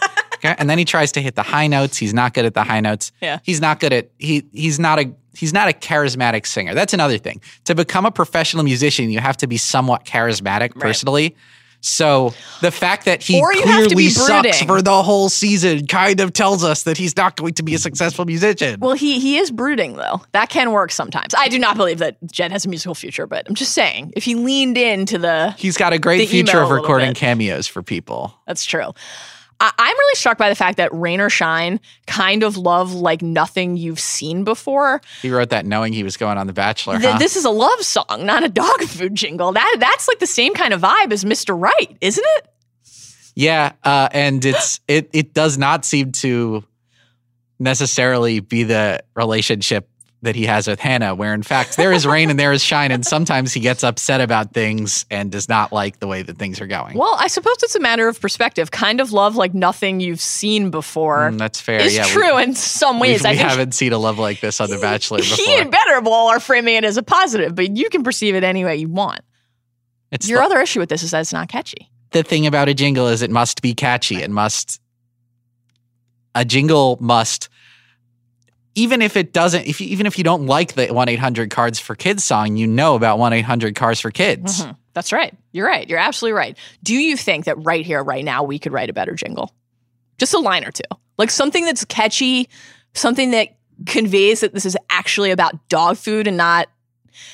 And 0.42 0.70
then 0.70 0.78
he 0.78 0.86
tries 0.86 1.12
to 1.12 1.20
hit 1.20 1.34
the 1.34 1.42
high 1.42 1.66
notes. 1.66 1.98
He's 1.98 2.14
not 2.14 2.32
good 2.32 2.46
at 2.46 2.54
the 2.54 2.64
high 2.64 2.80
notes. 2.80 3.12
Yeah. 3.20 3.40
He's 3.42 3.60
not 3.60 3.78
good 3.78 3.92
at 3.92 4.10
he 4.18 4.44
he's 4.52 4.78
not 4.78 4.98
a 4.98 5.12
he's 5.34 5.52
not 5.52 5.68
a 5.68 5.72
charismatic 5.72 6.46
singer. 6.46 6.72
That's 6.74 6.94
another 6.94 7.18
thing. 7.18 7.42
To 7.64 7.74
become 7.74 8.06
a 8.06 8.10
professional 8.10 8.64
musician, 8.64 9.10
you 9.10 9.20
have 9.20 9.36
to 9.38 9.46
be 9.46 9.58
somewhat 9.58 10.04
charismatic 10.06 10.78
personally. 10.78 11.36
So 11.80 12.34
the 12.60 12.70
fact 12.70 13.06
that 13.06 13.22
he 13.22 13.40
Or 13.40 13.52
you 13.54 13.62
have 13.62 13.68
to 13.68 13.72
clearly 13.88 13.94
be 13.94 14.10
sucks 14.10 14.62
for 14.62 14.82
the 14.82 15.02
whole 15.02 15.28
season 15.28 15.86
kind 15.86 16.20
of 16.20 16.32
tells 16.32 16.62
us 16.62 16.82
that 16.82 16.96
he's 16.98 17.16
not 17.16 17.36
going 17.36 17.54
to 17.54 17.62
be 17.62 17.74
a 17.74 17.78
successful 17.78 18.24
musician. 18.24 18.80
Well, 18.80 18.92
he 18.92 19.18
he 19.18 19.38
is 19.38 19.50
brooding 19.50 19.96
though. 19.96 20.20
That 20.32 20.50
can 20.50 20.72
work 20.72 20.92
sometimes. 20.92 21.34
I 21.36 21.48
do 21.48 21.58
not 21.58 21.76
believe 21.76 21.98
that 21.98 22.16
Jed 22.30 22.52
has 22.52 22.66
a 22.66 22.68
musical 22.68 22.94
future, 22.94 23.26
but 23.26 23.46
I'm 23.48 23.54
just 23.54 23.72
saying 23.72 24.12
if 24.14 24.24
he 24.24 24.34
leaned 24.34 24.76
into 24.76 25.18
the 25.18 25.52
He's 25.52 25.76
got 25.76 25.92
a 25.92 25.98
great 25.98 26.28
future 26.28 26.60
of 26.60 26.70
recording 26.70 27.10
bit. 27.10 27.16
cameos 27.16 27.66
for 27.66 27.82
people. 27.82 28.34
That's 28.46 28.64
true. 28.64 28.92
I- 29.60 29.72
I'm 29.78 29.96
really 29.96 30.14
struck 30.16 30.38
by 30.38 30.48
the 30.48 30.54
fact 30.54 30.78
that 30.78 30.92
Rain 30.92 31.20
or 31.20 31.28
Shine 31.30 31.80
kind 32.06 32.42
of 32.42 32.56
love 32.56 32.94
like 32.94 33.20
nothing 33.22 33.76
you've 33.76 34.00
seen 34.00 34.42
before. 34.42 35.00
He 35.22 35.30
wrote 35.30 35.50
that 35.50 35.66
knowing 35.66 35.92
he 35.92 36.02
was 36.02 36.16
going 36.16 36.38
on 36.38 36.46
The 36.46 36.52
Bachelor. 36.52 36.98
Th- 36.98 37.12
huh? 37.12 37.18
This 37.18 37.36
is 37.36 37.44
a 37.44 37.50
love 37.50 37.82
song, 37.82 38.24
not 38.24 38.42
a 38.42 38.48
dog 38.48 38.80
food 38.88 39.14
jingle. 39.14 39.52
That 39.52 39.76
that's 39.78 40.08
like 40.08 40.18
the 40.18 40.26
same 40.26 40.54
kind 40.54 40.72
of 40.72 40.80
vibe 40.80 41.12
as 41.12 41.24
Mr. 41.24 41.58
Right, 41.60 41.96
isn't 42.00 42.24
it? 42.36 42.46
Yeah, 43.36 43.72
uh, 43.84 44.08
and 44.12 44.44
it's 44.44 44.80
it 44.88 45.10
it 45.12 45.34
does 45.34 45.56
not 45.58 45.84
seem 45.84 46.12
to 46.12 46.64
necessarily 47.58 48.40
be 48.40 48.62
the 48.64 49.00
relationship 49.14 49.88
that 50.22 50.36
he 50.36 50.44
has 50.44 50.66
with 50.68 50.78
Hannah, 50.80 51.14
where 51.14 51.32
in 51.32 51.42
fact 51.42 51.78
there 51.78 51.92
is 51.92 52.06
rain 52.06 52.28
and 52.28 52.38
there 52.38 52.52
is 52.52 52.62
shine, 52.62 52.90
and 52.92 53.06
sometimes 53.06 53.54
he 53.54 53.60
gets 53.60 53.82
upset 53.82 54.20
about 54.20 54.52
things 54.52 55.06
and 55.10 55.32
does 55.32 55.48
not 55.48 55.72
like 55.72 55.98
the 55.98 56.06
way 56.06 56.22
that 56.22 56.38
things 56.38 56.60
are 56.60 56.66
going. 56.66 56.98
Well, 56.98 57.16
I 57.18 57.26
suppose 57.28 57.56
it's 57.62 57.74
a 57.74 57.80
matter 57.80 58.06
of 58.06 58.20
perspective. 58.20 58.70
Kind 58.70 59.00
of 59.00 59.12
love 59.12 59.36
like 59.36 59.54
nothing 59.54 60.00
you've 60.00 60.20
seen 60.20 60.70
before 60.70 61.30
Mm, 61.30 61.38
that's 61.38 61.58
fair. 61.60 61.80
is 61.80 61.94
yeah, 61.96 62.04
we- 62.04 62.10
true 62.12 62.36
in 62.38 62.54
some 62.54 62.98
ways. 63.00 63.22
we 63.22 63.30
I 63.30 63.34
haven't 63.34 63.72
seen 63.72 63.92
a 63.94 63.98
love 63.98 64.18
like 64.18 64.40
this 64.40 64.60
on 64.60 64.68
The 64.68 64.78
Bachelor 64.78 65.22
he 65.22 65.30
before. 65.36 65.60
and 65.62 65.70
Better 65.70 66.00
Bowl 66.02 66.28
are 66.28 66.38
framing 66.40 66.74
it 66.74 66.84
as 66.84 66.98
a 66.98 67.02
positive, 67.02 67.54
but 67.54 67.74
you 67.76 67.88
can 67.88 68.02
perceive 68.02 68.34
it 68.34 68.44
any 68.44 68.62
way 68.64 68.76
you 68.76 68.88
want. 68.88 69.20
It's 70.12 70.28
Your 70.28 70.40
the, 70.40 70.44
other 70.44 70.60
issue 70.60 70.80
with 70.80 70.88
this 70.90 71.02
is 71.02 71.12
that 71.12 71.20
it's 71.20 71.32
not 71.32 71.48
catchy. 71.48 71.88
the 72.10 72.22
thing 72.22 72.46
about 72.46 72.68
a 72.68 72.74
jingle 72.74 73.06
is 73.08 73.22
it 73.22 73.30
must 73.30 73.62
be 73.62 73.72
catchy. 73.74 74.16
It 74.22 74.30
must 74.30 74.80
a 76.34 76.44
jingle 76.44 76.98
must 77.00 77.48
even 78.74 79.02
if 79.02 79.16
it 79.16 79.32
doesn't 79.32 79.66
if 79.66 79.80
you, 79.80 79.88
even 79.88 80.06
if 80.06 80.16
you 80.18 80.24
don't 80.24 80.46
like 80.46 80.74
the 80.74 80.86
1-800 80.86 81.50
cards 81.50 81.78
for 81.78 81.94
kids 81.94 82.22
song 82.24 82.56
you 82.56 82.66
know 82.66 82.94
about 82.94 83.18
1-800 83.18 83.74
cars 83.74 84.00
for 84.00 84.10
kids 84.10 84.62
Mhm. 84.62 84.76
That's 84.92 85.12
right. 85.12 85.32
You're 85.52 85.68
right. 85.68 85.88
You're 85.88 86.00
absolutely 86.00 86.36
right. 86.36 86.58
Do 86.82 86.94
you 86.94 87.16
think 87.16 87.44
that 87.44 87.54
right 87.64 87.86
here, 87.86 88.02
right 88.02 88.24
now, 88.24 88.42
we 88.42 88.58
could 88.58 88.72
write 88.72 88.90
a 88.90 88.92
better 88.92 89.14
jingle? 89.14 89.54
Just 90.18 90.34
a 90.34 90.40
line 90.40 90.64
or 90.64 90.72
two. 90.72 90.82
Like 91.16 91.30
something 91.30 91.64
that's 91.64 91.84
catchy, 91.84 92.48
something 92.94 93.30
that 93.30 93.50
conveys 93.86 94.40
that 94.40 94.52
this 94.52 94.66
is 94.66 94.76
actually 94.90 95.30
about 95.30 95.68
dog 95.68 95.96
food 95.96 96.26
and 96.26 96.36
not. 96.36 96.68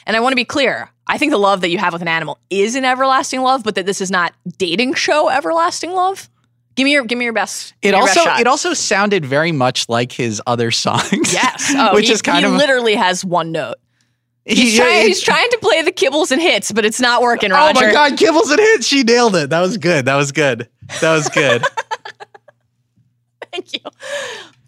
And 0.07 0.14
I 0.14 0.20
want 0.20 0.32
to 0.32 0.37
be 0.37 0.45
clear. 0.45 0.91
I 1.07 1.16
think 1.16 1.32
the 1.32 1.39
love 1.39 1.62
that 1.62 1.70
you 1.70 1.78
have 1.78 1.95
with 1.95 2.03
an 2.03 2.09
animal 2.09 2.39
is 2.51 2.74
an 2.74 2.84
everlasting 2.84 3.41
love, 3.41 3.64
but 3.64 3.74
that 3.76 3.87
this 3.87 4.03
is 4.03 4.11
not 4.11 4.34
dating 4.59 4.93
show 4.93 5.30
everlasting 5.30 5.93
love. 5.93 6.28
Give 6.77 6.85
me 6.85 6.93
your 6.93 7.05
give 7.05 7.18
me 7.18 7.24
your 7.24 7.33
best. 7.33 7.74
It 7.83 7.95
your 7.95 8.05
best 8.05 8.18
also 8.18 8.31
shot. 8.31 8.41
it 8.41 8.47
also 8.47 8.74
sounded 8.74 9.24
very 9.24 9.51
much 9.51 9.89
like 9.89 10.12
his 10.12 10.41
other 10.47 10.70
songs. 10.70 11.33
yes, 11.33 11.72
oh, 11.77 11.95
which 11.95 12.07
he, 12.07 12.12
is 12.12 12.22
kind 12.22 12.45
he 12.45 12.53
of 12.53 12.57
literally 12.57 12.95
has 12.95 13.24
one 13.24 13.51
note. 13.51 13.77
He's, 14.45 14.74
He- 14.74 14.79
trying, 14.79 15.07
he's 15.09 15.20
trying 15.22 15.51
to 15.51 15.59
play 15.59 15.83
the 15.83 15.91
kibbles 15.91 16.31
and 16.31 16.41
hits, 16.41 16.70
but 16.70 16.85
it's 16.85 17.01
not 17.01 17.20
working. 17.20 17.51
Roger. 17.51 17.79
Oh 17.83 17.87
my 17.89 17.93
god, 17.93 18.12
kibbles 18.12 18.49
and 18.49 18.61
hits! 18.61 18.87
She 18.87 19.03
nailed 19.03 19.35
it. 19.35 19.51
That 19.51 19.61
was 19.61 19.77
good. 19.77 20.05
That 20.05 20.14
was 20.14 20.31
good. 20.31 20.68
That 21.01 21.12
was 21.12 21.29
good. 21.31 21.64
Thank 23.53 23.72
you. 23.72 23.81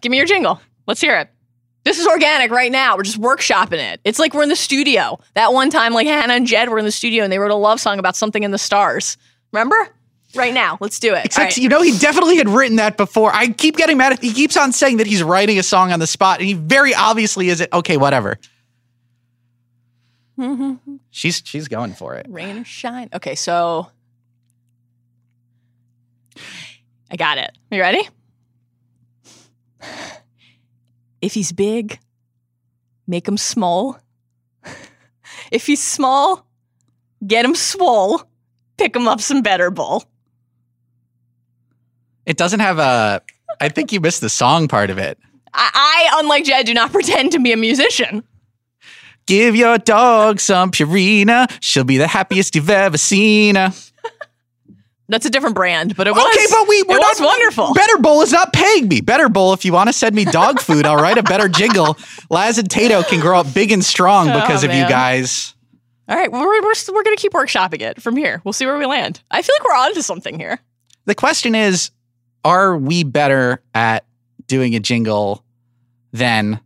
Give 0.01 0.09
me 0.09 0.17
your 0.17 0.25
jingle. 0.25 0.59
Let's 0.87 0.99
hear 0.99 1.17
it. 1.17 1.29
This 1.85 1.97
is 1.99 2.07
organic 2.07 2.51
right 2.51 2.71
now. 2.71 2.97
We're 2.97 3.03
just 3.03 3.21
workshopping 3.21 3.79
it. 3.93 4.01
It's 4.03 4.19
like 4.19 4.33
we're 4.33 4.43
in 4.43 4.49
the 4.49 4.55
studio. 4.55 5.19
That 5.35 5.53
one 5.53 5.69
time, 5.69 5.93
like 5.93 6.07
Hannah 6.07 6.33
and 6.33 6.45
Jed 6.45 6.69
were 6.69 6.77
in 6.79 6.85
the 6.85 6.91
studio 6.91 7.23
and 7.23 7.31
they 7.31 7.39
wrote 7.39 7.51
a 7.51 7.55
love 7.55 7.79
song 7.79 7.99
about 7.99 8.15
something 8.17 8.43
in 8.43 8.51
the 8.51 8.57
stars. 8.57 9.17
Remember? 9.53 9.87
Right 10.35 10.53
now. 10.53 10.77
Let's 10.79 10.99
do 10.99 11.15
it. 11.15 11.35
Right. 11.37 11.57
you 11.57 11.69
know 11.69 11.81
he 11.81 11.97
definitely 11.97 12.37
had 12.37 12.47
written 12.47 12.75
that 12.75 12.97
before. 12.97 13.33
I 13.33 13.47
keep 13.49 13.77
getting 13.77 13.97
mad 13.97 14.13
at. 14.13 14.21
He 14.21 14.31
keeps 14.31 14.55
on 14.57 14.71
saying 14.71 14.97
that 14.97 15.07
he's 15.07 15.23
writing 15.23 15.57
a 15.57 15.63
song 15.63 15.91
on 15.91 15.99
the 15.99 16.05
spot, 16.07 16.39
and 16.39 16.47
he 16.47 16.53
very 16.53 16.93
obviously 16.93 17.49
is. 17.49 17.61
It 17.61 17.73
okay? 17.73 17.97
Whatever. 17.97 18.37
she's 21.09 21.41
she's 21.43 21.67
going 21.67 21.93
for 21.93 22.15
it. 22.15 22.27
Rain 22.29 22.59
or 22.59 22.63
shine. 22.63 23.09
Okay, 23.13 23.33
so 23.33 23.87
I 27.09 27.15
got 27.15 27.37
it. 27.37 27.51
You 27.71 27.81
ready? 27.81 28.07
If 31.21 31.33
he's 31.33 31.51
big, 31.51 31.99
make 33.05 33.27
him 33.27 33.35
small. 33.35 33.99
if 35.51 35.65
he's 35.65 35.83
small, 35.83 36.47
get 37.27 37.43
him 37.43 37.55
swole. 37.55 38.21
Pick 38.77 38.95
him 38.95 39.05
up 39.05 39.19
some 39.19 39.41
better 39.41 39.69
bull. 39.69 40.05
It 42.29 42.37
doesn't 42.37 42.59
have 42.59 42.77
a. 42.77 43.21
I 43.59 43.69
think 43.69 43.91
you 43.91 43.99
missed 43.99 44.21
the 44.21 44.29
song 44.29 44.67
part 44.67 44.91
of 44.91 44.99
it. 44.99 45.17
I, 45.51 46.09
I, 46.13 46.19
unlike 46.19 46.45
Jed, 46.45 46.67
do 46.67 46.75
not 46.75 46.91
pretend 46.93 47.31
to 47.31 47.39
be 47.39 47.51
a 47.51 47.57
musician. 47.57 48.23
Give 49.25 49.55
your 49.55 49.79
dog 49.79 50.39
some 50.39 50.69
Purina. 50.71 51.51
She'll 51.59 51.83
be 51.83 51.97
the 51.97 52.07
happiest 52.07 52.55
you've 52.55 52.69
ever 52.69 52.97
seen. 52.99 53.55
her. 53.55 53.73
That's 55.07 55.25
a 55.25 55.31
different 55.31 55.55
brand, 55.55 55.95
but 55.95 56.05
it 56.05 56.13
was 56.13 56.23
Okay, 56.23 56.45
but 56.51 56.67
we 56.67 56.83
we're 56.83 56.97
it 56.97 57.01
not 57.01 57.13
was 57.19 57.21
wonderful. 57.21 57.73
Better 57.73 57.97
Bowl 57.97 58.21
is 58.21 58.31
not 58.31 58.53
paying 58.53 58.87
me. 58.87 59.01
Better 59.01 59.27
Bowl, 59.27 59.53
if 59.53 59.65
you 59.65 59.73
want 59.73 59.89
to 59.89 59.93
send 59.93 60.15
me 60.15 60.23
dog 60.23 60.59
food, 60.61 60.85
I'll 60.85 60.97
write 60.97 61.17
a 61.17 61.23
better 61.23 61.49
jingle. 61.49 61.97
Laz 62.29 62.59
and 62.59 62.69
Tato 62.69 63.01
can 63.01 63.19
grow 63.19 63.39
up 63.39 63.51
big 63.51 63.71
and 63.71 63.83
strong 63.83 64.29
oh, 64.29 64.39
because 64.39 64.63
Oh, 64.63 64.67
of 64.67 64.73
you 64.75 64.81
man. 64.81 64.89
guys. 64.89 65.55
All 66.07 66.15
right, 66.15 66.31
we're, 66.31 66.39
we're, 66.39 66.61
we're 66.61 67.03
going 67.03 67.15
to 67.17 67.21
keep 67.21 67.33
workshopping 67.33 67.81
it 67.81 67.99
from 68.03 68.15
here. 68.17 68.39
We'll 68.43 68.53
see 68.53 68.67
where 68.67 68.77
we 68.77 68.85
land. 68.85 69.21
I 69.31 69.41
feel 69.41 69.55
like 69.59 69.67
we're 69.67 69.75
on 69.83 69.93
to 69.95 70.03
something 70.03 70.37
here. 70.39 70.59
The 71.05 71.15
question 71.15 71.55
is, 71.55 71.89
are 72.43 72.77
we 72.77 73.03
better 73.03 73.61
at 73.73 74.05
doing 74.47 74.75
a 74.75 74.79
jingle 74.79 75.43
than 76.11 76.59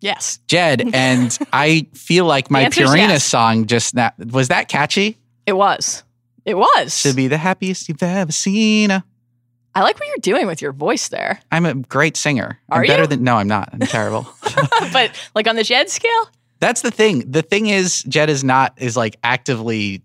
Yes. 0.00 0.38
Jed? 0.46 0.90
And 0.94 1.36
I 1.52 1.86
feel 1.94 2.24
like 2.24 2.50
my 2.50 2.64
Purina 2.66 3.08
yes. 3.08 3.24
song 3.24 3.66
just 3.66 3.94
that 3.96 4.14
was 4.18 4.48
that 4.48 4.68
catchy. 4.68 5.18
It 5.46 5.52
was. 5.54 6.02
It 6.44 6.56
was. 6.56 6.96
Should 6.96 7.16
be 7.16 7.28
the 7.28 7.36
happiest 7.36 7.88
you've 7.88 8.02
ever 8.02 8.32
seen. 8.32 8.90
I 8.90 9.82
like 9.82 9.98
what 10.00 10.08
you're 10.08 10.16
doing 10.20 10.46
with 10.46 10.60
your 10.62 10.72
voice 10.72 11.08
there. 11.08 11.40
I'm 11.52 11.64
a 11.66 11.74
great 11.74 12.16
singer. 12.16 12.58
Are 12.70 12.80
I'm 12.80 12.86
better 12.86 13.02
you? 13.02 13.08
than 13.08 13.22
no, 13.24 13.36
I'm 13.36 13.46
not. 13.46 13.68
I'm 13.72 13.80
terrible. 13.80 14.26
but 14.92 15.12
like 15.34 15.46
on 15.46 15.56
the 15.56 15.62
Jed 15.64 15.90
scale, 15.90 16.30
That's 16.60 16.82
the 16.82 16.90
thing. 16.90 17.30
The 17.30 17.42
thing 17.42 17.66
is, 17.68 18.02
Jed 18.04 18.30
is 18.30 18.42
not 18.42 18.74
is 18.78 18.96
like 18.96 19.16
actively 19.22 20.02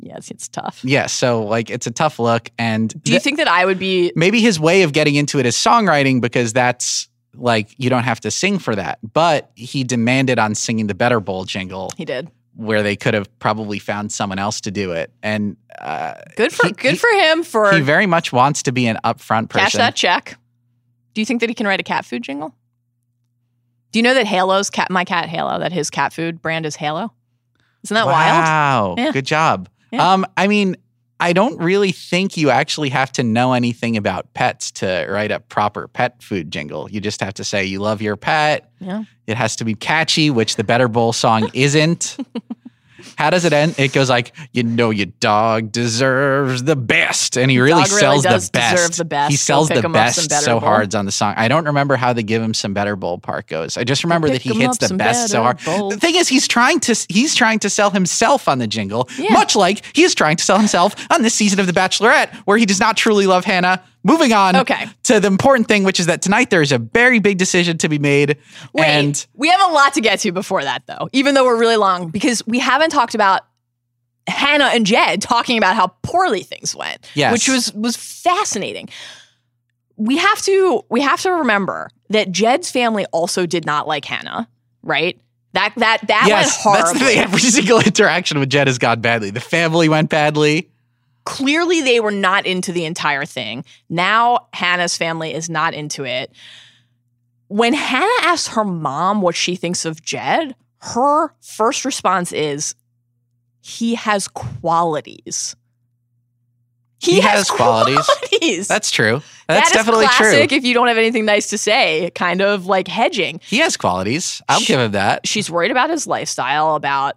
yes, 0.00 0.30
it's 0.30 0.48
tough. 0.48 0.80
yeah. 0.84 1.06
So 1.06 1.42
like 1.44 1.70
it's 1.70 1.86
a 1.86 1.90
tough 1.90 2.18
look, 2.18 2.50
and 2.58 2.88
Do 3.02 3.12
you 3.12 3.18
th- 3.18 3.22
think 3.22 3.36
that 3.38 3.48
I 3.48 3.64
would 3.64 3.78
be 3.78 4.12
maybe 4.16 4.40
his 4.40 4.58
way 4.58 4.82
of 4.82 4.92
getting 4.92 5.14
into 5.14 5.38
it 5.38 5.46
is 5.46 5.54
songwriting 5.56 6.20
because 6.20 6.52
that's 6.52 7.08
like 7.36 7.68
you 7.78 7.88
don't 7.90 8.02
have 8.04 8.20
to 8.20 8.30
sing 8.30 8.58
for 8.58 8.74
that. 8.76 8.98
But 9.12 9.50
he 9.54 9.84
demanded 9.84 10.38
on 10.38 10.54
singing 10.54 10.86
the 10.88 10.94
Better 10.94 11.20
Bowl 11.20 11.44
jingle, 11.44 11.90
he 11.96 12.04
did. 12.04 12.28
where 12.56 12.82
they 12.82 12.96
could 12.96 13.14
have 13.14 13.28
probably 13.38 13.78
found 13.78 14.10
someone 14.12 14.38
else 14.38 14.60
to 14.62 14.70
do 14.70 14.92
it, 14.92 15.12
and 15.22 15.56
uh, 15.78 16.14
Good 16.36 16.52
for 16.52 16.66
He- 16.66 16.72
good 16.72 16.90
he- 16.92 16.96
for 16.96 17.10
him 17.10 17.42
for 17.44 17.72
he 17.72 17.80
very 17.80 18.06
much 18.06 18.32
wants 18.32 18.62
to 18.64 18.72
be 18.72 18.86
an 18.86 18.98
upfront 19.04 19.48
person. 19.48 19.62
cash 19.64 19.72
that 19.74 19.94
check. 19.94 20.36
Do 21.14 21.20
you 21.20 21.24
think 21.24 21.40
that 21.40 21.48
he 21.48 21.54
can 21.54 21.66
write 21.66 21.80
a 21.80 21.84
cat 21.84 22.04
food 22.04 22.22
jingle? 22.22 22.54
Do 23.92 23.98
you 23.98 24.02
know 24.04 24.14
that 24.14 24.26
Halo's 24.26 24.70
cat 24.70 24.88
my 24.90 25.04
cat 25.04 25.28
Halo, 25.28 25.58
that 25.58 25.72
his 25.72 25.90
cat 25.90 26.12
food 26.12 26.40
brand 26.40 26.64
is 26.66 26.76
Halo? 26.76 27.12
Isn't 27.82 27.94
that 27.94 28.06
wild? 28.06 28.44
Wow, 28.44 28.94
Yeah. 28.98 29.10
good 29.12 29.24
job. 29.26 29.68
Yeah. 29.90 30.12
Um, 30.12 30.26
I 30.36 30.46
mean, 30.46 30.76
I 31.20 31.34
don't 31.34 31.58
really 31.58 31.92
think 31.92 32.36
you 32.38 32.48
actually 32.48 32.88
have 32.88 33.12
to 33.12 33.22
know 33.22 33.52
anything 33.52 33.96
about 33.98 34.32
pets 34.32 34.70
to 34.72 35.06
write 35.08 35.30
a 35.30 35.38
proper 35.38 35.86
pet 35.86 36.22
food 36.22 36.50
jingle. 36.50 36.90
You 36.90 37.00
just 37.00 37.20
have 37.20 37.34
to 37.34 37.44
say 37.44 37.64
you 37.64 37.80
love 37.80 38.00
your 38.00 38.16
pet. 38.16 38.70
Yeah. 38.78 39.04
It 39.26 39.36
has 39.36 39.54
to 39.56 39.64
be 39.64 39.74
catchy, 39.74 40.30
which 40.30 40.56
the 40.56 40.64
Better 40.64 40.88
Bowl 40.88 41.12
song 41.12 41.50
isn't. 41.52 42.16
How 43.16 43.30
does 43.30 43.44
it 43.44 43.52
end? 43.52 43.74
It 43.78 43.92
goes 43.92 44.08
like, 44.10 44.32
you 44.52 44.62
know, 44.62 44.90
your 44.90 45.06
dog 45.20 45.72
deserves 45.72 46.62
the 46.64 46.76
best, 46.76 47.36
and 47.36 47.50
he 47.50 47.58
really 47.58 47.82
dog 47.82 47.88
sells 47.90 48.22
does 48.22 48.48
the 48.50 48.58
best. 48.58 48.76
deserve 48.76 48.96
the 48.96 49.04
best. 49.04 49.30
He 49.30 49.36
sells 49.36 49.68
the 49.68 49.88
best 49.88 50.30
so 50.30 50.52
Bowl. 50.52 50.60
hard 50.68 50.94
on 50.94 51.04
the 51.06 51.12
song. 51.12 51.34
I 51.36 51.48
don't 51.48 51.64
remember 51.66 51.96
how 51.96 52.12
the 52.12 52.22
give 52.22 52.42
him 52.42 52.54
some 52.54 52.74
Better 52.74 52.96
Bowl 52.96 53.18
part 53.18 53.46
goes. 53.46 53.76
I 53.76 53.84
just 53.84 54.02
remember 54.04 54.28
that 54.30 54.42
he 54.42 54.54
hits 54.54 54.78
the 54.78 54.94
best 54.94 55.30
so 55.30 55.42
hard. 55.42 55.58
Bowl. 55.64 55.90
The 55.90 55.96
thing 55.98 56.14
is, 56.16 56.28
he's 56.28 56.48
trying 56.48 56.80
to 56.80 56.94
he's 57.08 57.34
trying 57.34 57.58
to 57.60 57.70
sell 57.70 57.90
himself 57.90 58.48
on 58.48 58.58
the 58.58 58.66
jingle, 58.66 59.08
Yeah. 59.18 59.32
much 59.34 59.54
like 59.56 59.84
he 59.94 60.02
is 60.02 60.14
trying 60.14 60.36
to 60.36 60.44
sell 60.44 60.58
himself 60.58 60.94
on 61.10 61.22
this 61.22 61.34
season 61.34 61.60
of 61.60 61.66
The 61.66 61.72
Bachelorette, 61.72 62.34
where 62.46 62.56
he 62.58 62.66
does 62.66 62.80
not 62.80 62.96
truly 62.96 63.26
love 63.26 63.44
Hannah. 63.44 63.82
Moving 64.02 64.32
on 64.32 64.56
Okay. 64.56 64.86
to 65.04 65.20
the 65.20 65.26
important 65.28 65.68
thing, 65.68 65.84
which 65.84 66.00
is 66.00 66.06
that 66.06 66.22
tonight 66.22 66.48
there 66.50 66.62
is 66.62 66.72
a 66.72 66.78
very 66.78 67.18
big 67.18 67.36
decision 67.36 67.76
to 67.78 67.88
be 67.88 67.98
made, 67.98 68.38
Wait, 68.72 68.84
and 68.86 69.26
we 69.34 69.48
have 69.48 69.60
a 69.60 69.72
lot 69.74 69.92
to 69.94 70.00
get 70.00 70.20
to 70.20 70.32
before 70.32 70.62
that, 70.64 70.82
though, 70.86 71.08
even 71.12 71.34
though 71.34 71.44
we're 71.44 71.58
really 71.58 71.76
long, 71.76 72.08
because 72.08 72.46
we 72.46 72.58
haven't 72.58 72.90
talked 72.90 73.14
about 73.14 73.42
Hannah 74.26 74.70
and 74.72 74.86
Jed 74.86 75.20
talking 75.20 75.58
about 75.58 75.76
how 75.76 75.88
poorly 76.02 76.42
things 76.42 76.74
went, 76.74 77.06
Yes. 77.14 77.32
which 77.32 77.48
was 77.48 77.72
was 77.74 77.96
fascinating. 77.96 78.88
We 79.96 80.16
have 80.16 80.40
to 80.42 80.82
we 80.88 81.02
have 81.02 81.20
to 81.22 81.30
remember 81.32 81.90
that 82.08 82.30
Jed's 82.32 82.70
family 82.70 83.04
also 83.12 83.44
did 83.44 83.66
not 83.66 83.86
like 83.86 84.04
Hannah, 84.06 84.48
right? 84.82 85.20
That 85.52 85.74
that 85.76 86.06
that 86.06 86.24
yes, 86.26 86.64
went 86.64 86.78
that's 86.78 86.92
the 86.92 87.00
thing. 87.00 87.18
Every 87.18 87.40
single 87.40 87.80
interaction 87.84 88.38
with 88.38 88.48
Jed 88.48 88.66
has 88.66 88.78
gone 88.78 89.00
badly. 89.00 89.30
The 89.30 89.40
family 89.40 89.88
went 89.90 90.08
badly. 90.08 90.70
Clearly, 91.24 91.82
they 91.82 92.00
were 92.00 92.10
not 92.10 92.46
into 92.46 92.72
the 92.72 92.84
entire 92.84 93.24
thing. 93.24 93.64
Now 93.88 94.48
Hannah's 94.52 94.96
family 94.96 95.34
is 95.34 95.50
not 95.50 95.74
into 95.74 96.04
it. 96.04 96.32
When 97.48 97.74
Hannah 97.74 98.06
asks 98.22 98.54
her 98.54 98.64
mom 98.64 99.22
what 99.22 99.34
she 99.34 99.56
thinks 99.56 99.84
of 99.84 100.02
Jed, 100.02 100.54
her 100.78 101.34
first 101.40 101.84
response 101.84 102.32
is, 102.32 102.74
"He 103.60 103.94
has 103.96 104.28
qualities." 104.28 105.56
He 107.02 107.20
has 107.20 107.50
qualities. 107.50 108.04
qualities. 108.04 108.68
That's 108.68 108.90
true. 108.90 109.22
That's 109.48 109.60
That 109.60 109.66
is 109.66 109.72
definitely 109.72 110.06
classic 110.06 110.50
true. 110.50 110.58
If 110.58 110.64
you 110.64 110.74
don't 110.74 110.88
have 110.88 110.98
anything 110.98 111.24
nice 111.24 111.48
to 111.48 111.56
say, 111.58 112.10
kind 112.14 112.42
of 112.42 112.66
like 112.66 112.88
hedging. 112.88 113.40
He 113.42 113.58
has 113.58 113.78
qualities. 113.78 114.42
I'll 114.50 114.60
Sh- 114.60 114.68
give 114.68 114.80
him 114.80 114.92
that. 114.92 115.26
She's 115.26 115.50
worried 115.50 115.70
about 115.70 115.88
his 115.88 116.06
lifestyle, 116.06 116.74
about 116.74 117.16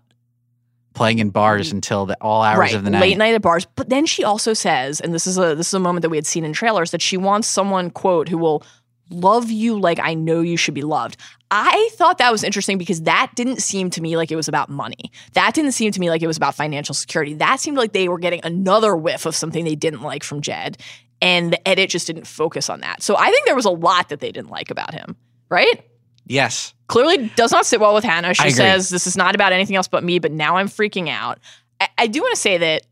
Playing 0.93 1.19
in 1.19 1.29
bars 1.29 1.69
mm. 1.69 1.73
until 1.73 2.05
the, 2.05 2.17
all 2.21 2.43
hours 2.43 2.59
right, 2.59 2.75
of 2.75 2.83
the 2.83 2.89
night. 2.89 3.01
late 3.01 3.17
night 3.17 3.33
at 3.33 3.41
bars. 3.41 3.65
But 3.75 3.89
then 3.89 4.05
she 4.05 4.23
also 4.23 4.53
says, 4.53 5.01
and 5.01 5.13
this 5.13 5.25
is 5.25 5.37
a 5.37 5.55
this 5.55 5.67
is 5.67 5.73
a 5.73 5.79
moment 5.79 6.03
that 6.03 6.09
we 6.09 6.17
had 6.17 6.27
seen 6.27 6.45
in 6.45 6.53
trailers, 6.53 6.91
that 6.91 7.01
she 7.01 7.17
wants 7.17 7.47
someone 7.47 7.89
quote 7.89 8.29
who 8.29 8.37
will 8.37 8.63
love 9.09 9.51
you 9.51 9.79
like 9.79 9.99
I 9.99 10.13
know 10.13 10.41
you 10.41 10.57
should 10.57 10.73
be 10.73 10.81
loved. 10.81 11.17
I 11.51 11.89
thought 11.93 12.17
that 12.17 12.31
was 12.31 12.43
interesting 12.43 12.77
because 12.77 13.03
that 13.03 13.31
didn't 13.35 13.61
seem 13.61 13.89
to 13.91 14.01
me 14.01 14.17
like 14.17 14.31
it 14.31 14.35
was 14.35 14.47
about 14.47 14.69
money. 14.69 15.11
That 15.33 15.53
didn't 15.53 15.73
seem 15.73 15.91
to 15.91 15.99
me 15.99 16.09
like 16.09 16.23
it 16.23 16.27
was 16.27 16.37
about 16.37 16.55
financial 16.55 16.95
security. 16.95 17.35
That 17.35 17.59
seemed 17.59 17.77
like 17.77 17.93
they 17.93 18.07
were 18.07 18.17
getting 18.17 18.41
another 18.43 18.95
whiff 18.95 19.25
of 19.25 19.35
something 19.35 19.63
they 19.63 19.75
didn't 19.75 20.01
like 20.01 20.23
from 20.23 20.41
Jed, 20.41 20.77
and 21.21 21.53
the 21.53 21.67
edit 21.67 21.89
just 21.89 22.07
didn't 22.07 22.25
focus 22.25 22.69
on 22.69 22.81
that. 22.81 23.03
So 23.03 23.15
I 23.17 23.29
think 23.29 23.45
there 23.45 23.55
was 23.55 23.65
a 23.65 23.71
lot 23.71 24.09
that 24.09 24.19
they 24.19 24.31
didn't 24.31 24.49
like 24.49 24.71
about 24.71 24.93
him. 24.93 25.15
Right? 25.49 25.87
Yes. 26.25 26.73
clearly 26.87 27.29
does 27.35 27.51
not 27.51 27.65
sit 27.65 27.79
well 27.79 27.93
with 27.93 28.03
Hannah. 28.03 28.33
She 28.33 28.49
says, 28.51 28.89
This 28.89 29.07
is 29.07 29.17
not 29.17 29.35
about 29.35 29.51
anything 29.51 29.75
else 29.75 29.87
but 29.87 30.03
me, 30.03 30.19
but 30.19 30.31
now 30.31 30.57
I'm 30.57 30.67
freaking 30.67 31.09
out. 31.09 31.39
I, 31.79 31.89
I 31.97 32.07
do 32.07 32.21
want 32.21 32.33
to 32.33 32.39
say 32.39 32.57
that 32.57 32.83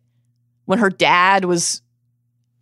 when 0.65 0.79
her 0.79 0.89
dad 0.89 1.45
was 1.45 1.81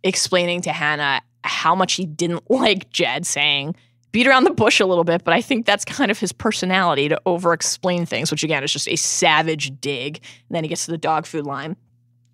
explaining 0.02 0.62
to 0.62 0.72
Hannah 0.72 1.22
how 1.42 1.74
much 1.74 1.94
he 1.94 2.06
didn't 2.06 2.50
like 2.50 2.90
Jed, 2.90 3.26
saying, 3.26 3.74
beat 4.12 4.26
around 4.26 4.44
the 4.44 4.50
bush 4.50 4.80
a 4.80 4.86
little 4.86 5.04
bit, 5.04 5.24
but 5.24 5.34
I 5.34 5.40
think 5.40 5.66
that's 5.66 5.84
kind 5.84 6.10
of 6.10 6.18
his 6.18 6.32
personality 6.32 7.08
to 7.08 7.20
over 7.26 7.52
explain 7.52 8.06
things, 8.06 8.30
which 8.30 8.42
again 8.42 8.64
is 8.64 8.72
just 8.72 8.88
a 8.88 8.96
savage 8.96 9.80
dig. 9.80 10.16
And 10.48 10.56
then 10.56 10.64
he 10.64 10.68
gets 10.68 10.86
to 10.86 10.90
the 10.90 10.98
dog 10.98 11.26
food 11.26 11.46
line. 11.46 11.76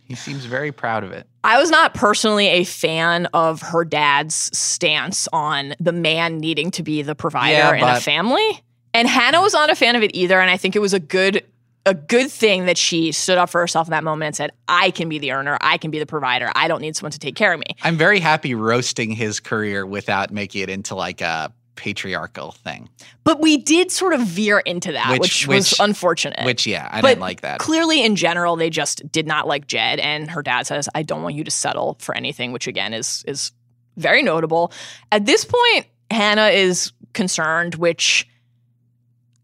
He 0.05 0.15
seems 0.15 0.45
very 0.45 0.73
proud 0.73 1.05
of 1.05 1.13
it. 1.13 1.27
I 1.47 1.61
was 1.61 1.71
not 1.71 1.95
personally 1.95 2.49
a 2.49 2.65
fan 2.65 3.27
of 3.27 3.63
her 3.63 3.85
dad's 3.85 4.35
stance 4.53 5.29
on 5.33 5.75
the 5.79 5.93
man 5.93 6.39
needing 6.39 6.73
to 6.73 6.83
be 6.83 7.03
the 7.03 7.15
provider 7.15 7.57
Yeah, 7.57 7.75
in 7.75 7.85
a 7.85 8.01
family. 8.01 8.65
And 8.93 9.07
Hannah 9.07 9.41
was 9.41 9.53
not 9.53 9.71
a 9.71 9.77
fan 9.77 9.95
of 9.95 10.03
it 10.03 10.11
either. 10.13 10.41
And 10.41 10.51
I 10.51 10.57
think 10.57 10.75
it 10.75 10.81
was 10.81 10.93
a 10.93 10.99
good 10.99 11.45
a 11.87 11.95
good 11.95 12.33
thing 12.33 12.67
that 12.67 12.77
she 12.77 13.13
stood 13.13 13.39
up 13.39 13.49
for 13.49 13.61
herself 13.61 13.87
in 13.87 13.93
that 13.93 14.03
moment 14.03 14.27
and 14.27 14.35
said, 14.35 14.51
I 14.67 14.91
can 14.91 15.09
be 15.09 15.21
the 15.21 15.31
earner, 15.31 15.57
I 15.61 15.79
can 15.79 15.93
be 15.93 16.01
the 16.01 16.07
provider. 16.07 16.51
I 16.57 16.67
don't 16.67 16.81
need 16.81 16.97
someone 16.97 17.13
to 17.13 17.19
take 17.21 17.37
care 17.37 17.53
of 17.53 17.61
me. 17.61 17.67
I'm 17.85 17.97
very 17.97 18.19
happy 18.19 18.57
roasting 18.57 19.13
his 19.13 19.39
career 19.39 19.87
without 19.87 20.33
making 20.33 20.63
it 20.63 20.69
into 20.69 20.97
like 20.97 21.21
a 21.21 21.53
patriarchal 21.77 22.53
thing. 22.53 22.89
But 23.25 23.41
we 23.41 23.59
did 23.59 23.91
sort 23.93 24.13
of 24.15 24.21
veer 24.23 24.59
into 24.61 24.93
that, 24.93 25.11
Which- 25.11 25.21
which, 25.21 25.47
was 25.47 25.71
which- 25.73 25.81
unfortunate. 25.81 26.45
Which 26.45 26.67
yeah, 26.67 26.89
I 26.91 27.01
But 27.01 27.09
didn't 27.09 27.21
like 27.21 27.43
that. 27.43 27.59
Clearly, 27.61 28.03
in 28.03 28.17
general, 28.17 28.57
they 28.57 28.71
just 28.71 29.11
did 29.13 29.27
not 29.27 29.47
like 29.47 29.67
Jed, 29.67 29.99
and 30.01 30.31
her 30.31 30.43
dad 30.43 30.67
says, 30.67 30.89
"I 30.95 31.03
don't 31.03 31.23
want 31.23 31.35
you 31.35 31.45
to 31.45 31.51
settle 31.51 31.97
for 32.01 32.17
anything," 32.17 32.53
which 32.53 32.67
again 32.67 32.93
is 32.95 33.23
is 33.29 33.53
very 33.97 34.23
notable. 34.23 34.73
At 35.13 35.27
this 35.27 35.45
point, 35.45 35.87
Hannah 36.11 36.49
is 36.49 36.93
concerned, 37.13 37.77
which 37.77 38.27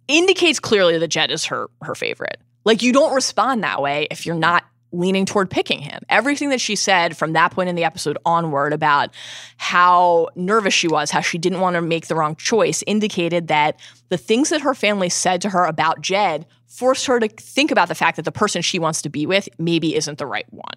indicates 0.08 0.58
clearly 0.60 0.98
that 0.98 1.08
Jed 1.08 1.30
is 1.30 1.46
her 1.46 1.68
her 1.82 1.94
favorite. 1.94 2.38
Like 2.64 2.82
you 2.82 2.92
don't 2.92 3.14
respond 3.14 3.62
that 3.64 3.80
way 3.82 4.06
if 4.10 4.26
you're 4.26 4.34
not 4.36 4.64
leaning 4.92 5.26
toward 5.26 5.50
picking 5.50 5.80
him. 5.80 6.02
Everything 6.08 6.50
that 6.50 6.60
she 6.60 6.76
said 6.76 7.16
from 7.16 7.32
that 7.32 7.52
point 7.52 7.68
in 7.68 7.74
the 7.74 7.84
episode 7.84 8.18
onward 8.24 8.72
about 8.72 9.10
how 9.56 10.28
nervous 10.36 10.74
she 10.74 10.88
was, 10.88 11.10
how 11.10 11.20
she 11.20 11.38
didn't 11.38 11.60
want 11.60 11.74
to 11.74 11.82
make 11.82 12.06
the 12.06 12.14
wrong 12.14 12.36
choice, 12.36 12.84
indicated 12.86 13.48
that 13.48 13.80
the 14.10 14.18
things 14.18 14.50
that 14.50 14.60
her 14.60 14.74
family 14.74 15.08
said 15.08 15.40
to 15.40 15.50
her 15.50 15.64
about 15.64 16.00
Jed 16.00 16.46
forced 16.66 17.06
her 17.06 17.20
to 17.20 17.28
think 17.28 17.70
about 17.70 17.88
the 17.88 17.94
fact 17.94 18.16
that 18.16 18.24
the 18.24 18.32
person 18.32 18.62
she 18.62 18.78
wants 18.78 19.02
to 19.02 19.08
be 19.08 19.26
with 19.26 19.48
maybe 19.58 19.94
isn't 19.94 20.18
the 20.18 20.26
right 20.26 20.46
one. 20.50 20.74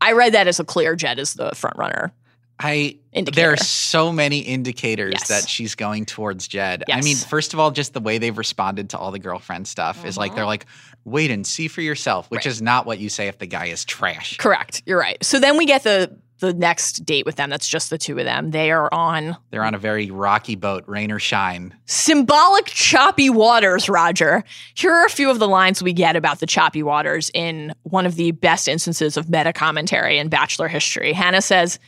I 0.00 0.12
read 0.12 0.34
that 0.34 0.48
as 0.48 0.60
a 0.60 0.64
clear 0.64 0.96
Jed 0.96 1.18
is 1.18 1.34
the 1.34 1.52
front 1.54 1.76
runner. 1.78 2.12
I 2.60 2.98
Indicator. 3.12 3.34
there 3.40 3.52
are 3.52 3.56
so 3.56 4.12
many 4.12 4.38
indicators 4.38 5.14
Yes. 5.18 5.28
that 5.28 5.48
she's 5.48 5.74
going 5.74 6.06
towards 6.06 6.46
Jed. 6.48 6.84
I 6.90 7.00
mean, 7.00 7.16
first 7.16 7.52
of 7.52 7.60
all, 7.60 7.70
just 7.70 7.92
the 7.94 8.00
way 8.00 8.18
they've 8.18 8.36
responded 8.36 8.90
to 8.90 8.98
all 8.98 9.10
the 9.10 9.18
girlfriend 9.18 9.66
stuff 9.68 10.04
is 10.06 10.16
like 10.16 10.34
they're 10.34 10.46
like, 10.46 10.66
wait 11.04 11.30
and 11.30 11.46
see 11.46 11.68
for 11.68 11.80
yourself, 11.82 12.30
which 12.30 12.40
Mm-hmm. 12.42 12.48
Right. 12.48 12.52
is 12.52 12.62
not 12.62 12.86
what 12.86 12.98
you 12.98 13.08
say 13.08 13.26
if 13.28 13.38
the 13.38 13.46
guy 13.46 13.66
is 13.66 13.84
trash. 13.84 14.36
Correct. 14.38 14.82
You're 14.86 14.98
right. 14.98 15.22
So 15.24 15.38
then 15.40 15.56
we 15.56 15.66
get 15.66 15.82
the 15.82 16.16
the 16.40 16.52
next 16.52 17.06
date 17.06 17.24
with 17.24 17.36
them. 17.36 17.48
That's 17.48 17.68
just 17.68 17.90
the 17.90 17.96
two 17.96 18.18
of 18.18 18.24
them. 18.24 18.50
They 18.50 18.70
are 18.72 18.92
on 18.92 19.36
They're 19.50 19.64
on 19.64 19.72
a 19.74 19.78
very 19.78 20.10
rocky 20.10 20.56
boat, 20.56 20.84
rain 20.86 21.10
or 21.12 21.18
shine. 21.20 21.74
symbolic 21.86 22.66
choppy 22.66 23.30
waters, 23.30 23.88
Roger. 23.88 24.42
Here 24.74 24.92
are 24.92 25.06
a 25.06 25.10
few 25.10 25.30
of 25.30 25.38
the 25.38 25.48
lines 25.48 25.82
we 25.82 25.92
get 25.92 26.16
about 26.16 26.40
the 26.40 26.46
choppy 26.46 26.82
waters 26.82 27.30
in 27.34 27.72
one 27.84 28.04
of 28.04 28.16
the 28.16 28.32
best 28.32 28.66
instances 28.68 29.16
of 29.16 29.30
meta 29.30 29.52
commentary 29.52 30.18
in 30.18 30.28
Bachelor 30.28 30.68
history. 30.68 31.12
Hannah 31.12 31.40
says, 31.40 31.78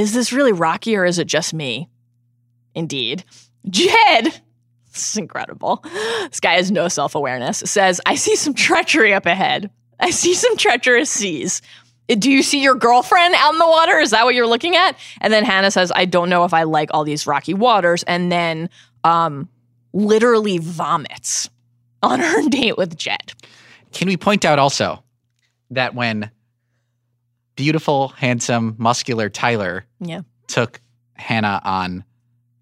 Is 0.00 0.14
this 0.14 0.32
really 0.32 0.52
rocky 0.52 0.96
or 0.96 1.04
is 1.04 1.18
it 1.18 1.26
just 1.26 1.52
me? 1.52 1.90
Indeed. 2.74 3.22
Jed, 3.68 4.24
this 4.92 5.10
is 5.10 5.16
incredible. 5.18 5.84
This 6.30 6.40
guy 6.40 6.54
has 6.54 6.70
no 6.70 6.88
self 6.88 7.14
awareness, 7.14 7.58
says, 7.58 8.00
I 8.06 8.14
see 8.14 8.34
some 8.34 8.54
treachery 8.54 9.12
up 9.12 9.26
ahead. 9.26 9.70
I 10.00 10.08
see 10.08 10.32
some 10.32 10.56
treacherous 10.56 11.10
seas. 11.10 11.60
Do 12.08 12.30
you 12.30 12.42
see 12.42 12.62
your 12.62 12.76
girlfriend 12.76 13.34
out 13.36 13.52
in 13.52 13.58
the 13.58 13.68
water? 13.68 13.98
Is 13.98 14.10
that 14.12 14.24
what 14.24 14.34
you're 14.34 14.46
looking 14.46 14.74
at? 14.74 14.96
And 15.20 15.30
then 15.30 15.44
Hannah 15.44 15.70
says, 15.70 15.92
I 15.94 16.06
don't 16.06 16.30
know 16.30 16.44
if 16.44 16.54
I 16.54 16.62
like 16.62 16.88
all 16.94 17.04
these 17.04 17.26
rocky 17.26 17.52
waters. 17.52 18.02
And 18.04 18.32
then 18.32 18.70
um, 19.04 19.50
literally 19.92 20.56
vomits 20.56 21.50
on 22.02 22.20
her 22.20 22.48
date 22.48 22.78
with 22.78 22.96
Jed. 22.96 23.34
Can 23.92 24.08
we 24.08 24.16
point 24.16 24.46
out 24.46 24.58
also 24.58 25.04
that 25.70 25.94
when 25.94 26.30
beautiful, 27.54 28.08
handsome, 28.08 28.74
muscular 28.78 29.28
Tyler 29.28 29.84
Yeah. 30.00 30.22
took 30.48 30.80
Hannah 31.14 31.60
on 31.64 32.04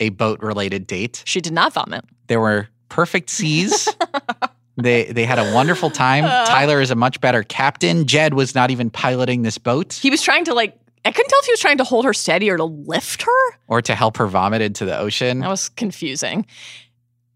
a 0.01 0.11
boat 0.11 0.41
related 0.41 0.87
date, 0.87 1.23
She 1.27 1.41
did 1.41 1.53
not 1.53 1.73
vomit. 1.73 2.05
there 2.29 2.41
were 2.41 2.69
perfect 2.89 3.31
seas. 3.31 3.89
they 4.77 5.05
they 5.07 5.25
had 5.25 5.39
a 5.39 5.53
wonderful 5.55 5.91
time. 5.91 6.25
Uh. 6.25 6.45
Tyler 6.47 6.81
is 6.81 6.91
a 6.91 6.95
much 6.95 7.21
better 7.21 7.43
captain. 7.43 8.07
Jed 8.07 8.35
was 8.35 8.55
not 8.55 8.71
even 8.71 8.91
piloting 8.91 9.43
this 9.43 9.59
boat 9.59 9.93
He 9.95 10.11
was 10.11 10.23
trying 10.23 10.45
to, 10.47 10.55
like, 10.55 10.79
I 11.05 11.11
couldn't 11.13 11.29
tell 11.29 11.39
if 11.41 11.47
he 11.47 11.53
was 11.53 11.61
trying 11.61 11.79
to 11.79 11.85
hold 11.85 12.05
her 12.05 12.13
steady 12.13 12.51
or 12.51 12.57
to 12.57 12.65
lift 12.65 13.23
her. 13.23 13.59
or 13.69 13.81
to 13.83 13.95
help 13.95 14.17
her 14.19 14.27
vomit 14.27 14.61
into 14.63 14.85
the 14.85 14.97
ocean. 14.99 15.41
That 15.41 15.49
was 15.49 15.69
confusing. 15.71 16.45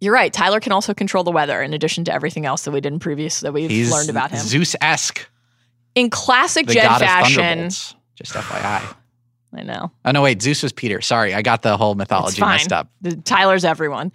You're 0.00 0.12
right. 0.14 0.32
Tyler 0.32 0.58
can 0.60 0.72
also 0.72 0.94
control 0.94 1.22
the 1.24 1.30
weather 1.30 1.62
in 1.62 1.72
addition 1.74 2.04
to 2.04 2.12
everything 2.12 2.44
else 2.44 2.64
that 2.64 2.72
we 2.72 2.80
did 2.80 2.92
in 2.92 2.98
previous 2.98 3.40
that 3.40 3.52
we've 3.52 3.70
He's 3.70 3.90
learned 3.92 4.10
about 4.10 4.30
him. 4.32 4.40
Zeus-esque, 4.40 5.28
In 5.94 6.10
classic 6.10 6.66
the 6.66 6.74
Jed 6.74 6.82
god 6.84 7.02
of 7.02 7.06
fashion. 7.08 7.36
thunderbolts. 7.42 7.94
Just 8.16 8.32
FYI. 8.34 8.96
I 9.54 9.62
know. 9.62 9.90
Oh 10.04 10.10
no, 10.12 10.22
wait, 10.22 10.40
Zeus 10.42 10.62
was 10.62 10.72
Peter. 10.72 11.00
Sorry, 11.00 11.34
I 11.34 11.42
got 11.42 11.62
the 11.62 11.76
whole 11.76 11.94
mythology 11.94 12.40
messed 12.40 12.72
up. 12.72 12.88
The- 13.02 13.16
Tyler's 13.16 13.64
everyone. 13.64 14.12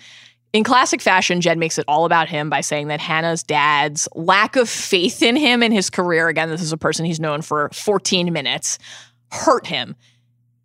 In 0.54 0.64
classic 0.64 1.02
fashion, 1.02 1.42
Jed 1.42 1.58
makes 1.58 1.78
it 1.78 1.86
all 1.88 2.06
about 2.06 2.30
him 2.30 2.50
by 2.50 2.62
saying 2.62 2.88
that 2.88 3.00
Hannah's 3.00 3.44
dad's 3.44 4.08
lack 4.16 4.56
of 4.56 4.68
faith 4.70 5.22
in 5.22 5.36
him 5.36 5.62
and 5.62 5.74
his 5.74 5.90
career, 5.90 6.30
again, 6.30 6.50
this 6.50 6.62
is 6.62 6.72
a 6.72 6.78
person 6.78 7.06
he's 7.06 7.20
known 7.20 7.42
for 7.42 7.70
14 7.74 8.32
minutes, 8.34 8.80
hurt 9.32 9.68
him. 9.68 9.96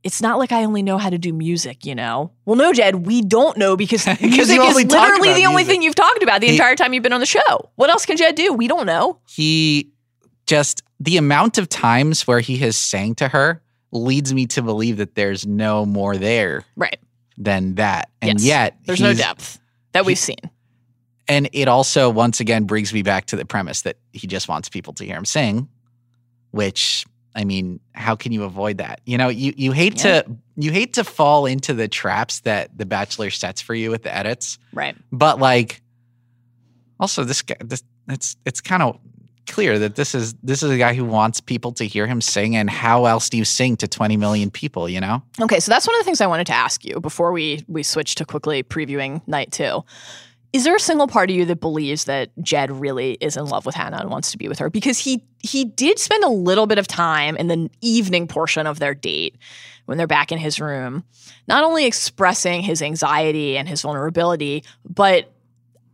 It's 0.04 0.22
not 0.22 0.38
like 0.38 0.50
I 0.52 0.64
only 0.64 0.82
know 0.82 0.98
how 0.98 1.10
to 1.10 1.18
do 1.18 1.32
music, 1.32 1.84
you 1.84 1.94
know? 1.94 2.32
Well, 2.44 2.56
no, 2.56 2.72
Jed, 2.72 3.06
we 3.06 3.22
don't 3.22 3.56
know 3.58 3.76
because 3.76 4.06
music 4.20 4.58
is 4.60 4.74
literally 4.76 4.84
the 5.34 5.46
only 5.46 5.62
music. 5.62 5.66
thing 5.66 5.82
you've 5.82 5.94
talked 5.94 6.22
about 6.22 6.40
the 6.40 6.46
He- 6.48 6.54
entire 6.54 6.74
time 6.76 6.94
you've 6.94 7.02
been 7.02 7.12
on 7.12 7.20
the 7.20 7.26
show. 7.26 7.70
What 7.74 7.90
else 7.90 8.06
can 8.06 8.16
Jed 8.16 8.34
do? 8.36 8.52
We 8.52 8.68
don't 8.68 8.86
know. 8.86 9.18
He 9.28 9.90
just 10.46 10.82
the 10.98 11.16
amount 11.18 11.58
of 11.58 11.68
times 11.68 12.26
where 12.26 12.40
he 12.40 12.56
has 12.58 12.76
sang 12.76 13.14
to 13.16 13.28
her 13.28 13.62
leads 13.92 14.32
me 14.32 14.46
to 14.46 14.62
believe 14.62 14.96
that 14.96 15.14
there's 15.14 15.46
no 15.46 15.84
more 15.86 16.16
there 16.16 16.64
Right. 16.76 16.98
than 17.36 17.74
that. 17.76 18.08
And 18.20 18.40
Yes. 18.40 18.44
yet 18.44 18.76
There's 18.84 19.00
no 19.00 19.14
depth 19.14 19.60
that 19.92 20.04
we've 20.04 20.18
seen. 20.18 20.38
And 21.28 21.48
it 21.52 21.68
also 21.68 22.10
once 22.10 22.40
again 22.40 22.64
brings 22.64 22.92
me 22.92 23.02
back 23.02 23.26
to 23.26 23.36
the 23.36 23.44
premise 23.44 23.82
that 23.82 23.96
he 24.12 24.26
just 24.26 24.48
wants 24.48 24.68
people 24.68 24.92
to 24.94 25.04
hear 25.04 25.16
him 25.16 25.24
sing, 25.24 25.68
which 26.50 27.04
I 27.34 27.44
mean, 27.44 27.80
how 27.94 28.14
can 28.16 28.32
you 28.32 28.44
avoid 28.44 28.78
that? 28.78 29.00
You 29.06 29.16
know, 29.16 29.28
you 29.28 29.54
you 29.56 29.72
hate 29.72 29.96
to 29.98 30.24
you 30.56 30.70
hate 30.72 30.94
to 30.94 31.04
fall 31.04 31.46
into 31.46 31.72
the 31.72 31.88
traps 31.88 32.40
that 32.40 32.76
the 32.76 32.84
Bachelor 32.84 33.30
sets 33.30 33.60
for 33.62 33.74
you 33.74 33.90
with 33.90 34.02
the 34.02 34.14
edits, 34.14 34.58
Right. 34.72 34.96
but 35.10 35.38
like 35.38 35.80
also 37.00 37.24
this 37.24 37.40
guy 37.42 37.56
this 37.64 37.82
it's 38.08 38.36
it's 38.44 38.60
kind 38.60 38.82
of 38.82 38.98
clear 39.46 39.78
that 39.78 39.96
this 39.96 40.14
is 40.14 40.34
this 40.42 40.62
is 40.62 40.70
a 40.70 40.78
guy 40.78 40.94
who 40.94 41.04
wants 41.04 41.40
people 41.40 41.72
to 41.72 41.84
hear 41.84 42.06
him 42.06 42.20
sing 42.20 42.56
and 42.56 42.70
how 42.70 43.06
else 43.06 43.28
do 43.28 43.36
you 43.36 43.44
sing 43.44 43.76
to 43.76 43.88
20 43.88 44.16
million 44.16 44.50
people, 44.50 44.88
you 44.88 45.00
know? 45.00 45.22
Okay, 45.40 45.60
so 45.60 45.70
that's 45.70 45.86
one 45.86 45.94
of 45.96 46.00
the 46.00 46.04
things 46.04 46.20
I 46.20 46.26
wanted 46.26 46.46
to 46.48 46.54
ask 46.54 46.84
you 46.84 47.00
before 47.00 47.32
we 47.32 47.64
we 47.68 47.82
switch 47.82 48.14
to 48.16 48.24
quickly 48.24 48.62
previewing 48.62 49.26
night 49.26 49.52
two. 49.52 49.84
Is 50.52 50.64
there 50.64 50.76
a 50.76 50.80
single 50.80 51.08
part 51.08 51.30
of 51.30 51.36
you 51.36 51.46
that 51.46 51.60
believes 51.60 52.04
that 52.04 52.30
Jed 52.42 52.70
really 52.70 53.12
is 53.20 53.38
in 53.38 53.46
love 53.46 53.64
with 53.64 53.74
Hannah 53.74 53.96
and 53.98 54.10
wants 54.10 54.32
to 54.32 54.38
be 54.38 54.48
with 54.48 54.58
her? 54.58 54.68
Because 54.68 54.98
he 54.98 55.24
he 55.40 55.64
did 55.64 55.98
spend 55.98 56.24
a 56.24 56.28
little 56.28 56.66
bit 56.66 56.78
of 56.78 56.86
time 56.86 57.36
in 57.36 57.48
the 57.48 57.70
evening 57.80 58.28
portion 58.28 58.66
of 58.66 58.78
their 58.78 58.94
date 58.94 59.36
when 59.86 59.98
they're 59.98 60.06
back 60.06 60.30
in 60.30 60.38
his 60.38 60.60
room, 60.60 61.04
not 61.48 61.64
only 61.64 61.86
expressing 61.86 62.62
his 62.62 62.82
anxiety 62.82 63.56
and 63.56 63.68
his 63.68 63.82
vulnerability, 63.82 64.62
but 64.88 65.32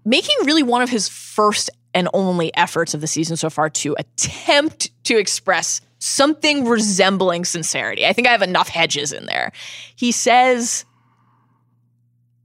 making 0.05 0.37
really 0.45 0.63
one 0.63 0.83
of 0.83 0.91
his 0.91 1.09
first 1.09 1.71
and 1.95 2.09
only 2.13 2.55
efforts 2.57 2.95
of 2.95 3.01
the 3.01 3.07
season 3.07 3.37
so 3.37 3.51
far 3.51 3.71
to 3.71 3.97
attempt 3.99 4.91
to 5.05 5.19
express 5.19 5.81
something 5.99 6.67
resembling 6.67 7.45
sincerity. 7.45 8.07
I 8.07 8.13
think 8.13 8.29
I 8.29 8.33
have 8.33 8.43
enough 8.43 8.69
hedges 8.69 9.13
in 9.13 9.27
there. 9.27 9.53
He 9.97 10.13
says, 10.13 10.85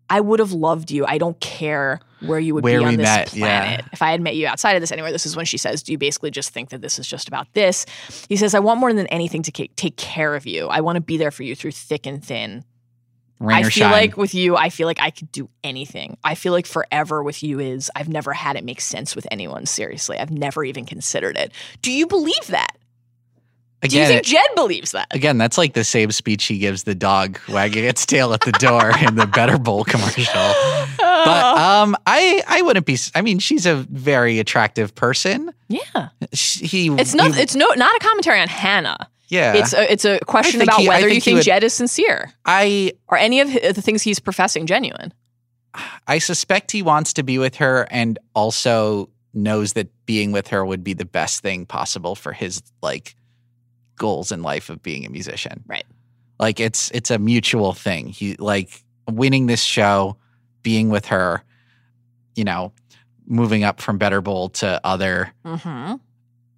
I 0.10 0.20
would 0.20 0.40
have 0.40 0.52
loved 0.52 0.92
you. 0.92 1.06
I 1.06 1.18
don't 1.18 1.40
care 1.40 2.00
where 2.22 2.40
you 2.40 2.54
would 2.54 2.64
Where 2.64 2.80
be 2.80 2.86
on 2.86 2.96
this 2.96 3.04
met, 3.04 3.34
yeah. 3.34 3.62
planet. 3.62 3.86
If 3.92 4.02
I 4.02 4.12
had 4.12 4.22
met 4.22 4.36
you 4.36 4.48
outside 4.48 4.76
of 4.76 4.82
this 4.82 4.92
anywhere, 4.92 5.12
this 5.12 5.26
is 5.26 5.36
when 5.36 5.46
she 5.46 5.58
says, 5.58 5.84
Do 5.84 5.92
you 5.92 5.98
basically 5.98 6.32
just 6.32 6.52
think 6.52 6.70
that 6.70 6.82
this 6.82 7.00
is 7.00 7.08
just 7.08 7.28
about 7.28 7.52
this? 7.54 7.86
He 8.30 8.36
says, 8.36 8.56
I 8.56 8.60
want 8.60 8.80
more 8.80 8.94
than 8.94 9.08
anything 9.08 9.44
to 9.44 9.52
take 9.52 9.98
care 9.98 10.36
of 10.36 10.46
you. 10.46 10.68
I 10.68 10.82
want 10.82 10.96
to 10.96 11.02
be 11.02 11.18
there 11.18 11.32
for 11.32 11.44
you 11.44 11.56
through 11.56 11.72
thick 11.72 12.06
and 12.06 12.24
thin. 12.24 12.64
Rain 13.40 13.58
I 13.58 13.64
feel 13.64 13.72
shine. 13.72 13.92
like 13.92 14.16
with 14.18 14.34
you, 14.34 14.56
I 14.56 14.70
feel 14.70 14.88
like 14.88 15.00
I 15.02 15.10
could 15.10 15.32
do 15.32 15.50
anything. 15.64 16.18
I 16.24 16.36
feel 16.36 16.54
like 16.54 16.66
forever 16.66 17.22
with 17.24 17.44
you 17.44 17.60
is 17.60 17.92
I've 17.96 18.08
never 18.08 18.32
had 18.32 18.56
it 18.56 18.64
make 18.64 18.80
sense 18.80 19.16
with 19.16 19.28
anyone. 19.32 19.66
Seriously, 19.66 20.18
I've 20.18 20.32
never 20.32 20.64
even 20.64 20.86
considered 20.86 21.36
it. 21.36 21.52
Do 21.82 21.92
you 21.92 22.08
believe 22.08 22.48
that? 22.48 22.78
Do 23.82 24.00
you 24.00 24.06
think 24.06 24.24
Jed 24.24 24.46
believes 24.56 24.94
that? 24.94 25.08
Again, 25.12 25.38
that's 25.38 25.58
like 25.58 25.74
the 25.74 25.84
same 25.84 26.10
speech 26.14 26.46
he 26.46 26.58
gives 26.58 26.84
the 26.84 26.96
dog 26.96 27.38
wagging 27.50 27.84
its 27.84 28.06
tail 28.06 28.32
at 28.34 28.40
the 28.40 28.54
door 28.54 28.94
in 29.06 29.16
the 29.16 29.28
Better 29.28 29.58
Bowl 29.58 29.84
commercial. 29.84 30.24
But 30.98 31.58
um, 31.58 31.98
I 32.08 32.42
I 32.48 32.62
wouldn't 32.62 32.86
be. 32.86 32.98
I 33.14 33.22
mean, 33.22 33.40
she's 33.40 33.66
a 33.66 33.76
very 33.76 34.40
attractive 34.40 34.96
person. 34.96 35.52
yeah, 35.68 36.10
She, 36.32 36.66
he, 36.66 36.88
it's 36.96 37.14
not. 37.14 37.36
he- 37.36 37.42
It's 37.42 37.56
no, 37.56 37.68
not 37.76 37.94
a 37.94 38.00
commentary 38.00 38.40
on 38.40 38.48
Hannah. 38.48 39.10
Yeah. 39.34 39.54
It's 39.56 39.74
a, 39.74 39.92
it's 39.92 40.06
a 40.06 40.20
question 40.20 40.62
about 40.62 40.80
he- 40.82 40.88
whether 40.88 41.08
you 41.08 41.14
think 41.16 41.24
he 41.24 41.30
think 41.32 41.36
would- 41.38 41.46
Jed 41.46 41.64
is 41.64 41.74
sincere 41.74 42.32
I 42.46 42.94
or 43.08 43.18
any 43.18 43.40
of 43.42 43.52
the 43.52 43.82
things 43.82 44.02
he's 44.02 44.20
professing 44.20 44.66
genuine. 44.66 45.14
I 46.08 46.20
suspect 46.20 46.72
he 46.72 46.84
wants 46.84 47.14
to 47.14 47.24
be 47.24 47.38
with 47.40 47.56
her, 47.56 47.88
and 47.90 48.20
also 48.36 49.10
knows 49.34 49.74
that 49.74 49.88
being 50.06 50.32
with 50.32 50.48
her 50.50 50.64
would 50.64 50.84
be 50.84 50.94
the 50.94 51.06
best 51.06 51.42
thing 51.42 51.66
possible 51.66 52.14
for 52.16 52.32
his 52.32 52.62
like 52.84 53.16
goals 53.96 54.32
in 54.32 54.44
life 54.44 54.70
of 54.70 54.84
being 54.84 55.06
a 55.06 55.10
musician. 55.10 55.64
Right. 55.66 55.86
Like 56.40 56.60
it's 56.60 56.92
it's 56.92 57.10
a 57.10 57.18
mutual 57.18 57.74
thing. 57.74 58.08
He 58.08 58.36
like 58.36 58.84
winning 59.10 59.48
this 59.48 59.64
show, 59.64 60.18
being 60.62 60.90
with 60.90 61.08
her, 61.08 61.44
you 62.36 62.44
know, 62.44 62.72
moving 63.26 63.64
up 63.64 63.82
from 63.82 63.98
Better 63.98 64.22
Bowl 64.22 64.50
to 64.50 64.80
other 64.84 65.34
Mm-hmm. 65.44 65.96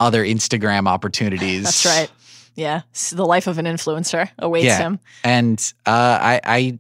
other 0.02 0.26
Instagram 0.26 0.88
opportunities. 0.89 1.64
That's 1.84 1.85
right. 1.85 2.11
Yeah. 2.56 2.82
The 3.11 3.26
life 3.26 3.48
of 3.48 3.57
an 3.57 3.65
influencer 3.65 4.30
awaits 4.40 4.65
Yeah. 4.65 4.77
him. 4.80 4.99
And 5.23 5.73
uh, 5.86 5.90
I, 6.22 6.41
I, 6.44 6.80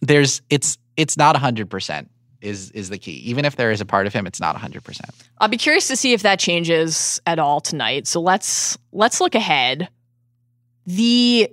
there's, 0.00 0.42
it's, 0.50 0.78
it's 0.96 1.16
not 1.16 1.36
hundred 1.36 1.70
percent 1.70 2.10
is 2.40 2.70
is 2.70 2.88
the 2.88 2.96
key. 2.98 3.16
Even 3.16 3.44
if 3.44 3.56
there 3.56 3.70
is 3.70 3.80
a 3.82 3.84
part 3.84 4.06
of 4.06 4.14
him, 4.14 4.26
it's 4.26 4.40
not 4.40 4.56
hundred 4.56 4.82
percent. 4.82 5.10
I'll 5.38 5.48
be 5.48 5.58
curious 5.58 5.88
to 5.88 5.96
see 5.96 6.14
if 6.14 6.22
that 6.22 6.38
changes 6.38 7.20
at 7.26 7.38
all 7.38 7.60
tonight. 7.60 8.06
So 8.06 8.20
let's 8.20 8.78
let's 8.92 9.20
look 9.20 9.34
ahead. 9.34 9.88
The 10.86 11.52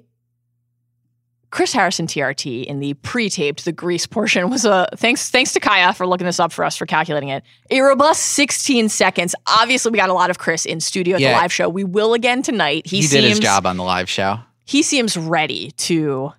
Chris 1.49 1.71
Harrison 1.71 2.07
TRT 2.07 2.65
in 2.65 2.79
the 2.79 2.93
pre-taped 2.95 3.63
the 3.63 3.71
Greece 3.71 4.05
portion 4.05 4.49
was 4.49 4.65
a 4.65 4.87
thanks 4.97 5.29
thanks 5.29 5.53
to 5.53 5.59
Kaya 5.61 5.93
for 5.93 6.05
looking 6.05 6.25
this 6.25 6.39
up 6.39 6.51
for 6.51 6.65
us 6.65 6.75
for 6.75 6.85
calculating 6.85 7.29
it. 7.29 7.43
A 7.71 7.79
robust 7.81 8.21
16 8.33 8.89
seconds. 8.89 9.33
Obviously, 9.47 9.91
we 9.91 9.97
got 9.97 10.09
a 10.09 10.13
lot 10.13 10.29
of 10.29 10.39
Chris 10.39 10.65
in 10.65 10.79
studio 10.81 11.15
at 11.15 11.21
Yeah. 11.21 11.31
the 11.31 11.37
live 11.37 11.53
show. 11.53 11.69
We 11.69 11.83
will 11.85 12.13
again 12.13 12.41
tonight. 12.41 12.85
He, 12.85 12.97
He, 12.97 13.01
seems, 13.03 13.11
did 13.23 13.29
his 13.29 13.39
job 13.39 13.65
on 13.65 13.77
the 13.77 13.83
live 13.83 14.09
show. 14.09 14.39
He 14.65 14.83
seems 14.83 15.15
ready 15.15 15.71
to 15.77 16.33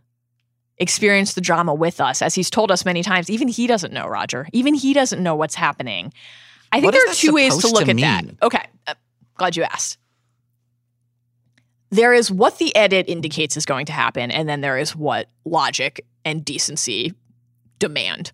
experience 0.76 1.32
the 1.32 1.40
drama 1.40 1.74
with 1.74 2.00
us, 2.00 2.20
as 2.22 2.34
he's 2.34 2.50
told 2.50 2.70
us 2.70 2.84
many 2.84 3.02
times. 3.02 3.30
Even 3.30 3.48
he 3.48 3.66
doesn't 3.66 3.92
know, 3.92 4.06
Roger. 4.06 4.46
Even 4.52 4.74
he 4.74 4.92
doesn't 4.92 5.22
know 5.22 5.34
what's 5.34 5.54
happening. 5.54 6.12
I 6.70 6.76
think 6.76 6.84
What 6.84 6.92
there 6.94 7.10
are 7.10 7.14
two 7.14 7.32
ways 7.32 7.56
to 7.56 7.68
look 7.68 7.86
to 7.86 7.90
at 7.90 7.96
that. 7.96 8.24
Okay, 8.42 8.64
uh, 8.86 8.94
glad 9.36 9.56
you 9.56 9.62
asked. 9.62 9.96
There 11.90 12.12
is 12.12 12.30
what 12.30 12.58
the 12.58 12.74
edit 12.76 13.08
indicates 13.08 13.56
is 13.56 13.64
going 13.64 13.86
to 13.86 13.92
happen, 13.92 14.30
and 14.30 14.48
then 14.48 14.60
there 14.60 14.78
is 14.78 14.94
what 14.94 15.28
logic 15.44 16.04
and 16.24 16.44
decency 16.44 17.14
demand. 17.78 18.32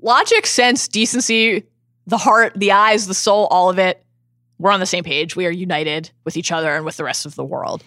Logic, 0.00 0.46
sense, 0.46 0.88
decency, 0.88 1.64
the 2.06 2.18
heart, 2.18 2.52
the 2.56 2.72
eyes, 2.72 3.06
the 3.06 3.14
soul, 3.14 3.46
all 3.50 3.70
of 3.70 3.78
it. 3.78 4.04
We're 4.58 4.72
on 4.72 4.80
the 4.80 4.86
same 4.86 5.04
page. 5.04 5.34
We 5.34 5.46
are 5.46 5.50
united 5.50 6.10
with 6.24 6.36
each 6.36 6.52
other 6.52 6.74
and 6.74 6.84
with 6.84 6.96
the 6.96 7.04
rest 7.04 7.26
of 7.26 7.34
the 7.34 7.44
world. 7.44 7.82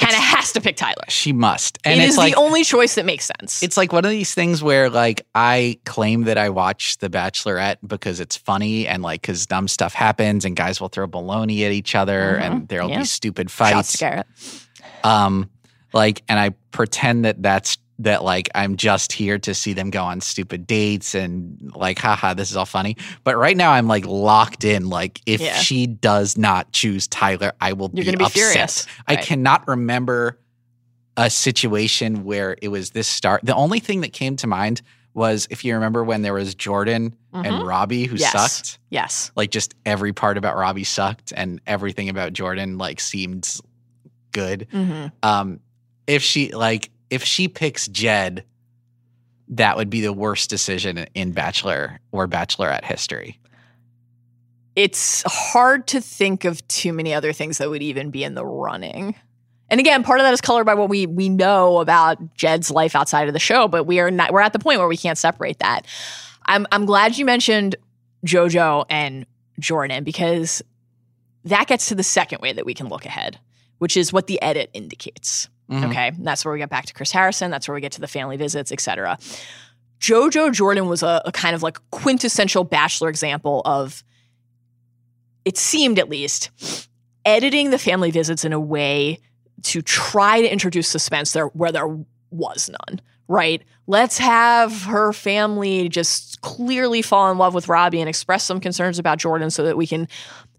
Hannah 0.00 0.20
has 0.20 0.52
to 0.54 0.60
pick 0.60 0.76
Tyler. 0.76 1.04
She 1.08 1.32
must, 1.32 1.78
and 1.84 2.00
it 2.00 2.04
it's 2.04 2.12
is 2.12 2.18
like 2.18 2.34
the 2.34 2.40
only 2.40 2.64
choice 2.64 2.94
that 2.96 3.04
makes 3.04 3.26
sense. 3.38 3.62
it's 3.62 3.76
like 3.76 3.92
one 3.92 4.04
of 4.04 4.10
these 4.10 4.34
things 4.34 4.62
where 4.62 4.88
like 4.90 5.26
I 5.34 5.78
claim 5.84 6.24
that 6.24 6.38
I 6.38 6.48
watch 6.50 6.98
The 6.98 7.08
Bachelorette 7.10 7.76
because 7.86 8.20
it's 8.20 8.36
funny 8.36 8.86
and 8.86 9.02
like 9.02 9.20
because 9.22 9.46
dumb 9.46 9.68
stuff 9.68 9.92
happens 9.94 10.44
and 10.44 10.56
guys 10.56 10.80
will 10.80 10.88
throw 10.88 11.06
baloney 11.06 11.64
at 11.66 11.72
each 11.72 11.94
other 11.94 12.38
Mhm. 12.38 12.42
and 12.42 12.68
there'll 12.68 12.90
Yeah. 12.90 13.00
be 13.00 13.04
stupid 13.04 13.50
fights. 13.50 13.92
to 13.92 13.98
Garrett. 13.98 14.26
Um, 15.04 15.50
like, 15.92 16.22
and 16.28 16.38
I 16.38 16.50
pretend 16.72 17.24
that 17.24 17.42
that's 17.42 17.76
that 18.00 18.24
like 18.24 18.48
I'm 18.54 18.76
just 18.76 19.12
here 19.12 19.38
to 19.40 19.54
see 19.54 19.72
them 19.72 19.90
go 19.90 20.02
on 20.02 20.20
stupid 20.20 20.66
dates 20.66 21.14
and 21.14 21.72
like, 21.74 21.98
haha, 21.98 22.34
this 22.34 22.50
is 22.50 22.56
all 22.56 22.66
funny. 22.66 22.96
But 23.24 23.36
right 23.36 23.56
now 23.56 23.72
I'm 23.72 23.86
like 23.88 24.06
locked 24.06 24.64
in. 24.64 24.88
Like, 24.88 25.20
if 25.26 25.40
Yeah. 25.40 25.56
she 25.58 25.86
does 25.86 26.36
not 26.38 26.72
choose 26.72 27.06
Tyler, 27.06 27.52
I 27.60 27.72
will 27.74 27.90
You're 27.92 28.04
be 28.06 28.16
be 28.16 28.24
upset. 28.24 28.32
furious. 28.32 28.86
I 29.06 29.14
Right. 29.16 29.24
cannot 29.24 29.68
remember 29.68 30.38
a 31.16 31.28
situation 31.28 32.24
where 32.24 32.56
it 32.62 32.68
was 32.68 32.90
this 32.90 33.06
start. 33.08 33.42
The 33.44 33.54
only 33.54 33.80
thing 33.80 34.00
that 34.00 34.12
came 34.12 34.36
to 34.36 34.46
mind 34.46 34.80
was 35.12 35.46
if 35.50 35.64
you 35.64 35.74
remember 35.74 36.04
when 36.04 36.22
there 36.22 36.32
was 36.32 36.54
Jordan 36.54 37.14
Mhm. 37.34 37.46
and 37.46 37.66
Robby 37.66 38.04
who 38.04 38.16
Yes. 38.16 38.32
sucked. 38.32 38.78
Yes. 38.90 39.30
Like 39.36 39.50
just 39.50 39.74
every 39.84 40.12
part 40.12 40.38
about 40.38 40.56
Robby 40.56 40.84
sucked 40.84 41.32
and 41.36 41.60
everything 41.66 42.08
about 42.08 42.32
Jordan 42.32 42.78
like 42.78 43.00
seemed 43.00 43.46
good. 44.32 44.68
hmm 44.70 45.06
Um, 45.22 45.60
if 46.06 46.22
she 46.22 46.52
like 46.54 46.90
if 47.10 47.24
she 47.24 47.48
picks 47.48 47.88
Jed, 47.88 48.44
that 49.48 49.76
would 49.76 49.90
be 49.90 50.00
the 50.00 50.12
worst 50.12 50.48
decision 50.48 51.06
in 51.14 51.32
Bachelor 51.32 52.00
or 52.12 52.28
Bachelorette 52.28 52.84
history. 52.84 53.38
It's 54.76 55.22
hard 55.26 55.88
to 55.88 56.00
think 56.00 56.44
of 56.44 56.66
too 56.68 56.92
many 56.92 57.12
other 57.12 57.32
things 57.32 57.58
that 57.58 57.68
would 57.68 57.82
even 57.82 58.10
be 58.10 58.22
in 58.22 58.34
the 58.34 58.46
running. 58.46 59.16
And 59.68 59.80
again, 59.80 60.02
part 60.04 60.20
of 60.20 60.24
that 60.24 60.32
is 60.32 60.40
colored 60.40 60.64
by 60.64 60.74
what 60.74 60.88
we 60.88 61.06
we 61.06 61.28
know 61.28 61.78
about 61.78 62.34
Jed's 62.34 62.70
life 62.70 62.96
outside 62.96 63.28
of 63.28 63.34
the 63.34 63.40
show, 63.40 63.68
but 63.68 63.84
we 63.84 64.00
are 64.00 64.10
not 64.10 64.32
we're 64.32 64.40
at 64.40 64.52
the 64.52 64.58
point 64.58 64.78
where 64.78 64.88
we 64.88 64.96
can't 64.96 65.18
separate 65.18 65.58
that. 65.58 65.86
I'm 66.46 66.66
I'm 66.72 66.86
glad 66.86 67.18
you 67.18 67.24
mentioned 67.24 67.76
JoJo 68.24 68.86
and 68.88 69.26
Jordan 69.58 70.04
because 70.04 70.62
that 71.44 71.66
gets 71.66 71.88
to 71.88 71.94
the 71.94 72.02
second 72.02 72.40
way 72.40 72.52
that 72.52 72.66
we 72.66 72.74
can 72.74 72.88
look 72.88 73.04
ahead, 73.04 73.38
which 73.78 73.96
is 73.96 74.12
what 74.12 74.26
the 74.26 74.40
edit 74.42 74.70
indicates. 74.72 75.48
Mhm. 75.70 75.88
Okay. 75.90 76.08
And 76.08 76.26
that's 76.26 76.44
where 76.44 76.52
we 76.52 76.58
get 76.58 76.68
back 76.70 76.86
to 76.86 76.92
Chris 76.94 77.12
Harrison. 77.12 77.50
That's 77.50 77.68
where 77.68 77.74
we 77.74 77.80
get 77.80 77.92
to 77.92 78.00
the 78.00 78.08
family 78.08 78.36
visits, 78.36 78.72
et 78.72 78.80
cetera. 78.80 79.18
Jojo 80.00 80.52
Jordan 80.52 80.86
was 80.88 81.02
a, 81.02 81.22
a 81.24 81.32
kind 81.32 81.54
of 81.54 81.62
like 81.62 81.78
quintessential 81.90 82.64
bachelor 82.64 83.08
example 83.08 83.62
of, 83.64 84.02
it 85.44 85.56
seemed 85.58 85.98
at 85.98 86.08
least, 86.08 86.50
editing 87.24 87.70
the 87.70 87.78
family 87.78 88.10
visits 88.10 88.44
in 88.44 88.52
a 88.52 88.60
way 88.60 89.18
to 89.62 89.82
try 89.82 90.40
to 90.40 90.50
introduce 90.50 90.88
suspense 90.88 91.32
there 91.32 91.46
where 91.48 91.70
there 91.70 91.86
was 92.30 92.70
none, 92.70 93.00
right? 93.28 93.62
Let's 93.86 94.16
have 94.18 94.84
her 94.84 95.12
family 95.12 95.88
just 95.88 96.40
clearly 96.40 97.02
fall 97.02 97.30
in 97.30 97.36
love 97.38 97.54
with 97.54 97.68
Robby 97.68 98.00
and 98.00 98.08
express 98.08 98.42
some 98.44 98.58
concerns 98.60 98.98
about 98.98 99.18
Jordan 99.18 99.50
so 99.50 99.64
that 99.64 99.76
we 99.76 99.86
can 99.86 100.08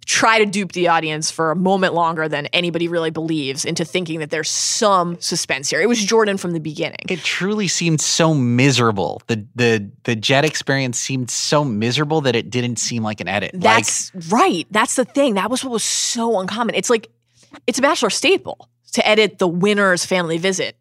try 0.06 0.40
to 0.40 0.46
dupe 0.46 0.72
the 0.72 0.88
audience 0.88 1.30
for 1.32 1.52
a 1.52 1.56
moment 1.56 1.94
longer 1.94 2.28
than 2.28 2.48
anybody 2.48 2.88
really 2.88 3.12
believes 3.12 3.66
into 3.66 3.86
thinking 3.86 4.20
that 4.20 4.30
there's 4.30 4.50
some 4.50 5.20
suspense 5.20 5.70
here. 5.70 5.82
It 5.82 5.88
was 5.88 6.04
Jordan 6.04 6.38
from 6.38 6.54
the 6.54 6.60
beginning. 6.60 7.06
It 7.10 7.20
truly 7.20 7.68
seemed 7.68 8.02
so 8.02 8.34
miserable. 8.34 9.22
The 9.28 9.46
the 9.56 9.92
the 10.04 10.16
Jed 10.16 10.46
experience 10.46 11.00
seemed 11.00 11.30
so 11.30 11.64
miserable 11.64 12.22
that 12.22 12.36
it 12.36 12.50
didn't 12.50 12.78
seem 12.78 13.04
like 13.04 13.22
an 13.22 13.28
edit. 13.28 13.52
That's 13.54 14.12
right. 14.30 14.66
That's 14.72 14.96
the 14.96 15.06
thing. 15.06 15.36
That 15.36 15.50
was 15.50 15.64
what 15.64 15.72
was 15.72 15.84
so 15.84 16.40
uncommon. 16.40 16.76
It's 16.76 16.90
like 16.90 17.10
it's 17.68 17.80
a 17.80 17.82
bachelor 17.82 18.10
staple 18.10 18.70
to 18.94 19.08
edit 19.08 19.38
the 19.38 19.48
winner's 19.48 20.06
family 20.06 20.38
visit 20.38 20.76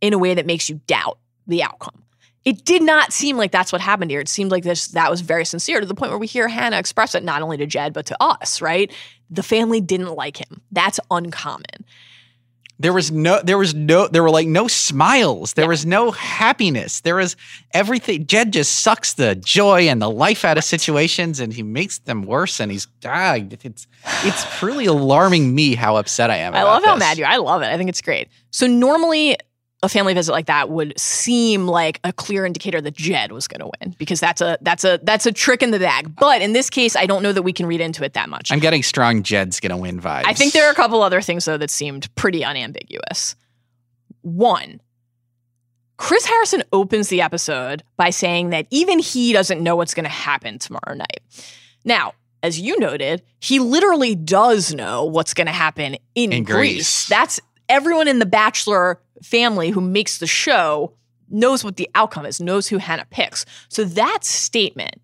in 0.00 0.12
a 0.12 0.18
way 0.18 0.34
that 0.34 0.46
makes 0.46 0.68
you 0.68 0.80
doubt 0.86 1.18
the 1.46 1.62
outcome. 1.62 2.01
It 2.44 2.64
did 2.64 2.82
not 2.82 3.12
seem 3.12 3.36
like 3.36 3.52
that's 3.52 3.70
what 3.72 3.80
happened 3.80 4.10
here. 4.10 4.20
It 4.20 4.28
seemed 4.28 4.50
like 4.50 4.64
this 4.64 4.88
that 4.88 5.10
was 5.10 5.20
very 5.20 5.44
sincere 5.44 5.80
to 5.80 5.86
the 5.86 5.94
point 5.94 6.10
where 6.10 6.18
we 6.18 6.26
hear 6.26 6.48
Hannah 6.48 6.78
express 6.78 7.14
it 7.14 7.22
not 7.22 7.42
only 7.42 7.56
to 7.58 7.66
Jed 7.66 7.92
but 7.92 8.06
to 8.06 8.16
us, 8.20 8.60
right? 8.60 8.92
The 9.30 9.42
family 9.42 9.80
didn't 9.80 10.14
like 10.14 10.38
him. 10.38 10.60
That's 10.72 10.98
uncommon. 11.10 11.84
there 12.78 12.92
was 12.92 13.12
no 13.12 13.40
there 13.44 13.58
was 13.58 13.74
no 13.74 14.08
there 14.08 14.24
were 14.24 14.30
like 14.30 14.48
no 14.48 14.66
smiles. 14.66 15.52
There 15.52 15.68
was 15.68 15.86
no 15.86 16.10
happiness. 16.10 17.00
There 17.02 17.14
was 17.14 17.36
everything. 17.72 18.26
Jed 18.26 18.52
just 18.52 18.80
sucks 18.80 19.14
the 19.14 19.36
joy 19.36 19.82
and 19.82 20.02
the 20.02 20.10
life 20.10 20.44
out 20.44 20.58
of 20.58 20.64
situations 20.64 21.38
and 21.38 21.52
he 21.52 21.62
makes 21.62 21.98
them 22.00 22.22
worse 22.22 22.58
and 22.58 22.72
he's 22.72 22.88
ah, 23.04 23.36
it's 23.36 23.86
it's 24.24 24.62
really 24.62 24.86
alarming 24.86 25.54
me 25.54 25.76
how 25.76 25.94
upset 25.96 26.28
I 26.28 26.38
am. 26.38 26.54
I 26.54 26.64
love 26.64 26.82
how 26.82 26.96
mad 26.96 27.18
you 27.18 27.24
are. 27.24 27.30
I 27.30 27.36
love 27.36 27.62
it. 27.62 27.66
I 27.66 27.76
think 27.76 27.88
it's 27.88 28.02
great. 28.02 28.28
So 28.50 28.66
normally 28.66 29.36
a 29.82 29.88
family 29.88 30.14
visit 30.14 30.32
like 30.32 30.46
that 30.46 30.70
would 30.70 30.98
seem 30.98 31.66
like 31.66 31.98
a 32.04 32.12
clear 32.12 32.46
indicator 32.46 32.80
that 32.80 32.94
Jed 32.94 33.32
was 33.32 33.48
going 33.48 33.60
to 33.60 33.70
win 33.80 33.94
because 33.98 34.20
that's 34.20 34.40
a 34.40 34.56
that's 34.60 34.84
a 34.84 35.00
that's 35.02 35.26
a 35.26 35.32
trick 35.32 35.62
in 35.62 35.72
the 35.72 35.78
bag. 35.78 36.14
But 36.14 36.40
in 36.40 36.52
this 36.52 36.70
case, 36.70 36.94
I 36.94 37.06
don't 37.06 37.22
know 37.22 37.32
that 37.32 37.42
we 37.42 37.52
can 37.52 37.66
read 37.66 37.80
into 37.80 38.04
it 38.04 38.14
that 38.14 38.28
much. 38.28 38.52
I'm 38.52 38.60
getting 38.60 38.82
strong 38.82 39.22
Jed's 39.22 39.58
gonna 39.58 39.76
win 39.76 40.00
vibes. 40.00 40.22
I 40.26 40.34
think 40.34 40.52
there 40.52 40.66
are 40.68 40.72
a 40.72 40.74
couple 40.74 41.02
other 41.02 41.20
things 41.20 41.44
though 41.44 41.58
that 41.58 41.70
seemed 41.70 42.14
pretty 42.14 42.44
unambiguous. 42.44 43.34
One, 44.22 44.80
Chris 45.96 46.24
Harrison 46.26 46.62
opens 46.72 47.08
the 47.08 47.20
episode 47.20 47.82
by 47.96 48.10
saying 48.10 48.50
that 48.50 48.66
even 48.70 48.98
he 48.98 49.32
doesn't 49.32 49.62
know 49.62 49.76
what's 49.76 49.94
going 49.94 50.04
to 50.04 50.10
happen 50.10 50.58
tomorrow 50.58 50.94
night. 50.94 51.20
Now, 51.84 52.14
as 52.42 52.58
you 52.58 52.78
noted, 52.78 53.22
he 53.40 53.58
literally 53.58 54.14
does 54.14 54.74
know 54.74 55.04
what's 55.04 55.34
going 55.34 55.46
to 55.46 55.52
happen 55.52 55.96
in, 56.14 56.32
In 56.32 56.44
Greece. 56.44 56.56
Greece. 56.56 57.06
That's 57.08 57.40
everyone 57.68 58.08
in 58.08 58.18
the 58.18 58.26
Bachelor 58.26 59.00
family 59.22 59.70
who 59.70 59.80
makes 59.80 60.18
the 60.18 60.26
show 60.26 60.92
knows 61.28 61.64
what 61.64 61.76
the 61.76 61.88
outcome 61.94 62.26
is, 62.26 62.40
knows 62.40 62.68
who 62.68 62.78
Hannah 62.78 63.06
picks. 63.10 63.46
So 63.68 63.84
that 63.84 64.24
statement, 64.24 65.00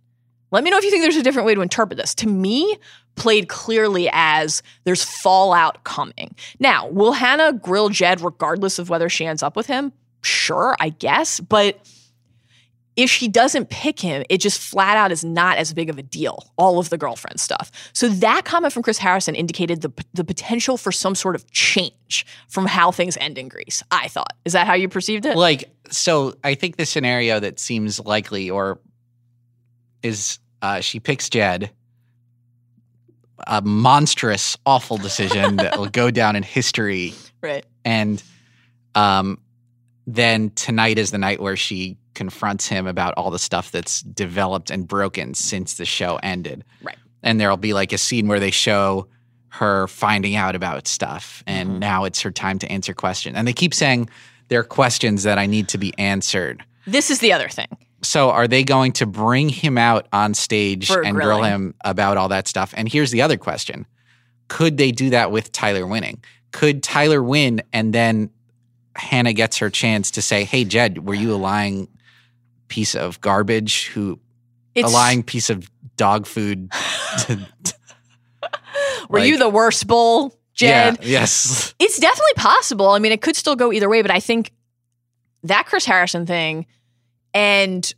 let 0.50 0.62
me 0.62 0.70
know 0.70 0.78
if 0.78 0.84
you 0.84 0.90
think 0.90 1.02
there's 1.02 1.16
a 1.16 1.22
different 1.22 1.46
way 1.46 1.54
to 1.54 1.60
interpret 1.60 1.98
this. 1.98 2.14
To 2.16 2.28
me, 2.28 2.76
played 3.16 3.48
clearly 3.48 4.08
as 4.12 4.62
there's 4.84 5.02
fallout 5.02 5.84
coming. 5.84 6.34
Now, 6.60 6.88
will 6.88 7.12
Hannah 7.12 7.52
grill 7.52 7.88
Jed 7.88 8.20
regardless 8.20 8.78
of 8.78 8.88
whether 8.88 9.08
she 9.08 9.26
ends 9.26 9.42
up 9.42 9.56
with 9.56 9.66
him? 9.66 9.92
Sure, 10.22 10.76
I 10.80 10.90
guess. 10.90 11.40
But 11.40 11.78
if 12.98 13.08
she 13.08 13.28
doesn't 13.28 13.70
pick 13.70 14.00
him, 14.00 14.24
it 14.28 14.38
just 14.38 14.60
flat 14.60 14.96
out 14.96 15.12
is 15.12 15.24
not 15.24 15.56
as 15.56 15.72
big 15.72 15.88
of 15.88 15.98
a 15.98 16.02
deal, 16.02 16.52
all 16.58 16.80
of 16.80 16.90
the 16.90 16.98
girlfriend 16.98 17.38
stuff. 17.38 17.70
So 17.92 18.08
that 18.08 18.44
comment 18.44 18.72
from 18.74 18.82
Chris 18.82 18.98
Harrison 18.98 19.36
indicated 19.36 19.82
the, 19.82 19.92
the 20.14 20.24
potential 20.24 20.76
for 20.76 20.90
some 20.90 21.14
sort 21.14 21.36
of 21.36 21.48
change 21.52 22.26
from 22.48 22.66
how 22.66 22.90
things 22.90 23.16
end 23.18 23.38
in 23.38 23.46
Greece, 23.46 23.84
I 23.92 24.08
thought. 24.08 24.32
Is 24.44 24.52
that 24.52 24.66
how 24.66 24.74
you 24.74 24.88
perceived 24.88 25.26
it? 25.26 25.36
like 25.36 25.70
so 25.90 26.34
I 26.42 26.56
think 26.56 26.76
the 26.76 26.84
scenario 26.84 27.38
that 27.38 27.60
seems 27.60 28.00
likely 28.00 28.50
or 28.50 28.80
is 30.02 30.40
uh, 30.60 30.80
she 30.80 30.98
picks 30.98 31.28
Jed. 31.30 31.70
a 33.46 33.62
monstrous, 33.62 34.56
awful 34.66 34.96
decision 34.96 35.56
that 35.56 35.78
will 35.78 35.86
go 35.88 36.10
down 36.10 36.34
in 36.34 36.42
history. 36.42 37.14
Right. 37.40 37.64
And 37.84 38.20
um, 38.96 39.38
then 40.10 40.50
tonight 40.54 40.98
is 40.98 41.10
the 41.10 41.18
night 41.18 41.38
where 41.40 41.56
she 41.56 41.96
confronts 42.14 42.66
him 42.66 42.86
about 42.86 43.12
all 43.16 43.30
the 43.30 43.38
stuff 43.38 43.70
that's 43.70 44.00
developed 44.02 44.70
and 44.70 44.88
broken 44.88 45.34
since 45.34 45.74
the 45.74 45.84
show 45.84 46.18
ended. 46.22 46.64
Right. 46.82 46.96
And 47.22 47.38
there'll 47.38 47.58
be 47.58 47.74
like 47.74 47.92
a 47.92 47.98
scene 47.98 48.26
where 48.26 48.40
they 48.40 48.50
show 48.50 49.06
her 49.50 49.86
finding 49.86 50.34
out 50.34 50.54
about 50.54 50.88
stuff, 50.88 51.42
and 51.46 51.68
Mm-hmm. 51.68 51.78
now 51.80 52.04
it's 52.04 52.20
her 52.22 52.30
time 52.30 52.58
to 52.60 52.70
answer 52.72 52.94
questions. 52.94 53.36
And 53.36 53.46
they 53.46 53.52
keep 53.52 53.74
saying 53.74 54.08
there 54.48 54.60
are 54.60 54.64
questions 54.64 55.24
that 55.24 55.38
I 55.38 55.46
need 55.46 55.68
to 55.68 55.78
be 55.78 55.92
answered. 55.98 56.64
This 56.86 57.10
is 57.10 57.18
the 57.20 57.32
other 57.32 57.48
thing. 57.48 57.68
So 58.02 58.30
are 58.30 58.48
they 58.48 58.64
going 58.64 58.92
to 58.92 59.06
bring 59.06 59.48
him 59.50 59.76
out 59.76 60.06
on 60.12 60.32
stage 60.32 60.86
For 60.88 61.04
and 61.04 61.16
grill 61.16 61.42
him 61.42 61.74
about 61.84 62.16
all 62.16 62.28
that 62.28 62.48
stuff? 62.48 62.72
And 62.76 62.88
here's 62.90 63.10
the 63.10 63.20
other 63.20 63.36
question. 63.36 63.86
Could 64.48 64.78
they 64.78 64.90
do 64.92 65.10
that 65.10 65.30
with 65.30 65.52
Tyler 65.52 65.86
winning? 65.86 66.22
Could 66.52 66.82
Tyler 66.82 67.22
win 67.22 67.60
and 67.72 67.92
then 67.92 68.30
Hannah 68.98 69.32
gets 69.32 69.58
her 69.58 69.70
chance 69.70 70.10
to 70.12 70.22
say, 70.22 70.44
"Hey 70.44 70.64
Jed, 70.64 71.06
were 71.06 71.14
you 71.14 71.34
a 71.34 71.36
lying 71.36 71.88
piece 72.68 72.94
of 72.94 73.20
garbage 73.20 73.88
who 73.88 74.18
It's 74.74 74.88
a 74.88 74.92
lying 74.92 75.22
piece 75.22 75.50
of 75.50 75.70
dog 75.96 76.26
food?" 76.26 76.70
Were 79.08 79.20
you 79.20 79.38
the 79.38 79.48
worst 79.48 79.86
bull, 79.86 80.38
Jed? 80.52 80.98
Yeah, 81.00 81.08
yes. 81.20 81.74
It's 81.78 81.98
definitely 81.98 82.34
possible. 82.36 82.90
I 82.90 82.98
mean, 82.98 83.12
it 83.12 83.22
could 83.22 83.36
still 83.36 83.56
go 83.56 83.72
either 83.72 83.88
way, 83.88 84.02
but 84.02 84.10
I 84.10 84.20
think 84.20 84.52
that 85.44 85.64
Chris 85.66 85.86
Harrison 85.86 86.26
thing 86.26 86.66
and 87.32 87.94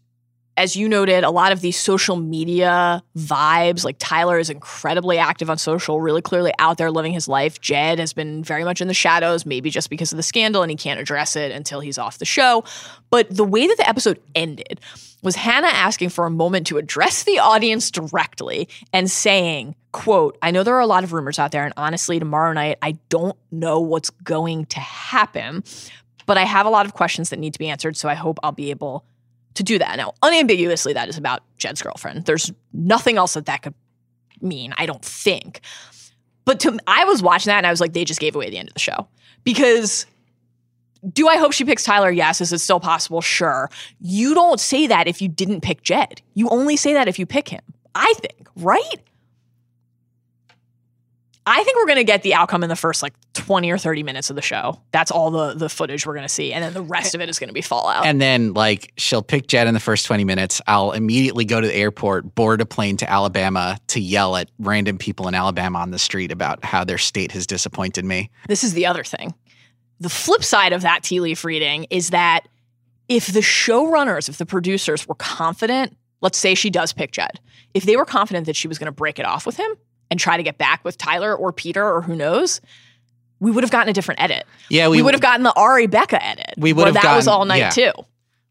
as 0.61 0.77
you 0.77 0.91
noted, 0.91 1.24
a 1.24 1.31
lot 1.31 1.53
of 1.53 1.62
these 1.62 1.78
social 1.78 2.16
media 2.16 3.03
vibes, 3.16 3.82
like 3.82 3.97
Tyler 3.99 4.39
is 4.39 4.51
incredibly 4.51 5.16
active 5.16 5.49
on 5.49 5.57
social, 5.57 6.03
really 6.03 6.20
clearly 6.20 6.53
out 6.59 6.77
there 6.77 6.91
living 6.91 7.15
his 7.15 7.27
life. 7.27 7.62
Jed 7.62 7.99
has 7.99 8.12
been 8.12 8.45
very 8.45 8.62
much 8.62 8.82
in 8.82 8.87
the 8.87 8.93
shadows, 8.93 9.47
maybe 9.47 9.70
just 9.70 9.89
because 9.89 10.12
of 10.12 10.19
the 10.19 10.23
scandal, 10.23 10.61
and 10.62 10.70
he 10.70 10.77
can't 10.77 11.01
address 11.01 11.35
it 11.35 11.51
until 11.51 11.81
he's 11.81 11.97
off 11.97 12.19
the 12.19 12.27
show. 12.27 12.62
But 13.09 13.35
the 13.35 13.43
way 13.43 13.66
that 13.66 13.78
the 13.78 13.89
episode 13.89 14.20
ended 14.35 14.81
was 15.23 15.35
Hannah 15.35 15.69
asking 15.69 16.11
for 16.11 16.27
a 16.27 16.31
moment 16.31 16.66
to 16.66 16.77
address 16.77 17.23
the 17.23 17.39
audience 17.39 17.91
directly 17.91 18.69
and 18.93 19.11
saying, 19.11 19.77
quote, 19.93 20.37
I 20.43 20.51
know 20.51 20.62
there 20.62 20.77
are 20.77 20.81
a 20.81 20.87
lot 20.87 21.05
of 21.05 21.15
rumors 21.15 21.39
out 21.39 21.53
there, 21.53 21.65
and 21.65 21.73
honestly, 21.78 22.19
tomorrow 22.19 22.53
night, 22.53 22.77
I 22.82 22.99
don't 23.09 23.37
know 23.51 23.81
what's 23.81 24.11
going 24.11 24.66
to 24.66 24.81
happen, 24.81 25.65
but 26.27 26.37
I 26.37 26.45
have 26.45 26.66
a 26.66 26.70
lot 26.70 26.85
of 26.85 26.93
questions 26.93 27.31
that 27.31 27.39
need 27.39 27.55
to 27.55 27.59
be 27.59 27.70
answered, 27.70 27.97
so 27.97 28.11
I 28.11 28.15
hope 28.15 28.39
I'll 28.43 28.53
be 28.53 28.69
able 28.70 29.07
to 29.55 29.62
do 29.62 29.78
that. 29.78 29.97
Now, 29.97 30.12
unambiguously, 30.22 30.93
that 30.93 31.09
is 31.09 31.18
about 31.18 31.43
Jed's 31.59 31.82
girlfriend. 31.82 32.24
There's 32.27 32.52
nothing 32.72 33.16
else 33.16 33.35
that 33.35 33.47
that 33.47 33.62
could 33.62 33.74
mean, 34.40 34.72
I 34.78 34.86
don't 34.86 35.05
think. 35.05 35.60
But 36.44 36.60
to 36.60 36.78
I 36.86 37.05
was 37.05 37.22
watching 37.22 37.51
that 37.51 37.59
and 37.59 37.66
I 37.66 37.70
was 37.70 37.81
like, 37.81 37.93
they 37.93 38.05
just 38.05 38.20
gave 38.20 38.35
away 38.35 38.51
the 38.51 38.59
end 38.59 38.68
of 38.68 38.74
the 38.74 38.81
show 38.81 39.09
because. 39.44 40.06
Do 41.14 41.28
I 41.28 41.39
hope 41.39 41.52
she 41.52 41.64
picks 41.64 41.82
Tyler? 41.82 42.10
Yes. 42.10 42.43
Is 42.43 42.52
it 42.52 42.59
still 42.59 42.78
possible? 42.78 43.22
Sure. 43.22 43.70
You 44.01 44.35
don't 44.35 44.60
say 44.60 44.86
that 44.86 45.09
if 45.09 45.22
you 45.22 45.28
didn't 45.28 45.62
pick 45.62 45.82
Jed. 45.82 46.20
You 46.35 46.51
only 46.51 46.77
say 46.77 46.93
that 46.93 47.09
if 47.09 47.18
you 47.18 47.24
pick 47.24 47.48
him. 47.48 47.62
I 47.94 48.12
think, 48.18 48.47
right? 48.56 49.01
I 51.51 51.64
think 51.64 51.77
we're 51.77 51.86
going 51.86 51.97
to 51.97 52.05
get 52.05 52.22
the 52.22 52.35
outcome 52.35 52.62
in 52.62 52.68
the 52.68 52.77
first 52.77 53.02
like 53.02 53.12
20 53.32 53.72
or 53.72 53.78
30 53.78 54.05
minutes 54.05 54.31
of 54.31 54.36
the 54.36 54.43
show. 54.43 54.81
That's 54.93 55.10
all 55.10 55.32
the 55.32 55.55
the 55.55 55.68
footage 55.68 56.06
we're 56.06 56.14
going 56.14 56.24
to 56.24 56.32
see 56.32 56.52
and 56.52 56.62
then 56.62 56.72
the 56.72 56.82
rest 56.82 57.14
of 57.14 57.20
it 57.20 57.28
is 57.28 57.40
going 57.40 57.48
to 57.48 57.55
be 57.55 57.60
fallout. 57.60 58.06
And 58.06 58.20
then 58.20 58.55
like 58.55 58.93
she'll 58.97 59.22
pick 59.22 59.48
Jed 59.48 59.66
in 59.66 59.74
the 59.74 59.81
first 59.81 60.06
20 60.06 60.22
minutes. 60.24 60.60
I'll 60.68 60.93
immediately 60.93 61.44
go 61.44 61.60
to 61.60 61.66
the 61.66 61.74
airport, 61.74 62.36
board 62.36 62.60
a 62.60 62.66
plane 62.66 62.97
to 62.98 63.10
Alabama 63.10 63.78
to 63.89 64.01
yell 64.01 64.36
at 64.36 64.48
random 64.60 64.97
people 64.97 65.27
in 65.27 65.35
Alabama 65.35 65.81
on 65.81 65.90
the 65.90 65.98
street 65.98 66.31
about 66.31 66.64
how 66.64 66.85
their 66.85 66.98
state 66.98 67.32
has 67.32 67.48
disappointed 67.48 68.05
me. 68.05 68.31
this 68.47 68.62
is 68.62 68.74
the 68.74 68.86
other 68.86 69.02
thing. 69.02 69.35
The 69.98 70.09
flip 70.09 70.44
side 70.44 70.72
of 70.72 70.82
that 70.82 71.02
tea 71.02 71.20
leaf 71.20 71.44
reading 71.44 71.86
is 71.90 72.10
that 72.10 72.47
if 73.09 73.27
the 73.27 73.40
showrunners, 73.40 74.28
if 74.28 74.39
the 74.39 74.47
producers 74.47 75.09
were 75.09 75.16
confident, 75.16 75.97
let's 76.20 76.39
say 76.39 76.55
she 76.55 76.70
does 76.70 76.93
pick 76.93 77.10
Jed, 77.10 77.40
if 77.74 77.82
they 77.82 77.97
were 77.97 78.05
confident 78.05 78.47
that 78.47 78.55
she 78.55 78.68
was 78.68 78.78
going 78.78 78.86
to 78.86 78.93
break 78.93 79.18
it 79.18 79.27
off 79.27 79.47
with 79.47 79.56
him 79.56 79.74
and 80.11 80.19
try 80.19 80.37
to 80.37 80.43
get 80.43 80.59
back 80.59 80.85
with 80.85 80.99
Tyler 80.99 81.35
or 81.35 81.53
Peter 81.53 81.87
or 81.87 82.03
who 82.03 82.16
knows, 82.16 82.61
we 83.39 83.51
would 83.51 83.65
have 83.65 83.70
gotten 83.70 83.89
a 83.89 83.93
different 83.93 84.20
edit. 84.20 84.47
Yeah, 84.69 84.89
We, 84.89 84.99
we, 84.99 85.03
would 85.03 85.15
have 85.15 85.20
gotten 85.20 85.43
the 85.43 85.53
Arie 85.57 85.87
Becca 85.87 86.23
edit. 86.23 86.55
We 86.57 86.73
would 86.73 86.87
have 86.87 86.95
that 86.95 87.16
was 87.16 87.27
all 87.27 87.45
night 87.45 87.59
yeah. 87.59 87.70
too. 87.70 87.93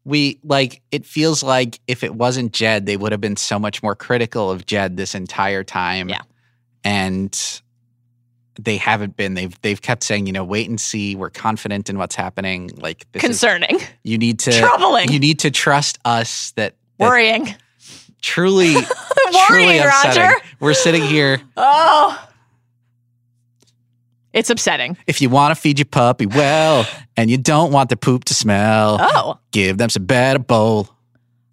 we 0.04 0.38
like 0.42 0.82
it 0.90 1.06
feels 1.06 1.42
like 1.42 1.80
if 1.86 2.02
it 2.02 2.14
wasn't 2.14 2.52
Jed, 2.52 2.86
they 2.86 2.96
would 2.96 3.12
have 3.12 3.20
been 3.20 3.36
so 3.36 3.58
much 3.58 3.82
more 3.82 3.94
critical 3.94 4.50
of 4.50 4.66
Jed 4.66 4.96
this 4.96 5.14
entire 5.14 5.62
time. 5.62 6.08
Yeah. 6.08 6.22
And 6.82 7.60
they 8.58 8.76
haven't 8.76 9.16
been. 9.16 9.34
They've 9.34 9.60
they've 9.62 9.80
kept 9.80 10.02
saying, 10.02 10.26
you 10.26 10.32
know, 10.32 10.44
wait 10.44 10.68
and 10.68 10.80
see. 10.80 11.14
We're 11.14 11.30
confident 11.30 11.88
in 11.88 11.98
what's 11.98 12.14
happening. 12.14 12.70
Like 12.76 13.06
this 13.12 13.22
is, 13.22 13.28
Concerning, 13.28 13.78
you 14.02 14.18
need 14.18 14.38
to 14.40 14.52
Troubling. 14.58 15.10
You 15.10 15.18
need 15.18 15.40
to 15.40 15.50
trust 15.50 15.98
us 16.04 16.52
that, 16.52 16.74
that 16.98 17.04
worrying, 17.04 17.54
truly 18.20 18.74
truly 19.46 19.64
worrying, 19.64 19.80
upsetting. 19.82 20.22
Roger. 20.22 20.34
We're 20.60 20.74
sitting 20.74 21.02
here. 21.02 21.40
Oh, 21.56 22.26
it's 24.32 24.48
upsetting. 24.50 24.96
If 25.06 25.20
you 25.20 25.28
want 25.28 25.54
to 25.54 25.60
feed 25.60 25.78
your 25.78 25.86
puppy 25.86 26.26
well, 26.26 26.86
and 27.16 27.28
you 27.30 27.36
don't 27.36 27.72
want 27.72 27.90
the 27.90 27.96
poop 27.96 28.24
to 28.26 28.34
smell, 28.34 28.98
Oh, 29.00 29.38
give 29.50 29.76
them 29.78 29.90
some 29.90 30.04
better 30.04 30.38
bowl. 30.38 30.88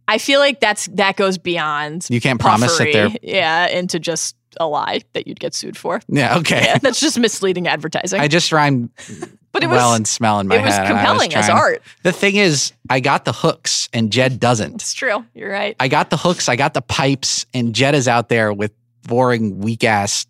I 0.07 0.19
feel 0.19 0.39
like 0.39 0.59
that's 0.59 0.85
that 0.93 1.17
goes 1.17 1.37
beyond 1.37 2.07
You 2.09 2.21
can't 2.21 2.39
promise 2.39 2.77
that 2.77 2.93
they're 2.93 3.09
yeah, 3.21 3.67
into 3.67 3.99
just 3.99 4.35
a 4.59 4.65
lie 4.67 5.01
that 5.13 5.27
you'd 5.27 5.39
get 5.39 5.53
sued 5.53 5.75
for. 5.77 5.99
yeah 6.07 6.37
okay. 6.37 6.61
Yeah, 6.65 6.77
that's 6.77 6.99
just 6.99 7.19
misleading 7.19 7.67
advertising. 7.67 8.19
I 8.21 8.27
just 8.27 8.51
rhymed 8.51 8.89
but 9.57 9.63
it 9.63 9.67
was 9.67 9.77
well 9.77 9.93
and 9.93 10.07
smell 10.07 10.39
in 10.39 10.47
my 10.47 10.55
it 10.57 10.63
was 10.63 10.73
head. 10.73 10.85
and 10.85 10.93
I 10.93 11.03
compelling 11.03 11.33
as 11.35 11.49
art. 11.49 11.81
The 12.03 12.11
thing 12.11 12.35
is, 12.35 12.73
I 12.89 12.99
got 12.99 13.25
the 13.25 13.33
hooks 13.33 13.89
and 13.93 14.11
Jed 14.11 14.39
doesn't. 14.39 14.75
It's 14.75 14.93
true. 14.93 15.25
You're 15.33 15.51
right. 15.51 15.75
I 15.79 15.87
got 15.87 16.09
the 16.09 16.17
hooks, 16.17 16.49
I 16.49 16.55
got 16.55 16.73
the 16.73 16.81
pipes, 16.81 17.45
and 17.53 17.73
Jed 17.73 17.95
is 17.95 18.07
out 18.07 18.29
there 18.29 18.53
with 18.53 18.71
boring, 19.03 19.59
weak 19.59 19.83
ass 19.83 20.25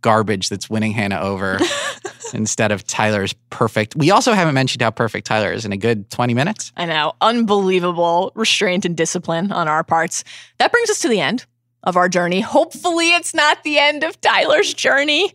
garbage 0.00 0.48
that's 0.48 0.68
winning 0.68 0.92
Hannah 0.92 1.20
over 1.20 1.58
instead 2.34 2.72
of 2.72 2.84
Tyler's 2.86 3.32
perfect. 3.50 3.94
We 3.96 4.10
also 4.10 4.32
haven't 4.32 4.54
mentioned 4.54 4.82
how 4.82 4.90
perfect 4.90 5.26
Tyler 5.26 5.52
is 5.52 5.64
in 5.64 5.72
a 5.72 5.76
good 5.76 6.10
20 6.10 6.34
minutes. 6.34 6.72
I 6.76 6.86
know. 6.86 7.12
Unbelievable 7.20 8.32
restraint 8.34 8.84
and 8.84 8.96
discipline 8.96 9.52
on 9.52 9.68
our 9.68 9.84
parts. 9.84 10.24
That 10.58 10.72
brings 10.72 10.90
us 10.90 11.00
to 11.00 11.08
the 11.08 11.20
end 11.20 11.46
of 11.84 11.96
our 11.96 12.08
journey. 12.08 12.40
Hopefully, 12.40 13.14
it's 13.14 13.34
not 13.34 13.62
the 13.62 13.78
end 13.78 14.04
of 14.04 14.20
Tyler's 14.20 14.74
journey. 14.74 15.32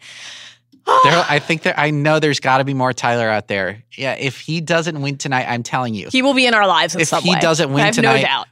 There, 1.03 1.25
I 1.29 1.39
think 1.39 1.63
there, 1.63 1.77
I 1.77 1.91
know 1.91 2.19
there's 2.19 2.39
got 2.39 2.57
to 2.59 2.63
be 2.63 2.73
more 2.73 2.93
Tyler 2.93 3.29
out 3.29 3.47
there. 3.47 3.83
Yeah, 3.95 4.13
if 4.13 4.39
he 4.39 4.61
doesn't 4.61 5.01
win 5.01 5.17
tonight, 5.17 5.45
I'm 5.47 5.61
telling 5.63 5.93
you. 5.93 6.07
He 6.11 6.21
will 6.21 6.33
be 6.33 6.45
in 6.45 6.53
our 6.53 6.65
lives 6.67 6.95
in 6.95 7.01
If 7.01 7.09
he 7.11 7.31
way. 7.31 7.39
doesn't 7.39 7.71
win 7.71 7.83
I 7.83 7.85
have 7.87 7.95
tonight- 7.95 8.15
no 8.17 8.21
doubt. 8.21 8.47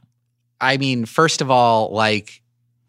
I 0.62 0.78
mean, 0.78 1.06
first 1.06 1.42
of 1.42 1.50
all, 1.52 1.92
like 1.94 2.42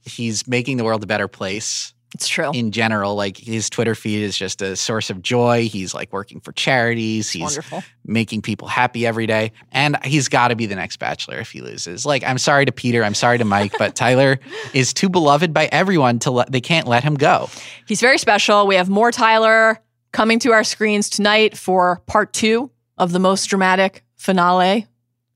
he's 0.05 0.47
making 0.47 0.77
the 0.77 0.85
world 0.85 1.03
a 1.03 1.07
better 1.07 1.29
place. 1.29 1.93
It's 2.17 2.29
true. 2.29 2.51
in 2.55 2.73
general. 2.73 3.15
Like 3.15 3.37
his 3.37 3.69
Twitter 3.69 3.95
feed 3.95 4.23
is 4.23 4.37
just 4.37 4.63
a 4.63 4.75
source 4.75 5.11
of 5.11 5.21
joy. 5.21 5.69
He's 5.69 5.93
like 5.93 6.13
working 6.13 6.41
for 6.41 6.53
charities. 6.53 7.31
He's 7.31 7.43
Wonderful. 7.43 7.83
making 8.07 8.41
people 8.43 8.69
happy 8.69 9.07
every 9.07 9.27
day. 9.27 9.53
And 9.71 10.03
he's 10.05 10.29
got 10.29 10.49
to 10.49 10.57
be 10.57 10.65
the 10.65 10.75
next 10.77 10.97
bachelor 10.97 11.39
if 11.39 11.51
he 11.51 11.61
loses. 11.61 12.07
Like, 12.07 12.25
I'm 12.25 12.39
sorry 12.39 12.65
to 12.65 12.73
Peter. 12.73 13.05
I'm 13.05 13.15
sorry 13.15 13.37
to 13.39 13.45
Mike, 13.45 13.75
but 13.79 13.95
Tyler 13.95 14.39
is 14.73 14.95
too 14.95 15.09
beloved 15.11 15.53
by 15.53 15.69
everyone 15.71 16.19
to 16.21 16.31
let, 16.31 16.51
they 16.51 16.61
can't 16.63 16.89
let 16.89 17.05
him 17.05 17.15
go. 17.15 17.49
He's 17.87 18.01
very 18.01 18.19
special. 18.19 18.67
We 18.67 18.77
have 18.77 18.89
more 18.89 19.13
Tyler 19.13 19.79
coming 20.13 20.39
to 20.39 20.53
our 20.53 20.65
screens 20.65 21.11
tonight 21.11 21.57
for 21.57 22.03
part 22.07 22.33
two 22.33 22.71
of 22.97 23.13
the 23.13 23.19
most 23.19 23.47
dramatic 23.47 24.03
finale. 24.17 24.87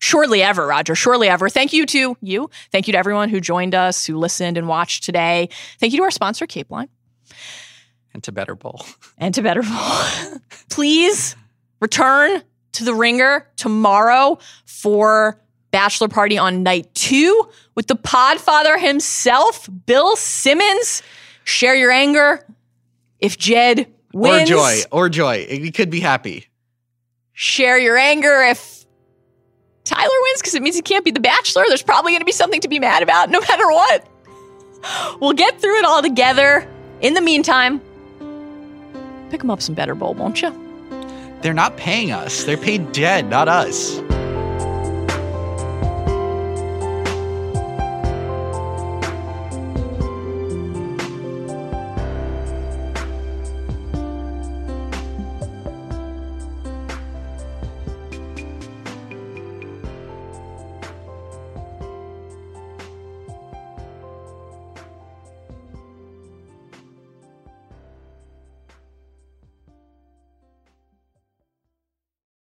Shortly 0.02 0.42
ever, 0.42 0.66
Roger. 0.66 0.94
Shortly 0.94 1.28
ever. 1.28 1.48
Thank 1.48 1.72
you 1.72 1.84
to 1.86 2.16
you. 2.22 2.50
Thank 2.72 2.88
you 2.88 2.92
to 2.92 2.98
everyone 2.98 3.28
who 3.28 3.38
joined 3.40 3.74
us, 3.74 4.04
who 4.06 4.16
listened 4.16 4.56
and 4.58 4.66
watched 4.66 5.04
today. 5.04 5.48
Thank 5.78 5.92
you 5.92 5.98
to 5.98 6.04
our 6.04 6.10
sponsor, 6.10 6.46
Cape 6.46 6.70
Line, 6.70 6.88
And 8.14 8.22
to 8.24 8.32
Better 8.32 8.54
Bowl. 8.54 8.84
and 9.18 9.34
to 9.34 9.42
Better 9.42 9.62
Bowl. 9.62 10.38
Please 10.70 11.36
return 11.80 12.42
to 12.72 12.84
the 12.84 12.94
ringer 12.94 13.46
tomorrow 13.56 14.38
for 14.64 15.38
Bachelor 15.70 16.08
Party 16.08 16.38
on 16.38 16.62
night 16.62 16.92
two 16.94 17.48
with 17.74 17.86
the 17.86 17.94
Podfather 17.96 18.80
himself, 18.80 19.68
Bill 19.86 20.16
Simmons. 20.16 21.02
Share 21.44 21.74
your 21.74 21.90
anger. 21.90 22.44
If 23.18 23.36
Jed 23.36 23.86
wins, 24.14 24.50
Or 24.50 24.54
joy. 24.54 24.76
Or 24.90 25.08
joy. 25.10 25.46
He 25.46 25.70
could 25.70 25.90
be 25.90 26.00
happy. 26.00 26.46
share 27.34 27.78
your 27.78 27.96
anger 27.98 28.40
if 28.42 28.79
Tyler 29.90 30.08
wins 30.22 30.40
because 30.40 30.54
it 30.54 30.62
means 30.62 30.76
he 30.76 30.82
can't 30.82 31.04
be 31.04 31.10
the 31.10 31.18
bachelor. 31.18 31.64
There's 31.66 31.82
probably 31.82 32.12
going 32.12 32.20
to 32.20 32.24
be 32.24 32.30
something 32.30 32.60
to 32.60 32.68
be 32.68 32.78
mad 32.78 33.02
about 33.02 33.28
no 33.28 33.40
matter 33.48 33.66
what. 33.66 34.06
We'll 35.20 35.32
get 35.32 35.60
through 35.60 35.78
it 35.78 35.84
all 35.84 36.00
together. 36.00 36.66
In 37.00 37.14
the 37.14 37.20
meantime, 37.20 37.80
pick 39.30 39.42
him 39.42 39.50
up 39.50 39.60
some 39.60 39.74
better 39.74 39.96
bowl, 39.96 40.14
won't 40.14 40.42
you? 40.42 40.54
They're 41.42 41.54
not 41.54 41.76
paying 41.76 42.12
us. 42.12 42.44
They're 42.44 42.56
paid 42.56 42.92
dead, 42.92 43.28
not 43.28 43.48
us. 43.48 44.00